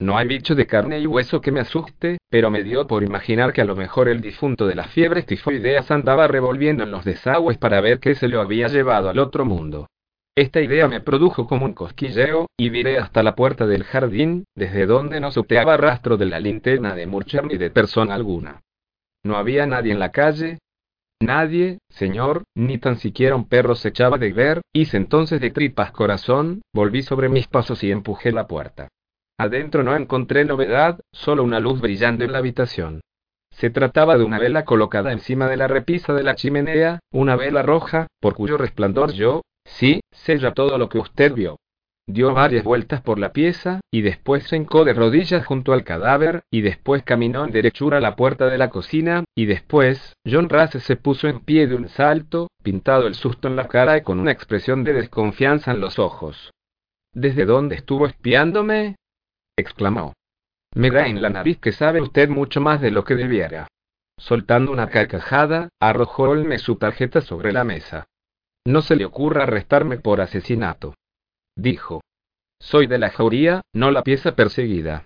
No 0.00 0.16
hay 0.16 0.28
bicho 0.28 0.54
de 0.54 0.68
carne 0.68 1.00
y 1.00 1.06
hueso 1.06 1.40
que 1.40 1.50
me 1.50 1.58
asuste, 1.58 2.18
pero 2.30 2.50
me 2.50 2.62
dio 2.62 2.86
por 2.86 3.02
imaginar 3.02 3.52
que 3.52 3.62
a 3.62 3.64
lo 3.64 3.74
mejor 3.74 4.08
el 4.08 4.20
difunto 4.20 4.68
de 4.68 4.76
las 4.76 4.92
fiebres 4.92 5.26
tifoideas 5.26 5.90
andaba 5.90 6.28
revolviendo 6.28 6.84
en 6.84 6.92
los 6.92 7.04
desagües 7.04 7.58
para 7.58 7.80
ver 7.80 7.98
qué 7.98 8.14
se 8.14 8.28
lo 8.28 8.40
había 8.40 8.68
llevado 8.68 9.08
al 9.08 9.18
otro 9.18 9.44
mundo. 9.44 9.88
Esta 10.36 10.60
idea 10.60 10.86
me 10.86 11.00
produjo 11.00 11.48
como 11.48 11.64
un 11.64 11.74
cosquilleo, 11.74 12.46
y 12.56 12.70
viré 12.70 12.98
hasta 12.98 13.24
la 13.24 13.34
puerta 13.34 13.66
del 13.66 13.82
jardín, 13.82 14.44
desde 14.54 14.86
donde 14.86 15.18
no 15.18 15.32
subteaba 15.32 15.76
rastro 15.76 16.16
de 16.16 16.26
la 16.26 16.38
linterna 16.38 16.94
de 16.94 17.08
Murcher 17.08 17.44
ni 17.44 17.56
de 17.56 17.70
persona 17.70 18.14
alguna. 18.14 18.62
No 19.24 19.36
había 19.36 19.66
nadie 19.66 19.90
en 19.90 19.98
la 19.98 20.12
calle. 20.12 20.58
Nadie, 21.20 21.78
señor, 21.88 22.44
ni 22.54 22.78
tan 22.78 22.98
siquiera 22.98 23.34
un 23.34 23.48
perro 23.48 23.74
se 23.74 23.88
echaba 23.88 24.16
de 24.16 24.32
ver, 24.32 24.60
hice 24.72 24.96
entonces 24.96 25.40
de 25.40 25.50
tripas 25.50 25.90
corazón, 25.90 26.62
volví 26.72 27.02
sobre 27.02 27.28
mis 27.28 27.48
pasos 27.48 27.82
y 27.82 27.90
empujé 27.90 28.30
la 28.30 28.46
puerta. 28.46 28.86
Adentro 29.38 29.84
no 29.84 29.94
encontré 29.94 30.44
novedad, 30.44 30.98
solo 31.12 31.44
una 31.44 31.60
luz 31.60 31.80
brillando 31.80 32.24
en 32.24 32.32
la 32.32 32.38
habitación. 32.38 33.00
Se 33.52 33.70
trataba 33.70 34.18
de 34.18 34.24
una 34.24 34.38
vela 34.38 34.64
colocada 34.64 35.12
encima 35.12 35.48
de 35.48 35.56
la 35.56 35.68
repisa 35.68 36.12
de 36.12 36.24
la 36.24 36.34
chimenea, 36.34 36.98
una 37.12 37.36
vela 37.36 37.62
roja, 37.62 38.08
por 38.20 38.34
cuyo 38.34 38.58
resplandor 38.58 39.12
yo, 39.12 39.42
sí, 39.64 40.00
sé 40.10 40.38
ya 40.38 40.52
todo 40.52 40.76
lo 40.76 40.88
que 40.88 40.98
usted 40.98 41.32
vio. 41.34 41.56
Dio 42.08 42.32
varias 42.34 42.64
vueltas 42.64 43.00
por 43.02 43.18
la 43.18 43.32
pieza, 43.32 43.80
y 43.92 44.00
después 44.00 44.44
se 44.44 44.56
hincó 44.56 44.84
de 44.84 44.94
rodillas 44.94 45.46
junto 45.46 45.72
al 45.72 45.84
cadáver, 45.84 46.40
y 46.50 46.62
después 46.62 47.02
caminó 47.02 47.44
en 47.44 47.52
derechura 47.52 47.98
a 47.98 48.00
la 48.00 48.16
puerta 48.16 48.46
de 48.46 48.58
la 48.58 48.70
cocina, 48.70 49.24
y 49.36 49.46
después, 49.46 50.14
John 50.26 50.48
Race 50.48 50.80
se 50.80 50.96
puso 50.96 51.28
en 51.28 51.40
pie 51.40 51.66
de 51.66 51.76
un 51.76 51.88
salto, 51.88 52.48
pintado 52.62 53.06
el 53.06 53.14
susto 53.14 53.46
en 53.46 53.56
la 53.56 53.68
cara 53.68 53.98
y 53.98 54.00
con 54.00 54.18
una 54.18 54.32
expresión 54.32 54.84
de 54.84 54.94
desconfianza 54.94 55.70
en 55.72 55.80
los 55.80 55.98
ojos. 55.98 56.50
¿Desde 57.12 57.44
dónde 57.44 57.76
estuvo 57.76 58.06
espiándome? 58.06 58.96
Exclamó. 59.58 60.14
Me 60.74 60.90
da 60.90 61.06
en 61.06 61.20
la 61.20 61.30
nariz 61.30 61.58
que 61.58 61.72
sabe 61.72 62.00
usted 62.00 62.28
mucho 62.28 62.60
más 62.60 62.80
de 62.80 62.90
lo 62.90 63.04
que 63.04 63.14
debiera. 63.14 63.68
Soltando 64.16 64.72
una 64.72 64.88
carcajada, 64.88 65.68
arrojó 65.80 66.24
Olme 66.24 66.58
su 66.58 66.76
tarjeta 66.76 67.20
sobre 67.20 67.52
la 67.52 67.64
mesa. 67.64 68.06
No 68.66 68.82
se 68.82 68.96
le 68.96 69.04
ocurra 69.04 69.44
arrestarme 69.44 69.98
por 69.98 70.20
asesinato. 70.20 70.94
Dijo. 71.56 72.02
Soy 72.60 72.86
de 72.86 72.98
la 72.98 73.10
jauría, 73.10 73.62
no 73.72 73.90
la 73.90 74.02
pieza 74.02 74.34
perseguida. 74.34 75.04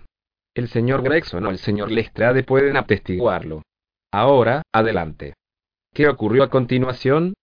El 0.55 0.67
señor 0.67 1.03
Gregson 1.03 1.45
o 1.45 1.49
el 1.49 1.59
señor 1.59 1.91
Lestrade 1.91 2.43
pueden 2.43 2.77
atestiguarlo. 2.77 3.61
Ahora, 4.11 4.63
adelante. 4.71 5.33
¿Qué 5.93 6.07
ocurrió 6.07 6.43
a 6.43 6.49
continuación? 6.49 7.33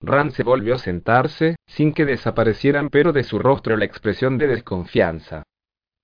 Rand 0.00 0.32
se 0.32 0.42
volvió 0.42 0.74
a 0.74 0.78
sentarse, 0.78 1.56
sin 1.66 1.92
que 1.92 2.04
desaparecieran 2.04 2.88
pero 2.88 3.12
de 3.12 3.22
su 3.22 3.38
rostro 3.38 3.76
la 3.76 3.84
expresión 3.84 4.38
de 4.38 4.48
desconfianza. 4.48 5.44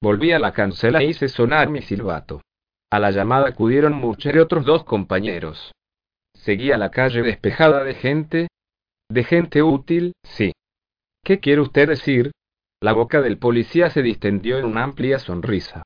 Volví 0.03 0.33
a 0.33 0.39
la 0.39 0.53
cancela 0.53 1.03
e 1.03 1.07
hice 1.07 1.29
sonar 1.29 1.69
mi 1.69 1.83
silbato. 1.83 2.43
A 2.91 2.99
la 2.99 3.11
llamada 3.11 3.49
acudieron 3.49 3.95
Murcher 3.95 4.37
y 4.37 4.39
otros 4.39 4.65
dos 4.65 4.85
compañeros. 4.85 5.73
Seguía 6.35 6.77
la 6.77 6.91
calle 6.91 7.23
despejada 7.23 7.83
de 7.83 7.95
gente. 7.95 8.49
De 9.09 9.25
gente 9.25 9.63
útil, 9.63 10.13
sí. 10.23 10.53
¿Qué 11.25 11.41
quiere 11.41 11.61
usted 11.61 11.89
decir? 11.89 12.33
La 12.81 12.93
boca 12.93 13.21
del 13.23 13.39
policía 13.39 13.91
se 13.91 14.03
distendió 14.03 14.59
en 14.59 14.67
una 14.67 14.85
amplia 14.85 15.19
sonrisa. 15.19 15.83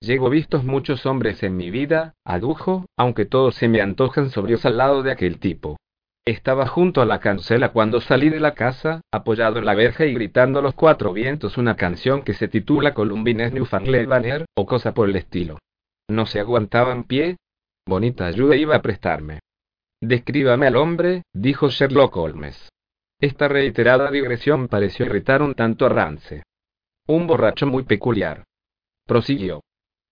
Llego 0.00 0.30
vistos 0.30 0.64
muchos 0.64 1.06
hombres 1.06 1.42
en 1.42 1.56
mi 1.56 1.70
vida, 1.70 2.14
adujo, 2.24 2.86
aunque 2.96 3.26
todos 3.26 3.54
se 3.54 3.68
me 3.68 3.80
antojan 3.80 4.30
sobrios 4.30 4.64
al 4.64 4.78
lado 4.78 5.02
de 5.02 5.12
aquel 5.12 5.38
tipo. 5.38 5.76
Estaba 6.24 6.68
junto 6.68 7.02
a 7.02 7.06
la 7.06 7.18
cancela 7.18 7.72
cuando 7.72 8.00
salí 8.00 8.30
de 8.30 8.38
la 8.38 8.54
casa, 8.54 9.00
apoyado 9.10 9.58
en 9.58 9.64
la 9.64 9.74
verja 9.74 10.06
y 10.06 10.14
gritando 10.14 10.60
a 10.60 10.62
los 10.62 10.74
cuatro 10.74 11.12
vientos 11.12 11.58
una 11.58 11.74
canción 11.74 12.22
que 12.22 12.32
se 12.32 12.46
titula 12.46 12.94
Columbines 12.94 13.52
Newfoundland 13.52 14.06
Banner, 14.06 14.44
o 14.56 14.64
cosa 14.64 14.94
por 14.94 15.08
el 15.08 15.16
estilo. 15.16 15.58
No 16.08 16.26
se 16.26 16.38
aguantaba 16.38 16.92
en 16.92 17.04
pie. 17.04 17.36
Bonita 17.86 18.26
ayuda 18.26 18.54
iba 18.54 18.76
a 18.76 18.82
prestarme. 18.82 19.40
Descríbame 20.00 20.68
al 20.68 20.76
hombre, 20.76 21.22
dijo 21.32 21.68
Sherlock 21.70 22.16
Holmes. 22.16 22.68
Esta 23.20 23.48
reiterada 23.48 24.08
digresión 24.10 24.68
pareció 24.68 25.06
irritar 25.06 25.42
un 25.42 25.54
tanto 25.54 25.86
a 25.86 25.88
Rance. 25.88 26.44
Un 27.08 27.26
borracho 27.26 27.66
muy 27.66 27.82
peculiar. 27.82 28.44
Prosiguió. 29.06 29.62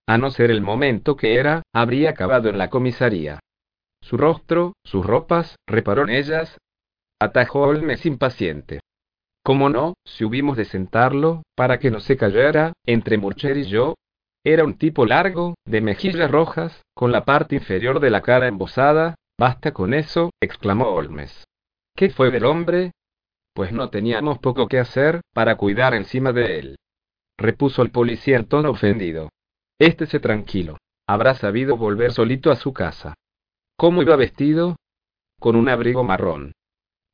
A 0.09 0.19
no 0.19 0.31
ser 0.33 0.51
el 0.51 0.61
momento 0.61 1.17
que 1.17 1.37
era, 1.37 1.63
habría 1.73 2.11
acabado 2.11 2.49
en 2.49 2.59
la 2.59 2.69
comisaría. 2.69 3.39
Su 4.11 4.17
rostro, 4.17 4.73
sus 4.83 5.07
ropas, 5.07 5.55
reparó 5.69 6.03
en 6.03 6.11
ellas. 6.11 6.59
Atajó 7.21 7.61
Holmes 7.61 8.05
impaciente. 8.07 8.81
¿Cómo 9.45 9.69
no, 9.69 9.95
si 10.05 10.25
hubimos 10.25 10.57
de 10.57 10.65
sentarlo, 10.65 11.45
para 11.55 11.79
que 11.79 11.93
no 11.93 12.01
se 12.01 12.17
cayera, 12.17 12.73
entre 12.85 13.19
Murcher 13.19 13.57
y 13.57 13.67
yo? 13.69 13.95
Era 14.45 14.65
un 14.65 14.75
tipo 14.75 15.07
largo, 15.07 15.55
de 15.65 15.81
mejillas 15.81 16.29
rojas, 16.29 16.83
con 16.93 17.13
la 17.13 17.25
parte 17.25 17.55
inferior 17.55 18.01
de 18.01 18.11
la 18.11 18.21
cara 18.21 18.49
embosada. 18.49 19.15
Basta 19.39 19.71
con 19.71 19.95
eso, 19.95 20.31
exclamó 20.43 20.89
Holmes. 20.89 21.45
¿Qué 21.95 22.11
fue 22.11 22.33
del 22.33 22.47
hombre? 22.47 22.91
pues 23.55 23.73
no 23.73 23.91
teníamos 23.91 24.41
poco 24.41 24.67
que 24.67 24.81
hacer, 24.81 25.21
para 25.33 25.57
cuidar 25.57 25.95
encima 25.95 26.33
de 26.33 26.59
él. 26.59 26.79
Repuso 27.39 27.83
el 27.83 27.93
policía 27.93 28.39
en 28.39 28.47
tono 28.47 28.71
ofendido. 28.71 29.29
Éstese 29.79 30.19
tranquilo. 30.19 30.79
Habrá 31.07 31.35
sabido 31.35 31.77
volver 31.77 32.11
solito 32.13 32.51
a 32.51 32.57
su 32.57 32.73
casa. 32.73 33.15
¿Cómo 33.81 34.03
iba 34.03 34.15
vestido? 34.15 34.77
Con 35.41 35.57
un 35.57 35.71
abrigo 35.71 36.05
marrón. 36.05 36.53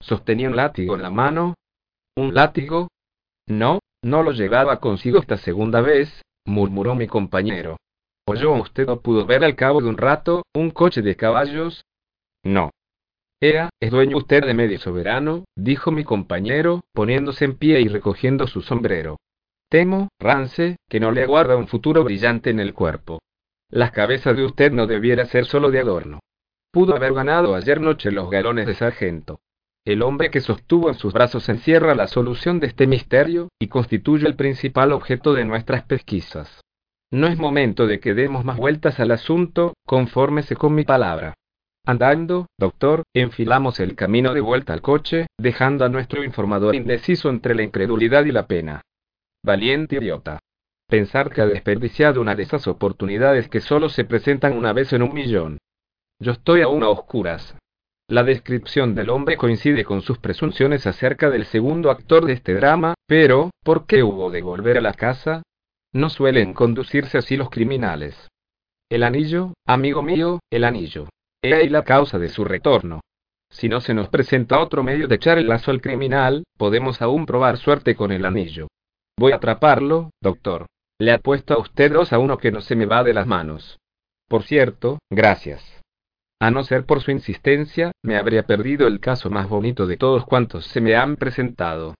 Sostenía 0.01 0.49
un 0.49 0.57
látigo 0.57 0.97
en 0.97 1.03
la 1.03 1.11
mano. 1.11 1.55
¿Un 2.17 2.35
látigo? 2.35 2.89
No, 3.47 3.79
no 4.03 4.25
lo 4.25 4.33
llevaba 4.33 4.81
consigo 4.81 5.21
esta 5.21 5.37
segunda 5.37 5.81
vez, 5.81 6.11
murmuró 6.45 6.97
mi 6.97 7.07
compañero. 7.07 7.77
¿Oyó 8.27 8.53
usted 8.55 8.89
o 8.89 9.01
pudo 9.01 9.27
ver 9.27 9.45
al 9.45 9.55
cabo 9.55 9.81
de 9.81 9.89
un 9.89 9.97
rato 9.97 10.43
un 10.57 10.73
coche 10.73 11.03
de 11.03 11.15
caballos? 11.15 11.85
No, 12.43 12.73
Ea, 13.41 13.71
¿es 13.79 13.93
dueño 13.93 14.17
usted 14.17 14.45
de 14.45 14.55
medio 14.55 14.81
soberano? 14.81 15.45
dijo 15.55 15.93
mi 15.93 16.03
compañero, 16.03 16.81
poniéndose 16.93 17.45
en 17.45 17.59
pie 17.59 17.81
y 17.81 17.87
recogiendo 17.87 18.49
su 18.49 18.61
sombrero. 18.61 19.19
Temo, 19.69 20.09
Rance, 20.19 20.79
que 20.89 20.99
no 20.99 21.13
le 21.13 21.23
aguarda 21.23 21.57
un 21.57 21.69
futuro 21.69 22.03
brillante 22.03 22.51
en 22.51 22.59
el 22.59 22.75
cuerpo. 22.75 23.21
La 23.71 23.93
cabeza 23.93 24.33
de 24.33 24.45
usted 24.45 24.73
no 24.73 24.89
debiera 24.89 25.27
ser 25.27 25.47
solo 25.47 25.71
de 25.71 25.79
adorno. 25.79 26.19
Pudo 26.77 26.95
haber 26.95 27.15
ganado 27.15 27.55
ayer 27.55 27.81
noche 27.81 28.11
los 28.11 28.29
galones 28.29 28.67
de 28.67 28.75
sargento. 28.75 29.41
El 29.87 30.03
hombre 30.03 30.31
que 30.31 30.43
sostuvo 30.43 30.91
en 30.91 30.95
sus 30.95 31.15
brazos 31.15 31.49
encierra 31.49 31.95
la 31.95 32.07
solución 32.07 32.61
de 32.61 32.67
este 32.67 32.87
misterio, 32.87 33.49
y 33.59 33.69
constituye 33.69 34.27
el 34.27 34.37
principal 34.37 34.93
objeto 34.93 35.33
de 35.33 35.47
nuestras 35.47 35.85
pesquisas. 35.85 36.61
No 37.11 37.29
es 37.29 37.39
momento 37.39 37.87
de 37.87 37.99
que 37.99 38.13
demos 38.13 38.45
más 38.45 38.59
vueltas 38.59 39.01
al 39.01 39.11
asunto, 39.13 39.73
confórmese 39.87 40.55
con 40.55 40.75
mi 40.75 40.85
palabra. 40.85 41.33
Andando, 41.87 42.45
doctor, 42.59 43.05
enfilamos 43.15 43.81
el 43.81 43.95
camino 43.95 44.35
de 44.35 44.43
vuelta 44.43 44.75
al 44.75 44.83
coche, 44.83 45.29
dejando 45.39 45.87
a 45.87 45.89
nuestro 45.89 46.25
informador 46.25 46.75
indeciso 46.75 47.31
entre 47.31 47.55
la 47.55 47.63
incredulidad 47.63 48.27
y 48.27 48.33
la 48.33 48.47
pena. 48.47 48.83
Valiente 49.43 49.97
idiota. 49.97 50.41
Pensar 50.91 51.33
que 51.33 51.41
ha 51.41 51.47
desperdiciado 51.47 52.21
una 52.21 52.35
de 52.35 52.43
esas 52.43 52.67
oportunidades 52.67 53.49
que 53.49 53.63
solo 53.63 53.89
se 53.89 54.05
presentan 54.05 54.53
una 54.53 54.75
vez 54.75 54.93
en 54.93 55.01
un 55.01 55.15
millón. 55.15 55.57
Yo 56.19 56.33
estoy 56.33 56.63
aún 56.63 56.83
a 56.83 56.89
oscuras. 56.89 57.55
La 58.09 58.23
descripción 58.23 58.95
del 58.95 59.11
hombre 59.11 59.37
coincide 59.37 59.85
con 59.85 60.01
sus 60.01 60.19
presunciones 60.19 60.87
acerca 60.87 61.29
del 61.29 61.45
segundo 61.45 61.91
actor 61.91 62.25
de 62.25 62.35
este 62.35 62.55
drama, 62.55 62.95
pero, 63.07 63.51
¿por 63.65 63.87
qué 63.87 64.03
hubo 64.03 64.31
de 64.31 64.43
volver 64.43 64.79
a 64.79 64.81
la 64.81 64.95
casa? 64.95 65.43
No 65.93 66.09
suelen 66.09 66.55
conducirse 66.55 67.19
así 67.19 67.37
los 67.37 67.51
criminales. 67.51 68.29
El 68.89 69.03
anillo, 69.03 69.55
amigo 69.67 70.03
mío, 70.03 70.39
el 70.51 70.65
anillo. 70.65 71.09
He 71.43 71.53
ahí 71.53 71.69
la 71.69 71.83
causa 71.83 72.19
de 72.19 72.29
su 72.29 72.45
retorno. 72.45 73.01
Si 73.51 73.69
no 73.69 73.81
se 73.81 73.95
nos 73.95 74.09
presenta 74.09 74.61
otro 74.61 74.83
medio 74.83 75.09
de 75.09 75.17
echar 75.17 75.39
el 75.39 75.49
lazo 75.49 75.71
al 75.71 75.81
criminal, 75.81 76.45
podemos 76.57 77.03
aún 77.03 77.27
probar 77.27 77.59
suerte 77.59 77.95
con 77.95 78.13
el 78.13 78.25
anillo. 78.25 78.69
Voy 79.19 79.33
a 79.33 79.37
atraparlo, 79.37 80.11
doctor. 80.21 80.67
Le 80.99 81.13
apuesto 81.13 81.55
a 81.55 81.59
usted 81.59 81.93
dos 81.93 82.13
a 82.13 82.19
uno 82.19 82.39
que 82.39 82.53
no 82.53 82.61
se 82.61 82.77
me 82.77 82.87
va 82.87 83.03
de 83.03 83.15
las 83.15 83.27
manos. 83.27 83.79
Por 84.29 84.45
cierto, 84.45 84.99
gracias. 85.11 85.63
A 86.41 86.51
no 86.51 86.65
ser 86.65 86.85
por 86.85 87.03
su 87.03 87.11
insistencia, 87.11 87.93
me 88.03 88.17
habría 88.17 88.45
perdido 88.45 88.87
el 88.87 89.01
caso 89.01 89.31
más 89.31 89.49
bonito 89.49 89.87
de 89.87 89.97
todos 89.97 90.25
cuantos 90.25 90.67
se 90.67 90.81
me 90.81 90.95
han 90.95 91.17
presentado. 91.17 91.95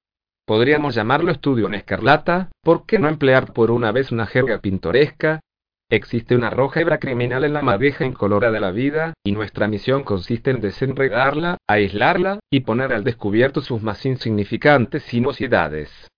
Podríamos 0.47 0.95
llamarlo 0.95 1.33
estudio 1.33 1.67
en 1.67 1.75
escarlata, 1.75 2.51
¿por 2.63 2.87
qué 2.87 2.99
no 2.99 3.09
emplear 3.09 3.53
por 3.53 3.71
una 3.71 3.93
vez 3.93 4.13
una 4.13 4.27
jerga 4.27 4.59
pintoresca, 4.61 5.41
Existe 5.89 6.35
una 6.35 6.51
roja 6.51 6.81
hebra 6.81 6.99
criminal 6.99 7.45
en 7.45 7.53
la 7.53 7.63
madeja 7.63 8.05
incolora 8.05 8.51
de 8.51 8.59
la 8.59 8.73
vida, 8.73 9.15
y 9.25 9.31
nuestra 9.31 9.69
misión 9.69 10.03
consiste 10.03 10.51
en 10.51 10.61
desenredarla, 10.61 11.59
aislarla, 11.69 12.41
y 12.51 12.61
poner 12.61 12.93
al 12.93 13.05
descubierto 13.05 13.61
sus 13.61 13.83
más 13.83 14.05
insignificantes 14.05 15.05
sinuosidades. 15.05 16.09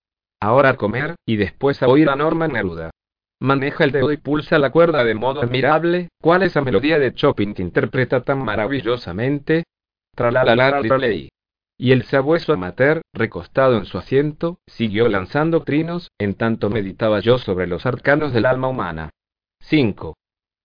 Ahora 0.41 0.69
a 0.69 0.75
comer, 0.75 1.13
y 1.23 1.35
después 1.35 1.83
a 1.83 1.87
oír 1.87 2.09
a 2.09 2.15
Norma 2.15 2.47
Neruda. 2.47 2.89
Maneja 3.41 3.85
el 3.85 3.91
dedo 3.91 4.11
y 4.11 4.17
pulsa 4.17 4.59
la 4.59 4.69
cuerda 4.69 5.03
de 5.05 5.15
modo 5.15 5.41
admirable, 5.41 6.09
¿cuál 6.21 6.43
esa 6.43 6.61
melodía 6.61 6.99
de 6.99 7.13
Chopin 7.13 7.53
que 7.53 7.61
interpreta 7.61 8.21
tan 8.21 8.43
maravillosamente? 8.43 9.63
Tralalalala 10.13 10.81
leí. 10.97 11.29
Y 11.77 11.93
el 11.93 12.03
sabueso 12.03 12.51
amateur, 12.51 13.01
recostado 13.13 13.77
en 13.77 13.85
su 13.85 13.97
asiento, 13.97 14.57
siguió 14.67 15.07
lanzando 15.07 15.63
trinos, 15.63 16.09
en 16.19 16.33
tanto 16.33 16.69
meditaba 16.69 17.21
yo 17.21 17.37
sobre 17.37 17.67
los 17.67 17.85
arcanos 17.85 18.33
del 18.33 18.45
alma 18.45 18.67
humana. 18.67 19.11
5. 19.61 20.17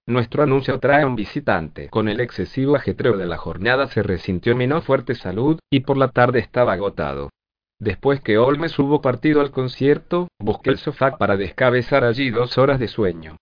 Nuestro 0.06 0.42
anuncio 0.42 0.80
trae 0.80 1.04
un 1.04 1.14
visitante. 1.14 1.88
Con 1.88 2.08
el 2.08 2.18
excesivo 2.18 2.74
ajetreo 2.74 3.16
de 3.16 3.26
la 3.26 3.36
jornada 3.36 3.86
se 3.86 4.02
resintió 4.02 4.56
mi 4.56 4.66
no 4.66 4.82
fuerte 4.82 5.14
salud, 5.14 5.60
y 5.70 5.80
por 5.80 5.96
la 5.96 6.08
tarde 6.08 6.40
estaba 6.40 6.72
agotado. 6.72 7.30
Después 7.78 8.20
que 8.20 8.38
Olmes 8.38 8.78
hubo 8.78 9.00
partido 9.00 9.40
al 9.40 9.50
concierto, 9.50 10.28
busqué 10.38 10.70
el 10.70 10.78
sofá 10.78 11.16
para 11.18 11.36
descabezar 11.36 12.04
allí 12.04 12.30
dos 12.30 12.56
horas 12.58 12.78
de 12.78 12.88
sueño. 12.88 13.36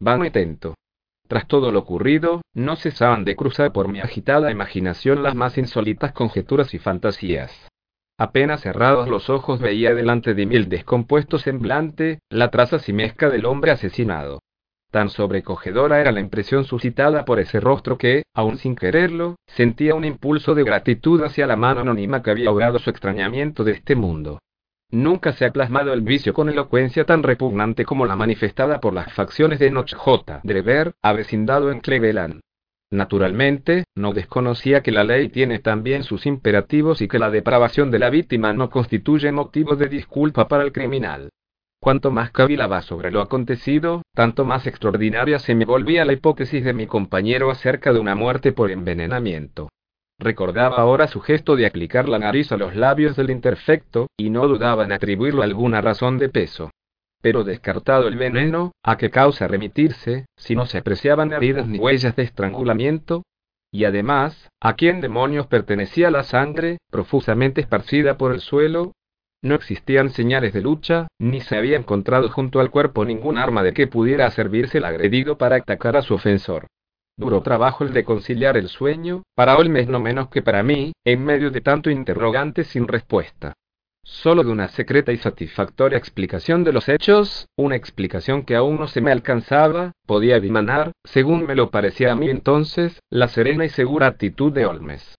Vano 0.00 0.24
intento. 0.24 0.74
Tras 1.28 1.48
todo 1.48 1.72
lo 1.72 1.80
ocurrido, 1.80 2.42
no 2.54 2.76
cesaban 2.76 3.24
de 3.24 3.36
cruzar 3.36 3.72
por 3.72 3.88
mi 3.88 4.00
agitada 4.00 4.50
imaginación 4.50 5.22
las 5.22 5.34
más 5.34 5.58
insólitas 5.58 6.12
conjeturas 6.12 6.72
y 6.74 6.78
fantasías. 6.78 7.68
Apenas 8.18 8.62
cerrados 8.62 9.08
los 9.08 9.28
ojos 9.28 9.60
veía 9.60 9.94
delante 9.94 10.34
de 10.34 10.46
mí 10.46 10.56
el 10.56 10.68
descompuesto 10.68 11.38
semblante, 11.38 12.20
la 12.30 12.50
traza 12.50 12.78
simesca 12.78 13.28
del 13.28 13.44
hombre 13.44 13.72
asesinado. 13.72 14.40
Tan 14.90 15.10
sobrecogedora 15.10 16.00
era 16.00 16.12
la 16.12 16.20
impresión 16.20 16.64
suscitada 16.64 17.24
por 17.24 17.40
ese 17.40 17.60
rostro 17.60 17.98
que, 17.98 18.22
aun 18.34 18.56
sin 18.56 18.76
quererlo, 18.76 19.36
sentía 19.46 19.94
un 19.94 20.04
impulso 20.04 20.54
de 20.54 20.64
gratitud 20.64 21.22
hacia 21.22 21.46
la 21.46 21.56
mano 21.56 21.80
anónima 21.80 22.22
que 22.22 22.30
había 22.30 22.48
ahogado 22.48 22.78
su 22.78 22.90
extrañamiento 22.90 23.64
de 23.64 23.72
este 23.72 23.96
mundo. 23.96 24.38
Nunca 24.90 25.32
se 25.32 25.44
ha 25.44 25.52
plasmado 25.52 25.92
el 25.92 26.02
vicio 26.02 26.32
con 26.32 26.48
elocuencia 26.48 27.04
tan 27.04 27.24
repugnante 27.24 27.84
como 27.84 28.06
la 28.06 28.14
manifestada 28.14 28.80
por 28.80 28.94
las 28.94 29.12
facciones 29.12 29.58
de 29.58 29.70
Noch 29.70 29.92
J. 29.92 30.40
Drever, 30.44 30.94
avecindado 31.02 31.72
en 31.72 31.80
Cleveland. 31.80 32.40
Naturalmente, 32.90 33.84
no 33.96 34.12
desconocía 34.12 34.82
que 34.82 34.92
la 34.92 35.02
ley 35.02 35.28
tiene 35.28 35.58
también 35.58 36.04
sus 36.04 36.24
imperativos 36.24 37.02
y 37.02 37.08
que 37.08 37.18
la 37.18 37.30
depravación 37.30 37.90
de 37.90 37.98
la 37.98 38.10
víctima 38.10 38.52
no 38.52 38.70
constituye 38.70 39.32
motivo 39.32 39.74
de 39.74 39.88
disculpa 39.88 40.46
para 40.46 40.62
el 40.62 40.70
criminal. 40.70 41.30
Cuanto 41.86 42.10
más 42.10 42.32
cavilaba 42.32 42.82
sobre 42.82 43.12
lo 43.12 43.20
acontecido, 43.20 44.02
tanto 44.12 44.44
más 44.44 44.66
extraordinaria 44.66 45.38
se 45.38 45.54
me 45.54 45.64
volvía 45.64 46.04
la 46.04 46.14
hipótesis 46.14 46.64
de 46.64 46.72
mi 46.72 46.88
compañero 46.88 47.48
acerca 47.48 47.92
de 47.92 48.00
una 48.00 48.16
muerte 48.16 48.50
por 48.50 48.72
envenenamiento. 48.72 49.68
Recordaba 50.18 50.78
ahora 50.78 51.06
su 51.06 51.20
gesto 51.20 51.54
de 51.54 51.64
aplicar 51.64 52.08
la 52.08 52.18
nariz 52.18 52.50
a 52.50 52.56
los 52.56 52.74
labios 52.74 53.14
del 53.14 53.30
interfecto, 53.30 54.08
y 54.16 54.30
no 54.30 54.48
dudaba 54.48 54.84
en 54.84 54.90
atribuirlo 54.90 55.42
a 55.42 55.44
alguna 55.44 55.80
razón 55.80 56.18
de 56.18 56.28
peso. 56.28 56.72
Pero 57.22 57.44
descartado 57.44 58.08
el 58.08 58.16
veneno, 58.16 58.72
¿a 58.82 58.96
qué 58.96 59.10
causa 59.10 59.46
remitirse, 59.46 60.26
si 60.36 60.56
no 60.56 60.66
se 60.66 60.78
apreciaban 60.78 61.32
heridas 61.32 61.68
ni 61.68 61.78
huellas 61.78 62.16
de 62.16 62.24
estrangulamiento? 62.24 63.22
Y 63.70 63.84
además, 63.84 64.48
¿a 64.60 64.74
quién 64.74 65.00
demonios 65.00 65.46
pertenecía 65.46 66.10
la 66.10 66.24
sangre, 66.24 66.78
profusamente 66.90 67.60
esparcida 67.60 68.16
por 68.16 68.32
el 68.32 68.40
suelo, 68.40 68.90
no 69.42 69.54
existían 69.54 70.10
señales 70.10 70.52
de 70.52 70.60
lucha, 70.60 71.08
ni 71.18 71.40
se 71.40 71.56
había 71.56 71.76
encontrado 71.76 72.28
junto 72.30 72.60
al 72.60 72.70
cuerpo 72.70 73.04
ningún 73.04 73.38
arma 73.38 73.62
de 73.62 73.72
que 73.72 73.86
pudiera 73.86 74.30
servirse 74.30 74.78
el 74.78 74.84
agredido 74.84 75.38
para 75.38 75.56
atacar 75.56 75.96
a 75.96 76.02
su 76.02 76.14
ofensor. 76.14 76.66
Duro 77.18 77.40
trabajo 77.40 77.84
el 77.84 77.94
de 77.94 78.04
conciliar 78.04 78.56
el 78.56 78.68
sueño, 78.68 79.22
para 79.34 79.56
Olmes 79.56 79.88
no 79.88 80.00
menos 80.00 80.28
que 80.28 80.42
para 80.42 80.62
mí, 80.62 80.92
en 81.04 81.24
medio 81.24 81.50
de 81.50 81.62
tanto 81.62 81.88
interrogante 81.90 82.64
sin 82.64 82.86
respuesta. 82.86 83.54
solo 84.02 84.44
de 84.44 84.52
una 84.52 84.68
secreta 84.68 85.12
y 85.12 85.16
satisfactoria 85.16 85.98
explicación 85.98 86.62
de 86.62 86.72
los 86.72 86.88
hechos, 86.88 87.48
una 87.56 87.74
explicación 87.74 88.44
que 88.44 88.54
aún 88.54 88.78
no 88.78 88.86
se 88.86 89.00
me 89.00 89.10
alcanzaba, 89.10 89.92
podía 90.06 90.38
dimanar, 90.38 90.92
según 91.02 91.44
me 91.44 91.56
lo 91.56 91.70
parecía 91.72 92.12
a 92.12 92.14
mí 92.14 92.30
entonces, 92.30 93.00
la 93.10 93.26
serena 93.26 93.64
y 93.64 93.68
segura 93.68 94.06
actitud 94.06 94.52
de 94.52 94.64
Holmes. 94.64 95.16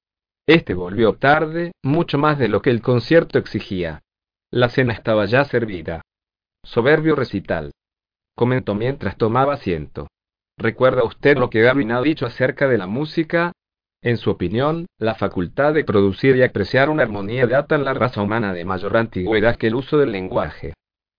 Este 0.47 0.73
volvió 0.73 1.15
tarde, 1.15 1.73
mucho 1.83 2.17
más 2.17 2.39
de 2.39 2.47
lo 2.47 2.61
que 2.61 2.69
el 2.69 2.81
concierto 2.81 3.37
exigía. 3.39 4.03
La 4.51 4.69
cena 4.69 4.93
estaba 4.93 5.25
ya 5.25 5.43
servida. 5.43 6.01
Soberbio 6.63 7.15
recital. 7.15 7.71
Comentó 8.33 8.75
mientras 8.75 9.17
tomaba 9.17 9.55
asiento. 9.55 10.07
¿Recuerda 10.57 11.03
usted 11.03 11.37
lo 11.37 11.49
que 11.49 11.61
Gavin 11.61 11.91
ha 11.91 12.01
dicho 12.01 12.25
acerca 12.25 12.67
de 12.69 12.77
la 12.77 12.87
música? 12.87 13.51
En 14.01 14.15
su 14.15 14.29
opinión, 14.29 14.85
la 14.99 15.15
facultad 15.15 15.73
de 15.73 15.83
producir 15.83 16.37
y 16.37 16.43
apreciar 16.43 16.89
una 16.89 17.03
armonía 17.03 17.45
data 17.45 17.75
en 17.75 17.83
la 17.83 17.93
raza 17.93 18.21
humana 18.21 18.53
de 18.53 18.63
mayor 18.63 18.95
antigüedad 18.95 19.57
que 19.57 19.67
el 19.67 19.75
uso 19.75 19.97
del 19.97 20.13
lenguaje. 20.13 20.73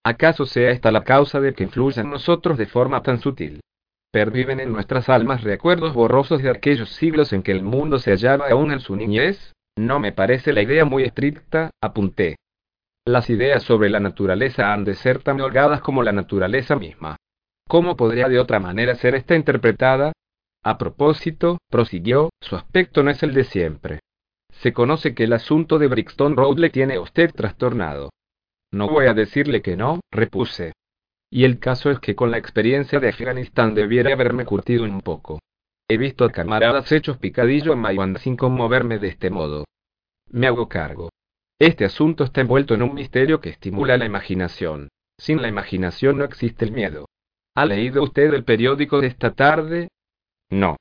¿Acaso 0.05 0.47
sea 0.47 0.71
esta 0.71 0.91
la 0.91 1.05
causa 1.05 1.39
de 1.39 1.53
que 1.53 1.65
influya 1.65 2.01
en 2.01 2.11
nosotros 2.11 2.57
de 2.57 2.67
forma 2.67 3.03
tan 3.03 3.21
sutil? 3.21 3.61
Perviven 4.11 4.59
en 4.59 4.73
nuestras 4.73 5.11
almas 5.11 5.43
recuerdos 5.45 5.93
borrosos 5.93 6.43
de 6.43 6.49
aquellos 6.49 6.89
siglos 6.95 7.35
en 7.35 7.43
que 7.43 7.53
el 7.53 7.63
mundo 7.63 7.99
se 7.99 8.13
hallaba 8.13 8.49
aún 8.49 8.73
en 8.73 8.81
su 8.81 8.97
niñez. 8.97 9.53
No 9.77 10.01
me 10.01 10.13
parece 10.13 10.55
la 10.55 10.63
idea 10.63 10.87
muy 10.87 11.03
estricta, 11.03 11.71
apunté. 11.83 12.37
Las 13.09 13.31
ideas 13.31 13.63
sobre 13.63 13.89
la 13.89 14.01
naturaleza 14.01 14.71
han 14.71 14.85
de 14.85 14.93
ser 14.93 15.23
tan 15.23 15.41
holgadas 15.41 15.81
como 15.81 16.03
la 16.03 16.13
naturaleza 16.13 16.77
misma. 16.77 17.17
¿Cómo 17.67 17.97
podría 17.97 18.29
de 18.29 18.39
otra 18.39 18.61
manera 18.61 18.95
ser 18.97 19.15
esta 19.15 19.35
interpretada? 19.35 20.13
A 20.63 20.77
propósito, 20.77 21.57
prosiguió, 21.71 22.29
su 22.39 22.55
aspecto 22.55 23.03
no 23.03 23.11
es 23.11 23.23
el 23.23 23.33
de 23.33 23.45
siempre. 23.45 24.01
Se 24.51 24.75
conoce 24.75 25.15
que 25.15 25.25
el 25.25 25.33
asunto 25.33 25.79
de 25.79 25.87
Brixton 25.87 26.37
Road 26.37 26.59
le 26.59 26.69
tiene 26.69 26.97
a 26.97 27.01
usted 27.01 27.33
trastornado. 27.33 28.11
No 28.75 28.91
voy 28.91 29.07
a 29.07 29.15
decirle 29.15 29.63
que 29.63 29.75
no, 29.75 30.01
repuse. 30.13 30.75
Y 31.31 31.45
el 31.45 31.59
caso 31.59 31.91
es 31.91 32.01
que 32.01 32.15
con 32.15 32.31
la 32.31 32.37
experiencia 32.37 33.01
de 33.01 33.09
Afganistán 33.09 33.75
debiera 33.75 34.13
haberme 34.13 34.45
curtido 34.45 34.85
un 34.85 35.01
poco. 35.01 35.39
He 35.89 35.97
visto 35.97 36.27
a 36.27 36.31
camaradas 36.31 36.93
hechos 36.93 37.17
picadillo 37.17 37.73
en 37.73 37.79
Maiwand 37.79 38.19
sin 38.19 38.37
conmoverme 38.37 38.99
de 38.99 39.09
este 39.09 39.31
modo. 39.31 39.65
Me 40.31 40.47
hago 40.47 40.69
cargo. 40.69 41.09
Este 41.61 41.85
asunto 41.85 42.23
está 42.23 42.41
envuelto 42.41 42.75
en 42.75 42.83
un 42.83 42.95
misterio 42.95 43.41
que 43.41 43.49
estimula 43.49 43.97
la 43.97 44.07
imaginación. 44.07 44.91
Sin 45.19 45.43
la 45.43 45.49
imaginación 45.49 46.19
no 46.19 46.25
existe 46.25 46.65
el 46.65 46.71
miedo. 46.71 47.07
¿Ha 47.57 47.67
leído 47.67 48.05
usted 48.05 48.33
el 48.33 48.45
periódico 48.45 49.01
de 49.01 49.09
esta 49.09 49.33
tarde? 49.33 49.89
No. 50.51 50.77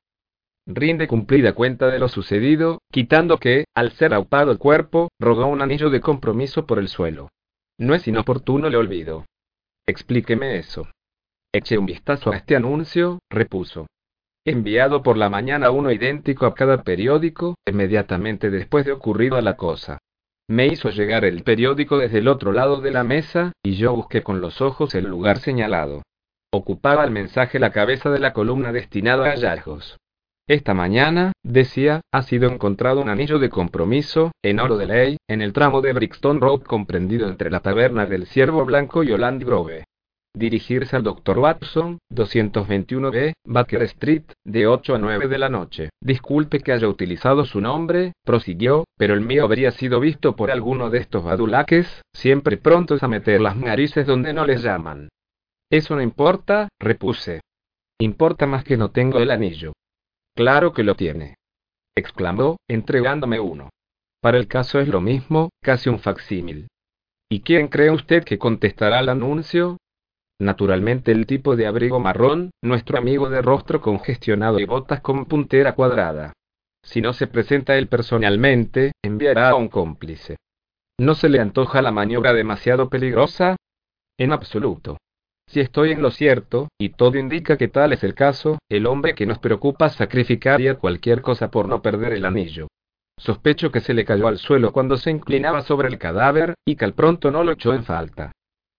Rinde 0.68 1.08
cumplida 1.08 1.54
cuenta 1.54 1.88
de 1.88 1.98
lo 1.98 2.08
sucedido, 2.08 2.80
quitando 2.91 3.38
que, 3.38 3.66
al 3.74 3.94
ser 3.94 4.14
aupado 4.14 4.52
el 4.52 4.60
cuerpo, 4.60 5.10
rogó 5.20 5.48
un 5.48 5.64
anillo 5.64 5.90
de 5.90 6.02
compromiso 6.02 6.68
por 6.68 6.78
el 6.78 6.90
suelo. 6.90 7.30
No 7.80 7.95
es 7.95 8.08
inoportuno 8.08 8.68
el 8.68 8.76
olvido. 8.76 9.26
Explíqueme 9.88 10.58
eso. 10.58 10.88
Eché 11.52 11.80
un 11.80 11.88
vistazo 11.88 12.32
a 12.32 12.36
este 12.36 12.56
anuncio, 12.56 13.18
repuso. 13.32 13.88
Enviado 14.45 15.02
por 15.02 15.18
la 15.18 15.30
mañana 15.30 15.72
uno 15.72 15.91
idéntico 15.91 16.45
a 16.45 16.54
cada 16.54 16.84
periódico, 16.84 17.56
inmediatamente 17.66 18.52
después 18.52 18.86
de 18.86 18.91
ocurrido 18.91 19.41
la 19.41 19.58
cosa. 19.58 19.98
Me 20.49 20.68
hizo 20.68 20.90
llegar 20.90 21.26
el 21.26 21.44
periódico 21.44 21.98
desde 21.98 22.19
el 22.19 22.30
otro 22.30 22.53
lado 22.53 22.80
de 22.80 22.91
la 22.91 23.03
mesa, 23.03 23.52
y 23.61 23.76
yo 23.76 23.94
busqué 23.94 24.24
con 24.24 24.40
los 24.40 24.61
ojos 24.61 24.95
el 24.95 25.06
lugar 25.06 25.40
señalado. 25.40 26.03
Ocupaba 26.53 27.03
el 27.03 27.11
mensaje 27.11 27.60
la 27.60 27.74
cabeza 27.74 28.10
de 28.10 28.19
la 28.19 28.32
columna 28.32 28.72
destinada 28.72 29.26
a 29.26 29.32
hallazgos. 29.32 29.98
Esta 30.48 30.74
mañana, 30.74 31.34
decía, 31.44 31.99
ha 32.14 32.24
sido 32.24 32.49
encontrado 32.49 33.02
un 33.02 33.10
anillo 33.10 33.40
de 33.40 33.49
compromiso, 33.49 34.32
en 34.41 34.61
oro 34.61 34.78
de 34.78 34.86
ley, 34.86 35.18
en 35.28 35.41
el 35.41 35.52
tramo 35.52 35.82
de 35.82 35.91
Brixton 35.91 36.40
Road 36.40 36.61
comprendido 36.61 37.28
entre 37.28 37.52
la 37.52 37.60
taberna 37.60 38.06
del 38.06 38.26
Ciervo 38.28 38.64
Blanco 38.64 39.03
y 39.03 39.11
Holland 39.11 39.44
Grove. 39.44 39.84
Dirigirse 40.38 40.95
al 40.95 41.01
Dr. 41.01 41.39
Watson, 41.39 41.97
221B, 42.14 43.34
Baker 43.43 43.81
Street, 43.81 44.22
de 44.45 44.68
8 44.68 44.93
a 44.93 44.97
9 44.99 45.27
de 45.27 45.38
la 45.39 45.49
noche. 45.49 45.89
Disculpe 45.99 46.59
que 46.59 46.73
haya 46.73 46.88
utilizado 46.88 47.43
su 47.43 47.59
nombre, 47.59 48.14
prosiguió, 48.23 48.84
pero 48.99 49.15
el 49.15 49.22
mío 49.22 49.45
habría 49.45 49.72
sido 49.72 49.99
visto 49.99 50.35
por 50.35 50.51
alguno 50.51 50.91
de 50.91 50.99
estos 50.99 51.23
badulaques, 51.23 52.03
siempre 52.14 52.57
prontos 52.57 53.01
a 53.01 53.07
meter 53.07 53.41
las 53.41 53.55
narices 53.57 54.05
donde 54.05 54.31
no 54.31 54.45
les 54.45 54.61
llaman. 54.61 55.09
Eso 55.72 55.95
no 55.95 56.03
importa, 56.03 56.69
repuse. 56.80 57.41
Importa 57.99 58.45
más 58.45 58.64
que 58.64 58.77
no 58.77 58.91
tengo 58.91 59.18
el 59.18 59.31
anillo. 59.31 59.73
Claro 60.35 60.72
que 60.72 60.84
lo 60.84 60.93
tiene. 60.93 61.34
exclamó, 61.95 62.57
entregándome 62.68 63.39
uno. 63.39 63.72
Para 64.22 64.38
el 64.38 64.47
caso 64.47 64.80
es 64.80 64.88
lo 64.88 65.01
mismo, 65.01 65.49
casi 65.64 65.89
un 65.89 65.97
facsímil. 65.97 66.68
¿Y 67.27 67.39
quién 67.39 67.69
cree 67.69 67.89
usted 67.89 68.23
que 68.23 68.38
contestará 68.38 68.99
al 68.99 69.09
anuncio? 69.09 69.77
Naturalmente 70.39 71.11
el 71.11 71.26
tipo 71.26 71.55
de 71.55 71.65
abrigo 71.65 71.99
marrón, 71.99 72.51
nuestro 72.61 72.97
amigo 72.97 73.30
de 73.30 73.41
rostro 73.41 73.81
congestionado 73.81 74.59
y 74.59 74.65
botas 74.65 75.01
con 75.01 75.26
puntera 75.26 75.73
cuadrada. 75.73 76.34
Si 76.84 77.01
no 77.01 77.14
se 77.14 77.27
presenta 77.27 77.76
él 77.77 77.88
personalmente, 77.88 78.91
enviará 79.03 79.49
a 79.49 79.55
un 79.55 79.68
cómplice. 79.68 80.38
¿No 80.99 81.15
se 81.15 81.30
le 81.30 81.39
antoja 81.39 81.81
la 81.81 81.91
maniobra 81.91 82.34
demasiado 82.34 82.89
peligrosa? 82.89 83.55
En 84.18 84.31
absoluto. 84.31 84.97
Si 85.49 85.59
estoy 85.59 85.91
en 85.91 86.01
lo 86.01 86.11
cierto, 86.11 86.68
y 86.77 86.89
todo 86.89 87.18
indica 87.18 87.57
que 87.57 87.68
tal 87.68 87.93
es 87.93 88.03
el 88.03 88.14
caso, 88.14 88.59
el 88.69 88.85
hombre 88.85 89.15
que 89.15 89.26
nos 89.26 89.39
preocupa 89.39 89.89
sacrificaría 89.89 90.76
cualquier 90.76 91.22
cosa 91.22 91.49
por 91.49 91.68
no 91.68 91.81
perder 91.81 92.14
el 92.14 92.26
anillo. 92.26 92.68
Sospecho 93.18 93.72
que 93.72 93.80
se 93.80 93.93
le 93.93 94.05
cayó 94.05 94.27
al 94.27 94.38
suelo 94.38 94.72
cuando 94.72 94.97
se 94.97 95.09
inclinaba 95.09 95.61
sobre 95.61 95.88
el 95.88 95.97
cadáver, 95.97 96.53
y 96.65 96.76
que 96.76 96.85
al 96.85 96.93
pronto 96.93 97.31
no 97.31 97.43
lo 97.43 97.53
echó 97.53 97.73
en 97.73 97.84
falta. 97.84 98.31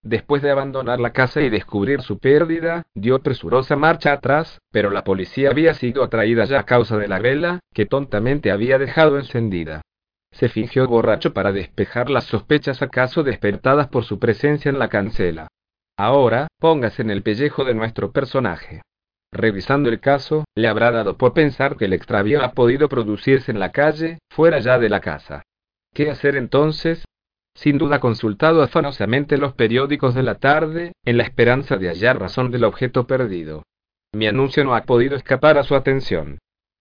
Después 0.03 0.43
de 0.43 0.51
abandonar 0.51 1.01
la 1.01 1.13
casa 1.13 1.41
y 1.41 1.51
descubrir 1.51 2.03
su 2.03 2.19
pérdida, 2.19 2.85
dio 2.95 3.19
presurosa 3.21 3.77
marcha 3.77 4.13
atrás, 4.13 4.61
pero 4.71 4.91
la 4.91 5.05
policía 5.05 5.51
había 5.51 5.75
sido 5.75 6.05
atraída 6.05 6.45
ya 6.45 6.61
a 6.61 6.67
causa 6.67 6.97
de 6.97 7.09
la 7.09 7.19
vela, 7.19 7.61
que 7.75 7.87
tontamente 7.87 8.51
había 8.51 8.79
dejado 8.79 9.19
encendida. 9.19 9.83
Se 10.31 10.49
fingió 10.49 10.87
borracho 10.87 11.33
para 11.33 11.53
despejar 11.53 12.11
las 12.11 12.25
sospechas 12.25 12.81
acaso 12.83 13.23
despertadas 13.23 13.89
por 13.89 14.05
su 14.05 14.19
presencia 14.19 14.69
en 14.69 14.79
la 14.79 14.89
cancela. 14.89 15.49
Ahora, 15.97 16.47
póngase 16.61 17.03
en 17.03 17.11
el 17.11 17.23
pellejo 17.23 17.65
de 17.65 17.75
nuestro 17.75 18.13
personaje. 18.13 18.83
Revisando 19.33 19.91
el 19.91 20.01
caso, 20.01 20.45
le 20.55 20.69
habrá 20.69 20.91
dado 20.91 21.19
por 21.19 21.35
pensar 21.35 21.77
que 21.77 21.87
el 21.87 21.93
extravío 21.93 22.43
ha 22.43 22.53
podido 22.53 22.89
producirse 22.89 23.51
en 23.51 23.59
la 23.59 23.73
calle, 23.73 24.19
fuera 24.31 24.61
ya 24.61 24.79
de 24.79 24.89
la 24.89 25.01
casa. 25.01 25.43
¿Qué 25.93 26.11
hacer 26.11 26.37
entonces? 26.37 27.05
Sin 27.59 27.77
duda 27.77 27.99
consultado 27.99 28.63
afanosamente 28.63 29.37
los 29.37 29.53
periódicos 29.53 30.15
de 30.15 30.23
la 30.23 30.37
tarde, 30.37 30.93
en 31.05 31.17
la 31.17 31.25
esperanza 31.25 31.77
de 31.77 31.89
hallar 31.89 32.21
razón 32.21 32.53
del 32.53 32.63
objeto 32.63 33.09
perdido. 33.09 33.65
Mi 34.15 34.29
anuncio 34.29 34.63
no 34.63 34.77
ha 34.77 34.85
podido 34.85 35.17
escapar 35.17 35.59
a 35.59 35.65
su 35.65 35.75
atención. 35.75 36.39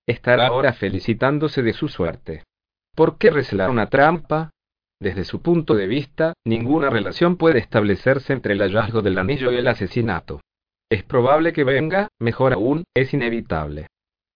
Estará 0.08 0.46
ahora 0.46 0.74
felicitándose 0.74 1.64
de 1.64 1.74
su 1.74 1.88
suerte. 1.88 2.44
¿Por 2.94 3.18
qué 3.18 3.32
recelar 3.32 3.72
una 3.72 3.88
trampa? 3.88 4.52
Desde 5.02 5.24
su 5.24 5.42
punto 5.42 5.74
de 5.74 5.88
vista, 5.88 6.34
ninguna 6.46 6.92
relación 6.92 7.38
puede 7.38 7.58
establecerse 7.58 8.34
entre 8.34 8.54
el 8.54 8.60
hallazgo 8.60 9.02
del 9.02 9.18
anillo 9.18 9.52
y 9.52 9.56
el 9.56 9.68
asesinato. 9.68 10.42
Es 10.92 11.02
probable 11.02 11.54
que 11.54 11.64
venga, 11.64 12.10
mejor 12.20 12.54
aún, 12.54 12.84
es 12.96 13.16
inevitable. 13.16 13.88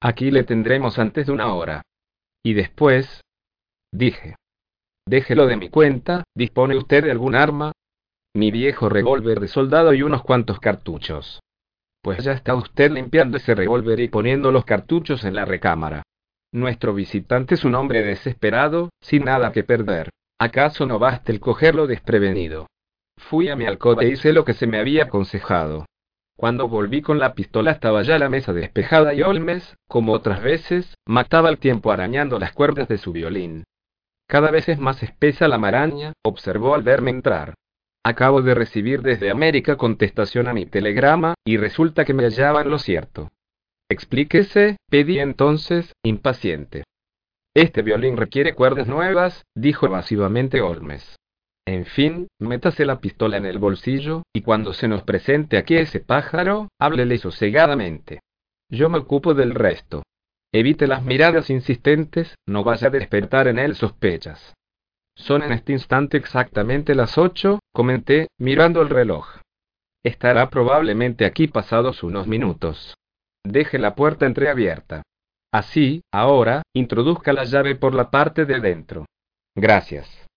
Aquí 0.01 0.31
le 0.31 0.43
tendremos 0.43 0.97
antes 0.97 1.27
de 1.27 1.33
una 1.33 1.53
hora. 1.53 1.83
Y 2.43 2.55
después... 2.55 3.21
Dije. 3.91 4.37
Déjelo 5.07 5.47
de 5.47 5.57
mi 5.57 5.69
cuenta, 5.69 6.23
¿dispone 6.35 6.77
usted 6.77 7.03
de 7.03 7.11
algún 7.11 7.35
arma? 7.35 7.71
Mi 8.33 8.51
viejo 8.51 8.87
revólver 8.87 9.39
de 9.39 9.47
soldado 9.47 9.93
y 9.93 10.03
unos 10.03 10.23
cuantos 10.23 10.59
cartuchos. 10.59 11.41
Pues 12.01 12.23
ya 12.23 12.31
está 12.31 12.55
usted 12.55 12.91
limpiando 12.91 13.37
ese 13.37 13.53
revólver 13.53 13.99
y 13.99 14.07
poniendo 14.07 14.51
los 14.51 14.65
cartuchos 14.65 15.23
en 15.23 15.35
la 15.35 15.45
recámara. 15.45 16.03
Nuestro 16.53 16.93
visitante 16.93 17.55
es 17.55 17.63
un 17.63 17.75
hombre 17.75 18.03
desesperado, 18.03 18.89
sin 19.01 19.25
nada 19.25 19.51
que 19.51 19.63
perder. 19.63 20.09
¿Acaso 20.39 20.85
no 20.85 20.97
basta 20.97 21.31
el 21.31 21.39
cogerlo 21.39 21.87
desprevenido? 21.87 22.67
Fui 23.17 23.49
a 23.49 23.55
mi 23.55 23.65
alcoba 23.65 24.03
e 24.03 24.09
hice 24.09 24.33
lo 24.33 24.43
que 24.43 24.53
se 24.53 24.65
me 24.65 24.79
había 24.79 25.03
aconsejado. 25.03 25.85
Cuando 26.35 26.67
volví 26.67 27.01
con 27.01 27.19
la 27.19 27.35
pistola 27.35 27.71
estaba 27.71 28.01
ya 28.01 28.17
la 28.17 28.29
mesa 28.29 28.51
despejada 28.51 29.13
y 29.13 29.21
Olmes, 29.21 29.75
como 29.87 30.13
otras 30.13 30.41
veces, 30.41 30.95
mataba 31.05 31.49
el 31.49 31.59
tiempo 31.59 31.91
arañando 31.91 32.39
las 32.39 32.53
cuerdas 32.53 32.87
de 32.87 32.97
su 32.97 33.11
violín. 33.11 33.63
Cada 34.31 34.49
vez 34.49 34.69
es 34.69 34.79
más 34.79 35.03
espesa 35.03 35.49
la 35.49 35.57
maraña, 35.57 36.13
observó 36.23 36.73
al 36.73 36.83
verme 36.83 37.11
entrar. 37.11 37.55
Acabo 38.01 38.41
de 38.41 38.55
recibir 38.55 39.01
desde 39.01 39.29
América 39.29 39.75
contestación 39.75 40.47
a 40.47 40.53
mi 40.53 40.65
telegrama, 40.65 41.33
y 41.45 41.57
resulta 41.57 42.05
que 42.05 42.13
me 42.13 42.23
hallaba 42.23 42.61
en 42.61 42.69
lo 42.69 42.79
cierto. 42.79 43.29
Explíquese, 43.89 44.77
pedí 44.89 45.19
entonces, 45.19 45.91
impaciente. 46.01 46.85
Este 47.53 47.81
violín 47.81 48.15
requiere 48.15 48.53
cuerdas 48.55 48.87
nuevas, 48.87 49.43
dijo 49.53 49.85
evasivamente 49.85 50.61
Holmes. 50.61 51.17
En 51.67 51.85
fin, 51.85 52.29
métase 52.39 52.85
la 52.85 53.01
pistola 53.01 53.35
en 53.35 53.45
el 53.45 53.59
bolsillo, 53.59 54.23
y 54.31 54.43
cuando 54.43 54.71
se 54.71 54.87
nos 54.87 55.03
presente 55.03 55.57
aquí 55.57 55.75
ese 55.75 55.99
pájaro, 55.99 56.69
háblele 56.79 57.17
sosegadamente. 57.17 58.21
Yo 58.69 58.87
me 58.87 58.99
ocupo 58.99 59.33
del 59.33 59.53
resto. 59.53 60.03
Evite 60.53 60.87
las 60.87 61.03
miradas 61.03 61.49
insistentes, 61.49 62.35
no 62.45 62.63
vaya 62.63 62.87
a 62.87 62.91
despertar 62.91 63.47
en 63.47 63.57
él 63.57 63.75
sospechas. 63.75 64.53
Son 65.15 65.43
en 65.43 65.51
este 65.51 65.71
instante 65.71 66.17
exactamente 66.17 66.95
las 66.95 67.17
ocho, 67.17 67.59
comenté, 67.73 68.27
mirando 68.37 68.81
el 68.81 68.89
reloj. 68.89 69.27
Estará 70.03 70.49
probablemente 70.49 71.25
aquí 71.25 71.47
pasados 71.47 72.03
unos 72.03 72.27
minutos. 72.27 72.95
Deje 73.45 73.79
la 73.79 73.95
puerta 73.95 74.25
entreabierta. 74.25 75.03
Así, 75.53 76.01
ahora, 76.11 76.63
introduzca 76.73 77.33
la 77.33 77.43
llave 77.43 77.75
por 77.75 77.93
la 77.93 78.09
parte 78.09 78.45
de 78.45 78.59
dentro. 78.59 79.05
Gracias. 79.55 80.27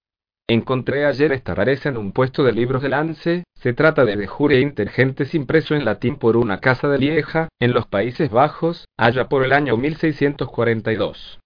Encontré 0.47 1.07
ayer 1.07 1.33
esta 1.33 1.55
rareza 1.55 1.89
en 1.89 1.97
un 1.97 2.13
puesto 2.13 2.45
de 2.45 2.53
libros 2.53 2.83
de 2.83 2.91
Lance, 2.91 3.45
se 3.55 3.73
trata 3.73 4.05
de 4.05 4.27
Jure 4.27 4.61
Intergentes 4.61 5.35
impreso 5.35 5.75
en 5.75 5.87
latín 5.87 6.17
por 6.17 6.37
una 6.37 6.61
casa 6.61 6.87
de 6.89 6.99
Lieja, 6.99 7.49
en 7.61 7.73
los 7.73 7.87
Países 7.87 8.31
Bajos, 8.31 8.85
allá 8.99 9.27
por 9.31 9.43
el 9.43 9.55
año 9.55 9.79
1642. 9.79 11.41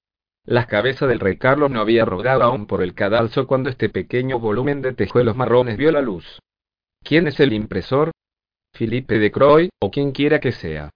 La 0.44 0.66
cabeza 0.66 1.06
del 1.06 1.20
rey 1.20 1.36
Carlos 1.36 1.70
no 1.70 1.80
había 1.80 2.04
rodado 2.04 2.42
aún 2.42 2.66
por 2.66 2.82
el 2.82 2.94
cadalso 2.94 3.46
cuando 3.46 3.70
este 3.70 3.88
pequeño 3.88 4.40
volumen 4.40 4.82
de 4.82 4.94
tejuelos 4.94 5.36
marrones 5.36 5.76
vio 5.76 5.92
la 5.92 6.02
luz. 6.02 6.40
¿Quién 7.04 7.28
es 7.28 7.38
el 7.38 7.52
impresor? 7.52 8.10
Felipe 8.74 9.20
de 9.20 9.30
Croy, 9.30 9.68
o 9.80 9.92
quien 9.92 10.10
quiera 10.10 10.40
que 10.40 10.50
sea. 10.50 10.90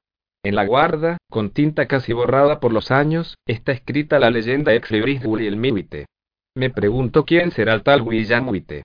En 0.44 0.56
la 0.56 0.66
guarda, 0.66 1.18
con 1.30 1.50
tinta 1.50 1.86
casi 1.86 2.12
borrada 2.12 2.58
por 2.58 2.72
los 2.72 2.90
años, 2.90 3.36
está 3.46 3.70
escrita 3.70 4.18
la 4.18 4.30
leyenda 4.30 4.74
ex 4.74 4.90
libris. 4.90 5.22
Me 6.54 6.68
pregunto 6.68 7.24
quién 7.24 7.50
será 7.50 7.72
el 7.72 7.82
tal 7.82 8.02
William 8.02 8.46
Witte. 8.48 8.82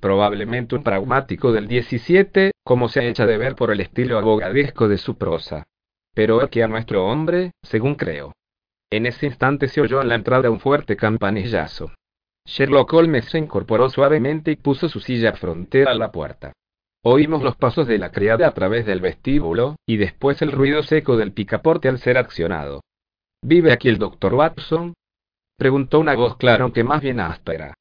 Probablemente 0.00 0.74
un 0.74 0.82
pragmático 0.82 1.52
del 1.52 1.68
17, 1.68 2.50
como 2.64 2.88
se 2.88 3.00
ha 3.00 3.04
hecho 3.04 3.24
de 3.24 3.38
ver 3.38 3.54
por 3.54 3.70
el 3.70 3.80
estilo 3.80 4.18
abogadesco 4.18 4.88
de 4.88 4.98
su 4.98 5.16
prosa. 5.16 5.64
Pero 6.12 6.48
que 6.50 6.64
a 6.64 6.68
nuestro 6.68 7.06
hombre, 7.06 7.52
según 7.62 7.94
creo. 7.94 8.32
En 8.90 9.06
ese 9.06 9.26
instante 9.26 9.68
se 9.68 9.80
oyó 9.80 10.02
en 10.02 10.08
la 10.08 10.16
entrada 10.16 10.50
un 10.50 10.58
fuerte 10.58 10.96
campanillazo. 10.96 11.92
Sherlock 12.46 12.92
Holmes 12.92 13.26
se 13.26 13.38
incorporó 13.38 13.88
suavemente 13.88 14.50
y 14.50 14.56
puso 14.56 14.88
su 14.88 14.98
silla 14.98 15.32
frontera 15.34 15.92
a 15.92 15.94
la 15.94 16.10
puerta. 16.10 16.52
Oímos 17.04 17.42
los 17.42 17.56
pasos 17.56 17.86
de 17.86 17.98
la 17.98 18.10
criada 18.10 18.48
a 18.48 18.54
través 18.54 18.86
del 18.86 19.00
vestíbulo, 19.00 19.76
y 19.86 19.98
después 19.98 20.42
el 20.42 20.50
ruido 20.50 20.82
seco 20.82 21.16
del 21.16 21.32
picaporte 21.32 21.88
al 21.88 21.98
ser 21.98 22.18
accionado. 22.18 22.80
¿Vive 23.42 23.72
aquí 23.72 23.88
el 23.88 23.98
doctor 23.98 24.34
Watson? 24.34 24.94
Preguntó 25.56 26.00
una 26.00 26.14
voz 26.14 26.36
clara 26.36 26.64
aunque 26.64 26.84
más 26.84 27.00
bien 27.00 27.20
áspera. 27.20 27.74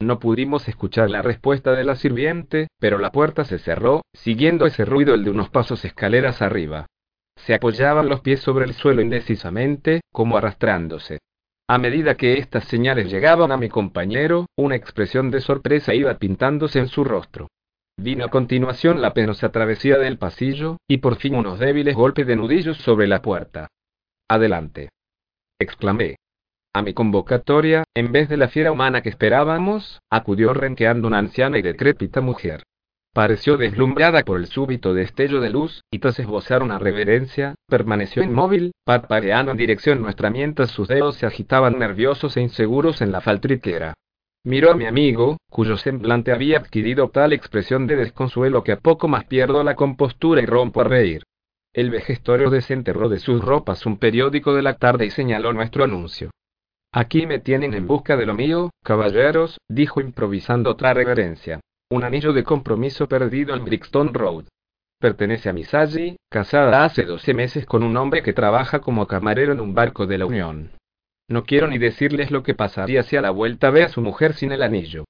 No 0.00 0.18
pudimos 0.18 0.66
escuchar 0.68 1.10
la 1.10 1.20
respuesta 1.20 1.72
de 1.72 1.84
la 1.84 1.94
sirviente, 1.94 2.68
pero 2.78 2.98
la 2.98 3.12
puerta 3.12 3.44
se 3.44 3.58
cerró, 3.58 4.02
siguiendo 4.14 4.64
ese 4.64 4.84
ruido 4.86 5.14
el 5.14 5.24
de 5.24 5.30
unos 5.30 5.50
pasos 5.50 5.84
escaleras 5.84 6.40
arriba. 6.40 6.86
Se 7.36 7.54
apoyaban 7.54 8.08
los 8.08 8.20
pies 8.20 8.40
sobre 8.40 8.64
el 8.64 8.74
suelo 8.74 9.02
indecisamente, 9.02 10.00
como 10.10 10.36
arrastrándose. 10.36 11.18
A 11.68 11.78
medida 11.78 12.16
que 12.16 12.38
estas 12.38 12.64
señales 12.64 13.10
llegaban 13.10 13.52
a 13.52 13.56
mi 13.56 13.68
compañero, 13.68 14.46
una 14.56 14.74
expresión 14.74 15.30
de 15.30 15.40
sorpresa 15.40 15.94
iba 15.94 16.14
pintándose 16.14 16.78
en 16.78 16.88
su 16.88 17.04
rostro. 17.04 17.48
Vino 17.96 18.24
a 18.24 18.28
continuación 18.28 19.02
la 19.02 19.12
penosa 19.12 19.52
travesía 19.52 19.98
del 19.98 20.16
pasillo, 20.16 20.78
y 20.88 20.98
por 20.98 21.16
fin 21.16 21.34
unos 21.34 21.58
débiles 21.58 21.94
golpes 21.94 22.26
de 22.26 22.36
nudillos 22.36 22.78
sobre 22.78 23.06
la 23.06 23.20
puerta. 23.20 23.68
Adelante. 24.28 24.88
exclamé. 25.60 26.16
A 26.72 26.82
mi 26.82 26.94
convocatoria, 26.94 27.82
en 27.96 28.12
vez 28.12 28.28
de 28.28 28.36
la 28.36 28.46
fiera 28.46 28.70
humana 28.70 29.02
que 29.02 29.08
esperábamos, 29.08 30.00
acudió 30.08 30.54
renqueando 30.54 31.08
una 31.08 31.18
anciana 31.18 31.58
y 31.58 31.62
decrépita 31.62 32.20
mujer. 32.20 32.62
Pareció 33.12 33.56
deslumbrada 33.56 34.22
por 34.22 34.38
el 34.38 34.46
súbito 34.46 34.94
destello 34.94 35.40
de 35.40 35.50
luz, 35.50 35.82
y 35.90 35.98
tras 35.98 36.20
esbozar 36.20 36.62
una 36.62 36.78
reverencia, 36.78 37.56
permaneció 37.66 38.22
inmóvil, 38.22 38.70
parpadeando 38.84 39.50
en 39.50 39.58
dirección 39.58 40.00
nuestra 40.00 40.30
mientras 40.30 40.70
sus 40.70 40.86
dedos 40.86 41.16
se 41.16 41.26
agitaban 41.26 41.76
nerviosos 41.76 42.36
e 42.36 42.40
inseguros 42.40 43.02
en 43.02 43.10
la 43.10 43.20
faltriquera. 43.20 43.94
Miró 44.44 44.70
a 44.70 44.76
mi 44.76 44.86
amigo, 44.86 45.38
cuyo 45.50 45.76
semblante 45.76 46.30
había 46.30 46.58
adquirido 46.58 47.08
tal 47.08 47.32
expresión 47.32 47.88
de 47.88 47.96
desconsuelo 47.96 48.62
que 48.62 48.70
a 48.70 48.78
poco 48.78 49.08
más 49.08 49.24
pierdo 49.24 49.64
la 49.64 49.74
compostura 49.74 50.40
y 50.40 50.46
rompo 50.46 50.82
a 50.82 50.84
reír. 50.84 51.24
El 51.72 51.90
vejestorio 51.90 52.48
desenterró 52.48 53.08
de 53.08 53.18
sus 53.18 53.44
ropas 53.44 53.86
un 53.86 53.98
periódico 53.98 54.54
de 54.54 54.62
la 54.62 54.74
tarde 54.74 55.06
y 55.06 55.10
señaló 55.10 55.52
nuestro 55.52 55.82
anuncio. 55.82 56.30
Aquí 56.92 57.24
me 57.26 57.38
tienen 57.38 57.74
en 57.74 57.86
busca 57.86 58.16
de 58.16 58.26
lo 58.26 58.34
mío, 58.34 58.70
caballeros, 58.82 59.58
dijo 59.68 60.00
improvisando 60.00 60.70
otra 60.70 60.92
reverencia. 60.92 61.60
Un 61.88 62.02
anillo 62.02 62.32
de 62.32 62.42
compromiso 62.42 63.06
perdido 63.08 63.54
en 63.54 63.64
Brixton 63.64 64.12
Road. 64.12 64.46
Pertenece 64.98 65.50
a 65.50 65.64
Sally, 65.64 66.16
casada 66.28 66.84
hace 66.84 67.04
doce 67.04 67.32
meses 67.32 67.64
con 67.64 67.84
un 67.84 67.96
hombre 67.96 68.22
que 68.22 68.32
trabaja 68.32 68.80
como 68.80 69.06
camarero 69.06 69.52
en 69.52 69.60
un 69.60 69.72
barco 69.72 70.06
de 70.06 70.18
la 70.18 70.26
Unión. 70.26 70.72
No 71.28 71.44
quiero 71.44 71.68
ni 71.68 71.78
decirles 71.78 72.32
lo 72.32 72.42
que 72.42 72.54
pasaría 72.54 73.04
si 73.04 73.16
a 73.16 73.22
la 73.22 73.30
vuelta 73.30 73.70
ve 73.70 73.84
a 73.84 73.88
su 73.88 74.02
mujer 74.02 74.34
sin 74.34 74.50
el 74.50 74.62
anillo. 74.62 75.04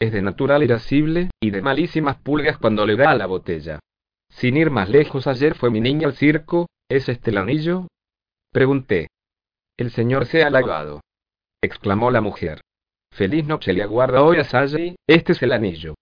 Es 0.00 0.12
de 0.12 0.22
natural 0.22 0.62
irascible, 0.62 1.30
y 1.38 1.50
de 1.50 1.60
malísimas 1.60 2.16
pulgas 2.16 2.56
cuando 2.56 2.86
le 2.86 2.96
da 2.96 3.10
a 3.10 3.14
la 3.14 3.26
botella. 3.26 3.78
Sin 4.30 4.56
ir 4.56 4.70
más 4.70 4.88
lejos, 4.88 5.26
ayer 5.26 5.54
fue 5.54 5.70
mi 5.70 5.82
niña 5.82 6.08
al 6.08 6.14
circo, 6.14 6.66
¿es 6.88 7.10
este 7.10 7.30
el 7.30 7.38
anillo? 7.38 7.88
Pregunté. 8.52 9.08
El 9.76 9.90
señor 9.90 10.24
sea 10.24 10.46
halagado. 10.46 11.02
Exclamó 11.66 12.10
la 12.10 12.20
mujer. 12.20 12.60
Feliz 13.12 13.46
noche 13.46 13.72
le 13.72 13.82
aguarda 13.82 14.22
hoy 14.22 14.38
a 14.38 14.44
Sally, 14.44 14.96
este 15.06 15.32
es 15.32 15.42
el 15.42 15.52
anillo. 15.52 15.94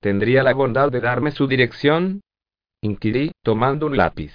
¿Tendría 0.00 0.42
la 0.42 0.54
bondad 0.54 0.90
de 0.90 1.00
darme 1.00 1.30
su 1.30 1.46
dirección? 1.46 2.22
Inquirí, 2.82 3.32
tomando 3.42 3.86
un 3.86 3.96
lápiz. 3.96 4.32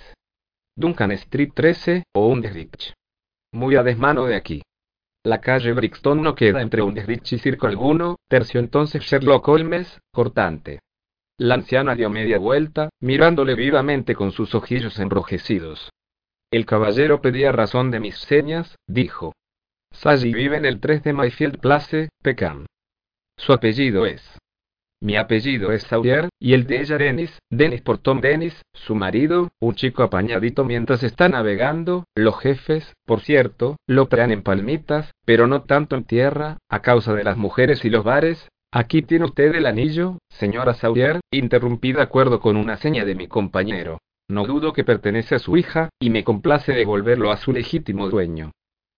Duncan 0.76 1.12
Street 1.12 1.52
13, 1.54 2.04
o 2.14 2.28
Underrich. 2.28 2.94
Muy 3.54 3.76
a 3.76 3.84
desmano 3.84 4.26
de 4.26 4.36
aquí. 4.36 4.62
La 5.24 5.42
calle 5.42 5.74
Brixton 5.74 6.22
no 6.22 6.36
queda 6.36 6.62
entre 6.62 6.84
un 6.84 6.96
y 6.96 7.38
circo 7.40 7.66
alguno, 7.66 8.18
terció 8.28 8.60
entonces 8.60 9.02
Sherlock 9.02 9.48
Holmes, 9.48 10.00
cortante. 10.12 10.82
La 11.40 11.56
anciana 11.56 11.96
dio 11.96 12.10
media 12.10 12.38
vuelta, 12.38 12.90
mirándole 13.02 13.56
vivamente 13.56 14.14
con 14.14 14.32
sus 14.32 14.54
ojillos 14.54 15.00
enrojecidos. 15.00 15.90
El 16.52 16.66
caballero 16.66 17.22
pedía 17.22 17.52
razón 17.52 17.90
de 17.90 18.00
mis 18.00 18.18
señas, 18.18 18.76
dijo. 18.88 19.34
Sally 20.06 20.34
vive 20.34 20.58
en 20.58 20.66
el 20.66 20.80
3 20.80 21.04
de 21.04 21.14
Mayfield 21.14 21.60
Place, 21.60 22.10
Peckham. 22.22 22.66
Su 23.38 23.54
apellido 23.54 24.06
es. 24.06 24.22
Mi 25.02 25.18
apellido 25.18 25.72
es 25.72 25.84
Sawyer, 25.84 26.30
y 26.40 26.54
el 26.54 26.68
de 26.68 26.82
ella 26.82 26.98
Dennis, 26.98 27.40
Dennis 27.50 27.82
por 27.82 27.98
Tom 27.98 28.22
Dennis, 28.22 28.62
su 28.74 28.96
marido, 28.96 29.50
un 29.60 29.76
chico 29.76 30.04
apañadito 30.04 30.64
mientras 30.64 31.04
está 31.04 31.28
navegando, 31.28 32.06
los 32.16 32.40
jefes, 32.40 32.94
por 33.06 33.22
cierto, 33.22 33.78
lo 33.88 34.08
traen 34.08 34.32
en 34.32 34.42
palmitas, 34.42 35.12
pero 35.26 35.48
no 35.48 35.64
tanto 35.64 35.96
en 35.96 36.06
tierra, 36.06 36.58
a 36.70 36.82
causa 36.82 37.14
de 37.14 37.24
las 37.24 37.38
mujeres 37.38 37.84
y 37.84 37.90
los 37.90 38.04
bares. 38.04 38.50
Aquí 38.72 39.02
tiene 39.02 39.26
usted 39.26 39.56
el 39.56 39.66
anillo, 39.66 40.20
señora 40.30 40.74
Sawyer, 40.74 41.20
interrumpí 41.32 41.94
de 41.94 42.02
acuerdo 42.02 42.40
con 42.40 42.58
una 42.58 42.78
seña 42.78 43.06
de 43.06 43.16
mi 43.16 43.28
compañero. 43.28 44.00
No 44.28 44.46
dudo 44.46 44.74
que 44.74 44.84
pertenece 44.84 45.36
a 45.36 45.40
su 45.40 45.56
hija, 45.58 45.90
y 46.00 46.10
me 46.10 46.24
complace 46.24 46.74
devolverlo 46.74 47.32
a 47.32 47.38
su 47.38 47.54
legítimo 47.54 48.10
dueño 48.10 48.52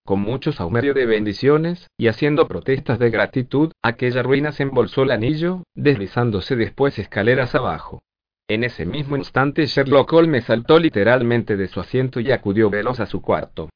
con 0.07 0.21
mucho 0.21 0.53
saumerio 0.53 0.93
de 0.93 1.05
bendiciones, 1.05 1.89
y 1.97 2.07
haciendo 2.07 2.47
protestas 2.47 2.97
de 2.97 3.09
gratitud, 3.09 3.73
aquella 3.83 4.23
ruina 4.23 4.53
se 4.53 4.63
embolsó 4.63 5.03
el 5.03 5.11
anillo, 5.11 5.63
deslizándose 5.75 6.55
después 6.55 6.97
escaleras 6.97 7.55
abajo. 7.55 8.01
En 8.47 8.63
ese 8.63 8.85
mismo 8.85 9.17
instante 9.17 9.65
Sherlock 9.65 10.13
Holmes 10.13 10.45
saltó 10.45 10.79
literalmente 10.79 11.57
de 11.57 11.67
su 11.67 11.81
asiento 11.81 12.21
y 12.21 12.31
acudió 12.31 12.69
veloz 12.69 13.01
a 13.01 13.05
su 13.05 13.21
cuarto. 13.21 13.67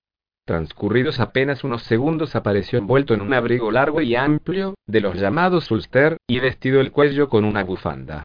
Transcurridos 0.47 1.19
apenas 1.19 1.65
unos 1.65 1.83
segundos 1.83 2.33
apareció 2.33 2.79
envuelto 2.79 3.13
en 3.13 3.19
un 3.19 3.33
abrigo 3.33 3.69
largo 3.69 3.99
y 3.99 4.15
amplio, 4.15 4.75
de 4.87 5.01
los 5.01 5.17
llamados 5.17 5.69
ulster, 5.69 6.15
y 6.29 6.39
vestido 6.39 6.79
el 6.79 6.93
cuello 6.93 7.27
con 7.27 7.43
una 7.43 7.65
bufanda. 7.65 8.23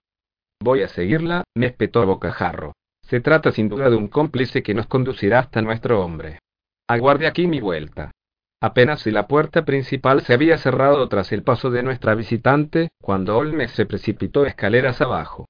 Voy 0.62 0.82
a 0.82 0.88
seguirla, 0.88 1.42
me 1.56 1.66
espetó 1.66 2.06
bocajarro. 2.06 2.72
Se 3.02 3.20
trata 3.20 3.50
sin 3.50 3.68
duda 3.68 3.90
de 3.90 3.96
un 3.96 4.06
cómplice 4.06 4.62
que 4.62 4.74
nos 4.74 4.86
conducirá 4.86 5.40
hasta 5.40 5.60
nuestro 5.60 6.04
hombre. 6.04 6.38
Aguarde 6.88 7.26
aquí 7.26 7.46
mi 7.46 7.60
vuelta. 7.60 8.12
Apenas 8.60 9.00
si 9.00 9.10
la 9.10 9.26
puerta 9.26 9.64
principal 9.64 10.22
se 10.22 10.34
había 10.34 10.56
cerrado 10.56 11.08
tras 11.08 11.32
el 11.32 11.42
paso 11.42 11.70
de 11.70 11.82
nuestra 11.82 12.14
visitante, 12.14 12.90
cuando 13.02 13.36
Olmes 13.36 13.72
se 13.72 13.86
precipitó 13.86 14.46
escaleras 14.46 15.00
abajo. 15.00 15.46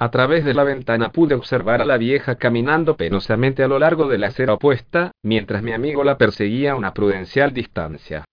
A 0.00 0.10
través 0.10 0.44
de 0.44 0.54
la 0.54 0.64
ventana 0.64 1.10
pude 1.10 1.34
observar 1.34 1.80
a 1.80 1.84
la 1.84 1.96
vieja 1.96 2.36
caminando 2.36 2.96
penosamente 2.96 3.62
a 3.62 3.68
lo 3.68 3.78
largo 3.78 4.08
de 4.08 4.18
la 4.18 4.28
acera 4.28 4.54
opuesta, 4.54 5.12
mientras 5.22 5.62
mi 5.62 5.72
amigo 5.72 6.04
la 6.04 6.18
perseguía 6.18 6.72
a 6.72 6.76
una 6.76 6.92
prudencial 6.92 7.52
distancia. 7.52 8.24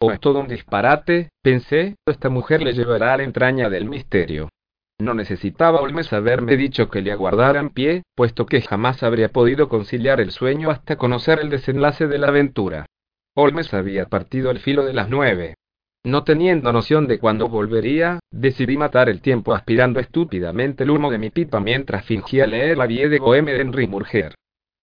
O 0.00 0.08
oh, 0.08 0.12
es 0.12 0.20
todo 0.20 0.40
un 0.40 0.48
disparate, 0.48 1.30
pensé, 1.40 1.96
esta 2.06 2.28
mujer 2.28 2.62
le 2.62 2.72
llevará 2.74 3.14
a 3.14 3.16
la 3.16 3.22
entraña 3.22 3.70
del 3.70 3.86
misterio. 3.86 4.50
No 4.98 5.12
necesitaba 5.12 5.80
Olmes 5.80 6.12
haberme 6.12 6.56
dicho 6.56 6.88
que 6.88 7.02
le 7.02 7.10
aguardara 7.10 7.58
en 7.58 7.70
pie, 7.70 8.02
puesto 8.14 8.46
que 8.46 8.60
jamás 8.60 9.02
habría 9.02 9.30
podido 9.30 9.68
conciliar 9.68 10.20
el 10.20 10.30
sueño 10.30 10.70
hasta 10.70 10.96
conocer 10.96 11.40
el 11.40 11.50
desenlace 11.50 12.06
de 12.06 12.18
la 12.18 12.28
aventura. 12.28 12.86
Olmes 13.34 13.74
había 13.74 14.06
partido 14.06 14.50
al 14.50 14.60
filo 14.60 14.84
de 14.84 14.92
las 14.92 15.10
nueve. 15.10 15.54
No 16.04 16.22
teniendo 16.22 16.72
noción 16.72 17.08
de 17.08 17.18
cuándo 17.18 17.48
volvería, 17.48 18.20
decidí 18.30 18.76
matar 18.76 19.08
el 19.08 19.20
tiempo 19.20 19.54
aspirando 19.54 19.98
estúpidamente 19.98 20.84
el 20.84 20.90
humo 20.90 21.10
de 21.10 21.18
mi 21.18 21.30
pipa 21.30 21.58
mientras 21.60 22.04
fingía 22.04 22.46
leer 22.46 22.78
la 22.78 22.86
vie 22.86 23.08
de 23.08 23.18
Goeme 23.18 23.52
de 23.52 23.62
Henry. 23.62 23.88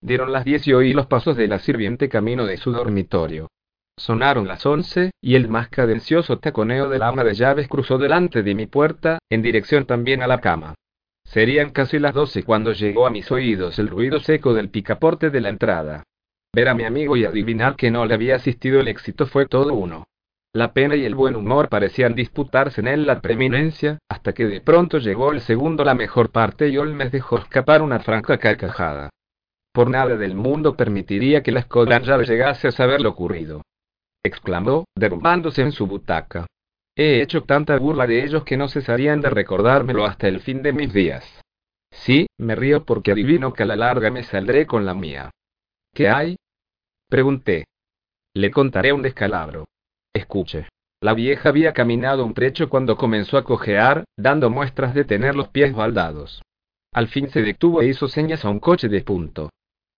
Dieron 0.02 0.32
las 0.32 0.44
diez 0.44 0.68
y 0.68 0.74
oí 0.74 0.94
los 0.94 1.06
pasos 1.06 1.38
de 1.38 1.48
la 1.48 1.60
sirviente 1.60 2.10
camino 2.10 2.46
de 2.46 2.58
su 2.58 2.72
dormitorio. 2.72 3.48
Sonaron 4.02 4.48
las 4.48 4.66
once, 4.66 5.12
y 5.22 5.36
el 5.36 5.48
más 5.48 5.70
cadencioso 5.70 6.40
taconeo 6.40 6.90
del 6.90 7.04
ama 7.04 7.24
de 7.24 7.36
llaves 7.36 7.68
cruzó 7.68 8.00
delante 8.00 8.42
de 8.42 8.56
mi 8.56 8.66
puerta, 8.66 9.20
en 9.30 9.44
dirección 9.44 9.86
también 9.86 10.24
a 10.24 10.28
la 10.28 10.42
cama. 10.42 10.74
Serían 11.24 11.70
casi 11.70 12.00
las 12.00 12.16
doce 12.16 12.42
cuando 12.42 12.72
llegó 12.72 13.06
a 13.06 13.12
mis 13.12 13.32
oídos 13.32 13.78
el 13.78 13.90
ruido 13.90 14.20
seco 14.20 14.56
del 14.56 14.70
picaporte 14.70 15.30
de 15.30 15.40
la 15.40 15.50
entrada. 15.50 16.02
Ver 16.52 16.70
a 16.70 16.74
mi 16.74 16.84
amigo 16.84 17.16
y 17.16 17.26
adivinar 17.26 17.76
que 17.76 17.92
no 17.92 18.08
le 18.08 18.16
había 18.16 18.38
asistido 18.38 18.80
el 18.80 18.88
éxito 18.88 19.28
fue 19.28 19.46
todo 19.46 19.76
uno. 19.76 20.06
La 20.52 20.74
pena 20.74 20.96
y 20.96 21.06
el 21.06 21.14
buen 21.14 21.36
humor 21.36 21.70
parecían 21.70 22.16
disputarse 22.16 22.82
en 22.82 22.88
él 22.88 23.06
la 23.06 23.22
preeminencia, 23.22 24.00
hasta 24.10 24.34
que 24.34 24.48
de 24.48 24.62
pronto 24.62 24.98
llegó 24.98 25.32
el 25.32 25.42
segundo 25.42 25.84
la 25.84 25.94
mejor 25.94 26.32
parte 26.32 26.70
y 26.70 26.78
Olmes 26.80 27.12
dejó 27.12 27.38
escapar 27.38 27.84
una 27.84 28.00
franca 28.00 28.40
carcajada. 28.40 29.12
Por 29.72 29.92
nada 29.92 30.18
del 30.18 30.34
mundo 30.34 30.76
permitiría 30.76 31.44
que 31.44 31.52
la 31.52 31.60
escodranza 31.60 32.18
llegase 32.18 32.68
a 32.68 32.72
saber 32.72 33.00
lo 33.00 33.10
ocurrido 33.10 33.62
exclamó, 34.24 34.86
derrumbándose 34.96 35.62
en 35.62 35.72
su 35.72 35.88
butaca. 35.88 36.48
He 36.96 37.22
hecho 37.22 37.44
tanta 37.44 37.78
burla 37.78 38.06
de 38.06 38.24
ellos 38.24 38.44
que 38.44 38.58
no 38.58 38.68
cesarían 38.68 39.22
de 39.22 39.30
recordármelo 39.30 40.06
hasta 40.06 40.28
el 40.28 40.42
fin 40.42 40.62
de 40.62 40.74
mis 40.74 40.94
días. 40.94 41.42
Sí, 41.92 42.28
me 42.38 42.56
río 42.56 42.86
porque 42.86 43.12
adivino 43.12 43.54
que 43.54 43.64
a 43.64 43.66
la 43.66 43.76
larga 43.76 44.12
me 44.12 44.24
saldré 44.24 44.66
con 44.66 44.86
la 44.86 44.94
mía. 44.94 45.32
¿Qué 45.94 46.10
hay? 46.10 46.38
Pregunté. 47.10 47.66
Le 48.34 48.52
contaré 48.52 48.94
un 48.94 49.02
descalabro. 49.02 49.66
Escuche. 50.14 50.68
La 51.02 51.14
vieja 51.14 51.50
había 51.50 51.74
caminado 51.74 52.24
un 52.24 52.34
trecho 52.34 52.70
cuando 52.70 52.96
comenzó 52.96 53.38
a 53.38 53.44
cojear, 53.44 54.04
dando 54.18 54.50
muestras 54.50 54.94
de 54.94 55.04
tener 55.04 55.36
los 55.36 55.50
pies 55.50 55.74
baldados. 55.74 56.42
Al 56.94 57.08
fin 57.08 57.30
se 57.30 57.42
detuvo 57.42 57.82
e 57.82 57.88
hizo 57.88 58.08
señas 58.08 58.46
a 58.46 58.50
un 58.50 58.60
coche 58.60 58.88
de 58.88 59.02
punto. 59.02 59.50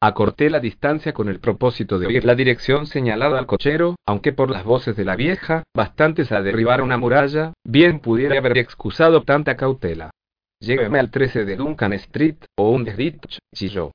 Acorté 0.06 0.50
la 0.50 0.60
distancia 0.60 1.14
con 1.14 1.30
el 1.30 1.40
propósito 1.40 1.98
de 1.98 2.08
oír 2.08 2.26
la 2.26 2.36
dirección 2.36 2.88
señalada 2.88 3.40
al 3.40 3.46
cochero, 3.46 3.96
aunque 4.06 4.34
por 4.34 4.52
las 4.52 4.66
voces 4.66 4.98
de 4.98 5.06
la 5.06 5.16
vieja, 5.16 5.64
bastantes 5.74 6.34
a 6.34 6.42
derribar 6.42 6.82
una 6.82 6.98
muralla, 6.98 7.54
bien 7.64 8.02
pudiera 8.02 8.38
haber 8.38 8.58
excusado 8.58 9.24
tanta 9.24 9.56
cautela. 9.56 10.12
Lléveme 10.60 11.00
al 11.00 11.10
13 11.10 11.46
de 11.46 11.56
Duncan 11.56 11.94
Street, 11.94 12.36
o 12.58 12.72
un 12.72 12.84
desditch, 12.84 13.38
chilló. 13.56 13.94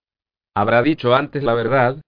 ¿Habrá 0.56 0.82
dicho 0.82 1.14
antes 1.14 1.44
la 1.44 1.52
verdad? 1.52 2.00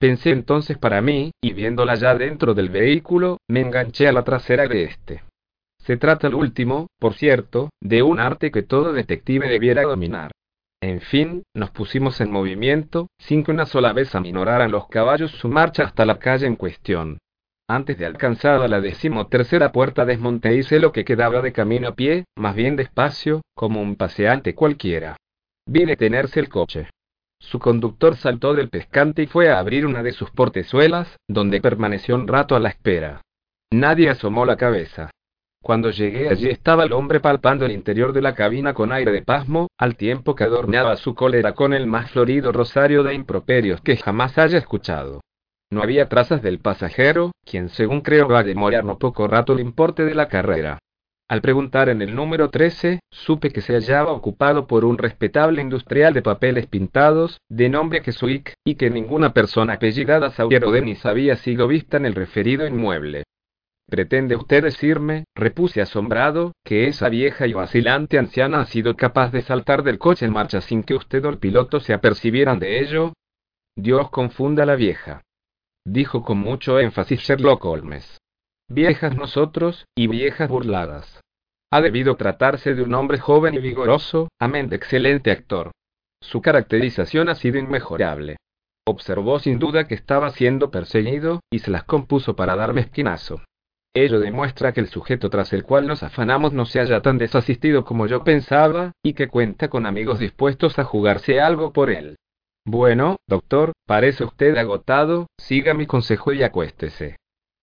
Pensé 0.00 0.30
entonces 0.30 0.76
para 0.76 1.00
mí, 1.00 1.30
y 1.40 1.52
viéndola 1.52 1.94
ya 1.94 2.16
dentro 2.16 2.54
del 2.54 2.70
vehículo, 2.70 3.38
me 3.48 3.60
enganché 3.60 4.08
a 4.08 4.12
la 4.12 4.24
trasera 4.24 4.66
de 4.66 4.82
este. 4.82 5.22
Se 5.78 5.96
trata 5.96 6.26
el 6.26 6.34
último, 6.34 6.88
por 6.98 7.14
cierto, 7.14 7.70
de 7.80 8.02
un 8.02 8.18
arte 8.18 8.50
que 8.50 8.64
todo 8.64 8.92
detective 8.92 9.48
debiera 9.48 9.82
dominar. 9.82 10.32
En 10.84 11.00
fin, 11.00 11.44
nos 11.54 11.70
pusimos 11.70 12.20
en 12.20 12.30
movimiento, 12.30 13.08
sin 13.16 13.42
que 13.42 13.50
una 13.50 13.64
sola 13.64 13.94
vez 13.94 14.14
aminoraran 14.14 14.70
los 14.70 14.86
caballos 14.88 15.30
su 15.30 15.48
marcha 15.48 15.84
hasta 15.84 16.04
la 16.04 16.18
calle 16.18 16.46
en 16.46 16.56
cuestión. 16.56 17.16
Antes 17.66 17.96
de 17.96 18.04
alcanzar 18.04 18.68
la 18.68 18.82
decimotercera 18.82 19.72
puerta 19.72 20.04
desmonté 20.04 20.54
y 20.54 20.58
hice 20.58 20.80
lo 20.80 20.92
que 20.92 21.06
quedaba 21.06 21.40
de 21.40 21.54
camino 21.54 21.88
a 21.88 21.94
pie, 21.94 22.26
más 22.36 22.54
bien 22.54 22.76
despacio, 22.76 23.40
como 23.54 23.80
un 23.80 23.96
paseante 23.96 24.54
cualquiera. 24.54 25.16
Vi 25.66 25.86
detenerse 25.86 26.38
el 26.38 26.50
coche. 26.50 26.90
Su 27.40 27.58
conductor 27.58 28.14
saltó 28.16 28.52
del 28.52 28.68
pescante 28.68 29.22
y 29.22 29.26
fue 29.26 29.48
a 29.48 29.60
abrir 29.60 29.86
una 29.86 30.02
de 30.02 30.12
sus 30.12 30.32
portezuelas, 30.32 31.16
donde 31.26 31.62
permaneció 31.62 32.14
un 32.14 32.28
rato 32.28 32.56
a 32.56 32.60
la 32.60 32.68
espera. 32.68 33.22
Nadie 33.72 34.10
asomó 34.10 34.44
la 34.44 34.58
cabeza. 34.58 35.08
Cuando 35.64 35.88
llegué 35.88 36.28
allí 36.28 36.50
estaba 36.50 36.84
el 36.84 36.92
hombre 36.92 37.20
palpando 37.20 37.64
el 37.64 37.72
interior 37.72 38.12
de 38.12 38.20
la 38.20 38.34
cabina 38.34 38.74
con 38.74 38.92
aire 38.92 39.12
de 39.12 39.22
pasmo, 39.22 39.68
al 39.78 39.96
tiempo 39.96 40.34
que 40.34 40.44
adornaba 40.44 40.94
su 40.96 41.14
cólera 41.14 41.54
con 41.54 41.72
el 41.72 41.86
más 41.86 42.10
florido 42.10 42.52
rosario 42.52 43.02
de 43.02 43.14
improperios 43.14 43.80
que 43.80 43.96
jamás 43.96 44.36
haya 44.36 44.58
escuchado. 44.58 45.22
No 45.70 45.82
había 45.82 46.10
trazas 46.10 46.42
del 46.42 46.58
pasajero, 46.58 47.32
quien 47.46 47.70
según 47.70 48.02
creo 48.02 48.28
va 48.28 48.40
a 48.40 48.44
demorar 48.44 48.84
no 48.84 48.98
poco 48.98 49.26
rato 49.26 49.54
el 49.54 49.60
importe 49.60 50.04
de 50.04 50.14
la 50.14 50.28
carrera. 50.28 50.80
Al 51.30 51.40
preguntar 51.40 51.88
en 51.88 52.02
el 52.02 52.14
número 52.14 52.50
13, 52.50 53.00
supe 53.10 53.48
que 53.48 53.62
se 53.62 53.72
hallaba 53.72 54.12
ocupado 54.12 54.66
por 54.66 54.84
un 54.84 54.98
respetable 54.98 55.62
industrial 55.62 56.12
de 56.12 56.20
papeles 56.20 56.66
pintados, 56.66 57.40
de 57.48 57.70
nombre 57.70 58.02
Kesuik, 58.02 58.52
y 58.66 58.74
que 58.74 58.90
ninguna 58.90 59.32
persona 59.32 59.72
apellidada 59.72 60.28
Sauriero 60.28 60.70
Denis 60.70 61.06
había 61.06 61.36
sido 61.36 61.66
vista 61.66 61.96
en 61.96 62.04
el 62.04 62.14
referido 62.14 62.66
inmueble. 62.66 63.24
¿Pretende 63.86 64.34
usted 64.34 64.62
decirme, 64.62 65.24
repuse 65.34 65.82
asombrado, 65.82 66.52
que 66.64 66.86
esa 66.86 67.08
vieja 67.08 67.46
y 67.46 67.52
vacilante 67.52 68.18
anciana 68.18 68.60
ha 68.60 68.66
sido 68.66 68.96
capaz 68.96 69.30
de 69.30 69.42
saltar 69.42 69.82
del 69.82 69.98
coche 69.98 70.24
en 70.24 70.32
marcha 70.32 70.60
sin 70.60 70.82
que 70.82 70.94
usted 70.94 71.24
o 71.24 71.28
el 71.28 71.38
piloto 71.38 71.80
se 71.80 71.92
apercibieran 71.92 72.58
de 72.58 72.80
ello? 72.80 73.12
Dios 73.76 74.10
confunda 74.10 74.62
a 74.62 74.66
la 74.66 74.76
vieja. 74.76 75.22
Dijo 75.84 76.22
con 76.22 76.38
mucho 76.38 76.80
énfasis 76.80 77.20
Sherlock 77.20 77.64
Holmes. 77.64 78.18
Viejas 78.70 79.14
nosotros, 79.14 79.84
y 79.94 80.06
viejas 80.06 80.48
burladas. 80.48 81.20
Ha 81.70 81.82
debido 81.82 82.16
tratarse 82.16 82.74
de 82.74 82.82
un 82.82 82.94
hombre 82.94 83.18
joven 83.18 83.54
y 83.54 83.58
vigoroso, 83.58 84.28
amén 84.40 84.68
de 84.68 84.76
excelente 84.76 85.30
actor. 85.30 85.72
Su 86.22 86.40
caracterización 86.40 87.28
ha 87.28 87.34
sido 87.34 87.58
inmejorable. 87.58 88.36
Observó 88.86 89.38
sin 89.40 89.58
duda 89.58 89.86
que 89.86 89.94
estaba 89.94 90.30
siendo 90.30 90.70
perseguido, 90.70 91.40
y 91.50 91.58
se 91.58 91.70
las 91.70 91.84
compuso 91.84 92.34
para 92.34 92.56
darme 92.56 92.80
esquinazo. 92.80 93.42
Ello 93.96 94.18
demuestra 94.18 94.72
que 94.72 94.80
el 94.80 94.88
sujeto 94.88 95.30
tras 95.30 95.52
el 95.52 95.62
cual 95.62 95.86
nos 95.86 96.02
afanamos 96.02 96.52
no 96.52 96.66
se 96.66 96.80
haya 96.80 97.00
tan 97.00 97.16
desasistido 97.16 97.84
como 97.84 98.08
yo 98.08 98.24
pensaba, 98.24 98.90
y 99.04 99.12
que 99.12 99.28
cuenta 99.28 99.68
con 99.68 99.86
amigos 99.86 100.18
dispuestos 100.18 100.80
a 100.80 100.84
jugarse 100.84 101.40
algo 101.40 101.72
por 101.72 101.90
él. 101.90 102.16
Bueno, 102.66 103.16
doctor, 103.28 103.72
parece 103.86 104.24
usted 104.24 104.56
agotado, 104.56 105.28
siga 105.38 105.74
mi 105.74 105.86
consejo 105.86 106.32
y 106.32 106.42
acuéstese. 106.42 107.16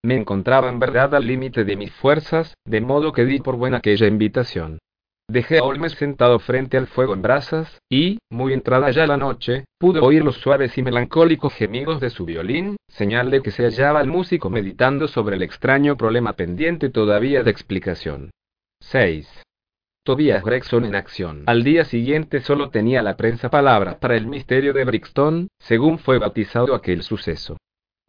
Me 0.03 0.15
encontraba 0.15 0.69
en 0.69 0.79
verdad 0.79 1.13
al 1.15 1.27
límite 1.27 1.65
de 1.65 1.75
mis 1.75 1.91
fuerzas, 1.91 2.55
de 2.65 2.79
modo 2.79 3.11
que 3.11 3.25
di 3.25 3.39
por 3.39 3.57
buena 3.57 3.77
aquella 3.77 4.07
invitación. 4.07 4.79
Dejé 5.31 5.59
a 5.59 5.63
Olmes 5.63 5.93
sentado 5.93 6.39
frente 6.39 6.75
al 6.75 6.87
fuego 6.87 7.13
en 7.13 7.21
brasas, 7.21 7.79
y, 7.89 8.17
muy 8.29 8.51
entrada 8.51 8.91
ya 8.91 9.07
la 9.07 9.15
noche, 9.15 9.63
pude 9.79 10.01
oír 10.01 10.25
los 10.25 10.35
suaves 10.35 10.77
y 10.77 10.83
melancólicos 10.83 11.53
gemidos 11.53 12.01
de 12.01 12.09
su 12.09 12.25
violín, 12.25 12.75
señal 12.89 13.31
de 13.31 13.41
que 13.41 13.51
se 13.51 13.63
hallaba 13.63 14.01
el 14.01 14.09
músico 14.09 14.49
meditando 14.49 15.07
sobre 15.07 15.37
el 15.37 15.43
extraño 15.43 15.95
problema 15.95 16.33
pendiente 16.33 16.89
todavía 16.89 17.43
de 17.43 17.51
explicación. 17.51 18.31
6. 18.81 19.43
Tobias 20.03 20.43
Gregson 20.43 20.83
en 20.83 20.95
acción. 20.95 21.43
Al 21.45 21.63
día 21.63 21.85
siguiente 21.85 22.41
solo 22.41 22.69
tenía 22.69 23.01
la 23.01 23.15
prensa 23.15 23.49
palabras 23.49 23.95
para 24.01 24.17
el 24.17 24.27
misterio 24.27 24.73
de 24.73 24.83
Brixton, 24.83 25.47
según 25.59 25.97
fue 25.99 26.19
bautizado 26.19 26.75
aquel 26.75 27.03
suceso. 27.03 27.55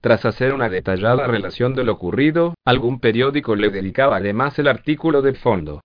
Tras 0.01 0.25
hacer 0.25 0.53
una 0.53 0.69
detallada 0.69 1.29
relación 1.29 1.77
de 1.77 1.85
lo 1.85 1.93
ocurrido, 1.93 2.55
algún 2.65 2.99
periódico 2.99 3.55
le 3.55 3.71
dedicaba 3.71 4.17
además 4.17 4.59
el 4.59 4.67
artículo 4.67 5.23
de 5.23 5.35
fondo. 5.35 5.83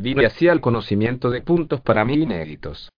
Vine 0.00 0.26
así 0.26 0.46
al 0.46 0.60
conocimiento 0.60 1.28
de 1.28 1.40
puntos 1.40 1.80
para 1.80 2.04
mí 2.04 2.14
inéditos. 2.14 2.88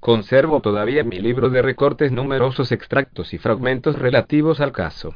Conservo 0.00 0.60
todavía 0.60 1.02
en 1.02 1.08
mi 1.08 1.20
libro 1.20 1.50
de 1.50 1.62
recortes 1.62 2.10
numerosos 2.10 2.72
extractos 2.72 3.32
y 3.32 3.38
fragmentos 3.38 3.96
relativos 3.96 4.60
al 4.60 4.72
caso. 4.72 5.14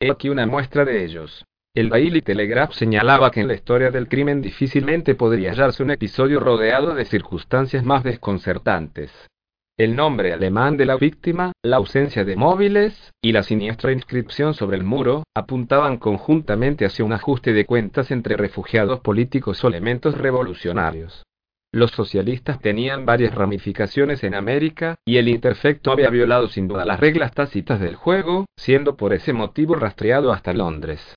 He 0.00 0.10
aquí 0.10 0.28
una 0.28 0.46
muestra 0.46 0.84
de 0.84 1.04
ellos. 1.04 1.44
El 1.76 1.90
Daily 1.90 2.22
Telegraph 2.22 2.72
señalaba 2.72 3.30
que 3.30 3.40
en 3.40 3.46
la 3.46 3.54
historia 3.54 3.90
del 3.90 4.08
crimen 4.08 4.42
difícilmente 4.42 5.14
podría 5.14 5.50
hallarse 5.50 5.84
un 5.84 5.92
episodio 5.92 6.40
rodeado 6.40 6.96
de 6.96 7.04
circunstancias 7.04 7.84
más 7.84 8.02
desconcertantes 8.02 9.29
el 9.80 9.96
nombre 9.96 10.34
alemán 10.34 10.76
de 10.76 10.84
la 10.84 10.98
víctima, 10.98 11.52
la 11.62 11.78
ausencia 11.78 12.22
de 12.22 12.36
móviles, 12.36 13.14
y 13.22 13.32
la 13.32 13.42
siniestra 13.42 13.92
inscripción 13.92 14.52
sobre 14.52 14.76
el 14.76 14.84
muro, 14.84 15.22
apuntaban 15.34 15.96
conjuntamente 15.96 16.84
hacia 16.84 17.02
un 17.02 17.14
ajuste 17.14 17.54
de 17.54 17.64
cuentas 17.64 18.10
entre 18.10 18.36
refugiados 18.36 19.00
políticos 19.00 19.64
o 19.64 19.68
elementos 19.68 20.18
revolucionarios. 20.18 21.24
Los 21.72 21.92
socialistas 21.92 22.60
tenían 22.60 23.06
varias 23.06 23.34
ramificaciones 23.34 24.22
en 24.22 24.34
América, 24.34 24.96
y 25.06 25.16
el 25.16 25.28
interfecto 25.28 25.92
había 25.92 26.10
violado 26.10 26.48
sin 26.48 26.68
duda 26.68 26.84
las 26.84 27.00
reglas 27.00 27.32
tácitas 27.32 27.80
del 27.80 27.94
juego, 27.94 28.44
siendo 28.58 28.98
por 28.98 29.14
ese 29.14 29.32
motivo 29.32 29.76
rastreado 29.76 30.30
hasta 30.30 30.52
Londres 30.52 31.16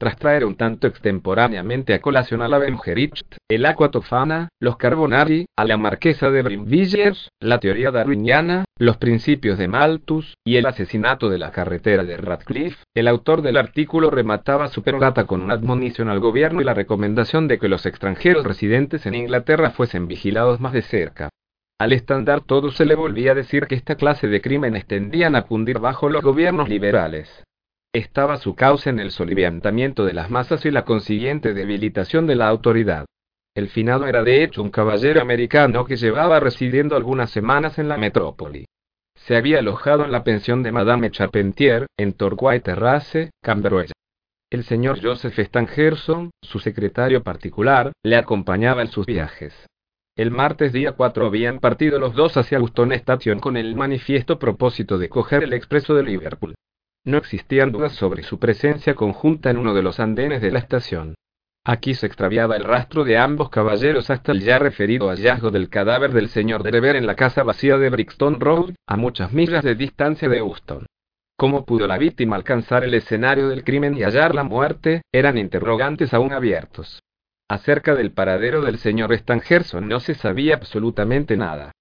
tras 0.00 0.16
traer 0.16 0.46
un 0.46 0.56
tanto 0.56 0.86
extemporáneamente 0.86 1.92
a 1.92 2.00
colación 2.00 2.40
a 2.40 2.48
la 2.48 2.56
Benjericht, 2.56 3.36
el 3.50 3.66
Aquatofana, 3.66 4.48
los 4.58 4.78
Carbonari, 4.78 5.44
a 5.58 5.66
la 5.66 5.76
marquesa 5.76 6.30
de 6.30 6.40
Brinvilliers, 6.40 7.28
la 7.38 7.60
teoría 7.60 7.90
darwiniana, 7.90 8.64
los 8.78 8.96
principios 8.96 9.58
de 9.58 9.68
Malthus, 9.68 10.38
y 10.42 10.56
el 10.56 10.64
asesinato 10.64 11.28
de 11.28 11.36
la 11.36 11.50
carretera 11.50 12.02
de 12.04 12.16
Radcliffe, 12.16 12.82
el 12.94 13.08
autor 13.08 13.42
del 13.42 13.58
artículo 13.58 14.08
remataba 14.08 14.68
su 14.68 14.82
perogata 14.82 15.26
con 15.26 15.42
una 15.42 15.52
admonición 15.52 16.08
al 16.08 16.18
gobierno 16.18 16.62
y 16.62 16.64
la 16.64 16.72
recomendación 16.72 17.46
de 17.46 17.58
que 17.58 17.68
los 17.68 17.84
extranjeros 17.84 18.46
residentes 18.46 19.04
en 19.04 19.14
Inglaterra 19.14 19.68
fuesen 19.68 20.08
vigilados 20.08 20.60
más 20.60 20.72
de 20.72 20.80
cerca. 20.80 21.28
Al 21.78 21.92
estándar 21.92 22.40
todo 22.40 22.70
se 22.70 22.86
le 22.86 22.94
volvía 22.94 23.32
a 23.32 23.34
decir 23.34 23.66
que 23.66 23.74
esta 23.74 23.96
clase 23.96 24.28
de 24.28 24.40
crímenes 24.40 24.86
tendían 24.86 25.36
a 25.36 25.42
cundir 25.42 25.78
bajo 25.78 26.08
los 26.08 26.22
gobiernos 26.22 26.70
liberales 26.70 27.44
estaba 27.92 28.36
su 28.36 28.54
causa 28.54 28.90
en 28.90 29.00
el 29.00 29.10
soliviantamiento 29.10 30.04
de 30.04 30.12
las 30.12 30.30
masas 30.30 30.64
y 30.64 30.70
la 30.70 30.84
consiguiente 30.84 31.54
debilitación 31.54 32.26
de 32.26 32.36
la 32.36 32.48
autoridad. 32.48 33.06
El 33.56 33.68
finado 33.68 34.06
era 34.06 34.22
de 34.22 34.44
hecho 34.44 34.62
un 34.62 34.70
caballero 34.70 35.20
americano 35.20 35.84
que 35.84 35.96
llevaba 35.96 36.38
residiendo 36.38 36.94
algunas 36.94 37.30
semanas 37.30 37.78
en 37.78 37.88
la 37.88 37.96
metrópoli. 37.96 38.66
Se 39.16 39.36
había 39.36 39.58
alojado 39.58 40.04
en 40.04 40.12
la 40.12 40.22
pensión 40.22 40.62
de 40.62 40.70
Madame 40.70 41.10
Charpentier, 41.10 41.86
en 41.98 42.12
Torquay 42.12 42.60
Terrace, 42.60 43.30
Cambridge. 43.42 43.92
El 44.50 44.64
señor 44.64 45.00
Joseph 45.02 45.38
Stangerson, 45.38 46.30
su 46.42 46.60
secretario 46.60 47.22
particular, 47.22 47.92
le 48.04 48.16
acompañaba 48.16 48.82
en 48.82 48.88
sus 48.88 49.06
viajes. 49.06 49.54
El 50.16 50.30
martes 50.30 50.72
día 50.72 50.92
4 50.92 51.26
habían 51.26 51.58
partido 51.58 51.98
los 51.98 52.14
dos 52.14 52.36
hacia 52.36 52.58
Houston 52.58 52.92
Station 52.92 53.40
con 53.40 53.56
el 53.56 53.74
manifiesto 53.74 54.38
propósito 54.38 54.96
de 54.98 55.08
coger 55.08 55.42
el 55.44 55.52
expreso 55.52 55.94
de 55.94 56.04
Liverpool. 56.04 56.54
No 57.04 57.16
existían 57.16 57.72
dudas 57.72 57.92
sobre 57.92 58.22
su 58.22 58.38
presencia 58.38 58.94
conjunta 58.94 59.50
en 59.50 59.58
uno 59.58 59.72
de 59.74 59.82
los 59.82 60.00
andenes 60.00 60.42
de 60.42 60.50
la 60.50 60.58
estación. 60.58 61.14
Aquí 61.64 61.94
se 61.94 62.06
extraviaba 62.06 62.56
el 62.56 62.64
rastro 62.64 63.04
de 63.04 63.18
ambos 63.18 63.50
caballeros 63.50 64.10
hasta 64.10 64.32
el 64.32 64.40
ya 64.40 64.58
referido 64.58 65.08
hallazgo 65.08 65.50
del 65.50 65.68
cadáver 65.68 66.12
del 66.12 66.28
señor 66.28 66.62
Drever 66.62 66.96
en 66.96 67.06
la 67.06 67.16
casa 67.16 67.42
vacía 67.42 67.78
de 67.78 67.90
Brixton 67.90 68.40
Road, 68.40 68.74
a 68.86 68.96
muchas 68.96 69.32
millas 69.32 69.62
de 69.62 69.74
distancia 69.74 70.28
de 70.28 70.40
Houston. 70.40 70.86
¿Cómo 71.36 71.64
pudo 71.64 71.86
la 71.86 71.96
víctima 71.96 72.36
alcanzar 72.36 72.84
el 72.84 72.92
escenario 72.92 73.48
del 73.48 73.64
crimen 73.64 73.96
y 73.96 74.02
hallar 74.02 74.34
la 74.34 74.44
muerte? 74.44 75.02
Eran 75.10 75.38
interrogantes 75.38 76.12
aún 76.12 76.32
abiertos. 76.32 77.00
Acerca 77.48 77.94
del 77.94 78.12
paradero 78.12 78.62
del 78.62 78.78
señor 78.78 79.16
Stangerson 79.16 79.88
no 79.88 80.00
se 80.00 80.14
sabía 80.14 80.54
absolutamente 80.54 81.36
nada. 81.36 81.72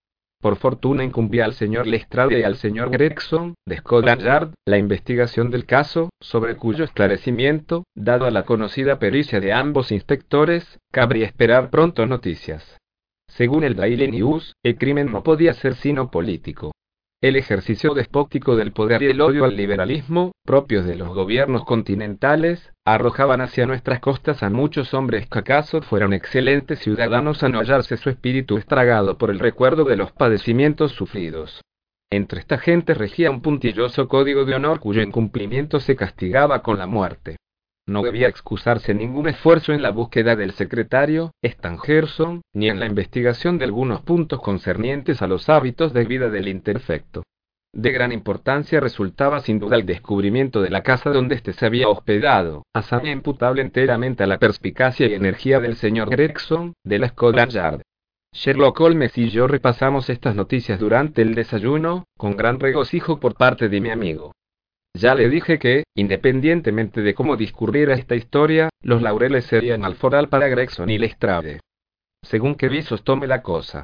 Por 0.41 0.55
fortuna 0.55 1.03
incumbía 1.03 1.43
al 1.43 1.53
señor 1.53 1.85
Lestrade 1.85 2.39
y 2.39 2.43
al 2.43 2.55
señor 2.55 2.91
Gregson, 2.91 3.55
de 3.67 3.77
Scotland 3.77 4.21
Yard, 4.21 4.53
la 4.65 4.77
investigación 4.77 5.51
del 5.51 5.65
caso, 5.65 6.09
sobre 6.21 6.55
cuyo 6.55 6.85
esclarecimiento, 6.85 7.83
dado 7.93 8.25
a 8.25 8.31
la 8.31 8.43
conocida 8.43 8.99
pericia 8.99 9.41
de 9.41 9.51
ambos 9.51 9.91
inspectores, 9.91 10.79
cabría 10.91 11.25
esperar 11.25 11.69
pronto 11.69 12.05
noticias. 12.05 12.77
Según 13.27 13.65
el 13.65 13.75
Daily 13.75 14.09
News, 14.09 14.53
el 14.63 14.77
crimen 14.77 15.11
no 15.11 15.23
podía 15.23 15.53
ser 15.53 15.75
sino 15.75 16.09
político. 16.09 16.71
El 17.21 17.35
ejercicio 17.35 17.93
despótico 17.93 18.55
del 18.55 18.71
poder 18.71 19.03
y 19.03 19.07
el 19.07 19.19
odio 19.19 19.43
al 19.43 19.57
liberalismo, 19.57 20.31
propios 20.45 20.85
de 20.85 20.95
los 20.95 21.09
gobiernos 21.09 21.65
continentales, 21.65 22.71
arrojaban 22.85 23.41
hacia 23.41 23.65
nuestras 23.65 23.99
costas 23.99 24.41
a 24.41 24.49
muchos 24.49 24.93
hombres 24.93 25.27
que 25.27 25.39
acaso 25.39 25.81
fueron 25.81 26.13
excelentes 26.13 26.79
ciudadanos 26.79 27.43
a 27.43 27.49
no 27.49 27.59
hallarse 27.59 27.97
su 27.97 28.09
espíritu 28.09 28.57
estragado 28.57 29.17
por 29.17 29.31
el 29.31 29.39
recuerdo 29.39 29.83
de 29.83 29.97
los 29.97 30.13
padecimientos 30.13 30.93
sufridos. 30.93 31.61
Entre 32.09 32.39
esta 32.39 32.57
gente 32.57 32.93
regía 32.93 33.31
un 33.31 33.41
puntilloso 33.41 34.07
código 34.07 34.45
de 34.45 34.55
honor 34.55 34.79
cuyo 34.79 35.01
incumplimiento 35.01 35.81
se 35.81 35.97
castigaba 35.97 36.61
con 36.61 36.77
la 36.77 36.87
muerte. 36.87 37.35
No 37.89 38.03
debía 38.03 38.27
excusarse 38.27 38.93
ningún 38.93 39.27
esfuerzo 39.27 39.73
en 39.73 39.81
la 39.81 39.89
búsqueda 39.89 40.35
del 40.35 40.51
secretario, 40.51 41.31
Stangerson, 41.43 42.43
ni 42.53 42.69
en 42.69 42.79
la 42.79 42.85
investigación 42.85 43.57
de 43.57 43.65
algunos 43.65 44.01
puntos 44.01 44.41
concernientes 44.41 45.23
a 45.23 45.27
los 45.27 45.49
hábitos 45.49 45.91
de 45.91 46.05
vida 46.05 46.29
del 46.29 46.49
interfecto. 46.49 47.23
De 47.73 47.91
gran 47.91 48.11
importancia 48.11 48.79
resultaba 48.79 49.39
sin 49.39 49.57
duda 49.57 49.75
el 49.75 49.87
descubrimiento 49.87 50.61
de 50.61 50.69
la 50.69 50.83
casa 50.83 51.09
donde 51.09 51.33
éste 51.33 51.51
se 51.51 51.65
había 51.65 51.89
hospedado, 51.89 52.61
hazaña 52.75 53.11
imputable 53.11 53.63
enteramente 53.63 54.21
a 54.21 54.27
la 54.27 54.37
perspicacia 54.37 55.07
y 55.07 55.15
energía 55.15 55.59
del 55.59 55.75
señor 55.75 56.11
Gregson, 56.11 56.73
de 56.83 56.99
la 56.99 57.07
Scotland 57.07 57.51
Yard. 57.51 57.81
Sherlock 58.33 58.79
Holmes 58.79 59.17
y 59.17 59.31
yo 59.31 59.47
repasamos 59.47 60.11
estas 60.11 60.35
noticias 60.35 60.79
durante 60.79 61.23
el 61.23 61.33
desayuno, 61.33 62.05
con 62.19 62.37
gran 62.37 62.59
regocijo 62.59 63.19
por 63.19 63.33
parte 63.33 63.67
de 63.67 63.81
mi 63.81 63.89
amigo. 63.89 64.33
Ya 64.93 65.15
le 65.15 65.29
dije 65.29 65.59
que, 65.59 65.83
independientemente 65.95 67.01
de 67.01 67.13
cómo 67.13 67.37
discurriera 67.37 67.93
esta 67.93 68.15
historia, 68.15 68.69
los 68.81 69.01
laureles 69.01 69.45
serían 69.45 69.85
alforal 69.85 70.29
para 70.29 70.47
Gregson 70.47 70.89
y 70.89 70.97
Lestrade. 70.97 71.59
Según 72.23 72.55
que 72.55 72.69
visos 72.69 73.03
tome 73.03 73.27
la 73.27 73.41
cosa. 73.41 73.83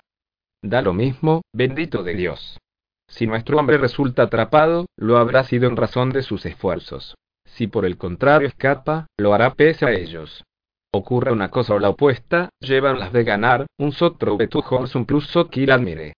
Da 0.63 0.81
lo 0.81 0.93
mismo, 0.93 1.41
bendito 1.53 2.03
de 2.03 2.15
Dios. 2.15 2.59
Si 3.07 3.27
nuestro 3.27 3.57
hombre 3.57 3.77
resulta 3.77 4.23
atrapado, 4.23 4.87
lo 4.97 5.17
habrá 5.17 5.43
sido 5.43 5.67
en 5.67 5.77
razón 5.77 6.09
de 6.09 6.23
sus 6.23 6.45
esfuerzos. 6.45 7.15
Si 7.45 7.67
por 7.67 7.85
el 7.85 7.97
contrario 7.97 8.47
escapa, 8.47 9.07
lo 9.17 9.33
hará 9.33 9.53
pese 9.53 9.85
a 9.85 9.91
ellos. 9.91 10.43
Ocurre 10.91 11.31
una 11.31 11.49
cosa 11.49 11.75
o 11.75 11.79
la 11.79 11.89
opuesta, 11.89 12.49
llevan 12.59 12.99
las 12.99 13.13
de 13.13 13.23
ganar, 13.23 13.67
un 13.77 13.91
sotro 13.91 14.37
un 14.37 15.05
plus 15.05 15.27
sot 15.27 15.55
admire. 15.69 16.13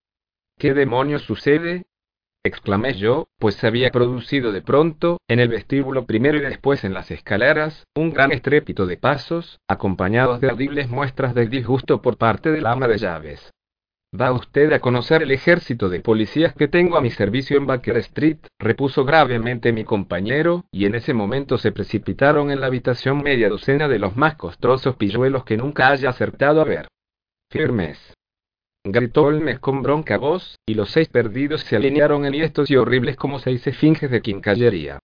¿Qué 0.58 0.74
demonios 0.74 1.24
sucede? 1.24 1.86
Exclamé 2.48 2.94
yo, 2.94 3.28
pues 3.40 3.56
se 3.56 3.68
había 3.68 3.92
producido 3.92 4.52
de 4.52 4.62
pronto, 4.62 5.18
en 5.28 5.40
el 5.40 5.50
vestíbulo 5.50 6.06
primero 6.06 6.38
y 6.38 6.42
después 6.42 6.84
en 6.84 6.94
las 6.94 7.12
escaleras, 7.12 7.86
un 7.96 8.12
gran 8.12 8.32
estrépito 8.32 8.86
de 8.86 8.98
pasos, 8.98 9.60
acompañados 9.68 10.42
de 10.42 10.50
audibles 10.50 10.90
muestras 10.90 11.36
de 11.36 11.48
disgusto 11.48 12.02
por 12.02 12.18
parte 12.18 12.52
del 12.52 12.66
ama 12.66 12.88
de 12.88 12.98
llaves. 12.98 13.52
¿Va 14.20 14.32
usted 14.32 14.72
a 14.72 14.80
conocer 14.80 15.22
el 15.22 15.32
ejército 15.32 15.90
de 15.90 16.00
policías 16.00 16.54
que 16.54 16.70
tengo 16.70 16.98
a 16.98 17.02
mi 17.02 17.12
servicio 17.12 17.58
en 17.58 17.68
Baker 17.68 17.98
Street? 17.98 18.38
repuso 18.58 19.04
gravemente 19.04 19.74
mi 19.74 19.84
compañero, 19.84 20.64
y 20.72 20.86
en 20.86 20.96
ese 20.96 21.14
momento 21.14 21.58
se 21.58 21.74
precipitaron 21.74 22.50
en 22.50 22.62
la 22.62 22.68
habitación 22.68 23.22
media 23.22 23.50
docena 23.50 23.90
de 23.90 24.00
los 24.00 24.16
más 24.16 24.36
costrosos 24.36 24.96
pilluelos 24.96 25.44
que 25.44 25.58
nunca 25.58 25.90
haya 25.90 26.10
acertado 26.10 26.62
a 26.62 26.64
ver. 26.64 26.88
Firmes, 27.52 28.14
gritó 28.92 29.24
Holmes 29.24 29.60
con 29.60 29.82
bronca 29.82 30.18
voz, 30.18 30.58
y 30.66 30.74
los 30.74 30.92
seis 30.92 31.10
perdidos 31.10 31.62
se 31.62 31.76
alinearon 31.76 32.26
enhiestos 32.26 32.70
y 32.70 32.76
horribles 32.76 33.16
como 33.16 33.40
seis 33.40 33.66
esfinges 33.68 34.10
de 34.12 34.22
quincallería. 34.22 35.00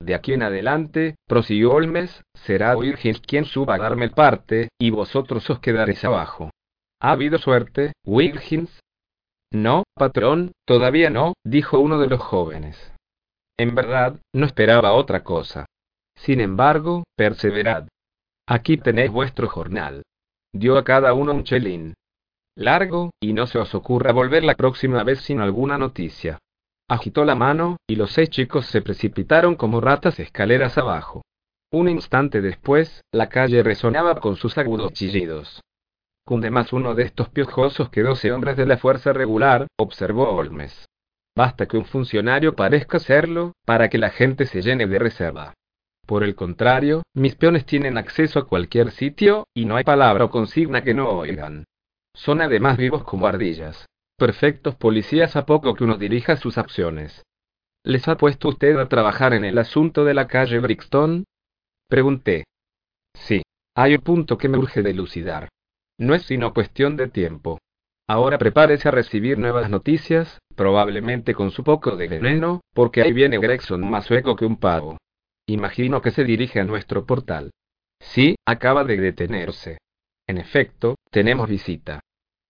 De 0.00 0.14
aquí 0.14 0.32
en 0.32 0.42
adelante, 0.42 1.16
prosiguió 1.26 1.72
Holmes, 1.72 2.22
será 2.34 2.76
Wilkins 2.76 3.20
quien 3.20 3.44
suba 3.44 3.74
a 3.74 3.78
darme 3.78 4.10
parte, 4.10 4.68
y 4.78 4.90
vosotros 4.90 5.48
os 5.48 5.60
quedaréis 5.60 6.04
abajo. 6.04 6.50
¿Ha 7.00 7.12
habido 7.12 7.38
suerte, 7.38 7.92
Wilkins? 8.04 8.80
No, 9.52 9.84
patrón, 9.94 10.52
todavía 10.66 11.08
no, 11.10 11.34
dijo 11.44 11.78
uno 11.78 11.98
de 11.98 12.08
los 12.08 12.20
jóvenes. 12.20 12.92
En 13.58 13.74
verdad, 13.74 14.20
no 14.34 14.44
esperaba 14.44 14.92
otra 14.92 15.24
cosa. 15.24 15.66
Sin 16.14 16.40
embargo, 16.40 17.04
perseverad. 17.16 17.88
Aquí 18.46 18.76
tenéis 18.76 19.10
vuestro 19.10 19.48
jornal. 19.48 20.02
Dio 20.52 20.76
a 20.76 20.84
cada 20.84 21.14
uno 21.14 21.32
un 21.32 21.44
chelín 21.44 21.94
largo, 22.56 23.10
y 23.20 23.32
no 23.32 23.46
se 23.46 23.58
os 23.58 23.74
ocurra 23.74 24.12
volver 24.12 24.42
la 24.42 24.54
próxima 24.54 25.04
vez 25.04 25.20
sin 25.20 25.40
alguna 25.40 25.78
noticia. 25.78 26.38
Agitó 26.88 27.24
la 27.24 27.34
mano, 27.34 27.76
y 27.86 27.96
los 27.96 28.12
seis 28.12 28.30
chicos 28.30 28.66
se 28.66 28.82
precipitaron 28.82 29.54
como 29.54 29.80
ratas 29.80 30.18
escaleras 30.18 30.78
abajo. 30.78 31.22
Un 31.72 31.88
instante 31.88 32.40
después, 32.40 33.02
la 33.12 33.28
calle 33.28 33.62
resonaba 33.62 34.20
con 34.20 34.36
sus 34.36 34.56
agudos 34.56 34.92
chillidos. 34.92 35.60
Cunde 36.24 36.50
más 36.50 36.72
uno 36.72 36.94
de 36.94 37.04
estos 37.04 37.28
piojosos 37.28 37.90
que 37.90 38.02
doce 38.02 38.32
hombres 38.32 38.56
de 38.56 38.66
la 38.66 38.78
fuerza 38.78 39.12
regular, 39.12 39.66
observó 39.78 40.30
Holmes. 40.30 40.86
Basta 41.36 41.66
que 41.66 41.76
un 41.76 41.84
funcionario 41.84 42.56
parezca 42.56 42.98
serlo, 42.98 43.52
para 43.64 43.88
que 43.88 43.98
la 43.98 44.10
gente 44.10 44.46
se 44.46 44.62
llene 44.62 44.86
de 44.86 44.98
reserva. 44.98 45.54
Por 46.06 46.22
el 46.22 46.34
contrario, 46.34 47.02
mis 47.14 47.34
peones 47.34 47.66
tienen 47.66 47.98
acceso 47.98 48.38
a 48.38 48.46
cualquier 48.46 48.92
sitio, 48.92 49.46
y 49.54 49.66
no 49.66 49.76
hay 49.76 49.84
palabra 49.84 50.24
o 50.24 50.30
consigna 50.30 50.82
que 50.82 50.94
no 50.94 51.10
oigan. 51.10 51.64
Son 52.16 52.40
además 52.40 52.78
vivos 52.78 53.04
como 53.04 53.26
ardillas. 53.26 53.86
Perfectos 54.16 54.74
policías 54.74 55.36
a 55.36 55.44
poco 55.44 55.74
que 55.74 55.84
uno 55.84 55.98
dirija 55.98 56.36
sus 56.36 56.56
acciones. 56.56 57.22
¿Les 57.84 58.08
ha 58.08 58.16
puesto 58.16 58.48
usted 58.48 58.78
a 58.78 58.88
trabajar 58.88 59.34
en 59.34 59.44
el 59.44 59.58
asunto 59.58 60.04
de 60.04 60.14
la 60.14 60.26
calle 60.26 60.58
Brixton? 60.58 61.24
Pregunté. 61.88 62.44
Sí. 63.14 63.42
Hay 63.76 63.94
un 63.94 64.00
punto 64.00 64.38
que 64.38 64.48
me 64.48 64.56
urge 64.56 64.82
delucidar. 64.82 65.50
No 65.98 66.14
es 66.14 66.22
sino 66.22 66.54
cuestión 66.54 66.96
de 66.96 67.08
tiempo. 67.08 67.58
Ahora 68.08 68.38
prepárese 68.38 68.88
a 68.88 68.92
recibir 68.92 69.38
nuevas 69.38 69.68
noticias, 69.68 70.38
probablemente 70.54 71.34
con 71.34 71.50
su 71.50 71.64
poco 71.64 71.96
de 71.96 72.08
veneno, 72.08 72.62
porque 72.72 73.02
ahí 73.02 73.12
viene 73.12 73.38
Gregson 73.38 73.88
más 73.88 74.06
sueco 74.06 74.36
que 74.36 74.46
un 74.46 74.56
pavo. 74.56 74.96
Imagino 75.46 76.00
que 76.00 76.12
se 76.12 76.24
dirige 76.24 76.60
a 76.60 76.64
nuestro 76.64 77.04
portal. 77.04 77.50
Sí, 78.00 78.36
acaba 78.46 78.84
de 78.84 78.96
detenerse. 78.96 79.78
En 80.26 80.38
efecto, 80.38 80.96
tenemos 81.10 81.48
visita. 81.48 82.00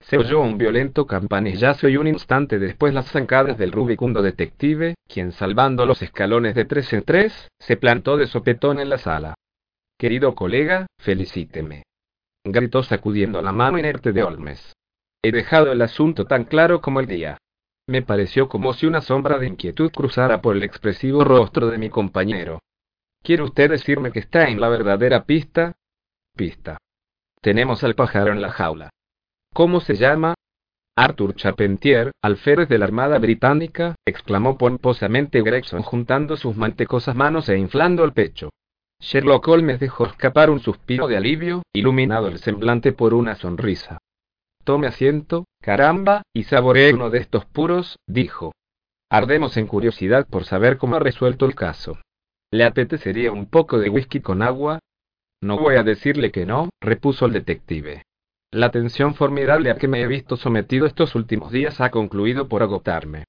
Se 0.09 0.16
oyó 0.16 0.41
un 0.41 0.57
violento 0.57 1.05
campanillazo 1.05 1.89
y 1.89 1.97
un 1.97 2.07
instante 2.07 2.61
después 2.61 2.95
las 2.95 3.11
zancadas 3.11 3.59
del 3.59 3.73
rubicundo 3.73 4.23
detective, 4.23 4.95
quien 5.09 5.33
salvando 5.33 5.85
los 5.85 6.01
escalones 6.01 6.55
de 6.55 6.65
tres 6.65 6.93
en 6.93 7.03
tres, 7.03 7.49
se 7.59 7.77
plantó 7.77 8.16
de 8.16 8.28
sopetón 8.28 8.78
en 8.78 8.89
la 8.89 8.99
sala. 8.99 9.35
Querido 9.99 10.37
colega, 10.37 10.87
felicíteme. 11.01 11.83
Gritó 12.45 12.85
sacudiendo 12.85 13.43
la 13.43 13.51
mano 13.51 13.78
inerte 13.78 14.12
de 14.12 14.23
Olmes. 14.23 14.74
He 15.24 15.33
dejado 15.33 15.73
el 15.73 15.83
asunto 15.83 16.24
tan 16.24 16.45
claro 16.45 16.81
como 16.81 17.01
el 17.01 17.09
día. 17.09 17.39
Me 17.89 18.03
pareció 18.03 18.49
como 18.49 18.74
si 18.74 18.87
una 18.87 19.01
sombra 19.01 19.39
de 19.39 19.49
inquietud 19.49 19.91
cruzara 19.91 20.41
por 20.41 20.55
el 20.55 20.62
expresivo 20.62 21.24
rostro 21.24 21.66
de 21.66 21.78
mi 21.78 21.91
compañero. 21.91 22.61
¿Quiere 23.24 23.43
usted 23.43 23.70
decirme 23.70 24.12
que 24.12 24.20
está 24.20 24.49
en 24.49 24.61
la 24.61 24.69
verdadera 24.69 25.24
pista? 25.24 25.74
Pista. 26.37 26.78
Tenemos 27.41 27.83
al 27.83 27.97
pájaro 27.97 28.31
en 28.31 28.41
la 28.41 28.53
jaula. 28.53 28.91
¿Cómo 29.57 29.81
se 29.81 29.95
llama? 29.95 30.35
Arthur 30.99 31.35
Charpentier, 31.35 32.12
alférez 32.23 32.69
de 32.69 32.77
la 32.77 32.85
Armada 32.85 33.19
Británica, 33.19 33.95
exclamó 34.07 34.59
pomposamente 34.59 35.41
Gregson 35.41 35.81
juntando 35.81 36.37
sus 36.37 36.59
mantecosas 36.59 37.16
manos 37.16 37.49
e 37.49 37.57
inflando 37.57 38.05
el 38.05 38.12
pecho. 38.12 38.51
Sherlock 39.01 39.49
Holmes 39.49 39.81
dejó 39.81 40.05
escapar 40.05 40.51
un 40.51 40.61
suspiro 40.61 41.09
de 41.09 41.16
alivio, 41.16 41.62
iluminado 41.74 42.28
el 42.28 42.39
semblante 42.39 42.93
por 42.93 43.15
una 43.15 43.35
sonrisa. 43.35 43.97
Tome 44.62 44.89
asiento, 44.89 45.47
caramba, 45.62 46.20
y 46.35 46.43
saboree 46.43 46.93
uno 46.93 47.09
de 47.09 47.20
estos 47.20 47.47
puros, 47.47 47.97
dijo. 48.07 48.53
Ardemos 49.09 49.57
en 49.57 49.69
curiosidad 49.69 50.27
por 50.28 50.45
saber 50.45 50.77
cómo 50.77 50.97
ha 50.97 51.01
resuelto 51.01 51.47
el 51.47 51.55
caso. 51.55 51.99
¿Le 52.51 52.65
apetecería 52.65 53.33
un 53.33 53.47
poco 53.47 53.78
de 53.78 53.89
whisky 53.89 54.20
con 54.20 54.43
agua? 54.43 54.81
No 55.41 55.57
voy 55.57 55.77
a 55.77 55.83
decirle 55.83 56.31
que 56.31 56.45
no, 56.45 56.69
repuso 56.83 57.24
el 57.24 57.33
detective. 57.33 58.03
La 58.57 58.70
tensión 58.70 59.15
formidable 59.15 59.70
a 59.70 59.74
que 59.74 59.87
me 59.87 60.01
he 60.01 60.07
visto 60.07 60.39
sometido 60.39 60.87
estos 60.87 61.15
últimos 61.15 61.53
días 61.53 61.78
ha 61.83 61.91
concluido 61.91 62.49
por 62.49 62.62
agotarme. 62.62 63.24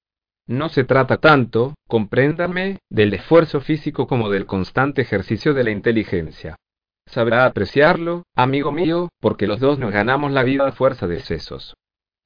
No 0.46 0.70
se 0.70 0.84
trata 0.84 1.18
tanto, 1.18 1.74
compréndame, 1.86 2.78
del 2.88 3.12
esfuerzo 3.12 3.60
físico 3.60 4.06
como 4.06 4.30
del 4.30 4.46
constante 4.46 5.02
ejercicio 5.02 5.52
de 5.52 5.64
la 5.64 5.70
inteligencia. 5.70 6.56
Sabrá 7.04 7.44
apreciarlo, 7.44 8.22
amigo 8.34 8.72
mío, 8.72 9.10
porque 9.20 9.46
los 9.46 9.60
dos 9.60 9.78
nos 9.78 9.92
ganamos 9.92 10.32
la 10.32 10.44
vida 10.44 10.66
a 10.66 10.72
fuerza 10.72 11.06
de 11.06 11.20
sesos. 11.20 11.74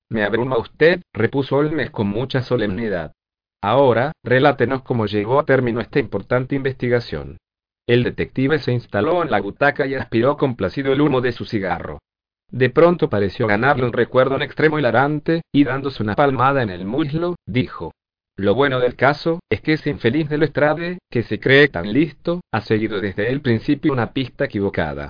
Me 0.09 0.23
abruma 0.23 0.57
usted, 0.59 1.03
repuso 1.13 1.57
Olmes 1.57 1.91
con 1.91 2.07
mucha 2.07 2.43
solemnidad. 2.43 3.15
Ahora, 3.61 4.13
relátenos 4.23 4.83
cómo 4.83 5.07
llegó 5.07 5.41
a 5.41 5.45
término 5.45 5.81
esta 5.81 5.99
importante 5.99 6.55
investigación. 6.55 7.39
El 7.89 8.05
detective 8.05 8.61
se 8.61 8.71
instaló 8.71 9.25
en 9.25 9.33
la 9.33 9.41
butaca 9.41 9.89
y 9.89 9.97
aspiró 9.97 10.37
complacido 10.37 10.93
el 10.93 11.01
humo 11.01 11.21
de 11.21 11.33
su 11.33 11.47
cigarro. 11.47 11.99
De 12.53 12.69
pronto 12.69 13.09
pareció 13.09 13.47
ganarle 13.47 13.87
un 13.87 13.95
recuerdo 13.95 14.37
en 14.37 14.43
extremo 14.43 14.79
hilarante, 14.79 15.41
y 15.53 15.65
dándose 15.65 16.03
una 16.03 16.15
palmada 16.15 16.63
en 16.63 16.69
el 16.69 16.85
muslo, 16.85 17.37
dijo. 17.47 17.93
Lo 18.37 18.55
bueno 18.55 18.79
del 18.79 18.95
caso, 18.95 19.41
es 19.51 19.63
que 19.63 19.73
ese 19.73 19.89
infeliz 19.89 20.29
de 20.29 20.37
Lestrade, 20.37 20.99
que 21.11 21.23
se 21.23 21.41
cree 21.41 21.69
tan 21.69 21.91
listo, 21.91 22.43
ha 22.53 22.61
seguido 22.61 23.01
desde 23.01 23.31
el 23.31 23.41
principio 23.41 23.93
una 23.93 24.13
pista 24.13 24.45
equivocada. 24.45 25.09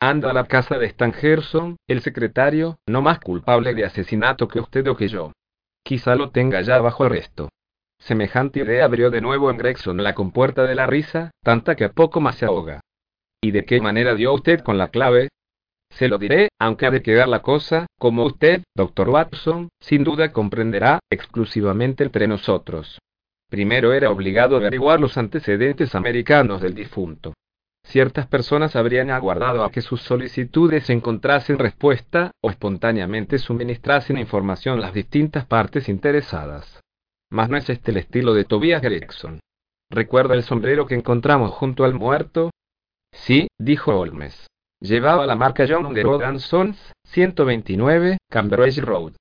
Anda 0.00 0.30
a 0.30 0.32
la 0.32 0.44
casa 0.44 0.78
de 0.78 0.88
Stangerson, 0.88 1.76
el 1.88 2.00
secretario, 2.00 2.76
no 2.88 3.02
más 3.02 3.18
culpable 3.18 3.74
de 3.74 3.84
asesinato 3.84 4.46
que 4.46 4.60
usted 4.60 4.86
o 4.86 4.96
que 4.96 5.08
yo. 5.08 5.32
Quizá 5.84 6.14
lo 6.14 6.30
tenga 6.30 6.60
ya 6.60 6.78
bajo 6.78 7.04
arresto. 7.04 7.48
Semejante 7.98 8.60
idea 8.60 8.84
abrió 8.84 9.10
de 9.10 9.20
nuevo 9.20 9.50
en 9.50 9.56
Gregson 9.56 10.02
la 10.02 10.14
compuerta 10.14 10.64
de 10.64 10.74
la 10.74 10.86
risa, 10.86 11.32
tanta 11.42 11.74
que 11.74 11.84
a 11.84 11.92
poco 11.92 12.20
más 12.20 12.36
se 12.36 12.44
ahoga. 12.44 12.80
¿Y 13.40 13.50
de 13.50 13.64
qué 13.64 13.80
manera 13.80 14.14
dio 14.14 14.32
usted 14.32 14.60
con 14.60 14.78
la 14.78 14.88
clave? 14.88 15.28
Se 15.94 16.08
lo 16.08 16.18
diré, 16.18 16.48
aunque 16.58 16.86
ha 16.86 16.90
de 16.90 17.02
quedar 17.02 17.28
la 17.28 17.40
cosa, 17.40 17.86
como 18.00 18.24
usted, 18.24 18.64
doctor 18.76 19.08
Watson, 19.08 19.68
sin 19.80 20.02
duda 20.02 20.32
comprenderá, 20.32 20.98
exclusivamente 21.08 22.02
entre 22.02 22.26
nosotros. 22.26 22.98
Primero 23.48 23.92
era 23.92 24.10
obligado 24.10 24.56
a 24.56 24.58
averiguar 24.58 24.98
los 24.98 25.16
antecedentes 25.16 25.94
americanos 25.94 26.60
del 26.60 26.74
difunto. 26.74 27.34
Ciertas 27.86 28.26
personas 28.26 28.74
habrían 28.74 29.10
aguardado 29.10 29.62
a 29.62 29.70
que 29.70 29.82
sus 29.82 30.02
solicitudes 30.02 30.90
encontrasen 30.90 31.60
respuesta, 31.60 32.32
o 32.42 32.50
espontáneamente 32.50 33.38
suministrasen 33.38 34.18
información 34.18 34.78
a 34.78 34.82
las 34.82 34.94
distintas 34.94 35.46
partes 35.46 35.88
interesadas. 35.88 36.80
Mas 37.30 37.48
no 37.48 37.56
es 37.56 37.70
este 37.70 37.92
el 37.92 37.98
estilo 37.98 38.34
de 38.34 38.44
Tobias 38.44 38.82
Gregson. 38.82 39.38
¿Recuerda 39.90 40.34
el 40.34 40.42
sombrero 40.42 40.86
que 40.86 40.96
encontramos 40.96 41.52
junto 41.52 41.84
al 41.84 41.94
muerto? 41.94 42.50
Sí, 43.12 43.46
dijo 43.60 43.96
Holmes. 43.96 44.48
Llevaba 44.84 45.24
la 45.24 45.34
marca 45.34 45.64
John 45.66 45.94
de 45.94 46.38
Sons, 46.40 46.92
129, 47.04 48.18
Cambridge 48.30 48.82
Road. 48.82 49.14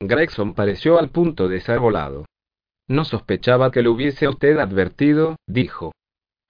Gregson 0.00 0.54
pareció 0.54 0.98
al 0.98 1.10
punto 1.10 1.46
de 1.46 1.60
ser 1.60 1.78
volado. 1.78 2.24
No 2.88 3.04
sospechaba 3.04 3.70
que 3.70 3.82
lo 3.82 3.92
hubiese 3.92 4.28
usted 4.28 4.56
advertido, 4.56 5.36
dijo. 5.46 5.92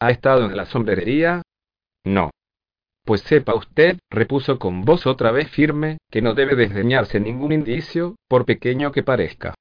¿Ha 0.00 0.12
estado 0.12 0.44
en 0.44 0.56
la 0.56 0.66
sombrerería? 0.66 1.42
No. 2.04 2.30
Pues 3.04 3.22
sepa 3.22 3.56
usted, 3.56 3.98
repuso 4.08 4.60
con 4.60 4.84
voz 4.84 5.04
otra 5.08 5.32
vez 5.32 5.50
firme, 5.50 5.98
que 6.08 6.22
no 6.22 6.34
debe 6.34 6.54
desdeñarse 6.54 7.18
ningún 7.18 7.50
indicio, 7.50 8.14
por 8.28 8.46
pequeño 8.46 8.92
que 8.92 9.02
parezca. 9.02 9.54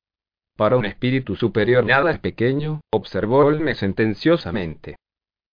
Para 0.55 0.77
un 0.77 0.85
espíritu 0.85 1.35
superior 1.35 1.83
nada 1.83 2.11
es 2.11 2.19
pequeño, 2.19 2.81
observó 2.91 3.39
Olme 3.39 3.73
sentenciosamente. 3.73 4.97